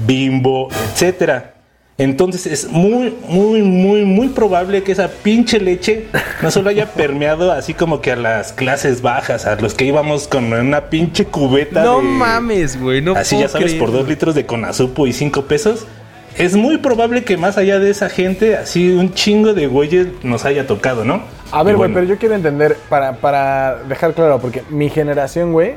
Bimbo, 0.06 0.68
etcétera. 0.92 1.54
Entonces 1.98 2.46
es 2.46 2.70
muy, 2.70 3.14
muy, 3.28 3.60
muy, 3.60 4.06
muy 4.06 4.28
probable 4.28 4.82
que 4.82 4.92
esa 4.92 5.08
pinche 5.08 5.60
leche 5.60 6.06
no 6.40 6.50
solo 6.50 6.70
haya 6.70 6.86
permeado 6.94 7.52
así 7.52 7.74
como 7.74 8.00
que 8.00 8.12
a 8.12 8.16
las 8.16 8.54
clases 8.54 9.02
bajas, 9.02 9.44
a 9.46 9.56
los 9.56 9.74
que 9.74 9.84
íbamos 9.84 10.26
con 10.26 10.50
una 10.50 10.88
pinche 10.88 11.26
cubeta 11.26 11.84
No 11.84 11.98
de- 11.98 12.04
mames, 12.04 12.80
güey. 12.80 13.02
No 13.02 13.12
así 13.14 13.34
puedo 13.34 13.46
ya 13.46 13.52
sabes, 13.52 13.74
por 13.74 13.92
dos 13.92 14.08
litros 14.08 14.34
de 14.34 14.46
conazupo 14.46 15.06
y 15.06 15.12
cinco 15.12 15.42
pesos. 15.44 15.86
Es 16.38 16.56
muy 16.56 16.78
probable 16.78 17.22
que 17.22 17.36
más 17.36 17.58
allá 17.58 17.78
de 17.78 17.90
esa 17.90 18.08
gente, 18.08 18.56
así 18.56 18.92
un 18.92 19.12
chingo 19.12 19.52
de 19.52 19.66
güeyes 19.66 20.06
nos 20.22 20.46
haya 20.46 20.66
tocado, 20.66 21.04
¿no? 21.04 21.20
A 21.50 21.62
ver, 21.64 21.74
güey, 21.76 21.90
bueno, 21.90 21.94
pero 21.96 22.06
yo 22.06 22.18
quiero 22.18 22.34
entender, 22.34 22.78
para, 22.88 23.16
para 23.16 23.82
dejar 23.88 24.14
claro, 24.14 24.38
porque 24.38 24.62
mi 24.70 24.88
generación, 24.88 25.52
güey, 25.52 25.74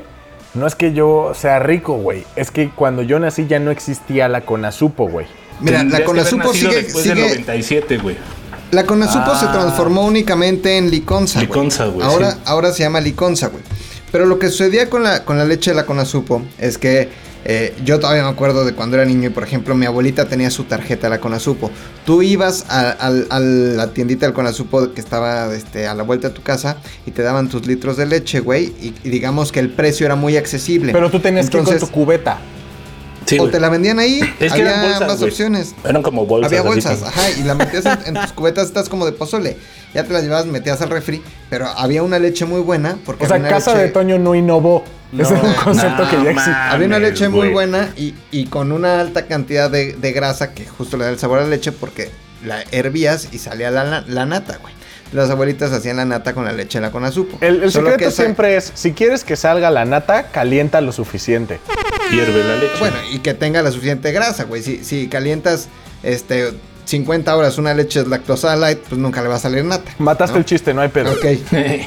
no 0.54 0.66
es 0.66 0.74
que 0.74 0.92
yo 0.92 1.32
sea 1.34 1.58
rico, 1.58 1.94
güey. 1.94 2.24
Es 2.36 2.50
que 2.50 2.70
cuando 2.70 3.02
yo 3.02 3.18
nací 3.18 3.46
ya 3.46 3.58
no 3.58 3.70
existía 3.70 4.28
la 4.28 4.42
Conasupo, 4.42 5.08
güey. 5.08 5.26
Mira, 5.60 5.78
tendrías 5.78 6.00
la 6.00 6.06
Conasupo 6.06 6.52
sigue, 6.52 6.74
después 6.82 7.04
del 7.04 7.16
sigue 7.16 7.28
97, 7.28 7.98
güey. 7.98 8.16
La 8.70 8.84
Conasupo 8.84 9.34
se 9.36 9.46
Ah. 9.46 9.52
transformó 9.52 10.04
únicamente 10.04 10.76
en 10.78 10.90
Liconza. 10.90 11.38
güey. 11.38 11.46
Liconza, 11.46 11.86
güey, 11.86 12.06
Ahora, 12.06 12.32
sí. 12.32 12.38
ahora 12.44 12.72
se 12.72 12.82
llama 12.82 13.00
Liconza, 13.00 13.48
güey. 13.48 13.62
Pero 14.10 14.26
lo 14.26 14.38
que 14.38 14.48
sucedía 14.48 14.88
con 14.90 15.02
la, 15.02 15.24
con 15.24 15.38
la 15.38 15.44
leche 15.44 15.70
de 15.70 15.76
la 15.76 15.86
Conasupo 15.86 16.42
es 16.58 16.78
que 16.78 17.08
eh, 17.44 17.74
yo 17.84 18.00
todavía 18.00 18.22
me 18.22 18.30
acuerdo 18.30 18.64
de 18.64 18.72
cuando 18.72 18.96
era 18.96 19.04
niño 19.04 19.28
y, 19.28 19.32
por 19.32 19.42
ejemplo, 19.42 19.74
mi 19.74 19.86
abuelita 19.86 20.26
tenía 20.26 20.50
su 20.50 20.64
tarjeta 20.64 21.08
la 21.08 21.20
Conasupo. 21.20 21.70
Tú 22.06 22.22
ibas 22.22 22.66
a, 22.68 23.10
la 23.10 23.86
tiendita 23.88 24.26
del 24.26 24.34
Conasupo 24.34 24.92
que 24.92 25.00
estaba 25.00 25.54
este, 25.54 25.86
a 25.86 25.94
la 25.94 26.02
vuelta 26.02 26.28
de 26.28 26.34
tu 26.34 26.42
casa 26.42 26.78
y 27.06 27.10
te 27.10 27.22
daban 27.22 27.48
tus 27.48 27.66
litros 27.66 27.96
de 27.96 28.06
leche, 28.06 28.40
güey. 28.40 28.72
Y, 28.80 28.94
y 29.04 29.10
digamos 29.10 29.52
que 29.52 29.60
el 29.60 29.70
precio 29.70 30.06
era 30.06 30.16
muy 30.16 30.36
accesible. 30.36 30.92
Pero 30.92 31.10
tú 31.10 31.20
tenías 31.20 31.50
que 31.50 31.58
ir 31.58 31.64
con 31.64 31.78
tu 31.78 31.88
cubeta. 31.88 32.38
Sí, 33.26 33.38
o 33.38 33.48
te 33.48 33.58
la 33.60 33.68
vendían 33.68 33.98
ahí. 33.98 34.20
Es 34.40 34.52
que 34.52 34.60
había 34.62 34.70
eran 34.70 34.82
bolsas, 34.82 35.08
más 35.08 35.22
opciones. 35.22 35.74
Eran 35.84 36.02
como 36.02 36.26
bolsas. 36.26 36.52
Había 36.52 36.62
bolsas, 36.62 37.02
ajá, 37.02 37.30
y 37.30 37.42
la 37.44 37.54
metías 37.54 37.84
en, 37.86 37.98
en 38.06 38.14
tus 38.22 38.32
cubetas 38.32 38.66
estas 38.66 38.88
como 38.88 39.06
de 39.06 39.12
pozole. 39.12 39.56
Ya 39.94 40.04
te 40.04 40.12
las 40.12 40.22
llevabas, 40.24 40.46
metías 40.46 40.80
al 40.82 40.90
refri, 40.90 41.22
pero 41.50 41.66
había 41.68 42.02
una 42.02 42.18
leche 42.18 42.44
muy 42.44 42.60
buena. 42.60 42.98
Porque 43.06 43.24
O 43.24 43.28
sea, 43.28 43.40
Casa 43.42 43.72
leche- 43.74 43.82
de 43.82 43.88
Toño 43.90 44.18
no 44.18 44.34
innovó. 44.34 44.84
Ese 45.16 45.34
es 45.34 45.42
un 45.42 45.52
concepto 45.54 46.02
no 46.04 46.10
que 46.10 46.16
ya 46.16 46.30
existe. 46.30 46.50
mames. 46.50 46.72
Había 46.74 46.86
una 46.88 46.98
leche 46.98 47.28
muy 47.28 47.48
buena 47.50 47.90
y, 47.96 48.14
y 48.32 48.46
con 48.46 48.72
una 48.72 49.00
alta 49.00 49.26
cantidad 49.26 49.70
de, 49.70 49.92
de 49.92 50.12
grasa 50.12 50.52
que 50.52 50.66
justo 50.66 50.96
le 50.96 51.04
da 51.04 51.10
el 51.10 51.18
sabor 51.20 51.38
a 51.38 51.42
la 51.42 51.48
leche 51.48 51.70
porque 51.70 52.10
la 52.44 52.62
hervías 52.72 53.28
y 53.30 53.38
salía 53.38 53.70
la, 53.70 53.84
la- 53.84 54.00
la 54.08 54.26
nata, 54.26 54.58
güey. 54.60 54.74
Las 55.14 55.30
abuelitas 55.30 55.72
hacían 55.72 55.96
la 55.96 56.04
nata 56.04 56.34
con 56.34 56.44
la 56.44 56.52
leche 56.52 56.76
en 56.78 56.82
la 56.82 56.90
conazupo. 56.90 57.38
El, 57.40 57.62
el 57.62 57.70
secreto 57.72 57.96
que 57.98 58.10
siempre 58.10 58.56
es, 58.56 58.72
si 58.74 58.92
quieres 58.92 59.22
que 59.24 59.36
salga 59.36 59.70
la 59.70 59.84
nata, 59.84 60.24
calienta 60.32 60.80
lo 60.80 60.90
suficiente. 60.92 61.60
Hierve 62.10 62.42
la 62.44 62.56
leche. 62.56 62.74
Bueno, 62.80 62.96
y 63.12 63.20
que 63.20 63.32
tenga 63.32 63.62
la 63.62 63.70
suficiente 63.70 64.10
grasa, 64.12 64.44
güey. 64.44 64.62
Si, 64.62 64.84
si 64.84 65.08
calientas 65.08 65.68
este 66.02 66.52
50 66.86 67.34
horas 67.34 67.56
una 67.58 67.72
leche 67.72 68.04
lactosa 68.06 68.54
light, 68.56 68.78
pues 68.80 69.00
nunca 69.00 69.22
le 69.22 69.28
va 69.28 69.36
a 69.36 69.38
salir 69.38 69.64
nata. 69.64 69.90
Mataste 69.98 70.34
¿no? 70.34 70.38
el 70.40 70.44
chiste, 70.44 70.74
no 70.74 70.82
hay 70.82 70.88
pedo. 70.88 71.12
Ok. 71.12 71.24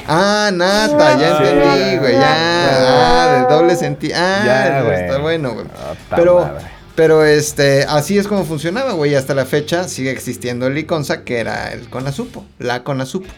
Ah, 0.08 0.50
nata, 0.52 1.18
ya 1.20 1.36
Sí, 1.38 1.44
entendí, 1.44 1.98
güey. 1.98 2.12
Ya, 2.14 2.20
ya. 2.20 3.22
ah, 3.22 3.46
de 3.48 3.54
doble 3.54 3.76
sentido. 3.76 4.14
Ah, 4.18 4.42
Ya, 4.44 4.82
güey. 4.82 5.00
está 5.02 5.18
bueno, 5.18 5.52
güey. 5.52 5.66
Ah, 5.76 5.94
Pero, 6.16 6.40
madre. 6.40 6.64
Pero 6.98 7.24
este, 7.24 7.84
así 7.84 8.18
es 8.18 8.26
como 8.26 8.44
funcionaba, 8.44 8.90
güey. 8.94 9.14
Hasta 9.14 9.32
la 9.32 9.44
fecha 9.44 9.84
sigue 9.84 10.10
existiendo 10.10 10.66
el 10.66 10.74
Liconza, 10.74 11.22
que 11.22 11.38
era 11.38 11.72
el 11.72 11.88
Conazupo, 11.88 12.44
la 12.58 12.82
Conazupo. 12.82 13.28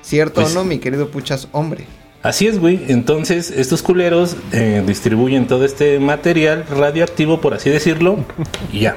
¿Cierto 0.00 0.40
Pues- 0.40 0.52
o 0.56 0.58
no, 0.58 0.64
mi 0.64 0.78
querido 0.78 1.10
Puchas, 1.10 1.46
hombre? 1.52 1.84
Así 2.22 2.46
es, 2.46 2.58
güey. 2.58 2.80
Entonces, 2.88 3.50
estos 3.50 3.82
culeros 3.82 4.36
eh, 4.52 4.82
distribuyen 4.86 5.46
todo 5.46 5.66
este 5.66 5.98
material 5.98 6.64
radioactivo, 6.70 7.42
por 7.42 7.52
así 7.52 7.68
decirlo, 7.68 8.24
y 8.72 8.80
ya. 8.80 8.96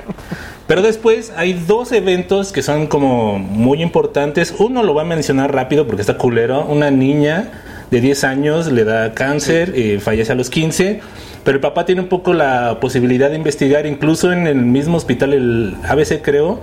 Pero 0.68 0.82
después 0.82 1.34
hay 1.36 1.52
dos 1.52 1.92
eventos 1.92 2.54
que 2.54 2.62
son 2.62 2.88
como 2.88 3.40
muy 3.40 3.82
importantes. 3.82 4.56
Uno 4.58 4.84
lo 4.84 4.94
va 4.94 5.02
a 5.02 5.06
mencionar 5.06 5.54
rápido 5.54 5.86
porque 5.86 6.00
está 6.02 6.18
culero. 6.18 6.66
Una 6.66 6.92
niña 6.92 7.52
de 7.92 8.00
10 8.00 8.24
años 8.24 8.72
le 8.72 8.86
da 8.86 9.14
cáncer, 9.14 9.74
eh, 9.76 10.00
fallece 10.00 10.32
a 10.32 10.36
los 10.36 10.50
15. 10.50 11.02
Pero 11.44 11.58
el 11.58 11.62
papá 11.62 11.86
tiene 11.86 12.02
un 12.02 12.08
poco 12.08 12.34
la 12.34 12.78
posibilidad 12.80 13.30
de 13.30 13.36
investigar, 13.36 13.86
incluso 13.86 14.32
en 14.32 14.48
el 14.48 14.58
mismo 14.58 14.98
hospital, 14.98 15.34
el 15.34 15.76
ABC 15.88 16.22
creo, 16.22 16.62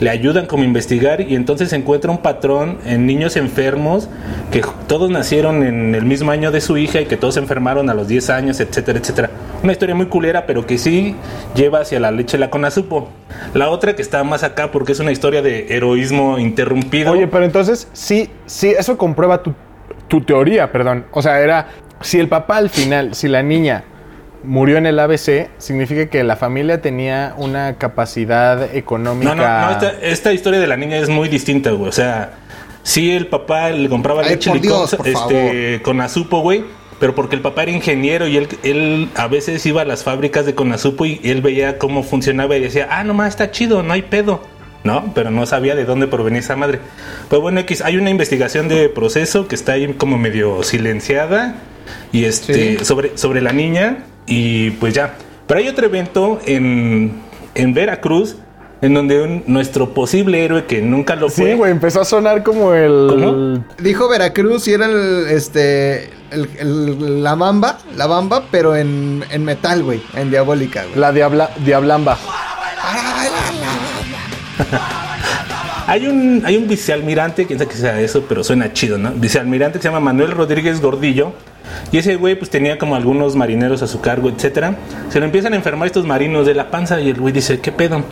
le 0.00 0.10
ayudan 0.10 0.46
como 0.46 0.62
a 0.62 0.66
investigar 0.66 1.20
y 1.20 1.34
entonces 1.34 1.72
encuentra 1.72 2.10
un 2.10 2.18
patrón 2.18 2.78
en 2.84 3.06
niños 3.06 3.36
enfermos 3.36 4.08
que 4.52 4.62
todos 4.86 5.10
nacieron 5.10 5.62
en 5.64 5.94
el 5.94 6.04
mismo 6.04 6.30
año 6.30 6.50
de 6.50 6.60
su 6.60 6.76
hija 6.76 7.00
y 7.00 7.06
que 7.06 7.16
todos 7.16 7.34
se 7.34 7.40
enfermaron 7.40 7.90
a 7.90 7.94
los 7.94 8.06
10 8.06 8.30
años, 8.30 8.60
etcétera, 8.60 8.98
etcétera. 8.98 9.30
Una 9.62 9.72
historia 9.72 9.94
muy 9.94 10.06
culera, 10.06 10.46
pero 10.46 10.66
que 10.66 10.78
sí 10.78 11.16
lleva 11.54 11.80
hacia 11.80 11.98
la 11.98 12.10
leche 12.10 12.38
la 12.38 12.50
conazupo. 12.50 13.08
La 13.54 13.70
otra 13.70 13.96
que 13.96 14.02
está 14.02 14.22
más 14.24 14.44
acá 14.44 14.70
porque 14.70 14.92
es 14.92 15.00
una 15.00 15.10
historia 15.10 15.42
de 15.42 15.66
heroísmo 15.74 16.38
interrumpido. 16.38 17.12
Oye, 17.12 17.26
pero 17.26 17.44
entonces, 17.44 17.88
sí, 17.92 18.30
sí, 18.46 18.74
eso 18.78 18.96
comprueba 18.96 19.42
tu, 19.42 19.54
tu 20.06 20.20
teoría, 20.20 20.70
perdón. 20.70 21.06
O 21.10 21.22
sea, 21.22 21.40
era, 21.40 21.68
si 22.00 22.20
el 22.20 22.28
papá 22.28 22.58
al 22.58 22.70
final, 22.70 23.14
si 23.14 23.26
la 23.26 23.42
niña 23.42 23.84
murió 24.44 24.76
en 24.78 24.86
el 24.86 24.98
ABC, 24.98 25.48
significa 25.58 26.06
que 26.06 26.22
la 26.24 26.36
familia 26.36 26.80
tenía 26.80 27.34
una 27.36 27.74
capacidad 27.76 28.74
económica. 28.74 29.34
No, 29.34 29.42
no, 29.42 29.60
no, 29.60 29.70
esta, 29.70 29.92
esta 30.02 30.32
historia 30.32 30.60
de 30.60 30.66
la 30.66 30.76
niña 30.76 30.96
es 30.98 31.08
muy 31.08 31.28
distinta, 31.28 31.70
güey. 31.70 31.88
O 31.88 31.92
sea, 31.92 32.32
sí 32.82 33.10
el 33.12 33.26
papá 33.26 33.70
le 33.70 33.88
compraba 33.88 34.22
Ay, 34.22 34.30
leche 34.30 34.50
Dios, 34.58 34.92
liconza- 34.92 34.96
por 34.96 35.08
este, 35.08 35.82
con 35.82 36.00
azupo, 36.00 36.40
güey. 36.40 36.64
Pero 37.00 37.14
porque 37.14 37.36
el 37.36 37.42
papá 37.42 37.62
era 37.62 37.70
ingeniero 37.70 38.26
y 38.26 38.36
él, 38.36 38.48
él 38.64 39.08
a 39.14 39.28
veces 39.28 39.64
iba 39.66 39.82
a 39.82 39.84
las 39.84 40.02
fábricas 40.02 40.46
de 40.46 40.56
Conazupo 40.56 41.06
y 41.06 41.20
él 41.22 41.42
veía 41.42 41.78
cómo 41.78 42.02
funcionaba 42.02 42.56
y 42.56 42.60
decía, 42.60 42.88
ah, 42.90 43.04
nomás 43.04 43.28
está 43.28 43.52
chido, 43.52 43.84
no 43.84 43.92
hay 43.92 44.02
pedo. 44.02 44.42
No, 44.82 45.12
pero 45.14 45.30
no 45.30 45.46
sabía 45.46 45.76
de 45.76 45.84
dónde 45.84 46.08
provenía 46.08 46.40
esa 46.40 46.56
madre. 46.56 46.80
Pues 47.28 47.40
bueno, 47.40 47.60
X, 47.60 47.82
hay 47.82 47.96
una 47.98 48.10
investigación 48.10 48.66
de 48.68 48.88
proceso 48.88 49.46
que 49.46 49.54
está 49.54 49.72
ahí 49.74 49.92
como 49.94 50.18
medio 50.18 50.64
silenciada 50.64 51.54
y 52.12 52.24
este 52.24 52.78
Sí. 52.78 52.84
sobre, 52.84 53.16
sobre 53.16 53.40
la 53.40 53.52
niña 53.52 54.04
y 54.26 54.70
pues 54.72 54.94
ya. 54.94 55.14
Pero 55.46 55.60
hay 55.60 55.68
otro 55.68 55.86
evento 55.86 56.40
en, 56.46 57.12
en 57.54 57.74
Veracruz 57.74 58.36
en 58.80 58.94
donde 58.94 59.22
un- 59.22 59.42
nuestro 59.46 59.92
posible 59.92 60.44
héroe 60.44 60.64
que 60.66 60.80
nunca 60.82 61.16
lo 61.16 61.28
fue. 61.30 61.52
Sí, 61.52 61.56
güey, 61.56 61.72
empezó 61.72 62.00
a 62.00 62.04
sonar 62.04 62.42
como 62.44 62.74
el. 62.74 63.06
¿Cómo? 63.08 63.64
Dijo 63.82 64.08
Veracruz 64.08 64.68
y 64.68 64.72
era 64.74 64.86
el, 64.86 65.26
este, 65.30 66.10
el- 66.30 66.48
el- 66.58 67.22
la 67.24 67.34
bamba, 67.34 67.78
la 67.96 68.06
bamba, 68.06 68.44
pero 68.50 68.76
en, 68.76 69.24
en 69.30 69.44
metal, 69.44 69.82
güey, 69.82 70.00
en 70.14 70.30
diabólica, 70.30 70.84
güey. 70.84 70.96
La 70.98 71.10
diabla, 71.12 71.50
Diablamba. 71.64 72.18
Hay 75.86 76.06
un, 76.06 76.42
hay 76.44 76.56
un 76.58 76.68
vicealmirante, 76.68 77.46
quién 77.46 77.58
sabe 77.58 77.70
que 77.70 77.76
sea 77.78 77.98
eso, 78.00 78.22
pero 78.28 78.44
suena 78.44 78.74
chido, 78.74 78.98
¿no? 78.98 79.10
Vicealmirante 79.12 79.78
que 79.78 79.82
se 79.84 79.88
llama 79.88 80.00
Manuel 80.00 80.32
Rodríguez 80.32 80.82
Gordillo. 80.82 81.32
Y 81.92 81.98
ese 81.98 82.16
güey 82.16 82.34
pues 82.34 82.50
tenía 82.50 82.78
como 82.78 82.96
algunos 82.96 83.36
marineros 83.36 83.82
a 83.82 83.86
su 83.86 84.00
cargo, 84.00 84.28
etcétera. 84.28 84.76
Se 85.10 85.18
le 85.20 85.26
empiezan 85.26 85.52
a 85.52 85.56
enfermar 85.56 85.86
estos 85.86 86.04
marinos 86.06 86.46
de 86.46 86.54
la 86.54 86.70
panza 86.70 87.00
y 87.00 87.08
el 87.10 87.20
güey 87.20 87.32
dice, 87.32 87.60
¿qué 87.60 87.72
pedo? 87.72 88.02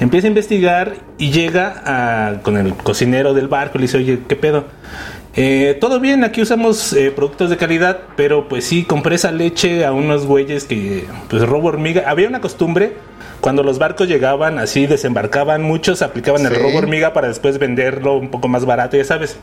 Empieza 0.00 0.26
a 0.26 0.28
investigar 0.28 0.94
y 1.18 1.30
llega 1.30 1.82
a- 1.86 2.42
con 2.42 2.56
el 2.56 2.74
cocinero 2.74 3.32
del 3.34 3.48
barco 3.48 3.78
y 3.78 3.80
le 3.80 3.86
dice, 3.86 3.96
oye, 3.98 4.18
¿qué 4.28 4.36
pedo? 4.36 4.64
Eh, 5.38 5.76
todo 5.80 6.00
bien, 6.00 6.24
aquí 6.24 6.40
usamos 6.40 6.94
eh, 6.94 7.10
productos 7.14 7.50
de 7.50 7.58
calidad, 7.58 7.98
pero 8.16 8.48
pues 8.48 8.64
sí, 8.64 8.84
compré 8.84 9.16
esa 9.16 9.32
leche 9.32 9.84
a 9.84 9.92
unos 9.92 10.24
güeyes 10.26 10.64
que 10.64 11.04
pues 11.28 11.42
robo 11.42 11.68
hormiga. 11.68 12.04
Había 12.06 12.26
una 12.28 12.40
costumbre, 12.40 12.94
cuando 13.42 13.62
los 13.62 13.78
barcos 13.78 14.08
llegaban 14.08 14.58
así, 14.58 14.86
desembarcaban, 14.86 15.62
muchos 15.62 16.00
aplicaban 16.00 16.44
el 16.46 16.54
robo 16.54 16.78
hormiga 16.78 17.12
para 17.12 17.28
después 17.28 17.58
venderlo 17.58 18.16
un 18.16 18.30
poco 18.30 18.48
más 18.48 18.64
barato, 18.64 18.96
ya 18.96 19.04
sabes. 19.04 19.36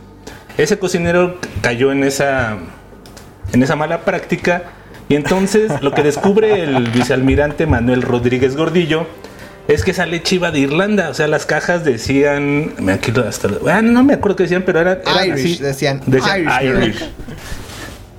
Ese 0.58 0.80
cocinero 0.80 1.38
cayó 1.62 1.92
en 1.92 2.04
esa, 2.04 2.58
en 3.54 3.64
esa 3.64 3.76
mala 3.76 4.02
práctica 4.02 4.64
y 5.10 5.16
entonces 5.16 5.72
lo 5.82 5.92
que 5.92 6.04
descubre 6.04 6.64
el 6.64 6.90
vicealmirante 6.90 7.66
Manuel 7.66 8.02
Rodríguez 8.02 8.56
Gordillo 8.56 9.06
es 9.68 9.84
que 9.84 9.92
esa 9.92 10.06
leche 10.06 10.36
iba 10.36 10.52
de 10.52 10.60
Irlanda, 10.60 11.10
o 11.10 11.14
sea, 11.14 11.28
las 11.28 11.46
cajas 11.46 11.86
decían, 11.86 12.74
aquí 12.92 13.14
hasta, 13.26 13.50
ah, 13.70 13.82
no 13.82 14.04
me 14.04 14.14
acuerdo 14.14 14.36
qué 14.36 14.44
decían, 14.44 14.64
pero 14.66 14.82
eran, 14.82 15.00
eran 15.06 15.28
Irish, 15.30 15.54
así, 15.54 15.64
decían, 15.64 16.02
decían 16.06 16.42
Irish, 16.42 16.64
Irish. 16.64 17.10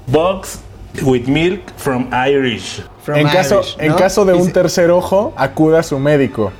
Box 0.07 0.61
with 1.03 1.27
milk 1.27 1.61
from 1.77 2.09
Irish. 2.13 2.83
From 3.03 3.19
En 3.19 3.29
caso, 3.29 3.61
Irish, 3.61 3.77
en 3.79 3.89
¿no? 3.89 3.97
caso 3.97 4.25
de 4.25 4.33
un 4.33 4.53
tercer 4.53 4.91
ojo, 4.91 5.35
acuda 5.37 5.81
a 5.81 5.83
su 5.83 5.99
médico. 5.99 6.51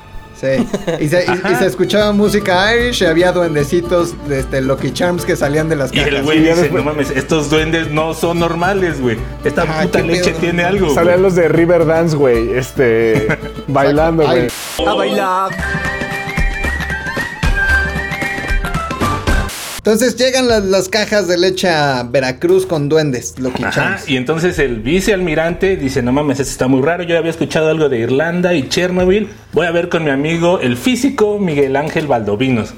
Sí. 0.45 0.67
Y 1.01 1.09
se, 1.09 1.25
y- 1.25 1.53
y 1.53 1.57
se 1.57 1.67
escuchaba 1.67 2.13
música 2.13 2.75
Irish 2.77 3.03
y 3.03 3.07
había 3.07 3.33
duendecitos 3.33 4.15
de 4.29 4.41
este, 4.41 4.61
Lucky 4.61 4.93
Charms 4.93 5.25
que 5.25 5.37
salían 5.37 5.69
de 5.69 5.77
las 5.77 5.93
Y 5.93 5.97
cajas. 5.97 6.13
el 6.13 6.23
güey 6.23 6.39
Y 6.39 6.45
ya 6.45 6.51
dice, 6.51 6.63
después- 6.63 6.85
no 6.85 6.91
mames, 6.91 7.11
estos 7.11 7.51
duendes 7.51 7.91
no 7.91 8.13
son 8.15 8.39
normales, 8.39 9.01
güey. 9.01 9.17
Esta 9.45 9.63
Ah, 9.69 9.83
puta 9.83 10.01
leche 10.01 10.33
tiene 10.41 10.63
no, 10.63 10.69
algo. 10.69 10.95
Salían 10.95 11.15
güey". 11.17 11.23
los 11.23 11.35
de 11.35 11.49
Riverdance, 11.49 12.17
güey, 12.17 12.51
este, 12.53 13.27
bailando, 13.69 14.25
güey. 14.27 14.49
A 14.87 14.95
bailar. 14.95 15.51
Entonces 19.87 20.17
llegan 20.17 20.49
las, 20.49 20.65
las 20.65 20.89
cajas 20.89 21.29
de 21.29 21.37
leche 21.37 21.69
a 21.69 22.05
Veracruz 22.05 22.65
con 22.65 22.89
duendes, 22.89 23.35
Lucky 23.39 23.65
Ajá, 23.65 23.99
y 24.07 24.17
entonces 24.17 24.59
el 24.59 24.81
vicealmirante 24.81 25.77
dice, 25.77 26.01
no 26.03 26.11
mames, 26.11 26.41
esto 26.41 26.53
está 26.53 26.69
muy 26.69 26.81
raro, 26.81 27.03
yo 27.05 27.19
había 27.19 27.31
escuchado 27.31 27.69
algo 27.69 27.91
de 27.91 27.99
Irlanda 27.99 28.55
y 28.55 28.67
Chernobyl, 28.71 29.29
voy 29.53 29.67
a 29.67 29.71
ver 29.73 29.91
con 29.91 30.03
mi 30.05 30.09
amigo 30.11 30.59
el 30.61 30.79
físico 30.79 31.39
Miguel 31.39 31.77
Ángel 31.77 32.07
Valdovinos, 32.07 32.73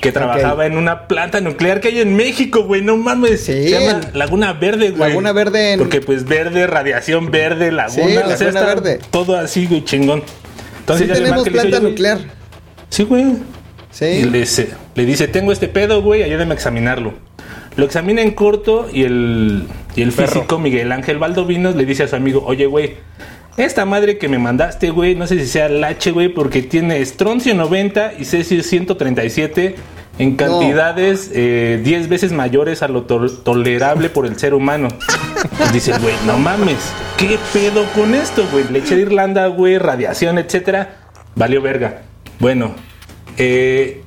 que 0.00 0.12
trabajaba 0.12 0.64
en 0.66 0.76
una 0.76 1.08
planta 1.08 1.40
nuclear 1.40 1.80
que 1.80 1.88
hay 1.88 2.00
en 2.00 2.14
México, 2.14 2.62
güey, 2.62 2.80
no 2.80 2.96
mames, 2.96 3.40
Sí, 3.40 3.68
se 3.68 3.70
llama 3.80 4.00
Laguna 4.14 4.52
Verde, 4.52 4.90
güey. 4.90 5.08
Laguna 5.10 5.32
Verde 5.32 5.72
en- 5.72 5.80
Porque 5.80 6.00
pues 6.00 6.24
verde, 6.26 6.68
radiación 6.68 7.32
verde, 7.32 7.72
laguna, 7.72 7.92
Sí, 7.92 8.02
o 8.02 8.06
sea, 8.14 8.20
Laguna 8.28 8.46
está 8.60 8.64
Verde. 8.66 9.00
todo 9.10 9.36
así, 9.36 9.66
güey, 9.66 9.84
chingón. 9.84 10.22
Entonces 10.78 11.08
sí 11.08 11.12
ya 11.12 11.14
tenemos 11.24 11.44
y 11.44 11.50
planta 11.50 11.80
nuclear. 11.80 12.18
Sí, 12.88 13.02
güey. 13.02 13.22
Y 13.24 13.36
Sí. 13.90 14.22
le 14.30 14.38
dice, 14.38 14.70
le 14.94 15.06
dice, 15.06 15.28
tengo 15.28 15.52
este 15.52 15.68
pedo, 15.68 16.02
güey, 16.02 16.22
ayúdame 16.22 16.52
a 16.52 16.54
examinarlo. 16.54 17.14
Lo 17.76 17.84
examina 17.86 18.20
en 18.22 18.32
corto 18.32 18.88
y 18.92 19.04
el, 19.04 19.64
y 19.96 20.02
el 20.02 20.12
físico 20.12 20.58
Miguel 20.58 20.92
Ángel 20.92 21.18
Valdovinos 21.18 21.74
le 21.74 21.86
dice 21.86 22.02
a 22.02 22.08
su 22.08 22.16
amigo, 22.16 22.42
oye, 22.46 22.66
güey, 22.66 22.94
esta 23.56 23.84
madre 23.86 24.18
que 24.18 24.28
me 24.28 24.38
mandaste, 24.38 24.90
güey, 24.90 25.14
no 25.14 25.26
sé 25.26 25.38
si 25.38 25.46
sea 25.46 25.68
lache, 25.68 26.10
güey, 26.10 26.28
porque 26.28 26.62
tiene 26.62 27.00
estroncio 27.00 27.54
90 27.54 28.14
y 28.18 28.24
cesio 28.26 28.62
137 28.62 29.74
en 30.18 30.36
cantidades 30.36 31.30
eh, 31.34 31.80
10 31.82 32.08
veces 32.10 32.32
mayores 32.32 32.82
a 32.82 32.88
lo 32.88 33.06
tol- 33.06 33.42
tolerable 33.42 34.10
por 34.10 34.26
el 34.26 34.38
ser 34.38 34.52
humano. 34.54 34.88
Pues 35.56 35.72
dice, 35.72 35.92
güey, 35.98 36.14
no 36.26 36.38
mames, 36.38 36.92
¿qué 37.16 37.38
pedo 37.54 37.84
con 37.94 38.14
esto, 38.14 38.46
güey? 38.52 38.64
Leche 38.70 38.96
de 38.96 39.02
Irlanda, 39.02 39.46
güey, 39.46 39.78
radiación, 39.78 40.36
etcétera. 40.38 40.96
Valió 41.34 41.62
verga. 41.62 42.02
Bueno, 42.38 42.74
eh, 43.38 44.02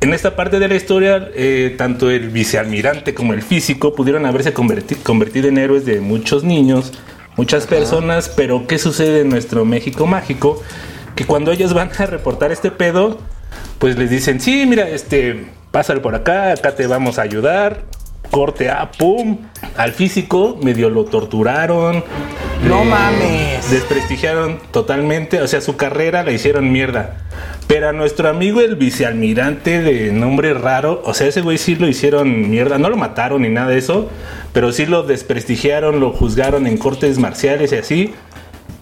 en 0.00 0.12
esta 0.14 0.36
parte 0.36 0.58
de 0.58 0.68
la 0.68 0.74
historia, 0.76 1.28
eh, 1.34 1.74
tanto 1.76 2.10
el 2.10 2.28
vicealmirante 2.30 3.14
como 3.14 3.32
el 3.32 3.42
físico 3.42 3.94
pudieron 3.94 4.26
haberse 4.26 4.54
converti- 4.54 4.96
convertido 5.02 5.48
en 5.48 5.58
héroes 5.58 5.84
de 5.84 6.00
muchos 6.00 6.44
niños 6.44 6.92
muchas 7.36 7.66
personas, 7.68 8.28
pero 8.28 8.66
¿qué 8.66 8.78
sucede 8.78 9.20
en 9.20 9.28
nuestro 9.28 9.64
México 9.64 10.06
mágico? 10.06 10.60
Que 11.14 11.24
cuando 11.24 11.52
ellos 11.52 11.72
van 11.72 11.90
a 11.96 12.06
reportar 12.06 12.50
este 12.50 12.72
pedo, 12.72 13.18
pues 13.78 13.96
les 13.96 14.10
dicen, 14.10 14.40
sí, 14.40 14.66
mira, 14.66 14.88
este, 14.88 15.46
pásale 15.70 16.00
por 16.00 16.16
acá, 16.16 16.50
acá 16.52 16.74
te 16.74 16.86
vamos 16.88 17.18
a 17.18 17.22
ayudar. 17.22 17.82
Corte 18.30 18.70
A, 18.70 18.90
pum, 18.90 19.38
al 19.76 19.92
físico, 19.92 20.58
medio 20.62 20.90
lo 20.90 21.04
torturaron. 21.04 22.04
No 22.66 22.84
mames. 22.84 23.70
Desprestigiaron 23.70 24.58
totalmente, 24.70 25.40
o 25.40 25.46
sea, 25.46 25.60
su 25.60 25.76
carrera 25.76 26.22
la 26.22 26.32
hicieron 26.32 26.70
mierda. 26.72 27.16
Pero 27.66 27.88
a 27.88 27.92
nuestro 27.92 28.28
amigo 28.28 28.60
el 28.60 28.76
vicealmirante 28.76 29.80
de 29.80 30.12
nombre 30.12 30.54
raro, 30.54 31.02
o 31.04 31.14
sea, 31.14 31.26
ese 31.26 31.42
güey 31.42 31.58
sí 31.58 31.76
lo 31.76 31.86
hicieron 31.86 32.50
mierda, 32.50 32.78
no 32.78 32.88
lo 32.88 32.96
mataron 32.96 33.42
ni 33.42 33.48
nada 33.48 33.68
de 33.68 33.78
eso, 33.78 34.08
pero 34.52 34.72
sí 34.72 34.86
lo 34.86 35.02
desprestigiaron, 35.02 36.00
lo 36.00 36.12
juzgaron 36.12 36.66
en 36.66 36.78
cortes 36.78 37.18
marciales 37.18 37.72
y 37.72 37.76
así. 37.76 38.14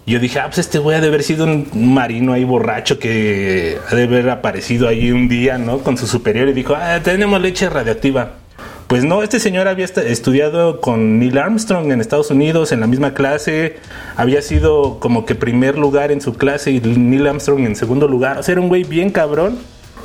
Yo 0.07 0.21
dije, 0.21 0.39
ah, 0.39 0.47
pues 0.47 0.59
este 0.59 0.79
güey 0.79 0.97
ha 0.97 1.01
de 1.01 1.09
haber 1.09 1.25
sido 1.25 1.45
un 1.45 1.93
marino 1.93 2.33
ahí 2.33 2.45
borracho 2.45 3.01
que 3.01 3.77
ha 3.91 3.95
de 3.95 4.05
haber 4.05 4.31
aparecido 4.31 4.87
ahí 4.87 5.11
un 5.11 5.29
día, 5.29 5.59
¿no? 5.59 5.79
Con 5.79 5.99
su 5.99 6.07
superior 6.07 6.49
y 6.49 6.53
dijo, 6.53 6.77
ah, 6.77 7.01
tenemos 7.03 7.41
leche 7.41 7.69
radioactiva. 7.69 8.46
Pues 8.87 9.03
no, 9.05 9.23
este 9.25 9.41
señor 9.41 9.67
había 9.67 9.85
estudiado 9.85 10.81
con 10.81 11.19
Neil 11.19 11.39
Armstrong 11.39 11.91
en 11.91 12.01
Estados 12.01 12.31
Unidos 12.31 12.71
en 12.71 12.79
la 12.79 12.87
misma 12.87 13.15
clase, 13.15 13.79
había 14.15 14.41
sido 14.43 15.01
como 15.01 15.27
que 15.27 15.35
primer 15.35 15.77
lugar 15.77 16.13
en 16.13 16.21
su 16.21 16.35
clase 16.35 16.71
y 16.71 16.81
Neil 16.81 17.27
Armstrong 17.27 17.61
en 17.67 17.75
segundo 17.75 18.07
lugar, 18.07 18.39
o 18.39 18.43
sea, 18.45 18.53
era 18.53 18.61
un 18.61 18.69
güey 18.69 18.85
bien 18.85 19.11
cabrón 19.11 19.59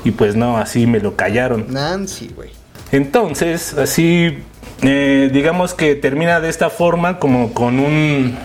y 0.03 0.09
pues 0.11 0.35
no, 0.35 0.57
así 0.57 0.87
me 0.87 0.99
lo 0.99 1.15
callaron. 1.15 1.65
Nancy, 1.69 2.31
güey. 2.35 2.49
Entonces, 2.91 3.75
así, 3.77 4.39
eh, 4.81 5.29
digamos 5.31 5.75
que 5.75 5.93
termina 5.93 6.39
de 6.39 6.49
esta 6.49 6.71
forma, 6.71 7.19
como 7.19 7.53
con 7.53 7.79
un 7.79 8.35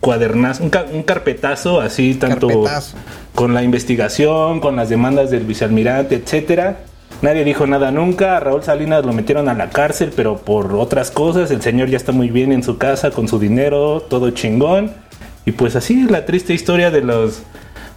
cuadernazo, 0.00 0.64
un, 0.64 0.70
ca- 0.70 0.86
un 0.92 1.04
carpetazo, 1.04 1.80
así 1.80 2.14
tanto 2.16 2.48
Carpetazo. 2.48 2.96
con 3.34 3.54
la 3.54 3.62
investigación, 3.62 4.58
con 4.58 4.74
las 4.74 4.88
demandas 4.88 5.30
del 5.30 5.44
vicealmirante, 5.44 6.16
etcétera. 6.16 6.80
Nadie 7.22 7.44
dijo 7.44 7.66
nada 7.66 7.90
nunca. 7.90 8.36
A 8.36 8.40
Raúl 8.40 8.62
Salinas 8.62 9.04
lo 9.04 9.12
metieron 9.12 9.48
a 9.48 9.54
la 9.54 9.70
cárcel, 9.70 10.12
pero 10.14 10.36
por 10.38 10.74
otras 10.74 11.10
cosas. 11.10 11.50
El 11.50 11.62
señor 11.62 11.88
ya 11.88 11.96
está 11.96 12.12
muy 12.12 12.30
bien 12.30 12.52
en 12.52 12.62
su 12.62 12.76
casa 12.78 13.10
con 13.10 13.28
su 13.28 13.38
dinero, 13.38 14.00
todo 14.02 14.30
chingón. 14.30 14.92
Y 15.46 15.52
pues 15.52 15.76
así 15.76 16.04
la 16.04 16.24
triste 16.26 16.52
historia 16.54 16.90
de 16.90 17.00
los 17.02 17.40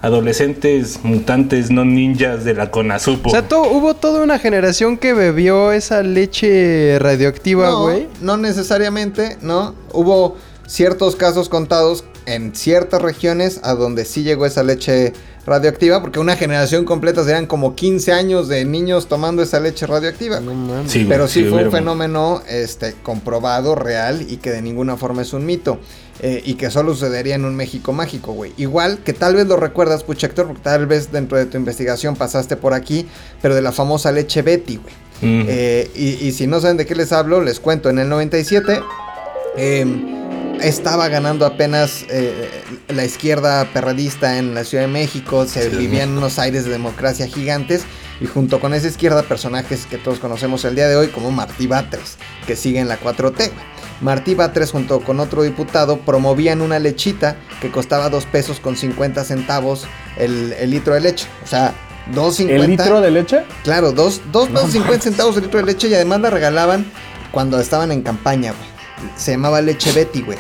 adolescentes 0.02 1.00
mutantes 1.04 1.72
no 1.72 1.84
ninjas 1.84 2.44
de 2.46 2.54
la 2.54 2.72
Conasupo. 2.72 3.30
O 3.30 3.32
sea, 3.32 3.48
to- 3.48 3.64
hubo 3.64 3.96
toda 3.96 4.24
una 4.24 4.40
generación 4.40 4.98
que 4.98 5.14
bebió 5.14 5.72
esa 5.72 6.04
leche 6.04 6.98
radioactiva, 7.00 7.70
No, 7.70 7.82
güey. 7.84 8.08
no 8.22 8.38
necesariamente, 8.38 9.38
¿no? 9.42 9.74
Hubo 9.94 10.38
ciertos 10.68 11.16
casos 11.16 11.50
contados 11.50 12.04
en 12.26 12.56
ciertas 12.56 13.02
regiones 13.02 13.60
a 13.64 13.74
donde 13.74 14.06
sí 14.06 14.24
llegó 14.24 14.46
esa 14.46 14.64
leche 14.64 15.14
radioactiva, 15.48 16.02
porque 16.02 16.20
una 16.20 16.36
generación 16.36 16.84
completa 16.86 17.24
serían 17.24 17.48
como 17.48 17.74
15 17.74 18.12
años 18.12 18.48
de 18.50 18.66
niños 18.66 19.08
tomando 19.08 19.42
esa 19.42 19.60
leche 19.60 19.88
radioactiva. 19.88 20.42
Sí, 20.88 21.06
Pero 21.08 21.28
sí, 21.28 21.46
fue 21.46 21.64
un 21.66 21.72
fenómeno 21.72 22.44
este, 22.50 22.94
comprobado, 23.02 23.74
real 23.74 24.26
y 24.30 24.38
que 24.38 24.52
de 24.52 24.62
ninguna 24.62 24.98
forma 24.98 25.22
es 25.24 25.34
un 25.34 25.46
mito. 25.46 25.80
eh, 26.20 26.42
y 26.44 26.56
que 26.56 26.72
solo 26.72 26.94
sucedería 26.96 27.36
en 27.36 27.46
un 27.46 27.56
México 27.56 27.94
mágico, 27.94 28.34
güey. 28.34 28.52
Igual 28.58 28.98
que 29.06 29.14
tal 29.14 29.36
vez 29.36 29.46
lo 29.46 29.56
recuerdas, 29.56 30.04
Puchector, 30.04 30.48
porque 30.48 30.64
tal 30.64 30.88
vez 30.88 31.12
dentro 31.12 31.38
de 31.38 31.46
tu 31.46 31.58
investigación 31.58 32.16
pasaste 32.16 32.58
por 32.58 32.74
aquí, 32.74 33.06
pero 33.40 33.54
de 33.54 33.62
la 33.62 33.72
famosa 33.72 34.12
leche 34.12 34.42
Betty, 34.42 34.78
güey. 34.78 34.96
Mm. 35.22 35.46
Eh, 35.48 35.92
y, 35.96 36.28
y 36.28 36.32
si 36.32 36.48
no 36.48 36.60
saben 36.60 36.78
de 36.78 36.88
qué 36.88 36.96
les 36.96 37.12
hablo, 37.12 37.40
les 37.42 37.60
cuento. 37.60 37.90
En 37.92 38.00
el 38.00 38.10
97 38.10 38.82
eh, 39.58 39.86
estaba 40.62 41.08
ganando 41.08 41.46
apenas 41.46 42.04
eh, 42.10 42.50
la 42.88 43.06
izquierda 43.06 43.66
perradista 43.74 44.38
en 44.38 44.54
la 44.54 44.64
Ciudad 44.64 44.86
de 44.86 44.92
México. 44.92 45.46
Se 45.46 45.70
vivían 45.70 46.18
unos 46.18 46.40
aires 46.40 46.66
de 46.66 46.72
democracia 46.72 47.28
gigantes. 47.28 47.84
Y 48.20 48.26
junto 48.26 48.60
con 48.60 48.74
esa 48.74 48.88
izquierda, 48.88 49.24
personajes 49.24 49.86
que 49.86 49.98
todos 49.98 50.20
conocemos 50.20 50.66
el 50.66 50.76
día 50.76 50.88
de 50.88 50.96
hoy, 50.96 51.08
como 51.10 51.32
Martí 51.32 51.68
Batres, 51.68 52.18
que 52.48 52.56
sigue 52.56 52.80
en 52.80 52.88
la 52.88 53.00
4T. 53.00 53.36
güey. 53.36 53.78
Martí 54.02 54.36
Batres, 54.36 54.72
junto 54.72 55.02
con 55.02 55.20
otro 55.20 55.44
diputado, 55.44 56.00
promovían 56.00 56.62
una 56.62 56.80
lechita 56.80 57.38
que 57.62 57.72
costaba 57.72 58.10
2 58.10 58.26
pesos 58.26 58.60
con 58.60 58.76
50 58.76 59.24
centavos 59.24 59.86
el, 60.18 60.54
el 60.54 60.72
litro 60.72 60.94
de 60.94 61.02
leche. 61.02 61.28
O 61.44 61.48
sea, 61.48 61.74
2.50. 62.14 62.50
¿El 62.50 62.68
litro 62.68 63.02
de 63.02 63.12
leche? 63.12 63.44
Claro, 63.64 63.92
dos, 63.92 64.22
dos 64.32 64.50
pesos 64.50 64.72
50 64.72 65.04
centavos 65.04 65.38
el 65.38 65.44
litro 65.44 65.60
de 65.60 65.66
leche 65.66 65.88
y 65.88 65.94
además 65.94 66.22
la 66.22 66.30
regalaban 66.30 66.86
cuando 67.32 67.60
estaban 67.60 67.92
en 67.92 68.02
campaña, 68.02 68.52
güey. 68.52 69.12
Se 69.16 69.32
llamaba 69.32 69.62
leche 69.62 69.92
Betty, 69.92 70.22
güey. 70.22 70.38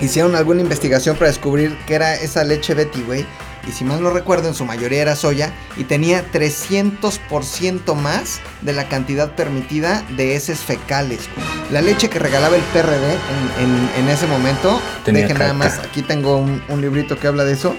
Hicieron 0.00 0.34
alguna 0.36 0.60
investigación 0.62 1.16
para 1.16 1.28
descubrir 1.30 1.76
qué 1.86 1.94
era 1.94 2.14
esa 2.14 2.44
leche 2.44 2.74
Betty, 2.74 3.02
güey. 3.02 3.26
Y 3.68 3.72
si 3.72 3.84
mal 3.84 4.00
no 4.02 4.10
recuerdo, 4.10 4.48
en 4.48 4.54
su 4.54 4.64
mayoría 4.64 5.02
era 5.02 5.16
soya 5.16 5.52
y 5.76 5.84
tenía 5.84 6.24
300% 6.32 7.94
más 7.94 8.40
de 8.62 8.72
la 8.72 8.88
cantidad 8.88 9.34
permitida 9.34 10.04
de 10.16 10.36
heces 10.36 10.60
fecales. 10.60 11.28
güey. 11.34 11.46
La 11.72 11.82
leche 11.82 12.08
que 12.08 12.18
regalaba 12.18 12.56
el 12.56 12.62
PRD 12.72 13.12
en, 13.12 13.64
en- 13.64 13.90
en 14.04 14.08
ese 14.08 14.26
momento, 14.26 14.80
Tenía 15.04 15.22
dejen 15.22 15.38
nada 15.38 15.50
caca. 15.52 15.58
más, 15.58 15.78
aquí 15.80 16.02
tengo 16.02 16.36
un, 16.38 16.62
un 16.68 16.80
librito 16.80 17.18
que 17.18 17.26
habla 17.26 17.44
de 17.44 17.52
eso. 17.52 17.74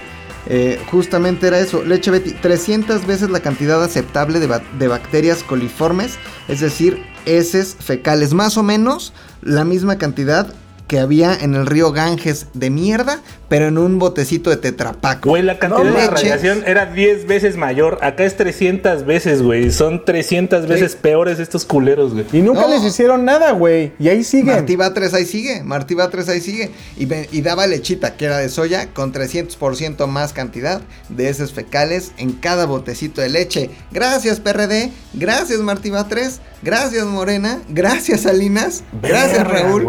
Eh, 0.46 0.80
justamente 0.90 1.46
era 1.48 1.58
eso, 1.58 1.82
leche 1.84 2.10
Betty, 2.10 2.32
300 2.32 3.06
veces 3.06 3.28
la 3.30 3.40
cantidad 3.40 3.82
aceptable 3.84 4.40
de, 4.40 4.46
ba- 4.46 4.62
de 4.78 4.88
bacterias 4.88 5.42
coliformes, 5.42 6.14
es 6.48 6.60
decir, 6.60 7.02
heces 7.26 7.76
fecales, 7.78 8.32
más 8.32 8.56
o 8.56 8.62
menos 8.62 9.12
la 9.42 9.64
misma 9.64 9.98
cantidad 9.98 10.54
que 10.90 10.98
había 10.98 11.32
en 11.32 11.54
el 11.54 11.66
río 11.66 11.92
Ganges 11.92 12.48
de 12.52 12.68
mierda, 12.68 13.20
pero 13.48 13.68
en 13.68 13.78
un 13.78 14.00
botecito 14.00 14.50
de 14.50 14.56
tetrapac. 14.56 15.24
Güey, 15.24 15.44
la 15.44 15.56
cantidad 15.60 15.84
No 15.84 15.96
de 15.96 16.06
radiación 16.08 16.64
era 16.66 16.86
10 16.86 17.28
veces 17.28 17.56
mayor. 17.56 17.98
Acá 18.02 18.24
es 18.24 18.36
300 18.36 19.06
veces, 19.06 19.40
güey. 19.40 19.70
Son 19.70 20.04
300 20.04 20.66
veces 20.66 20.96
peores 20.96 21.38
estos 21.38 21.64
culeros, 21.64 22.12
güey. 22.12 22.26
Y 22.32 22.42
nunca 22.42 22.62
No. 22.62 22.70
les 22.70 22.82
hicieron 22.82 23.24
nada, 23.24 23.52
güey. 23.52 23.92
Y 24.00 24.08
ahí 24.08 24.24
siguen. 24.24 24.56
Martí 24.56 24.74
Batres 24.74 25.14
ahí 25.14 25.26
sigue, 25.26 25.62
Martí 25.62 25.94
Batres 25.94 26.28
ahí 26.28 26.40
sigue. 26.40 26.72
Y, 26.96 27.40
daba 27.40 27.68
lechita, 27.68 28.16
que 28.16 28.24
era 28.24 28.38
de 28.38 28.48
soya, 28.48 28.92
con 28.92 29.12
300% 29.12 30.08
más 30.08 30.32
cantidad 30.32 30.80
de 31.08 31.28
heces 31.28 31.52
fecales 31.52 32.10
en 32.16 32.32
cada 32.32 32.66
botecito 32.66 33.20
de 33.20 33.28
leche. 33.28 33.70
Gracias 33.92 34.40
PRD, 34.40 34.90
gracias 35.14 35.60
Martí 35.60 35.90
Batres, 35.90 36.40
gracias 36.64 37.06
Morena, 37.06 37.60
gracias 37.68 38.22
Salinas, 38.22 38.82
gracias 39.00 39.46
Raúl. 39.46 39.86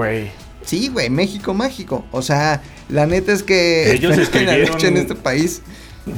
Sí, 0.66 0.90
güey, 0.90 1.10
México 1.10 1.54
mágico. 1.54 2.06
O 2.12 2.22
sea, 2.22 2.62
la 2.90 3.06
neta 3.06 3.32
es 3.32 3.44
que 3.44 3.92
Ellos 3.94 4.16
la 4.18 4.24
escribieron- 4.24 4.72
leche 4.74 4.88
en 4.88 4.98
este 4.98 5.16
país. 5.16 5.62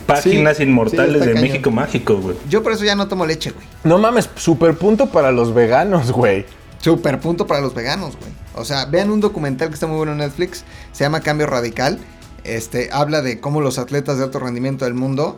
Páginas 0.06 0.58
Sí, 0.58 0.64
inmortales 0.64 1.22
sí, 1.22 1.28
de 1.28 1.34
cañón. 1.34 1.42
México 1.50 1.72
Mágico, 1.72 2.16
güey. 2.18 2.38
Yo 2.50 2.64
por 2.64 2.72
eso 2.72 2.86
ya 2.86 2.96
no 2.96 3.08
tomo 3.10 3.26
leche, 3.26 3.52
güey. 3.52 3.66
No 3.84 3.98
mames, 3.98 4.30
super 4.36 4.78
punto 4.78 5.10
para 5.10 5.32
los 5.32 5.54
veganos, 5.54 6.12
güey. 6.12 6.46
Super 6.80 7.20
punto 7.20 7.48
para 7.48 7.60
los 7.62 7.74
veganos, 7.74 8.16
güey. 8.18 8.32
O 8.56 8.64
sea, 8.66 8.86
vean 8.86 9.10
un 9.12 9.20
documental 9.20 9.68
que 9.70 9.74
está 9.74 9.88
muy 9.88 9.98
bueno 9.98 10.14
en 10.14 10.20
Netflix. 10.20 10.64
Se 10.94 11.04
llama 11.04 11.20
Cambio 11.22 11.48
Radical. 11.48 12.00
Este 12.46 12.90
habla 12.94 13.22
de 13.22 13.40
cómo 13.42 13.60
los 13.62 13.78
atletas 13.78 14.18
de 14.18 14.24
alto 14.26 14.40
rendimiento 14.40 14.86
del 14.86 14.94
mundo, 14.94 15.38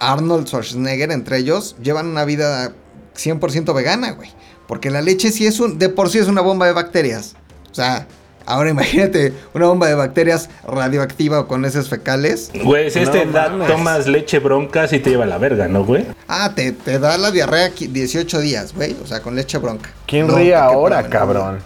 Arnold 0.00 0.46
Schwarzenegger 0.46 1.10
entre 1.10 1.38
ellos, 1.38 1.76
llevan 1.82 2.06
una 2.06 2.24
vida 2.24 2.72
100% 3.16 3.74
vegana, 3.74 4.10
güey. 4.12 4.30
Porque 4.66 4.90
la 4.90 5.00
leche 5.00 5.32
sí 5.32 5.46
es 5.46 5.60
un, 5.60 5.78
de 5.78 5.88
por 5.88 6.10
sí 6.10 6.18
es 6.18 6.28
una 6.28 6.40
bomba 6.42 6.66
de 6.66 6.72
bacterias. 6.72 7.34
O 7.70 7.74
sea, 7.74 8.06
ahora 8.46 8.70
imagínate 8.70 9.32
una 9.54 9.66
bomba 9.66 9.88
de 9.88 9.94
bacterias 9.94 10.48
radioactiva 10.66 11.40
o 11.40 11.46
con 11.46 11.64
heces 11.64 11.88
fecales. 11.88 12.50
Güey, 12.64 12.90
si 12.90 13.00
a 13.00 13.02
esta 13.02 13.16
No 13.24 13.30
edad 13.30 13.50
mames. 13.50 13.68
tomas 13.68 14.06
leche 14.06 14.38
bronca, 14.38 14.88
sí 14.88 14.98
te 15.00 15.10
lleva 15.10 15.24
a 15.24 15.26
la 15.26 15.38
verga, 15.38 15.68
¿no, 15.68 15.84
güey? 15.84 16.06
Ah, 16.28 16.52
te, 16.54 16.72
te 16.72 16.98
da 16.98 17.18
la 17.18 17.30
diarrea 17.30 17.74
qui- 17.74 17.88
18 17.88 18.40
días, 18.40 18.74
güey. 18.74 18.96
O 19.02 19.06
sea, 19.06 19.20
con 19.20 19.34
leche 19.36 19.58
bronca. 19.58 19.90
¿Quién 20.06 20.26
No, 20.26 20.36
ríe 20.36 20.54
ahora, 20.54 21.02
cabrón? 21.08 21.58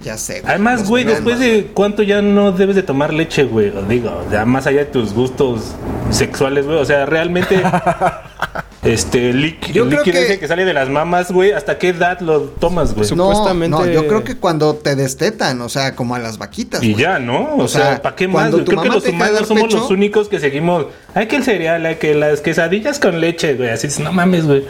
Ya 0.00 0.16
sé. 0.16 0.42
Además, 0.46 0.80
los 0.80 0.88
güey, 0.90 1.02
después 1.02 1.40
de 1.40 1.72
cuánto 1.74 2.04
ya 2.04 2.22
no 2.22 2.52
debes 2.52 2.76
de 2.76 2.84
tomar 2.84 3.12
leche, 3.12 3.42
güey. 3.44 3.72
Digo, 3.88 4.24
ya 4.30 4.44
más 4.44 4.66
allá 4.68 4.78
de 4.80 4.84
tus 4.86 5.12
gustos 5.12 5.72
sexuales, 6.10 6.66
güey. 6.66 6.78
O 6.78 6.84
sea, 6.84 7.04
realmente, 7.04 7.60
este, 8.82 9.32
líqu- 9.34 9.72
Yo 9.72 9.86
creo 9.88 10.04
líquido 10.04 10.26
que- 10.26 10.38
que 10.38 10.48
sale 10.48 10.64
de 10.64 10.72
las 10.72 10.88
mamas, 10.88 11.30
güey. 11.32 11.52
¿Hasta 11.52 11.78
qué 11.78 11.88
edad 11.88 12.20
lo 12.20 12.42
tomas, 12.42 12.94
güey? 12.94 13.08
No, 13.10 13.28
Supuestamente- 13.32 13.76
no, 13.76 13.86
yo 13.86 14.06
creo 14.06 14.24
que 14.24 14.36
cuando 14.36 14.74
te 14.76 14.94
destetan, 14.96 15.60
o 15.60 15.68
sea, 15.68 15.94
como 15.96 16.14
a 16.14 16.18
las 16.18 16.38
vaquitas. 16.38 16.82
Y 16.82 16.94
ya, 16.94 17.18
¿no? 17.18 17.54
O, 17.54 17.64
O 17.64 17.68
sea, 17.68 17.82
sea, 17.94 18.02
¿para 18.02 18.14
qué 18.16 18.28
más? 18.28 18.50
Creo 18.50 18.64
que 18.82 18.88
los 18.88 19.06
humanos 19.06 19.48
somos 19.48 19.64
pecho- 19.64 19.78
los 19.78 19.90
únicos 19.90 20.28
que 20.28 20.38
seguimos. 20.40 20.86
Hay 21.14 21.26
que 21.26 21.36
el 21.36 21.44
cereal, 21.44 21.84
hay 21.86 21.96
que 21.96 22.14
las 22.14 22.40
quesadillas 22.40 22.98
con 22.98 23.20
leche, 23.20 23.54
güey. 23.54 23.70
Así 23.70 23.88
es, 23.88 23.98
no 23.98 24.12
mames, 24.12 24.46
güey. 24.46 24.64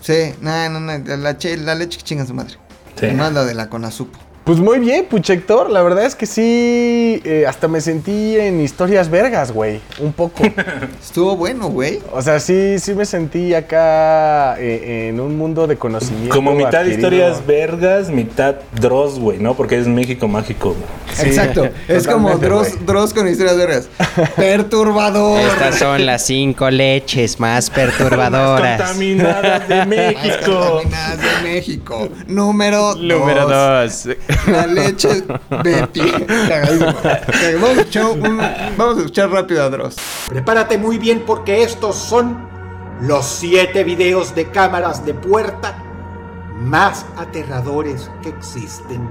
Sí, 0.00 0.34
no, 0.40 0.68
no, 0.68 0.80
no, 0.80 1.16
la, 1.16 1.38
che- 1.38 1.56
la 1.56 1.74
leche 1.74 1.98
que 1.98 2.04
chinga 2.04 2.26
su 2.26 2.34
madre. 2.34 2.54
Sí. 3.00 3.06
No 3.12 3.30
la 3.30 3.44
de 3.44 3.54
la 3.54 3.68
Conasupo. 3.68 4.18
Pues 4.46 4.60
muy 4.60 4.78
bien, 4.78 5.06
Puchector. 5.06 5.68
La 5.70 5.82
verdad 5.82 6.04
es 6.06 6.14
que 6.14 6.24
sí, 6.24 7.20
eh, 7.24 7.46
hasta 7.48 7.66
me 7.66 7.80
sentí 7.80 8.36
en 8.38 8.60
historias 8.60 9.10
vergas, 9.10 9.50
güey. 9.50 9.80
Un 9.98 10.12
poco. 10.12 10.44
Estuvo 11.02 11.34
bueno, 11.36 11.66
güey. 11.66 11.98
O 12.12 12.22
sea, 12.22 12.38
sí, 12.38 12.78
sí 12.78 12.94
me 12.94 13.04
sentí 13.06 13.54
acá 13.54 14.56
eh, 14.60 15.08
en 15.08 15.18
un 15.18 15.36
mundo 15.36 15.66
de 15.66 15.76
conocimiento. 15.76 16.32
Como 16.32 16.52
mitad 16.52 16.76
adquirido. 16.76 16.94
historias 17.08 17.44
vergas, 17.44 18.08
mitad 18.08 18.54
Dross, 18.80 19.18
güey, 19.18 19.38
¿no? 19.40 19.54
Porque 19.54 19.80
es 19.80 19.88
México 19.88 20.28
mágico. 20.28 20.68
güey. 20.68 20.82
Sí, 21.12 21.26
Exacto. 21.26 21.68
Es 21.88 22.06
como 22.06 22.38
Dross. 22.38 22.86
Dross 22.86 23.12
con 23.14 23.26
historias 23.26 23.56
vergas. 23.56 23.88
Perturbador. 24.36 25.40
Estas 25.40 25.74
son 25.80 26.06
las 26.06 26.24
cinco 26.24 26.70
leches 26.70 27.40
más 27.40 27.68
Más 27.68 27.70
perturbadoras. 27.70 28.78
contaminadas 28.80 29.68
de 29.68 29.76
Más 29.78 29.88
México. 29.88 30.60
contaminadas 30.82 31.18
de 31.18 31.48
México. 31.52 32.08
Número 32.28 32.94
Número 32.94 33.48
dos. 33.48 34.04
dos. 34.04 34.16
La 34.46 34.66
leche 34.66 35.24
Betty. 35.62 36.00
Vamos 36.80 37.04
a 37.04 37.72
escuchar, 37.72 38.04
un- 38.06 38.38
vamos 38.76 38.96
a 38.96 39.00
escuchar 39.00 39.30
rápido 39.30 39.62
a 39.64 39.70
Dross. 39.70 39.96
Prepárate 40.28 40.78
muy 40.78 40.98
bien 40.98 41.22
porque 41.26 41.62
estos 41.62 41.96
son 41.96 42.46
los 43.00 43.24
siete 43.26 43.84
videos 43.84 44.34
de 44.34 44.46
cámaras 44.50 45.04
de 45.04 45.14
puerta 45.14 45.76
más 46.60 47.04
aterradores 47.16 48.10
que 48.22 48.30
existen. 48.30 49.08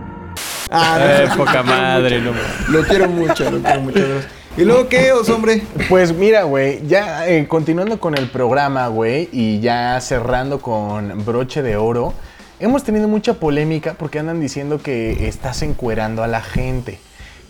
Ah, 0.72 0.98
Eh, 1.00 1.26
no, 1.30 1.36
poca 1.38 1.62
madre, 1.64 2.20
no. 2.22 2.32
Lo 2.70 2.84
quiero 2.84 3.08
mucho, 3.08 3.50
lo 3.52 3.60
quiero 3.62 3.82
mucho, 3.82 4.00
Dross. 4.08 4.26
¿Y 4.58 4.64
luego 4.64 4.88
qué, 4.88 5.12
os 5.12 5.28
hombre? 5.30 5.64
Pues 5.90 6.14
mira, 6.16 6.44
güey, 6.44 6.86
ya 6.88 7.28
eh, 7.28 7.46
continuando 7.48 8.00
con 8.00 8.18
el 8.18 8.30
programa, 8.30 8.88
güey, 8.88 9.28
y 9.34 9.60
ya 9.60 10.00
cerrando 10.00 10.60
con 10.62 11.26
broche 11.26 11.62
de 11.62 11.76
oro, 11.76 12.14
hemos 12.60 12.84
tenido 12.84 13.08
mucha 13.08 13.36
polémica 13.36 13.96
porque 13.98 14.20
andan 14.20 14.40
diciendo 14.40 14.82
que 14.82 15.28
estás 15.28 15.62
encuerando 15.62 16.24
a 16.24 16.28
la 16.28 16.42
gente. 16.42 17.00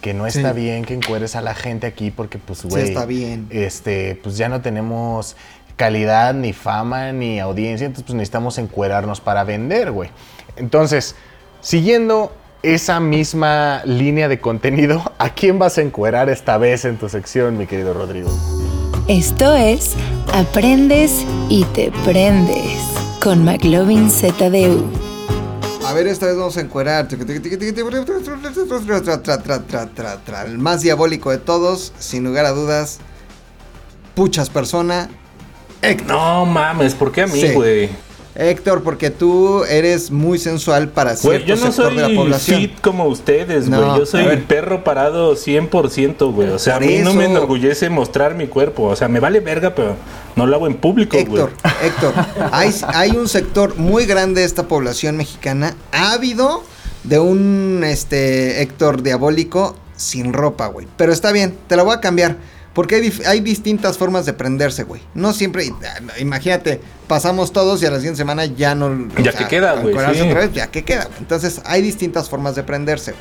Que 0.02 0.14
no 0.14 0.28
está 0.28 0.54
Sí. 0.54 0.60
bien 0.60 0.86
que 0.86 0.94
encueres 0.94 1.36
a 1.36 1.42
la 1.42 1.56
gente 1.56 1.88
aquí 1.88 2.12
porque, 2.12 2.38
pues, 2.38 2.64
güey. 2.64 2.84
está 2.84 3.06
bien. 3.06 3.48
Este, 3.50 4.20
pues 4.22 4.38
ya 4.38 4.50
no 4.50 4.62
tenemos 4.62 5.36
calidad, 5.78 6.34
ni 6.34 6.54
fama, 6.54 7.12
ni 7.12 7.40
audiencia, 7.40 7.86
entonces 7.86 8.06
pues 8.06 8.16
necesitamos 8.16 8.58
encuerarnos 8.60 9.20
para 9.20 9.44
vender, 9.44 9.92
güey. 9.92 10.10
Entonces, 10.56 11.16
siguiendo 11.60 12.32
esa 12.64 13.00
misma 13.00 13.82
línea 13.84 14.28
de 14.30 14.40
contenido, 14.40 15.12
¿a 15.18 15.30
quién 15.32 15.60
vas 15.60 15.78
a 15.78 15.82
encuerar 15.82 16.30
esta 16.30 16.58
vez 16.58 16.86
en 16.86 16.98
tu 16.98 17.10
sección, 17.10 17.58
mi 17.58 17.66
querido 17.68 17.94
Rodrigo? 17.94 18.30
Esto 19.08 19.54
es 19.56 19.96
Aprendes 20.34 21.26
y 21.50 21.64
te 21.66 21.92
prendes 22.06 22.80
con 23.26 23.44
McLovin 23.44 24.12
ZDU. 24.12 24.86
A 25.84 25.94
ver, 25.94 26.06
esta 26.06 26.28
vez 26.28 26.38
vamos 26.38 26.58
a 26.58 26.62
encuerar. 26.62 27.08
El 30.46 30.58
más 30.60 30.82
diabólico 30.82 31.32
de 31.32 31.40
todos, 31.40 31.92
sin 31.98 32.24
lugar 32.24 32.46
a 32.46 32.52
dudas. 32.52 33.00
Puchas 34.14 34.52
persona. 34.52 35.10
Héctor. 35.82 36.08
No 36.16 36.46
mames, 36.46 36.94
¿por 36.94 37.12
qué 37.12 37.24
a 37.24 37.28
mí, 37.28 37.42
Sí. 37.42 37.90
Güey? 38.36 38.50
Héctor, 38.50 38.84
porque 38.84 39.10
tú 39.10 39.64
eres 39.64 40.12
muy 40.12 40.38
sensual 40.40 40.90
para 40.90 41.16
Güey, 41.16 41.44
cierto 41.44 41.46
yo 41.48 41.56
no 41.56 41.72
sector 41.72 41.96
de 41.96 42.02
la 42.02 42.08
soy 42.08 42.16
población. 42.16 42.62
fit 42.62 42.82
como 42.82 43.06
ustedes, 43.06 43.68
No, 43.68 43.86
güey. 43.86 44.00
Yo 44.00 44.06
soy 44.06 44.26
ver. 44.26 44.44
perro 44.44 44.84
parado 44.84 45.36
100%, 45.36 46.34
güey. 46.34 46.50
O 46.50 46.60
sea, 46.60 46.78
a 46.78 46.80
mí 46.80 46.98
no 47.00 47.14
me 47.14 47.26
enorgullece 47.26 47.90
mostrar 47.90 48.36
mi 48.36 48.48
cuerpo. 48.48 48.84
O 48.84 48.96
sea, 48.96 49.08
me 49.08 49.20
vale 49.20 49.40
verga, 49.40 49.74
pero 49.74 49.96
no 50.36 50.46
lo 50.46 50.56
hago 50.56 50.68
en 50.68 50.76
público, 50.76 51.18
güey. 51.26 51.44
Héctor, 51.44 51.52
Héctor, 51.84 52.14
hay, 52.52 52.74
hay 52.88 53.12
un 53.12 53.28
sector 53.28 53.78
muy 53.78 54.06
grande 54.06 54.42
de 54.42 54.48
esta 54.48 54.68
población 54.68 55.18
mexicana 55.18 55.76
ávido 55.92 56.64
de 57.04 57.20
un 57.20 57.84
este 57.86 58.62
Héctor 58.62 59.04
diabólico 59.04 59.76
sin 59.96 60.34
ropa, 60.34 60.68
güey. 60.68 60.88
Pero 60.98 61.14
está 61.14 61.32
bien, 61.32 61.58
te 61.68 61.76
la 61.76 61.84
voy 61.84 61.96
a 61.96 62.02
cambiar. 62.02 62.38
Porque 62.76 62.96
hay, 62.96 63.14
hay 63.26 63.40
distintas 63.40 63.98
formas 63.98 64.26
de 64.26 64.34
prenderse, 64.34 64.84
güey. 64.84 65.02
No 65.16 65.32
siempre, 65.34 65.72
ah, 65.82 66.20
imagínate, 66.20 66.82
pasamos 67.08 67.54
todos 67.54 67.82
y 67.82 67.86
a 67.86 67.90
la 67.90 67.98
siguiente 67.98 68.18
semana 68.18 68.46
ya 68.46 68.76
no... 68.76 69.08
Ya 69.24 69.32
que 69.32 69.48
queda, 69.48 69.80
güey, 69.80 69.96
sí. 70.14 70.22
otra 70.22 70.42
vez, 70.42 70.54
ya 70.54 70.68
que 70.68 70.84
queda, 70.84 71.06
güey. 71.06 71.20
Entonces, 71.20 71.62
hay 71.66 71.82
distintas 71.82 72.30
formas 72.30 72.54
de 72.56 72.64
prenderse, 72.64 73.14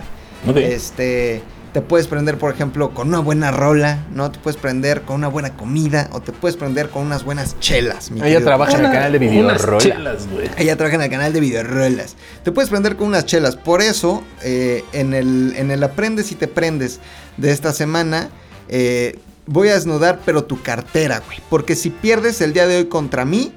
güey. 0.44 0.56
Ok. 0.66 0.72
Este, 0.72 1.40
te 1.72 1.80
puedes 1.80 2.08
prender, 2.08 2.36
por 2.36 2.52
ejemplo, 2.52 2.90
con 2.94 3.08
una 3.08 3.20
buena 3.20 3.52
rola, 3.52 4.04
¿no? 4.12 4.30
Te 4.32 4.40
puedes 4.40 4.56
prender 4.60 5.02
con 5.02 5.16
una 5.16 5.28
buena 5.28 5.56
comida 5.56 6.08
o 6.12 6.20
te 6.20 6.32
puedes 6.32 6.56
prender 6.56 6.88
con 6.88 7.02
unas 7.06 7.24
buenas 7.24 7.58
chelas. 7.60 8.10
mi 8.10 8.22
Ella 8.22 8.40
trabaja 8.42 8.76
en 8.76 8.84
el 8.86 8.90
canal 8.90 9.12
de 9.12 9.18
unas 9.18 9.54
Videorola. 9.62 9.78
chelas, 9.78 10.28
güey. 10.28 10.50
ella 10.56 10.76
trabaja 10.76 10.96
en 10.96 11.02
el 11.02 11.10
canal 11.10 11.32
de 11.32 11.40
videorolas. 11.40 12.16
Te 12.42 12.50
puedes 12.52 12.70
prender 12.70 12.96
con 12.96 13.06
unas 13.06 13.24
chelas. 13.26 13.54
Por 13.54 13.82
eso, 13.82 14.24
eh, 14.42 14.84
en, 14.92 15.14
el, 15.14 15.54
en 15.56 15.70
el 15.70 15.82
Aprendes 15.84 16.32
y 16.32 16.34
te 16.34 16.48
prendes 16.48 16.98
de 17.36 17.50
esta 17.52 17.72
semana, 17.72 18.30
eh, 18.68 19.18
voy 19.46 19.68
a 19.68 19.74
desnudar, 19.74 20.20
pero 20.24 20.44
tu 20.44 20.60
cartera, 20.62 21.22
güey. 21.26 21.38
Porque 21.50 21.76
si 21.76 21.90
pierdes 21.90 22.40
el 22.40 22.52
día 22.52 22.66
de 22.66 22.78
hoy 22.78 22.86
contra 22.86 23.24
mí, 23.24 23.52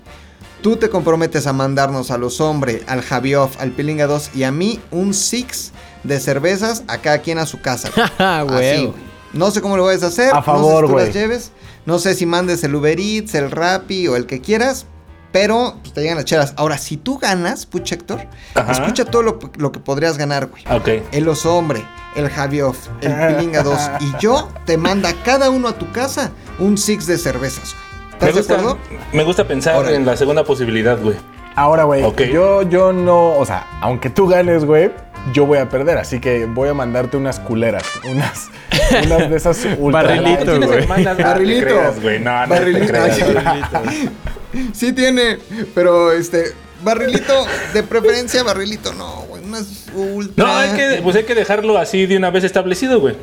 tú 0.62 0.76
te 0.78 0.90
comprometes 0.90 1.48
a 1.48 1.54
mandarnos 1.54 2.12
a 2.12 2.18
los 2.18 2.42
hombres, 2.42 2.82
al 2.88 3.02
Javioff, 3.02 3.60
al 3.62 3.72
Pilinga 3.72 4.08
2 4.08 4.32
y 4.36 4.44
a 4.44 4.52
mí 4.52 4.80
un 4.92 5.14
six 5.14 5.72
de 6.04 6.20
cervezas 6.20 6.84
a 6.88 6.98
cada 7.00 7.20
quien 7.20 7.38
a 7.40 7.46
su 7.46 7.62
casa. 7.62 7.90
güey. 7.96 8.08
Ah, 8.20 8.42
Así, 8.42 8.86
güey. 8.86 8.94
No 9.34 9.52
sé 9.52 9.62
cómo 9.62 9.78
lo 9.78 9.84
vayas 9.86 10.04
a 10.04 10.08
hacer. 10.08 10.32
A 10.32 10.36
no 10.38 10.44
favor, 10.44 10.72
sé 10.74 10.82
si 10.82 10.88
tú 10.88 10.92
güey. 10.94 11.06
las 11.06 11.14
lleves. 11.16 11.52
No 11.86 12.00
sé 12.00 12.16
si 12.16 12.26
mandes 12.26 12.64
el 12.64 12.74
Uber 12.76 13.00
Eats, 13.00 13.36
el 13.36 13.52
Rappi 13.52 14.08
o 14.08 14.16
el 14.16 14.26
que 14.26 14.42
quieras. 14.42 14.86
Pero 15.32 15.76
pues, 15.82 15.94
te 15.94 16.02
llegan 16.02 16.16
las 16.18 16.26
chelas. 16.26 16.54
Ahora, 16.58 16.78
si 16.78 16.98
tú 16.98 17.18
ganas, 17.20 17.66
Puch 17.66 17.92
Héctor, 17.92 18.22
Ajá. 18.56 18.72
escucha 18.72 19.06
todo 19.06 19.22
lo, 19.24 19.40
lo 19.58 19.72
que 19.72 19.80
podrías 19.80 20.18
ganar, 20.18 20.48
güey. 20.48 20.64
Ok. 20.72 21.04
El 21.12 21.28
oso 21.28 21.56
hombre, 21.56 21.84
el 22.16 22.30
Javioff, 22.30 22.88
el 23.02 23.14
Pilinga 23.14 23.62
2 23.64 23.80
y 24.02 24.14
yo 24.22 24.50
te 24.66 24.78
manda 24.78 25.14
cada 25.24 25.50
uno 25.50 25.68
a 25.68 25.74
tu 25.78 25.92
casa 25.92 26.32
un 26.60 26.78
six 26.78 27.06
de 27.08 27.18
cervezas, 27.18 27.74
güey. 27.76 27.88
Me 28.10 28.14
¿Estás 28.14 28.28
de 28.34 28.40
gusta, 28.42 28.54
acuerdo? 28.56 28.78
me 29.14 29.24
gusta 29.24 29.48
pensar 29.48 29.92
en 29.92 30.06
la 30.06 30.18
segunda 30.18 30.44
posibilidad, 30.44 30.98
güey. 31.00 31.16
Ahora, 31.56 31.84
güey, 31.84 32.02
yo, 32.32 32.64
yo 32.64 32.94
no, 32.94 33.34
o 33.38 33.46
sea, 33.46 33.68
aunque 33.82 34.10
tú 34.10 34.28
ganes, 34.28 34.64
güey, 34.66 34.92
yo 35.34 35.46
voy 35.46 35.58
a 35.60 35.70
perder, 35.70 35.98
así 35.98 36.20
que 36.20 36.46
voy 36.46 36.70
a 36.70 36.74
mandarte 36.74 37.18
unas 37.18 37.40
culeras, 37.40 37.84
unas, 38.06 38.50
unas 39.06 39.30
de 39.30 39.36
esas 39.38 39.68
ultra 39.78 40.04
Barrilito, 40.04 40.28
light, 40.58 40.70
¿Quiénes 40.70 40.88
güey. 40.88 41.16
Barrilito. 41.24 41.66
creas, 41.68 42.02
güey. 42.02 42.20
No, 42.20 42.42
no 42.42 42.56
te 42.56 42.60
Barrilito. 42.60 42.94
Sí 44.74 44.94
tiene, 44.94 45.40
pero 45.76 46.12
este, 46.12 46.54
barrilito, 46.84 47.46
de 47.74 47.84
preferencia 47.84 48.44
barrilito, 48.44 48.94
no, 48.94 49.24
güey, 49.30 49.44
unas 49.44 49.86
ultra. 49.96 50.46
No, 50.46 50.56
hay 50.56 50.72
que, 50.72 51.02
pues 51.02 51.16
hay 51.16 51.24
que 51.24 51.36
dejarlo 51.36 51.78
así 51.78 52.06
de 52.06 52.18
una 52.18 52.30
vez 52.30 52.44
establecido, 52.44 53.00
güey. 53.00 53.16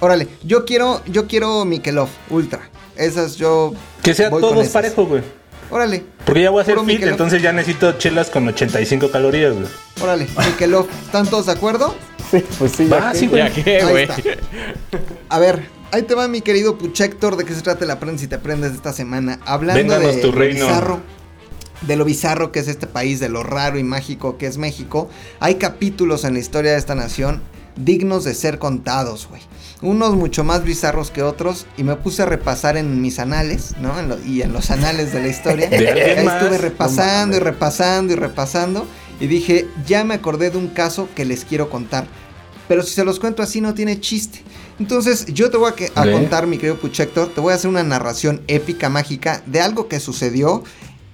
Órale, 0.00 0.28
yo 0.44 0.64
quiero, 0.64 1.02
yo 1.06 1.26
quiero 1.26 1.64
Mikelov, 1.64 2.08
ultra. 2.30 2.60
Esas 2.96 3.36
yo. 3.36 3.72
Que 4.02 4.14
sea 4.14 4.30
todos 4.30 4.58
esas. 4.58 4.72
parejo, 4.72 5.06
güey. 5.06 5.22
Órale, 5.70 6.02
Porque 6.24 6.42
ya 6.42 6.50
voy 6.50 6.60
a 6.60 6.62
hacer 6.62 6.78
fit, 6.86 7.02
entonces 7.02 7.42
ya 7.42 7.52
necesito 7.52 7.92
chelas 7.98 8.30
con 8.30 8.48
85 8.48 9.10
calorías, 9.10 9.52
güey. 9.54 9.66
órale, 10.00 10.26
Mikelov. 10.46 10.86
¿Están 11.04 11.26
todos 11.28 11.46
de 11.46 11.52
acuerdo? 11.52 11.94
Sí, 12.30 12.42
pues 12.58 12.72
sí, 12.72 12.88
ya 12.88 13.12
que- 13.12 13.18
sí, 13.18 13.26
güey. 13.26 13.42
Ya 13.42 13.50
que, 13.52 13.76
Ahí 13.82 13.90
güey. 13.90 14.04
está. 14.04 14.16
A 15.28 15.38
ver, 15.38 15.62
ahí 15.92 16.02
te 16.02 16.14
va 16.14 16.28
mi 16.28 16.40
querido 16.40 16.78
Puchector, 16.78 17.36
de 17.36 17.44
qué 17.44 17.54
se 17.54 17.62
trata 17.62 17.84
la 17.86 17.98
prensa 18.00 18.24
y 18.24 18.28
te 18.28 18.34
aprendes 18.36 18.70
de 18.70 18.76
esta 18.76 18.92
semana. 18.92 19.38
Hablando 19.44 19.98
de 19.98 20.12
tu 20.20 20.28
lo 20.32 20.38
reino. 20.38 20.66
bizarro, 20.66 21.00
de 21.82 21.96
lo 21.96 22.04
bizarro 22.04 22.52
que 22.52 22.60
es 22.60 22.68
este 22.68 22.86
país, 22.86 23.20
de 23.20 23.28
lo 23.28 23.42
raro 23.42 23.78
y 23.78 23.84
mágico 23.84 24.36
que 24.38 24.46
es 24.46 24.58
México, 24.58 25.08
hay 25.40 25.56
capítulos 25.56 26.24
en 26.24 26.34
la 26.34 26.40
historia 26.40 26.72
de 26.72 26.78
esta 26.78 26.94
nación 26.94 27.42
dignos 27.76 28.24
de 28.24 28.34
ser 28.34 28.58
contados, 28.58 29.28
güey. 29.28 29.40
Unos 29.82 30.16
mucho 30.16 30.42
más 30.42 30.64
bizarros 30.64 31.12
que 31.12 31.22
otros 31.22 31.66
y 31.76 31.84
me 31.84 31.94
puse 31.94 32.22
a 32.22 32.26
repasar 32.26 32.76
en 32.76 33.00
mis 33.00 33.20
anales, 33.20 33.76
¿no? 33.80 33.96
En 34.00 34.08
lo- 34.08 34.18
y 34.24 34.42
en 34.42 34.52
los 34.52 34.72
anales 34.72 35.12
de 35.12 35.20
la 35.22 35.28
historia. 35.28 35.68
¿De 35.70 35.76
alguien 35.88 36.18
Ahí 36.18 36.26
estuve 36.26 36.56
No 36.56 36.58
repasando 36.58 37.36
y 37.36 37.38
repasando 37.40 38.12
y 38.12 38.16
repasando 38.16 38.84
y 39.20 39.28
dije, 39.28 39.68
ya 39.86 40.02
me 40.02 40.14
acordé 40.14 40.50
de 40.50 40.58
un 40.58 40.66
caso 40.68 41.08
que 41.14 41.24
les 41.24 41.44
quiero 41.44 41.70
contar. 41.70 42.08
Pero 42.66 42.82
si 42.82 42.94
se 42.94 43.04
los 43.04 43.20
cuento 43.20 43.44
así 43.44 43.60
no 43.60 43.72
tiene 43.74 44.00
chiste. 44.00 44.42
Entonces 44.78 45.26
yo 45.26 45.50
te 45.50 45.56
voy 45.56 45.72
a, 45.94 46.12
contar, 46.12 46.46
mi 46.46 46.56
querido 46.56 46.76
Puchector, 46.78 47.28
te 47.34 47.40
voy 47.40 47.52
a 47.52 47.56
hacer 47.56 47.68
una 47.68 47.82
narración 47.82 48.42
épica, 48.46 48.88
mágica, 48.88 49.42
de 49.46 49.60
algo 49.60 49.88
que 49.88 50.00
sucedió 50.00 50.62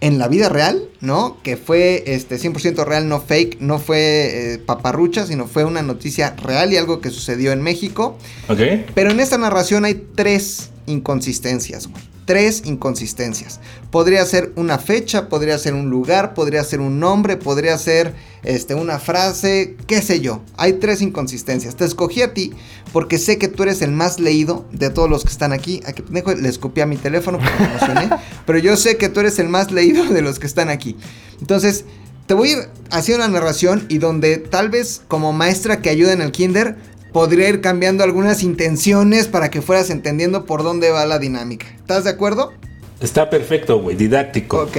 en 0.01 0.19
la 0.19 0.29
vida 0.29 0.51
real, 0.51 0.83
¿no? 1.01 1.39
Que 1.43 1.57
fue 1.57 2.05
este 2.07 2.37
100% 2.37 2.85
real, 2.85 3.09
no 3.09 3.23
fake, 3.23 3.61
no 3.61 3.79
fue 3.79 4.55
eh, 4.55 4.59
paparrucha, 4.59 5.27
sino 5.27 5.47
fue 5.47 5.65
una 5.65 5.81
noticia 5.81 6.37
real 6.37 6.73
y 6.73 6.77
algo 6.77 7.01
que 7.01 7.11
sucedió 7.11 7.53
en 7.53 7.63
México. 7.63 8.19
¿Ok? 8.49 8.61
Pero 8.95 9.11
en 9.11 9.21
esta 9.21 9.39
narración 9.39 9.87
hay 9.87 10.09
tres 10.15 10.71
inconsistencias, 10.87 11.87
güey. 11.87 12.14
Tres 12.25 12.63
inconsistencias. 12.65 13.61
Podría 13.91 14.25
ser 14.25 14.53
una 14.57 14.79
fecha, 14.79 15.29
podría 15.29 15.59
ser 15.59 15.75
un 15.75 15.91
lugar, 15.91 16.35
podría 16.35 16.65
ser 16.65 16.81
un 16.81 16.99
nombre, 16.99 17.37
podría 17.37 17.77
ser 17.77 18.15
este, 18.43 18.75
una 18.75 18.99
frase, 18.99 19.77
qué 19.87 20.01
sé 20.01 20.21
yo. 20.21 20.43
Hay 20.57 20.75
tres 20.75 21.03
inconsistencias. 21.03 21.77
Te 21.77 21.85
escogí 21.85 22.23
a 22.23 22.33
ti 22.33 22.53
porque 22.93 23.19
sé 23.19 23.39
que 23.39 23.49
tú 23.49 23.63
eres 23.65 23.83
el 23.83 23.93
más 23.93 24.21
leído 24.21 24.65
de 24.73 24.91
todos 24.91 25.11
los 25.11 25.25
que 25.25 25.31
están 25.31 25.53
aquí. 25.53 25.83
Aquí 25.85 26.03
pendejo, 26.03 26.35
le 26.35 26.49
escupí 26.49 26.81
a 26.81 26.87
mi 26.87 26.97
teléfono 26.97 27.39
porque 27.39 27.59
me 27.59 27.67
emocioné. 27.67 28.11
pero 28.47 28.59
yo 28.59 28.77
sé 28.77 28.97
que 28.97 29.09
tú 29.09 29.21
eres 29.21 29.39
el 29.39 29.49
más 29.49 29.71
leído 29.71 30.05
de 30.07 30.23
los 30.23 30.39
que 30.39 30.47
están 30.47 30.71
aquí. 30.71 30.97
Entonces, 31.41 31.85
te 32.27 32.33
voy 32.33 32.49
a 32.49 32.53
ir 32.53 32.59
haciendo 32.91 33.25
una 33.25 33.35
narración 33.35 33.85
y 33.89 33.99
donde 33.99 34.39
tal 34.39 34.71
vez 34.71 35.03
como 35.09 35.33
maestra 35.33 35.83
que 35.83 35.91
ayuda 35.91 36.13
en 36.13 36.23
el 36.23 36.33
kinder 36.33 36.77
podría 37.15 37.49
ir 37.49 37.61
cambiando 37.61 38.03
algunas 38.03 38.43
intenciones 38.43 39.29
para 39.29 39.49
que 39.49 39.63
fueras 39.63 39.89
entendiendo 39.89 40.47
por 40.47 40.65
dónde 40.65 40.91
va 40.91 41.07
la 41.07 41.21
dinámica. 41.21 41.65
¿Estás 41.77 42.03
de 42.03 42.11
acuerdo? 42.11 42.53
Está 42.99 43.31
perfecto, 43.31 43.81
güey, 43.81 43.95
didáctico. 43.95 44.63
Ok, 44.63 44.79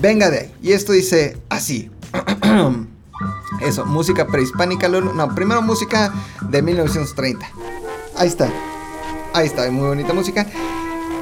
venga 0.00 0.30
de 0.30 0.38
ahí. 0.38 0.52
Y 0.62 0.72
esto 0.72 0.92
dice 0.92 1.36
así. 1.50 1.90
Eso, 3.60 3.84
música 3.84 4.26
prehispánica. 4.26 4.88
No, 4.88 5.34
primero 5.34 5.60
música 5.60 6.14
de 6.48 6.62
1930. 6.62 7.46
Ahí 8.16 8.28
está. 8.28 8.50
Ahí 9.34 9.46
está, 9.46 9.70
muy 9.70 9.88
bonita 9.88 10.14
música. 10.14 10.46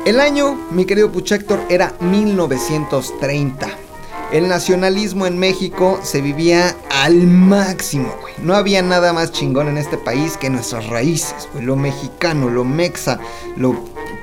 El 0.04 0.20
año, 0.20 0.54
mi 0.70 0.84
querido 0.84 1.10
Puchector, 1.10 1.58
era 1.68 1.94
1930. 1.98 3.83
El 4.32 4.48
nacionalismo 4.48 5.26
en 5.26 5.38
México 5.38 6.00
se 6.02 6.20
vivía 6.20 6.74
al 6.90 7.26
máximo, 7.26 8.12
güey. 8.20 8.34
No 8.38 8.54
había 8.54 8.82
nada 8.82 9.12
más 9.12 9.30
chingón 9.30 9.68
en 9.68 9.78
este 9.78 9.96
país 9.96 10.36
que 10.36 10.50
nuestras 10.50 10.88
raíces, 10.88 11.48
güey. 11.52 11.64
Lo 11.64 11.76
mexicano, 11.76 12.48
lo 12.48 12.64
mexa, 12.64 13.20
lo 13.56 13.76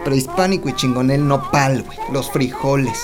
prehispánico 0.04 0.68
y 0.68 0.74
chingón, 0.74 1.12
el 1.12 1.26
nopal, 1.26 1.84
güey. 1.84 1.98
Los 2.12 2.30
frijoles, 2.30 3.00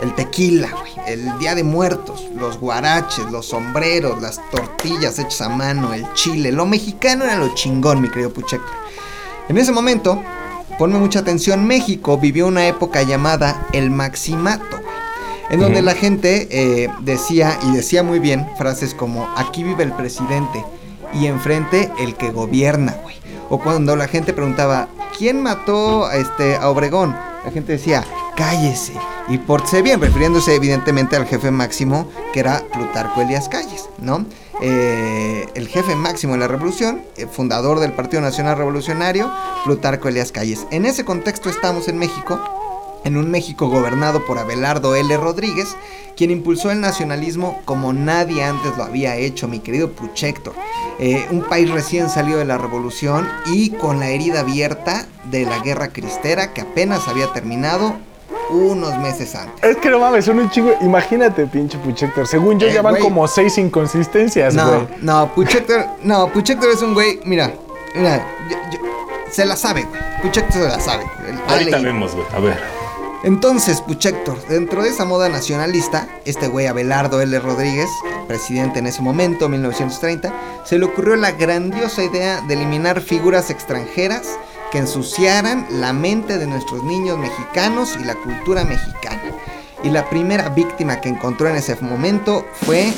el 0.00 0.14
tequila, 0.14 0.70
güey. 0.70 0.92
El 1.06 1.38
Día 1.38 1.54
de 1.54 1.62
Muertos, 1.62 2.24
los 2.34 2.58
guaraches, 2.58 3.30
los 3.30 3.46
sombreros, 3.46 4.20
las 4.22 4.40
tortillas 4.50 5.18
hechas 5.18 5.42
a 5.42 5.48
mano, 5.50 5.92
el 5.92 6.10
chile. 6.14 6.52
Lo 6.52 6.64
mexicano 6.64 7.24
era 7.24 7.36
lo 7.36 7.54
chingón, 7.54 8.00
mi 8.00 8.08
querido 8.08 8.32
Puchector. 8.32 8.74
En 9.48 9.58
ese 9.58 9.72
momento, 9.72 10.22
ponme 10.78 10.98
mucha 10.98 11.20
atención, 11.20 11.66
México 11.66 12.18
vivió 12.18 12.46
una 12.46 12.66
época 12.66 13.02
llamada 13.02 13.66
el 13.72 13.90
maximato, 13.90 14.80
en 15.50 15.60
donde 15.60 15.82
la 15.82 15.94
gente 15.94 16.48
eh, 16.50 16.90
decía, 17.00 17.58
y 17.62 17.76
decía 17.76 18.02
muy 18.02 18.18
bien, 18.18 18.46
frases 18.56 18.94
como, 18.94 19.28
aquí 19.36 19.62
vive 19.62 19.84
el 19.84 19.92
presidente, 19.92 20.64
y 21.12 21.26
enfrente 21.26 21.90
el 21.98 22.14
que 22.14 22.30
gobierna, 22.30 22.96
güey. 23.02 23.16
O 23.48 23.58
cuando 23.58 23.94
la 23.96 24.08
gente 24.08 24.32
preguntaba, 24.32 24.88
¿quién 25.16 25.42
mató 25.42 26.06
a, 26.06 26.16
este, 26.16 26.56
a 26.56 26.68
Obregón? 26.68 27.16
La 27.44 27.52
gente 27.52 27.72
decía, 27.72 28.04
cállese. 28.36 28.92
Y 29.28 29.38
pórtese 29.38 29.82
bien, 29.82 30.00
refiriéndose 30.00 30.54
evidentemente 30.54 31.16
al 31.16 31.26
jefe 31.26 31.50
máximo, 31.50 32.08
que 32.32 32.40
era 32.40 32.62
Plutarco 32.72 33.20
Elias 33.20 33.48
Calles, 33.48 33.88
¿no? 33.98 34.26
Eh, 34.60 35.46
el 35.54 35.68
jefe 35.68 35.94
máximo 35.94 36.32
de 36.34 36.40
la 36.40 36.48
revolución, 36.48 37.02
eh, 37.16 37.26
fundador 37.30 37.78
del 37.78 37.92
Partido 37.92 38.22
Nacional 38.22 38.56
Revolucionario, 38.56 39.30
Plutarco 39.64 40.08
Elias 40.08 40.32
Calles. 40.32 40.66
En 40.70 40.86
ese 40.86 41.04
contexto 41.04 41.50
estamos 41.50 41.88
en 41.88 41.98
México, 41.98 42.40
en 43.06 43.16
un 43.16 43.30
México 43.30 43.68
gobernado 43.68 44.24
por 44.26 44.38
Abelardo 44.38 44.94
L. 44.94 45.16
Rodríguez, 45.16 45.76
quien 46.16 46.30
impulsó 46.30 46.70
el 46.70 46.80
nacionalismo 46.80 47.60
como 47.64 47.92
nadie 47.92 48.42
antes 48.44 48.76
lo 48.76 48.84
había 48.84 49.16
hecho, 49.16 49.48
mi 49.48 49.60
querido 49.60 49.90
Puchector. 49.92 50.54
Eh, 50.98 51.26
un 51.30 51.42
país 51.42 51.70
recién 51.70 52.08
salido 52.10 52.38
de 52.38 52.44
la 52.46 52.58
revolución 52.58 53.28
y 53.46 53.70
con 53.70 54.00
la 54.00 54.08
herida 54.08 54.40
abierta 54.40 55.06
de 55.30 55.44
la 55.44 55.58
guerra 55.60 55.88
cristera 55.88 56.52
que 56.52 56.62
apenas 56.62 57.06
había 57.08 57.32
terminado 57.32 57.94
unos 58.50 58.96
meses 58.98 59.34
antes. 59.34 59.62
Es 59.70 59.76
que 59.78 59.90
no 59.90 59.98
mames, 59.98 60.24
son 60.24 60.38
un 60.38 60.50
chingo. 60.50 60.72
Imagínate, 60.80 61.46
pinche 61.46 61.78
Puchector. 61.78 62.26
Según 62.26 62.58
yo, 62.58 62.66
Eh, 62.68 62.72
ya 62.74 62.82
van 62.82 62.96
como 62.96 63.26
seis 63.28 63.58
inconsistencias, 63.58 64.54
güey. 64.54 64.66
No, 64.66 64.88
no, 65.02 65.34
Puchector, 65.34 65.84
no, 66.02 66.28
Puchector 66.32 66.70
es 66.70 66.80
un 66.82 66.94
güey, 66.94 67.20
mira, 67.24 67.52
mira, 67.94 68.26
yo- 68.48 68.56
yo- 68.72 68.78
se 69.30 69.44
la 69.44 69.56
sabe, 69.56 69.82
güey. 69.82 70.00
Puchector 70.22 70.62
se 70.62 70.68
la 70.68 70.80
sabe. 70.80 71.04
Ahorita 71.48 71.78
vemos, 71.78 72.14
güey. 72.14 72.26
A 72.34 72.38
ver. 72.38 72.75
Entonces, 73.26 73.80
Puchector, 73.80 74.40
dentro 74.46 74.84
de 74.84 74.90
esa 74.90 75.04
moda 75.04 75.28
nacionalista, 75.28 76.08
este 76.24 76.46
güey 76.46 76.68
Abelardo 76.68 77.20
L. 77.20 77.36
Rodríguez, 77.40 77.90
presidente 78.28 78.78
en 78.78 78.86
ese 78.86 79.02
momento, 79.02 79.48
1930, 79.48 80.32
se 80.64 80.78
le 80.78 80.84
ocurrió 80.84 81.16
la 81.16 81.32
grandiosa 81.32 82.04
idea 82.04 82.40
de 82.42 82.54
eliminar 82.54 83.00
figuras 83.00 83.50
extranjeras 83.50 84.38
que 84.70 84.78
ensuciaran 84.78 85.66
la 85.72 85.92
mente 85.92 86.38
de 86.38 86.46
nuestros 86.46 86.84
niños 86.84 87.18
mexicanos 87.18 87.96
y 88.00 88.04
la 88.04 88.14
cultura 88.14 88.62
mexicana. 88.62 89.20
Y 89.82 89.90
la 89.90 90.08
primera 90.08 90.48
víctima 90.50 91.00
que 91.00 91.08
encontró 91.08 91.48
en 91.48 91.56
ese 91.56 91.74
momento 91.80 92.46
fue 92.64 92.94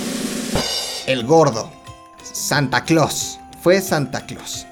el 1.07 1.25
gordo, 1.25 1.71
Santa 2.23 2.85
Claus. 2.85 3.41
Fue 3.63 3.81
Santa 3.81 4.27
Claus. 4.27 4.68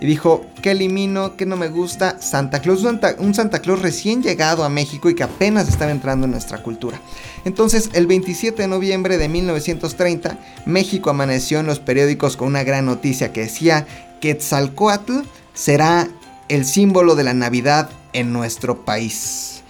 Y 0.00 0.06
dijo, 0.06 0.46
¿qué 0.62 0.72
elimino? 0.72 1.36
¿Qué 1.36 1.44
no 1.44 1.56
me 1.56 1.68
gusta? 1.68 2.20
Santa 2.20 2.60
Claus, 2.60 2.84
un 2.84 3.34
Santa, 3.34 3.58
Claus 3.60 3.82
recién 3.82 4.22
llegado 4.22 4.62
a 4.64 4.68
México 4.68 5.10
y 5.10 5.14
que 5.14 5.24
apenas 5.24 5.68
estaba 5.68 5.90
entrando 5.90 6.26
en 6.26 6.32
nuestra 6.32 6.62
cultura. 6.62 7.00
Entonces, 7.44 7.90
el 7.94 8.06
27 8.06 8.62
de 8.62 8.68
noviembre 8.68 9.18
de 9.18 9.28
1930, 9.28 10.38
México 10.66 11.10
amaneció 11.10 11.58
en 11.58 11.66
los 11.66 11.80
periódicos 11.80 12.36
con 12.36 12.48
una 12.48 12.62
gran 12.62 12.86
noticia 12.86 13.32
que 13.32 13.42
decía, 13.42 13.86
Quetzalcoatl 14.20 15.20
será 15.52 16.08
el 16.48 16.64
símbolo 16.64 17.16
de 17.16 17.24
la 17.24 17.34
Navidad 17.34 17.90
en 18.12 18.32
nuestro 18.32 18.84
país. 18.84 19.62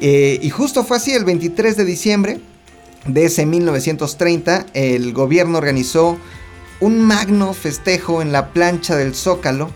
Eh, 0.00 0.38
y 0.42 0.50
justo 0.50 0.84
fue 0.84 0.96
así, 0.96 1.12
el 1.12 1.24
23 1.24 1.76
de 1.76 1.84
diciembre 1.84 2.40
de 3.06 3.26
ese 3.26 3.46
1930, 3.46 4.66
el 4.74 5.12
gobierno 5.12 5.58
organizó 5.58 6.18
un 6.80 7.00
magno 7.00 7.52
festejo 7.52 8.22
en 8.22 8.32
la 8.32 8.48
plancha 8.48 8.96
del 8.96 9.14
Zócalo. 9.14 9.70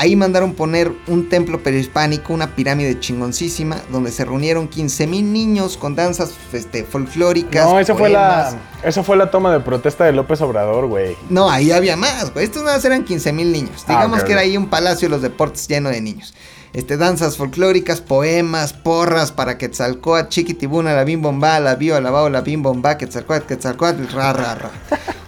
Ahí 0.00 0.14
mandaron 0.14 0.54
poner 0.54 0.92
un 1.08 1.28
templo 1.28 1.60
prehispánico, 1.60 2.32
una 2.32 2.54
pirámide 2.54 3.00
chingoncísima, 3.00 3.78
donde 3.90 4.12
se 4.12 4.24
reunieron 4.24 4.68
15 4.68 5.08
mil 5.08 5.32
niños 5.32 5.76
con 5.76 5.96
danzas 5.96 6.34
este, 6.52 6.84
folclóricas. 6.84 7.64
No, 7.64 7.80
esa 7.80 7.96
fue 7.96 8.08
la. 8.08 8.56
Esa 8.84 9.02
fue 9.02 9.16
la 9.16 9.28
toma 9.32 9.52
de 9.52 9.58
protesta 9.58 10.04
de 10.04 10.12
López 10.12 10.40
Obrador, 10.40 10.86
güey. 10.86 11.16
No, 11.28 11.50
ahí 11.50 11.72
había 11.72 11.96
más, 11.96 12.32
güey. 12.32 12.44
Estos 12.44 12.62
nada 12.62 12.76
más 12.76 12.84
eran 12.84 13.04
15 13.04 13.32
mil 13.32 13.50
niños. 13.50 13.84
Ah, 13.88 13.94
Digamos 13.94 14.22
que 14.22 14.32
era 14.32 14.42
ahí 14.42 14.56
un 14.56 14.68
palacio 14.68 15.08
de 15.08 15.10
los 15.10 15.22
deportes 15.22 15.66
lleno 15.66 15.88
de 15.88 16.00
niños. 16.00 16.32
Este, 16.72 16.96
danzas 16.96 17.36
folclóricas, 17.36 18.00
poemas, 18.00 18.72
porras 18.72 19.32
para 19.32 19.56
Quetzalcoatl, 19.56 20.28
chiquitibuna, 20.28 20.94
la 20.94 21.04
bim 21.04 21.22
bomba, 21.22 21.58
la 21.60 21.74
bio, 21.76 22.00
la 22.00 22.10
bao, 22.10 22.28
la 22.28 22.42
bim 22.42 22.62
bomba, 22.62 22.98
Quetzalcoatl, 22.98 23.46
Quetzalcoatl, 23.46 24.06
ra, 24.12 24.32
ra, 24.32 24.54
ra. 24.54 24.70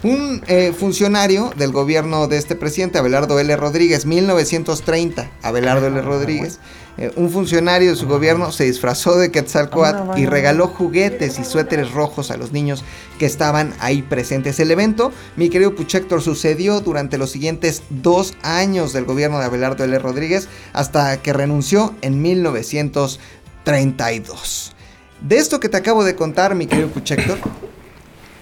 Un 0.02 0.42
eh, 0.46 0.72
funcionario 0.78 1.50
del 1.56 1.72
gobierno 1.72 2.26
de 2.26 2.38
este 2.38 2.56
presidente, 2.56 2.98
Abelardo 2.98 3.38
L. 3.38 3.54
Rodríguez, 3.56 4.06
1930, 4.06 5.30
Abelardo 5.42 5.86
L. 5.86 6.00
Rodríguez, 6.02 6.58
eh, 6.96 7.12
un 7.16 7.30
funcionario 7.30 7.90
de 7.90 7.96
su 7.96 8.06
gobierno 8.06 8.52
se 8.52 8.64
disfrazó 8.64 9.16
de 9.16 9.30
Quetzalcoatl 9.30 10.18
y 10.18 10.26
regaló 10.26 10.68
juguetes 10.68 11.38
y 11.38 11.44
suéteres 11.44 11.92
rojos 11.92 12.30
a 12.30 12.36
los 12.36 12.52
niños 12.52 12.84
que 13.18 13.24
estaban 13.26 13.74
ahí 13.80 14.02
presentes. 14.02 14.60
El 14.60 14.70
evento, 14.70 15.10
mi 15.36 15.48
querido 15.48 15.74
Puchector, 15.74 16.22
sucedió 16.22 16.80
durante 16.80 17.18
los 17.18 17.30
siguientes 17.30 17.82
dos 17.90 18.34
años 18.42 18.92
del 18.92 19.04
gobierno 19.04 19.38
de 19.38 19.46
Abelardo 19.46 19.84
L. 19.84 19.98
Rodríguez 19.98 20.48
hasta 20.72 21.20
que 21.22 21.32
renunció 21.32 21.94
en 22.02 22.22
1932. 22.22 24.74
De 25.20 25.36
esto 25.36 25.60
que 25.60 25.68
te 25.68 25.76
acabo 25.76 26.02
de 26.04 26.16
contar, 26.16 26.54
mi 26.54 26.66
querido 26.66 26.88
Puchector, 26.88 27.38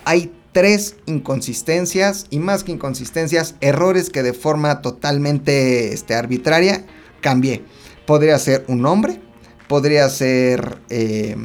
hay 0.05 0.33
tres 0.53 0.97
inconsistencias 1.07 2.27
y 2.31 2.39
más 2.39 2.65
que 2.65 2.73
inconsistencias, 2.73 3.55
errores 3.61 4.11
que 4.11 4.23
de 4.23 4.33
forma 4.33 4.81
totalmente 4.81 5.93
este, 5.93 6.15
arbitraria 6.15 6.85
cambié. 7.21 7.65
Podría 8.09 8.39
ser 8.39 8.65
un 8.69 8.81
nombre, 8.81 9.21
podría 9.67 10.09
ser 10.09 10.79
eh, 10.89 11.37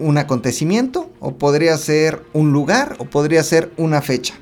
un 0.00 0.18
acontecimiento, 0.18 1.08
o 1.20 1.36
podría 1.36 1.78
ser 1.78 2.20
un 2.32 2.52
lugar, 2.52 2.96
o 2.98 3.04
podría 3.04 3.44
ser 3.44 3.70
una 3.76 4.02
fecha. 4.02 4.34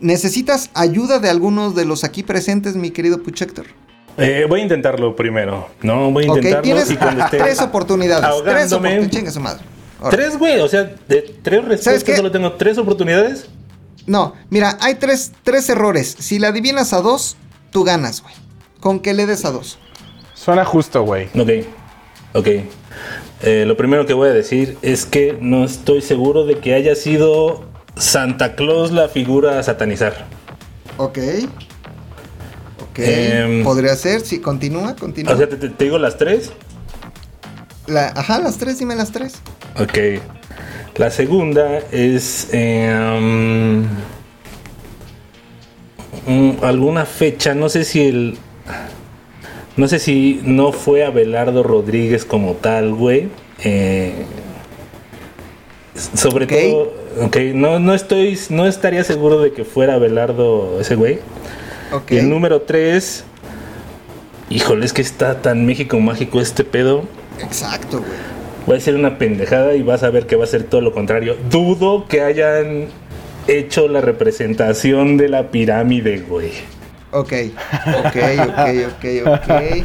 ¿Necesitas 0.00 0.68
ayuda 0.74 1.20
de 1.20 1.30
algunos 1.30 1.76
de 1.76 1.84
los 1.84 2.02
aquí 2.02 2.24
presentes, 2.24 2.74
mi 2.74 2.90
querido 2.90 3.22
Puchector? 3.22 3.66
Eh, 4.18 4.46
voy 4.48 4.62
a 4.62 4.62
intentarlo 4.64 5.14
primero. 5.14 5.68
No, 5.80 6.10
voy 6.10 6.24
a 6.24 6.26
intentarlo. 6.26 6.62
tienes 6.62 6.90
y 6.90 6.96
cuando 6.96 7.24
esté 7.24 7.38
tres 7.38 7.60
oportunidades. 7.60 8.42
Tres 8.42 8.72
oportunidades. 8.72 9.10
Chinga 9.10 9.30
su 9.30 9.38
madre. 9.38 9.62
Ahora. 10.00 10.16
Tres, 10.16 10.36
güey. 10.36 10.58
O 10.58 10.66
sea, 10.66 10.92
de 11.06 11.36
tres 11.40 11.64
respuestas 11.66 12.16
solo 12.16 12.32
tengo 12.32 12.54
tres 12.54 12.78
oportunidades. 12.78 13.46
No, 14.08 14.34
mira, 14.48 14.76
hay 14.80 14.96
tres, 14.96 15.30
tres 15.44 15.68
errores. 15.68 16.16
Si 16.18 16.40
la 16.40 16.48
adivinas 16.48 16.92
a 16.92 17.00
dos, 17.00 17.36
tú 17.70 17.84
ganas, 17.84 18.22
güey. 18.22 18.34
Con 18.80 18.98
que 18.98 19.14
le 19.14 19.26
des 19.26 19.44
a 19.44 19.52
dos. 19.52 19.78
Suena 20.40 20.64
justo, 20.64 21.02
güey. 21.02 21.26
Ok. 21.38 21.66
Ok. 22.34 22.48
Eh, 23.42 23.64
lo 23.66 23.76
primero 23.76 24.06
que 24.06 24.14
voy 24.14 24.28
a 24.30 24.32
decir 24.32 24.78
es 24.82 25.04
que 25.04 25.36
no 25.40 25.64
estoy 25.64 26.00
seguro 26.00 26.44
de 26.46 26.58
que 26.58 26.72
haya 26.74 26.94
sido 26.94 27.64
Santa 27.96 28.54
Claus 28.54 28.90
la 28.90 29.08
figura 29.08 29.58
a 29.58 29.62
satanizar. 29.62 30.26
Ok. 30.96 31.18
Ok. 32.90 32.98
Em, 32.98 33.62
Podría 33.64 33.94
ser, 33.96 34.22
sí, 34.22 34.40
continúa, 34.40 34.96
continúa. 34.96 35.34
O 35.34 35.36
sea, 35.36 35.48
te, 35.48 35.56
te- 35.56 35.68
te 35.68 35.84
digo 35.84 35.98
las 35.98 36.16
tres. 36.16 36.52
La- 37.86 38.08
ajá, 38.08 38.38
las 38.38 38.56
tres, 38.56 38.78
dime 38.78 38.96
las 38.96 39.12
tres. 39.12 39.40
Ok. 39.78 40.20
La 40.96 41.10
segunda 41.10 41.78
es 41.92 42.48
em, 42.52 43.82
mm, 46.26 46.62
alguna 46.62 47.04
fecha. 47.04 47.54
No 47.54 47.68
sé 47.68 47.84
si 47.84 48.06
el. 48.06 48.38
No 49.80 49.88
sé 49.88 49.98
si 49.98 50.42
no 50.44 50.72
fue 50.72 51.06
Abelardo 51.06 51.62
Rodríguez 51.62 52.26
como 52.26 52.52
tal, 52.52 52.92
güey. 52.92 53.28
Eh, 53.64 54.12
sobre 55.94 56.46
todo. 56.46 56.92
Ok, 57.18 57.38
no, 57.54 57.78
no 57.78 57.94
estoy, 57.94 58.38
no 58.50 58.66
estaría 58.66 59.04
seguro 59.04 59.40
de 59.40 59.54
que 59.54 59.64
fuera 59.64 59.96
Belardo 59.96 60.78
ese 60.82 60.96
güey. 60.96 61.20
Y 62.10 62.18
el 62.18 62.28
número 62.28 62.60
3, 62.60 63.24
híjole, 64.50 64.84
es 64.84 64.92
que 64.92 65.00
está 65.00 65.40
tan 65.40 65.64
México 65.64 65.98
mágico 65.98 66.42
este 66.42 66.62
pedo. 66.62 67.04
Exacto, 67.42 68.00
güey. 68.00 68.10
Va 68.70 68.76
a 68.76 68.80
ser 68.80 68.96
una 68.96 69.16
pendejada 69.16 69.76
y 69.76 69.82
vas 69.82 70.02
a 70.02 70.10
ver 70.10 70.26
que 70.26 70.36
va 70.36 70.44
a 70.44 70.46
ser 70.46 70.64
todo 70.64 70.82
lo 70.82 70.92
contrario. 70.92 71.38
Dudo 71.50 72.06
que 72.06 72.20
hayan 72.20 72.88
hecho 73.48 73.88
la 73.88 74.02
representación 74.02 75.16
de 75.16 75.30
la 75.30 75.50
pirámide, 75.50 76.18
güey. 76.18 76.50
Ok, 77.12 77.32
ok, 77.98 78.16
ok, 78.48 78.68
ok, 78.88 79.26
ok. 79.26 79.84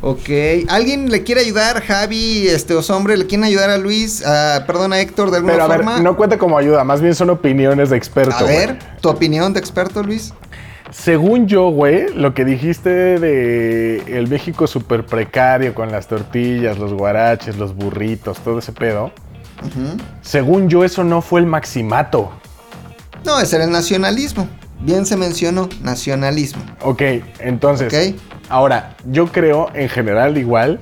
Ok. 0.00 0.28
¿Alguien 0.68 1.10
le 1.10 1.24
quiere 1.24 1.40
ayudar, 1.40 1.82
Javi, 1.82 2.46
este 2.46 2.74
Osombre? 2.74 3.16
¿Le 3.16 3.26
quieren 3.26 3.42
ayudar 3.44 3.70
a 3.70 3.78
Luis? 3.78 4.24
a- 4.24 4.64
perdón, 4.64 4.92
a 4.92 5.00
Héctor, 5.00 5.30
de 5.32 5.38
alguna 5.38 5.54
Pero 5.54 5.64
a 5.64 5.68
ver, 5.68 5.78
forma? 5.78 5.98
no 6.00 6.16
cuenta 6.16 6.38
como 6.38 6.56
ayuda, 6.56 6.84
más 6.84 7.00
bien 7.00 7.16
son 7.16 7.30
opiniones 7.30 7.90
de 7.90 7.96
experto. 7.96 8.36
a 8.36 8.42
ver, 8.44 8.78
tu 9.00 9.08
opinión 9.08 9.52
de 9.52 9.58
experto, 9.58 10.02
Luis. 10.04 10.32
Según 10.90 11.48
yo, 11.48 11.68
güey, 11.70 12.14
lo 12.14 12.32
que 12.32 12.44
dijiste 12.44 12.88
de 13.18 14.02
el 14.06 14.28
México 14.28 14.66
súper 14.68 15.04
precario 15.04 15.74
con 15.74 15.90
las 15.90 16.06
tortillas, 16.06 16.78
los 16.78 16.94
guaraches, 16.94 17.56
los 17.56 17.74
burritos, 17.74 18.38
todo 18.38 18.60
ese 18.60 18.72
pedo. 18.72 19.10
Según 20.22 20.68
yo, 20.68 20.84
eso 20.84 21.02
no 21.02 21.20
fue 21.22 21.40
el 21.40 21.46
maximato. 21.46 22.30
No, 23.24 23.40
ese 23.40 23.56
era 23.56 23.64
el 23.64 23.72
nacionalismo. 23.72 24.48
Bien 24.80 25.06
se 25.06 25.16
mencionó, 25.16 25.68
nacionalismo. 25.82 26.62
Ok, 26.82 27.02
entonces. 27.40 27.92
Ok. 27.92 28.20
Ahora, 28.48 28.96
yo 29.10 29.26
creo 29.26 29.68
en 29.74 29.88
general 29.88 30.38
igual 30.38 30.80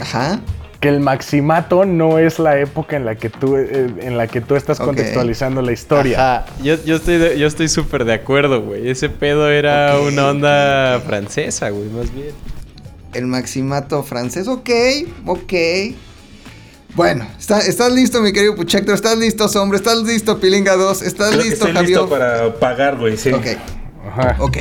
Ajá. 0.00 0.40
que 0.80 0.88
el 0.88 1.00
maximato 1.00 1.84
no 1.84 2.18
es 2.18 2.38
la 2.38 2.58
época 2.58 2.96
en 2.96 3.04
la 3.04 3.16
que 3.16 3.28
tú, 3.28 3.56
eh, 3.56 3.92
en 4.00 4.16
la 4.16 4.26
que 4.28 4.40
tú 4.40 4.54
estás 4.56 4.78
contextualizando 4.78 5.60
la 5.60 5.72
historia. 5.72 6.36
Ajá, 6.38 6.46
yo, 6.62 6.76
yo 6.84 6.96
estoy 6.96 7.18
de- 7.18 7.38
yo 7.38 7.46
estoy 7.46 7.68
súper 7.68 8.04
de 8.04 8.14
acuerdo, 8.14 8.62
güey. 8.62 8.88
Ese 8.88 9.08
pedo 9.08 9.50
era 9.50 9.98
una 9.98 10.28
onda 10.28 11.00
francesa, 11.04 11.70
güey, 11.70 11.88
más 11.90 12.14
bien. 12.14 12.28
El 13.12 13.26
maximato 13.26 14.02
francés. 14.02 14.46
Ok, 14.48 14.70
ok. 15.26 15.52
Bueno, 16.96 17.26
está- 17.38 17.60
¿estás 17.60 17.92
listo, 17.92 18.22
mi 18.22 18.32
querido 18.32 18.54
Puchector? 18.56 18.94
¿Estás 18.94 19.18
listo, 19.18 19.44
hombre? 19.60 19.76
¿Estás 19.78 19.98
listo, 20.02 20.40
Pilinga 20.40 20.76
2? 20.76 21.02
¿Estás 21.02 21.28
Creo 21.30 21.42
listo, 21.42 21.54
estoy 21.66 21.72
Javier? 21.74 21.88
listo 21.90 22.08
para 22.08 22.54
pagar, 22.58 22.96
güey, 22.96 23.18
sí. 23.18 23.30
Ok. 23.32 23.46
Ajá. 24.08 24.36
Ok. 24.38 24.56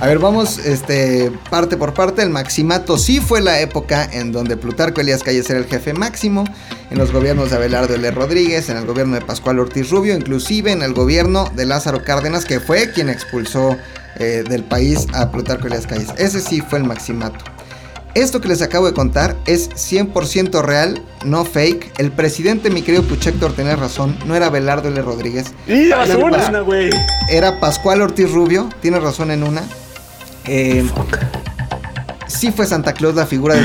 A 0.00 0.06
ver, 0.06 0.18
vamos 0.18 0.58
este, 0.58 1.30
parte 1.48 1.76
por 1.76 1.94
parte. 1.94 2.22
El 2.22 2.30
maximato 2.30 2.98
sí 2.98 3.20
fue 3.20 3.40
la 3.40 3.60
época 3.60 4.08
en 4.12 4.32
donde 4.32 4.56
Plutarco 4.56 5.00
Elías 5.00 5.22
Calles 5.22 5.48
era 5.48 5.60
el 5.60 5.66
jefe 5.66 5.92
máximo, 5.92 6.44
en 6.90 6.98
los 6.98 7.12
gobiernos 7.12 7.50
de 7.50 7.56
Abelardo 7.56 7.94
L. 7.94 8.10
Rodríguez, 8.10 8.68
en 8.68 8.76
el 8.78 8.86
gobierno 8.86 9.14
de 9.14 9.20
Pascual 9.20 9.60
Ortiz 9.60 9.90
Rubio, 9.90 10.16
inclusive 10.16 10.72
en 10.72 10.82
el 10.82 10.92
gobierno 10.94 11.50
de 11.54 11.66
Lázaro 11.66 12.02
Cárdenas, 12.02 12.46
que 12.46 12.58
fue 12.58 12.90
quien 12.90 13.08
expulsó 13.10 13.76
eh, 14.16 14.42
del 14.48 14.64
país 14.64 15.06
a 15.12 15.30
Plutarco 15.30 15.68
Elías 15.68 15.86
Calles. 15.86 16.08
Ese 16.16 16.40
sí 16.40 16.62
fue 16.62 16.78
el 16.80 16.84
maximato. 16.84 17.44
Esto 18.14 18.40
que 18.40 18.48
les 18.48 18.60
acabo 18.62 18.86
de 18.86 18.92
contar 18.92 19.36
es 19.46 19.70
100% 19.70 20.62
real, 20.62 21.02
no 21.24 21.44
fake. 21.44 21.92
El 21.98 22.10
presidente, 22.10 22.68
mi 22.70 22.82
querido 22.82 23.04
Puchector, 23.04 23.52
tenía 23.52 23.76
razón, 23.76 24.18
no 24.26 24.34
era 24.34 24.46
Abelardo 24.46 24.88
L. 24.88 25.00
Rodríguez, 25.02 25.52
Y 25.66 25.90
basura. 25.90 26.48
una, 26.48 26.60
güey. 26.60 26.90
era 27.30 27.60
Pascual 27.60 28.02
Ortiz 28.02 28.30
Rubio, 28.30 28.68
tiene 28.80 28.98
razón 28.98 29.30
en 29.30 29.42
una. 29.44 29.62
Eh, 30.46 30.84
sí 32.26 32.50
fue 32.52 32.66
Santa 32.66 32.92
Claus 32.94 33.14
la 33.14 33.26
figura 33.26 33.54
de. 33.54 33.62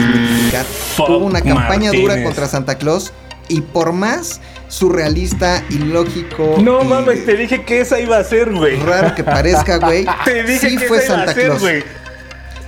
Fuck 0.95 1.09
Hubo 1.09 1.25
una 1.25 1.41
campaña 1.41 1.91
dura 1.91 2.21
contra 2.23 2.47
Santa 2.47 2.75
Claus 2.75 3.13
y 3.47 3.61
por 3.61 3.93
más 3.93 4.41
surrealista 4.67 5.63
y 5.69 5.77
lógico 5.77 6.55
No 6.59 6.81
y 6.81 6.85
mames, 6.87 7.25
te 7.25 7.35
dije 7.37 7.63
que 7.63 7.81
esa 7.81 7.99
iba 7.99 8.17
a 8.17 8.23
ser, 8.23 8.51
güey. 8.53 8.77
raro 8.77 9.13
que 9.15 9.23
parezca, 9.23 9.77
güey, 9.77 10.05
Te 10.25 10.43
dije 10.43 10.69
sí 10.69 10.77
que 10.77 10.87
fue 10.87 10.97
esa 10.97 11.05
iba 11.13 11.15
a 11.15 11.25
Santa 11.25 11.33
ser, 11.33 11.45
Claus. 11.45 11.61
güey. 11.61 11.83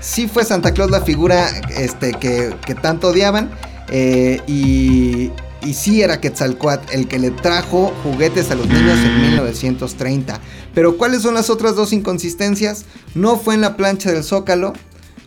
Sí 0.01 0.27
fue 0.27 0.45
Santa 0.45 0.71
Claus 0.73 0.91
la 0.91 1.01
figura 1.01 1.49
este, 1.75 2.11
que, 2.13 2.55
que 2.65 2.75
tanto 2.75 3.09
odiaban. 3.09 3.51
eh, 3.89 4.41
y, 4.47 5.31
y 5.65 5.73
sí 5.73 6.01
era 6.01 6.21
Quetzalcoatl 6.21 6.93
el 6.93 7.07
que 7.07 7.19
le 7.19 7.31
trajo 7.31 7.91
juguetes 8.03 8.51
a 8.51 8.55
los 8.55 8.67
niños 8.67 8.97
en 8.99 9.21
1930. 9.21 10.39
Pero 10.73 10.97
¿cuáles 10.97 11.23
son 11.23 11.33
las 11.33 11.49
otras 11.49 11.75
dos 11.75 11.93
inconsistencias? 11.93 12.85
No 13.15 13.37
fue 13.37 13.55
en 13.55 13.61
la 13.61 13.75
plancha 13.75 14.11
del 14.11 14.23
Zócalo. 14.23 14.73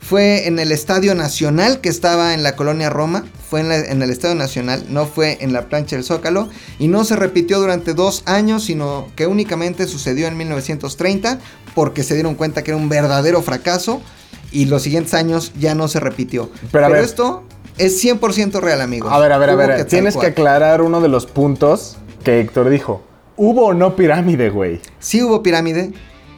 Fue 0.01 0.47
en 0.49 0.59
el 0.59 0.73
Estadio 0.73 1.15
Nacional 1.15 1.81
que 1.81 1.89
estaba 1.89 2.33
en 2.35 2.43
la 2.43 2.57
colonia 2.57 2.91
Roma. 2.91 3.25
Fue 3.49 3.61
en, 3.61 3.69
la- 3.69 3.79
en 3.79 4.01
el 4.03 4.11
Estadio 4.11 4.35
Nacional, 4.37 4.85
no 4.89 5.07
fue 5.07 5.39
en 5.41 5.53
la 5.53 5.69
plancha 5.69 5.97
del 5.97 6.05
Zócalo. 6.05 6.49
Y 6.79 6.89
no 6.89 7.05
se 7.05 7.17
repitió 7.17 7.59
durante 7.61 7.93
dos 7.95 8.23
años, 8.27 8.65
sino 8.65 9.09
que 9.17 9.27
únicamente 9.27 9.87
sucedió 9.87 10.27
en 10.29 10.37
1930 10.37 11.39
porque 11.75 12.03
se 12.05 12.15
dieron 12.15 12.35
cuenta 12.35 12.63
que 12.63 12.71
era 12.71 12.79
un 12.79 12.89
verdadero 12.89 13.43
fracaso. 13.43 14.01
Y 14.53 14.65
los 14.67 14.83
siguientes 14.83 15.15
años 15.15 15.53
ya 15.59 15.75
no 15.75 15.89
se 15.89 16.01
repitió. 16.01 16.51
Pero 16.55 16.69
Pero, 16.73 16.87
a 16.87 16.89
ver. 16.91 17.05
esto 17.05 17.45
es 17.79 18.03
100% 18.05 18.61
real, 18.61 18.81
amigos. 18.81 19.13
A 19.13 19.19
ver, 19.19 19.33
a 19.33 19.39
ver, 19.39 19.51
a 19.51 19.55
ver. 19.55 19.85
Tienes 19.87 20.17
que 20.17 20.27
aclarar 20.27 20.83
uno 20.83 21.01
de 21.01 21.09
los 21.09 21.27
puntos 21.27 21.97
que 22.25 22.41
Héctor 22.41 22.69
dijo. 22.71 23.03
¿Hubo 23.37 23.67
o 23.67 23.75
no 23.75 23.97
pirámide, 23.97 24.51
güey? 24.51 24.81
Sí 24.99 25.23
hubo 25.23 25.43
pirámide, 25.43 25.93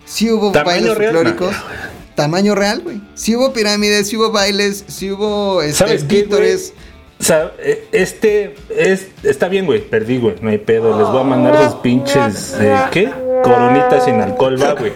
sí 0.04 0.30
hubo 0.30 0.52
Tamaño 0.52 0.66
bailes 0.88 0.98
real, 0.98 1.14
folclóricos. 1.14 1.50
no. 1.52 1.92
Tamaño 2.14 2.54
real, 2.54 2.80
güey. 2.82 3.00
Sí 3.14 3.34
hubo 3.34 3.52
pirámides, 3.54 4.08
sí 4.08 4.16
hubo 4.18 4.30
bailes, 4.30 4.84
sí 4.86 5.10
hubo 5.10 5.62
este, 5.62 5.74
¿Sabes 5.78 6.02
qué, 6.04 6.08
güey? 6.08 6.22
vítores. 6.24 6.74
O 7.18 7.24
sea, 7.24 7.52
eh, 7.58 7.88
este 7.92 8.54
es, 8.76 9.06
está 9.22 9.48
bien, 9.48 9.64
güey. 9.64 9.80
Perdí, 9.80 10.18
güey. 10.18 10.34
No 10.42 10.50
hay 10.50 10.58
pedo. 10.58 10.96
Les 10.98 11.08
voy 11.08 11.20
a 11.20 11.24
mandar 11.24 11.64
sus 11.64 11.80
pinches. 11.80 12.54
eh, 12.60 12.76
¿Qué? 12.90 13.10
Coronitas 13.42 14.04
sin 14.04 14.20
alcohol, 14.20 14.60
va, 14.62 14.74
güey. 14.74 14.92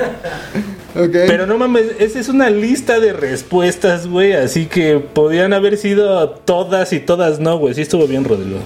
Pero 1.26 1.46
no 1.46 1.58
mames, 1.58 1.84
esa 1.98 2.18
es 2.18 2.28
una 2.28 2.48
lista 2.50 2.98
de 3.00 3.12
respuestas, 3.12 4.06
güey. 4.06 4.32
Así 4.32 4.66
que 4.66 4.98
podían 4.98 5.52
haber 5.52 5.76
sido 5.78 6.30
todas 6.30 6.92
y 6.92 7.00
todas 7.00 7.38
no, 7.38 7.58
güey. 7.58 7.74
Sí 7.74 7.82
estuvo 7.82 8.06
bien, 8.06 8.24
Rodrigo. 8.24 8.58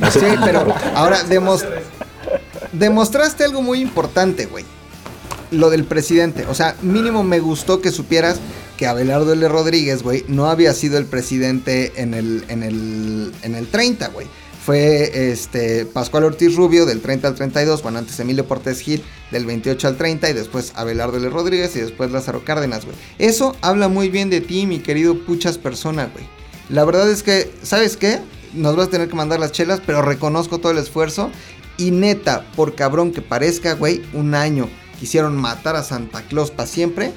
No 0.00 0.10
sé 0.10 0.20
Sí, 0.20 0.26
pero 0.44 0.66
ahora 0.94 1.18
demos- 1.28 1.64
demostraste 2.72 3.44
algo 3.44 3.62
muy 3.62 3.80
importante, 3.80 4.46
güey. 4.46 4.64
Lo 5.50 5.70
del 5.70 5.84
presidente. 5.84 6.44
O 6.46 6.54
sea, 6.54 6.74
mínimo 6.82 7.22
me 7.24 7.40
gustó 7.40 7.80
que 7.80 7.90
supieras 7.90 8.38
que 8.76 8.86
Abelardo 8.86 9.32
L. 9.32 9.48
Rodríguez, 9.48 10.02
güey, 10.02 10.24
no 10.28 10.46
había 10.46 10.72
sido 10.74 10.98
el 10.98 11.06
presidente 11.06 11.92
en 11.96 12.14
el, 12.14 12.44
en 12.48 12.62
el, 12.62 13.32
en 13.42 13.54
el 13.54 13.66
30, 13.68 14.08
güey. 14.08 14.26
Fue 14.68 15.30
este 15.30 15.86
Pascual 15.86 16.24
Ortiz 16.24 16.54
Rubio 16.54 16.84
del 16.84 17.00
30 17.00 17.28
al 17.28 17.34
32, 17.36 17.82
bueno, 17.82 18.00
antes 18.00 18.20
Emilio 18.20 18.44
Portes 18.44 18.80
Gil 18.80 19.02
del 19.30 19.46
28 19.46 19.88
al 19.88 19.96
30 19.96 20.28
y 20.28 20.32
después 20.34 20.74
Abelardo 20.74 21.16
L. 21.16 21.30
Rodríguez 21.30 21.74
y 21.76 21.80
después 21.80 22.10
Lázaro 22.10 22.44
Cárdenas, 22.44 22.84
güey. 22.84 22.94
Eso 23.18 23.56
habla 23.62 23.88
muy 23.88 24.10
bien 24.10 24.28
de 24.28 24.42
ti, 24.42 24.66
mi 24.66 24.80
querido 24.80 25.20
Puchas 25.20 25.56
persona, 25.56 26.10
güey. 26.12 26.26
La 26.68 26.84
verdad 26.84 27.10
es 27.10 27.22
que, 27.22 27.50
¿sabes 27.62 27.96
qué? 27.96 28.18
Nos 28.52 28.76
vas 28.76 28.88
a 28.88 28.90
tener 28.90 29.08
que 29.08 29.16
mandar 29.16 29.40
las 29.40 29.52
chelas, 29.52 29.80
pero 29.86 30.02
reconozco 30.02 30.58
todo 30.58 30.72
el 30.72 30.76
esfuerzo. 30.76 31.30
Y 31.78 31.90
neta, 31.90 32.44
por 32.54 32.74
cabrón 32.74 33.12
que 33.12 33.22
parezca, 33.22 33.72
güey, 33.72 34.02
un 34.12 34.34
año 34.34 34.68
quisieron 35.00 35.34
matar 35.34 35.76
a 35.76 35.82
Santa 35.82 36.20
Claus 36.28 36.50
para 36.50 36.68
siempre 36.68 37.12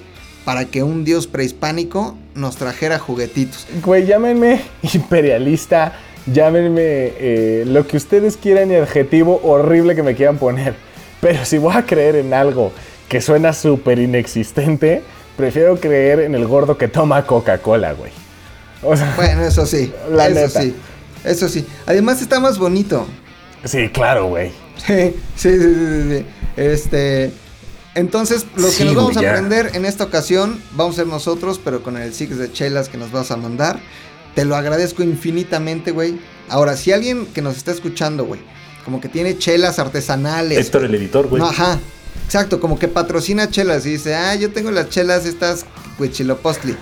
para 0.46 0.66
que 0.66 0.84
un 0.84 1.04
dios 1.04 1.28
prehispánico 1.28 2.18
nos 2.34 2.56
trajera 2.56 2.98
juguetitos. 2.98 3.68
Güey, 3.84 4.06
llámenme 4.06 4.62
imperialista, 4.94 6.00
llámenme 6.26 6.82
eh, 6.84 7.64
lo 7.68 7.88
que 7.88 7.98
ustedes 7.98 8.38
quieran 8.38 8.72
y 8.72 8.76
adjetivo 8.76 9.40
horrible 9.44 9.96
que 9.96 10.04
me 10.04 10.16
quieran 10.16 10.38
poner. 10.38 10.76
Pero 11.20 11.46
si 11.46 11.58
voy 11.58 11.76
a 11.76 11.86
creer 11.86 12.16
en 12.16 12.34
algo 12.34 12.72
que 13.08 13.22
suena 13.22 13.54
súper 13.54 14.00
inexistente, 14.00 15.02
prefiero 15.38 15.78
creer 15.80 16.22
en 16.22 16.36
el 16.36 16.48
gordo 16.48 16.78
que 16.78 16.88
toma 16.88 17.26
Coca-Cola, 17.26 17.94
güey. 17.94 18.12
O 18.84 18.96
sea, 18.98 19.14
Bueno, 19.16 19.44
eso 19.44 19.66
sí, 19.66 19.92
La 20.12 20.28
eso 20.28 20.36
neta. 20.36 20.62
sí, 20.62 20.76
eso 21.24 21.50
sí. 21.50 21.66
Además 21.86 22.22
está 22.22 22.40
más 22.40 22.58
bonito. 22.58 23.06
sí, 23.66 23.90
claro, 23.90 24.28
güey. 24.28 24.52
Sí, 24.88 25.14
sí, 25.36 25.50
sí, 25.60 25.76
sí, 25.76 26.18
sí. 26.18 26.26
Este. 26.58 27.32
Entonces, 27.94 28.48
lo 28.56 28.68
Sí, 28.70 28.80
que 28.80 28.86
nos 28.86 28.96
vamos 28.96 29.14
güey, 29.14 29.26
a 29.28 29.30
aprender 29.32 29.72
en 29.76 29.86
esta 29.86 30.06
ocasión, 30.06 30.60
vamos 30.72 30.96
a 30.96 31.02
ser 31.02 31.08
nosotros, 31.08 31.60
pero 31.64 31.84
con 31.84 31.98
el 31.98 32.14
Six 32.16 32.38
de 32.40 32.52
Chelas 32.52 32.90
que 32.90 32.98
nos 32.98 33.12
vas 33.12 33.30
a 33.30 33.38
mandar. 33.38 33.80
Te 34.36 34.46
lo 34.46 34.56
agradezco 34.56 35.04
infinitamente, 35.04 35.92
güey. 35.92 36.20
Ahora, 36.50 36.76
si 36.76 36.92
alguien 36.92 37.26
que 37.28 37.42
nos 37.42 37.58
está 37.58 37.72
escuchando, 37.72 38.26
güey, 38.26 38.42
como 38.86 39.02
que 39.02 39.10
tiene 39.10 39.38
chelas 39.38 39.80
artesanales. 39.80 40.58
Héctor, 40.58 40.86
el 40.86 40.96
editor, 40.96 41.28
güey. 41.28 41.42
No, 41.42 41.50
ajá. 41.50 41.80
Exacto, 42.26 42.60
como 42.60 42.80
que 42.80 42.88
patrocina 42.88 43.50
chelas 43.50 43.86
y 43.86 43.92
dice, 43.92 44.16
ah, 44.16 44.36
yo 44.36 44.52
tengo 44.52 44.72
las 44.72 44.90
chelas 44.90 45.26
estas 45.26 45.66
Huichilopostli. 46.02 46.76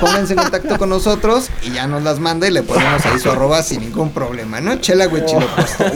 Pónganse 0.00 0.32
en 0.32 0.38
contacto 0.40 0.78
con 0.78 0.88
nosotros 0.88 1.48
y 1.62 1.72
ya 1.72 1.86
nos 1.86 2.02
las 2.02 2.18
manda 2.18 2.48
y 2.48 2.50
le 2.50 2.62
ponemos 2.62 3.04
ahí 3.06 3.18
su 3.18 3.30
arroba 3.30 3.62
sin 3.62 3.80
ningún 3.80 4.10
problema, 4.10 4.60
¿no? 4.60 4.76
Chela 4.80 5.06
Huichilopostli. 5.06 5.86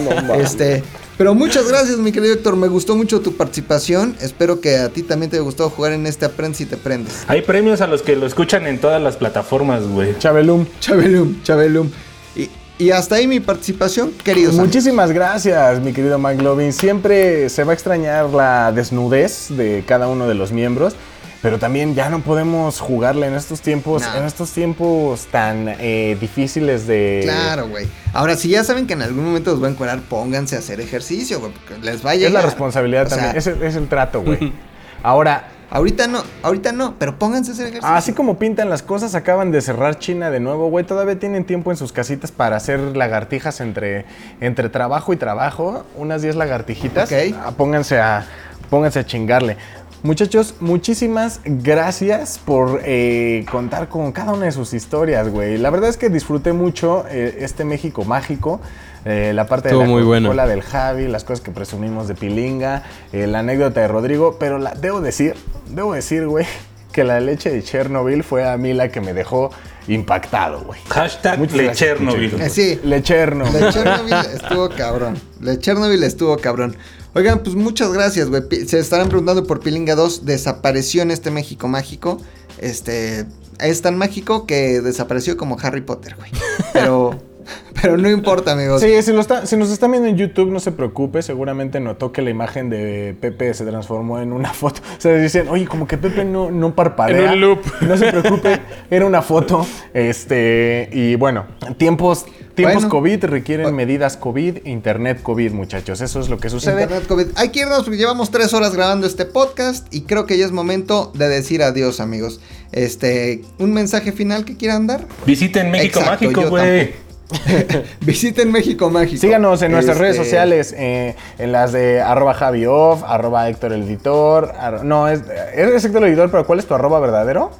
este, 0.41 0.85
pero 1.17 1.35
muchas 1.35 1.67
gracias, 1.69 1.97
mi 1.99 2.13
querido 2.13 2.35
Héctor. 2.35 2.57
Me 2.57 2.69
gustó 2.69 2.95
mucho 2.95 3.21
tu 3.21 3.37
participación. 3.37 4.15
Espero 4.21 4.61
que 4.61 4.77
a 4.77 4.89
ti 4.91 5.03
también 5.03 5.31
te 5.31 5.37
haya 5.37 5.45
gustado 5.45 5.71
jugar 5.71 5.93
en 5.93 6.07
este 6.07 6.27
Aprende 6.27 6.57
si 6.59 6.67
te 6.67 6.77
prendes. 6.77 7.13
Hay 7.27 7.43
premios 7.43 7.81
a 7.81 7.87
los 7.89 8.03
que 8.03 8.15
lo 8.15 8.27
escuchan 8.27 8.67
en 8.67 8.79
todas 8.81 9.03
las 9.03 9.17
plataformas, 9.17 9.83
güey. 9.85 10.17
Chabelum. 10.19 10.67
Chabelum, 10.81 11.43
Chabelum. 11.43 11.91
Y 12.37 12.49
Y 12.79 12.93
hasta 12.93 13.17
ahí 13.17 13.27
mi 13.27 13.41
participación, 13.41 14.13
queridos. 14.23 14.51
amigos. 14.51 14.67
Muchísimas 14.69 15.11
gracias, 15.11 15.81
mi 15.81 15.93
querido 15.93 16.17
McLovin. 16.21 16.73
Siempre 16.73 17.49
se 17.49 17.65
va 17.65 17.73
a 17.73 17.75
extrañar 17.75 18.27
la 18.31 18.71
desnudez 18.71 19.47
de 19.49 19.83
cada 19.85 20.07
uno 20.07 20.29
de 20.29 20.35
los 20.37 20.53
miembros, 20.53 20.95
pero 21.43 21.59
también 21.59 21.95
ya 21.95 22.11
no 22.11 22.21
podemos 22.21 22.81
jugarle 22.81 23.27
en 23.27 23.35
estos 23.35 23.61
tiempos, 23.61 24.03
No. 24.03 24.17
en 24.19 24.25
estos 24.25 24.51
tiempos 24.53 25.27
tan 25.27 25.69
eh, 25.79 26.17
difíciles 26.21 26.87
de. 26.87 27.21
Claro, 27.25 27.69
güey. 27.69 27.87
Ahora, 28.13 28.37
si 28.37 28.49
ya 28.49 28.65
saben 28.65 28.87
que 28.87 28.95
en 28.95 29.03
algún 29.03 29.25
momento 29.25 29.51
los 29.53 29.61
van 29.61 29.71
a 29.71 29.75
encuadrar, 29.75 30.01
pónganse 30.01 30.57
a 30.57 30.59
hacer 30.61 30.81
ejercicio, 30.81 31.41
güey, 31.41 31.53
les 31.83 32.05
va 32.05 32.11
a 32.11 32.15
llegar. 32.15 32.29
Es 32.29 32.35
la 32.35 32.43
responsabilidad 32.43 33.07
O 33.07 33.09
sea, 33.09 33.17
también, 33.19 33.37
es, 33.37 33.47
el- 33.47 33.63
es 33.63 33.77
el 33.77 33.89
trato, 33.89 34.23
güey. 34.23 34.53
Ahora, 35.03 35.49
Ahorita 35.71 36.07
no, 36.09 36.23
ahorita 36.43 36.73
no, 36.73 36.95
pero 36.99 37.19
pónganse 37.19 37.51
a 37.51 37.53
hacer 37.53 37.67
ejercicio. 37.67 37.95
Así 37.95 38.15
como 38.15 38.39
pintan 38.39 38.71
las 38.71 38.83
cosas, 38.83 39.15
acaban 39.15 39.51
de 39.51 39.61
cerrar 39.61 39.99
China 39.99 40.31
de 40.31 40.41
nuevo, 40.41 40.71
güey. 40.71 40.87
Todavía 40.87 41.19
tienen 41.19 41.45
tiempo 41.45 41.71
en 41.71 41.77
sus 41.77 41.93
casitas 41.93 42.33
para 42.33 42.57
hacer 42.57 42.81
lagartijas 42.97 43.61
entre, 43.61 44.07
entre 44.41 44.71
trabajo 44.71 45.13
y 45.13 45.19
trabajo. 45.19 45.85
Unas 45.95 46.23
10 46.23 46.37
lagartijitas. 46.37 47.13
Ok. 47.13 47.19
Ah, 47.37 47.51
Pónganse 47.55 47.99
a, 48.01 48.27
pónganse 48.71 49.01
a 49.01 49.05
chingarle. 49.05 49.59
Muchachos, 50.03 50.55
muchísimas 50.61 51.41
gracias 51.45 52.39
por 52.39 52.83
eh, 52.85 53.45
contar 53.51 53.89
con 53.89 54.13
cada 54.13 54.33
una 54.33 54.45
de 54.47 54.53
sus 54.53 54.73
historias, 54.73 55.29
güey. 55.29 55.59
La 55.59 55.71
verdad 55.71 55.91
es 55.91 55.97
que 55.97 56.09
disfruté 56.09 56.53
mucho 56.53 57.05
eh, 57.11 57.39
este 57.41 57.65
México 57.65 58.05
mágico. 58.05 58.61
eh, 59.05 59.33
la 59.35 59.47
parte 59.49 59.69
Estuvo 59.69 59.81
de 59.83 59.87
la 59.89 59.93
muy 59.93 60.03
bueno. 60.05 60.33
Del 60.47 60.63
Javi, 60.63 61.09
las 61.09 61.25
cosas 61.25 61.41
que 61.41 61.51
presumimos 61.51 62.07
de 62.07 62.15
Pilinga, 62.15 62.85
eh, 63.13 63.27
la 63.27 63.41
anécdota 63.41 63.81
de 63.81 63.89
Rodrigo, 63.89 64.37
pero 64.39 64.59
la, 64.59 64.73
debo 64.75 65.01
decir, 65.01 65.35
debo 65.69 65.95
decir, 65.95 66.27
güey, 66.29 66.47
que 66.93 67.03
la 67.03 67.19
leche 67.21 67.51
de 67.51 67.63
Chernobyl 67.63 68.23
fue 68.23 68.49
a 68.49 68.57
mí 68.57 68.75
la 68.75 68.91
que 68.91 69.01
me 69.01 69.13
dejó 69.13 69.51
impactado, 69.89 70.61
güey. 70.61 70.79
Hashtag 70.91 71.51
Lechernobyl. 71.53 72.41
Eh, 72.41 72.51
sí. 72.51 72.79
Lecherno. 72.85 73.51
De 73.51 73.73
Chernobyl 73.73 74.15
estuvo 74.35 74.69
cabrón. 74.71 75.19
De 75.41 75.59
Chernobyl 75.59 76.03
estuvo 76.05 76.37
cabrón. 76.37 76.77
Oigan, 77.15 77.43
pues 77.43 77.57
muchas 77.57 77.93
gracias, 77.93 78.29
güey. 78.29 78.43
Se 78.67 78.79
estarán 78.79 79.09
preguntando 79.09 79.47
por 79.47 79.61
Pilinga 79.61 79.95
2. 79.95 80.25
Desapareció 80.25 81.03
en 81.03 81.11
este 81.11 81.31
México 81.31 81.69
mágico. 81.69 82.19
Este. 82.59 83.27
Es 83.59 83.83
tan 83.83 83.99
mágico 83.99 84.47
que 84.47 84.81
desapareció 84.81 85.37
como 85.37 85.59
Harry 85.61 85.81
Potter, 85.81 86.17
güey. 86.17 86.31
Pero. 86.73 87.19
Pero 87.81 87.97
no 87.97 88.11
importa, 88.11 88.53
amigos. 88.53 88.81
Sí, 88.81 89.03
si, 89.03 89.13
lo 89.13 89.21
está- 89.21 89.47
si 89.47 89.57
nos 89.57 89.71
están 89.71 89.91
viendo 89.93 90.09
en 90.09 90.17
YouTube, 90.17 90.51
no 90.51 90.61
se 90.61 90.73
preocupe. 90.73 91.23
Seguramente 91.23 91.81
notó 91.81 92.13
que 92.13 92.23
la 92.23 92.31
imagen 92.31 92.71
de 92.71 93.17
Pepe 93.21 93.55
se 93.55 93.65
transformó 93.65 94.21
en 94.21 94.33
una 94.33 94.53
foto. 94.53 94.81
O 94.99 95.01
sea, 95.01 95.15
dicen, 95.15 95.49
oye, 95.49 95.67
como 95.67 95.87
que 95.87 95.97
Pepe 95.97 96.25
no, 96.25 96.51
no 96.51 96.75
parpadea. 96.75 97.25
En 97.25 97.31
un 97.31 97.41
loop. 97.41 97.61
No 97.83 97.97
se 97.97 98.07
preocupe, 98.13 98.61
era 98.91 99.07
una 99.07 99.23
foto. 99.23 99.65
Este, 99.95 100.89
y 100.93 101.15
bueno, 101.15 101.47
tiempos, 101.77 102.25
tiempos 102.55 102.77
Bueno. 102.85 102.89
COVID 102.89 103.25
requieren 103.27 103.75
medidas 103.77 104.17
COVID, 104.17 104.67
internet 104.67 105.21
COVID, 105.23 105.53
muchachos. 105.53 106.01
Eso 106.01 106.19
es 106.21 106.29
lo 106.29 106.39
que 106.39 106.51
sucede. 106.51 106.83
Internet 106.83 107.07
COVID. 107.07 107.27
Hay 107.37 107.51
que 107.51 107.61
irnos 107.61 107.85
porque 107.85 107.97
llevamos 107.99 108.31
tres 108.33 108.53
horas 108.55 108.75
grabando 108.75 109.07
este 109.07 109.25
podcast 109.25 109.87
y 109.95 110.03
creo 110.03 110.27
que 110.27 110.37
ya 110.39 110.45
es 110.47 110.51
momento 110.53 111.13
de 111.15 111.29
decir 111.29 111.63
adiós, 111.63 112.01
amigos. 112.01 112.41
Este, 112.73 113.43
un 113.59 113.73
mensaje 113.73 114.13
final 114.13 114.45
que 114.45 114.57
quieran 114.57 114.87
dar. 114.87 115.07
Visiten 115.27 115.71
México 115.71 116.01
Exacto, 116.01 116.25
Mágico, 116.25 116.49
güey. 116.51 117.08
Visiten 118.01 118.51
México 118.51 118.91
Mágico. 118.91 119.21
Síganos 119.21 119.61
en 119.63 119.73
nuestras 119.73 119.97
Este, 119.97 120.03
redes 120.03 120.17
sociales, 120.17 120.75
eh, 120.77 121.15
en 121.39 121.53
las 121.53 121.73
de 121.73 122.01
arroba 122.01 122.35
javioff, 122.35 123.03
arroba 123.05 123.49
Héctor 123.49 123.73
el 123.73 123.83
Editor. 123.83 124.53
arro- 124.59 124.83
no, 124.83 125.09
es, 125.09 125.23
eres 125.55 125.85
Héctor 125.85 126.05
el 126.05 126.11
Editor, 126.11 126.31
pero 126.31 126.47
¿cuál 126.47 126.59
es 126.59 126.67
tu 126.67 126.75
arroba 126.75 127.01
verdadero? 127.01 127.51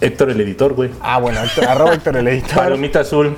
Héctor 0.00 0.30
el 0.30 0.40
editor, 0.40 0.74
güey. 0.74 0.90
Ah, 1.00 1.18
bueno, 1.18 1.40
Héctor- 1.42 1.64
arroba 1.66 1.94
Héctor 1.94 2.16
el 2.16 2.28
Editor. 2.28 2.56
Palomita 2.56 3.00
azul. 3.00 3.36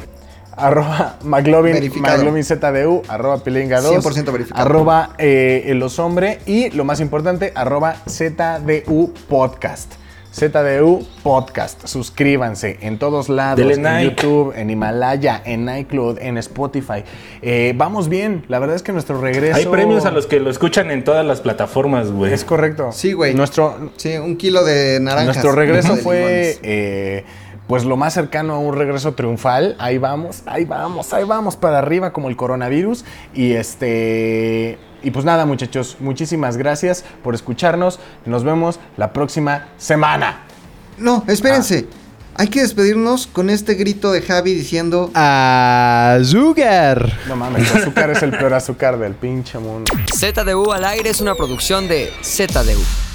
arroba 0.57 1.17
McLovin. 1.23 1.77
McLovin 2.01 2.43
ZDU, 2.45 3.03
arroba 3.09 3.39
Pilinga 3.45 3.81
2, 3.81 4.03
100% 4.05 4.33
verificado. 4.33 4.63
arroba 4.63 5.11
eh, 5.19 5.65
el 5.67 5.83
Osombre 5.83 6.39
y 6.47 6.71
lo 6.71 6.85
más 6.85 7.01
importante, 7.01 7.53
arroba 7.55 7.97
ZDU 8.09 9.13
Podcast. 9.29 9.93
ZDU 10.37 11.03
Podcast. 11.23 11.87
Suscríbanse 11.87 12.77
en 12.83 12.99
todos 12.99 13.31
lados, 13.31 13.57
Dele 13.57 13.73
en. 13.75 14.11
YouTube, 14.11 14.53
en 14.55 14.69
Himalaya, 14.69 15.41
en 15.47 15.67
iCloud, 15.67 16.19
en 16.19 16.37
Spotify. 16.37 17.05
Eh, 17.41 17.73
vamos 17.75 18.11
bien, 18.11 18.45
la 18.49 18.59
verdad 18.59 18.77
es 18.77 18.83
que 18.83 18.93
nuestro 18.93 19.19
regreso... 19.19 19.57
Hay 19.57 19.65
premios 19.65 20.05
a 20.05 20.11
los 20.11 20.27
que 20.27 20.39
lo 20.39 20.51
escuchan 20.51 20.91
en 20.91 21.05
todas 21.05 21.25
las 21.25 21.41
plataformas, 21.41 22.13
güey. 22.13 22.35
Es 22.35 22.45
correcto. 22.45 22.93
Sí, 22.93 23.15
güey. 23.15 23.33
Nuestro, 23.33 23.93
Sí, 23.97 24.19
un 24.19 24.37
kilo 24.37 24.63
de 24.63 25.01
naranjas. 25.01 25.37
nuestro 25.37 25.53
regreso 25.53 25.97
fue 25.97 26.59
eh, 26.63 27.25
pues 27.67 27.87
lo 27.87 27.97
más 27.97 28.13
cercano 28.13 28.57
a 28.57 28.59
un 28.59 28.77
regreso 28.77 29.15
triunfal. 29.15 29.75
Ahí 29.79 29.97
vamos, 29.97 30.43
ahí 30.45 30.67
vamos, 30.67 31.15
ahí 31.15 31.25
vamos 31.25 31.57
para 31.57 31.79
arriba 31.79 32.13
como 32.13 32.29
el 32.29 32.37
coronavirus. 32.37 33.07
Y 33.33 33.53
este. 33.53 34.79
Y 35.07 35.13
pues 35.13 35.25
nada, 35.25 35.47
muchachos, 35.47 35.99
muchísimas 36.01 36.57
gracias 36.57 37.05
por 37.23 37.37
escucharnos. 37.37 38.01
Nos 38.25 38.43
vemos 38.43 38.81
la 38.97 39.13
próxima 39.13 39.69
semana. 39.79 40.41
No, 40.99 41.23
espérense. 41.29 41.87
Ah. 41.89 41.95
Hay 42.39 42.49
que 42.49 42.63
despedirnos 42.63 43.29
con 43.29 43.49
este 43.49 43.75
grito 43.75 44.11
de 44.11 44.21
Javi 44.21 44.53
diciendo. 44.53 45.13
Azúcar. 45.15 47.09
No 47.29 47.37
mames, 47.37 47.73
azúcar 47.73 48.11
es 48.11 48.21
el 48.25 48.33
peor 48.33 48.55
azúcar 48.55 48.99
del 48.99 49.15
pinche 49.15 49.61
mundo. 49.61 49.93
ZDU 50.13 50.73
al 50.73 50.85
aire 50.85 51.11
es 51.11 51.21
una 51.21 51.37
producción 51.37 51.87
de 51.87 52.13
ZDU. 52.25 53.06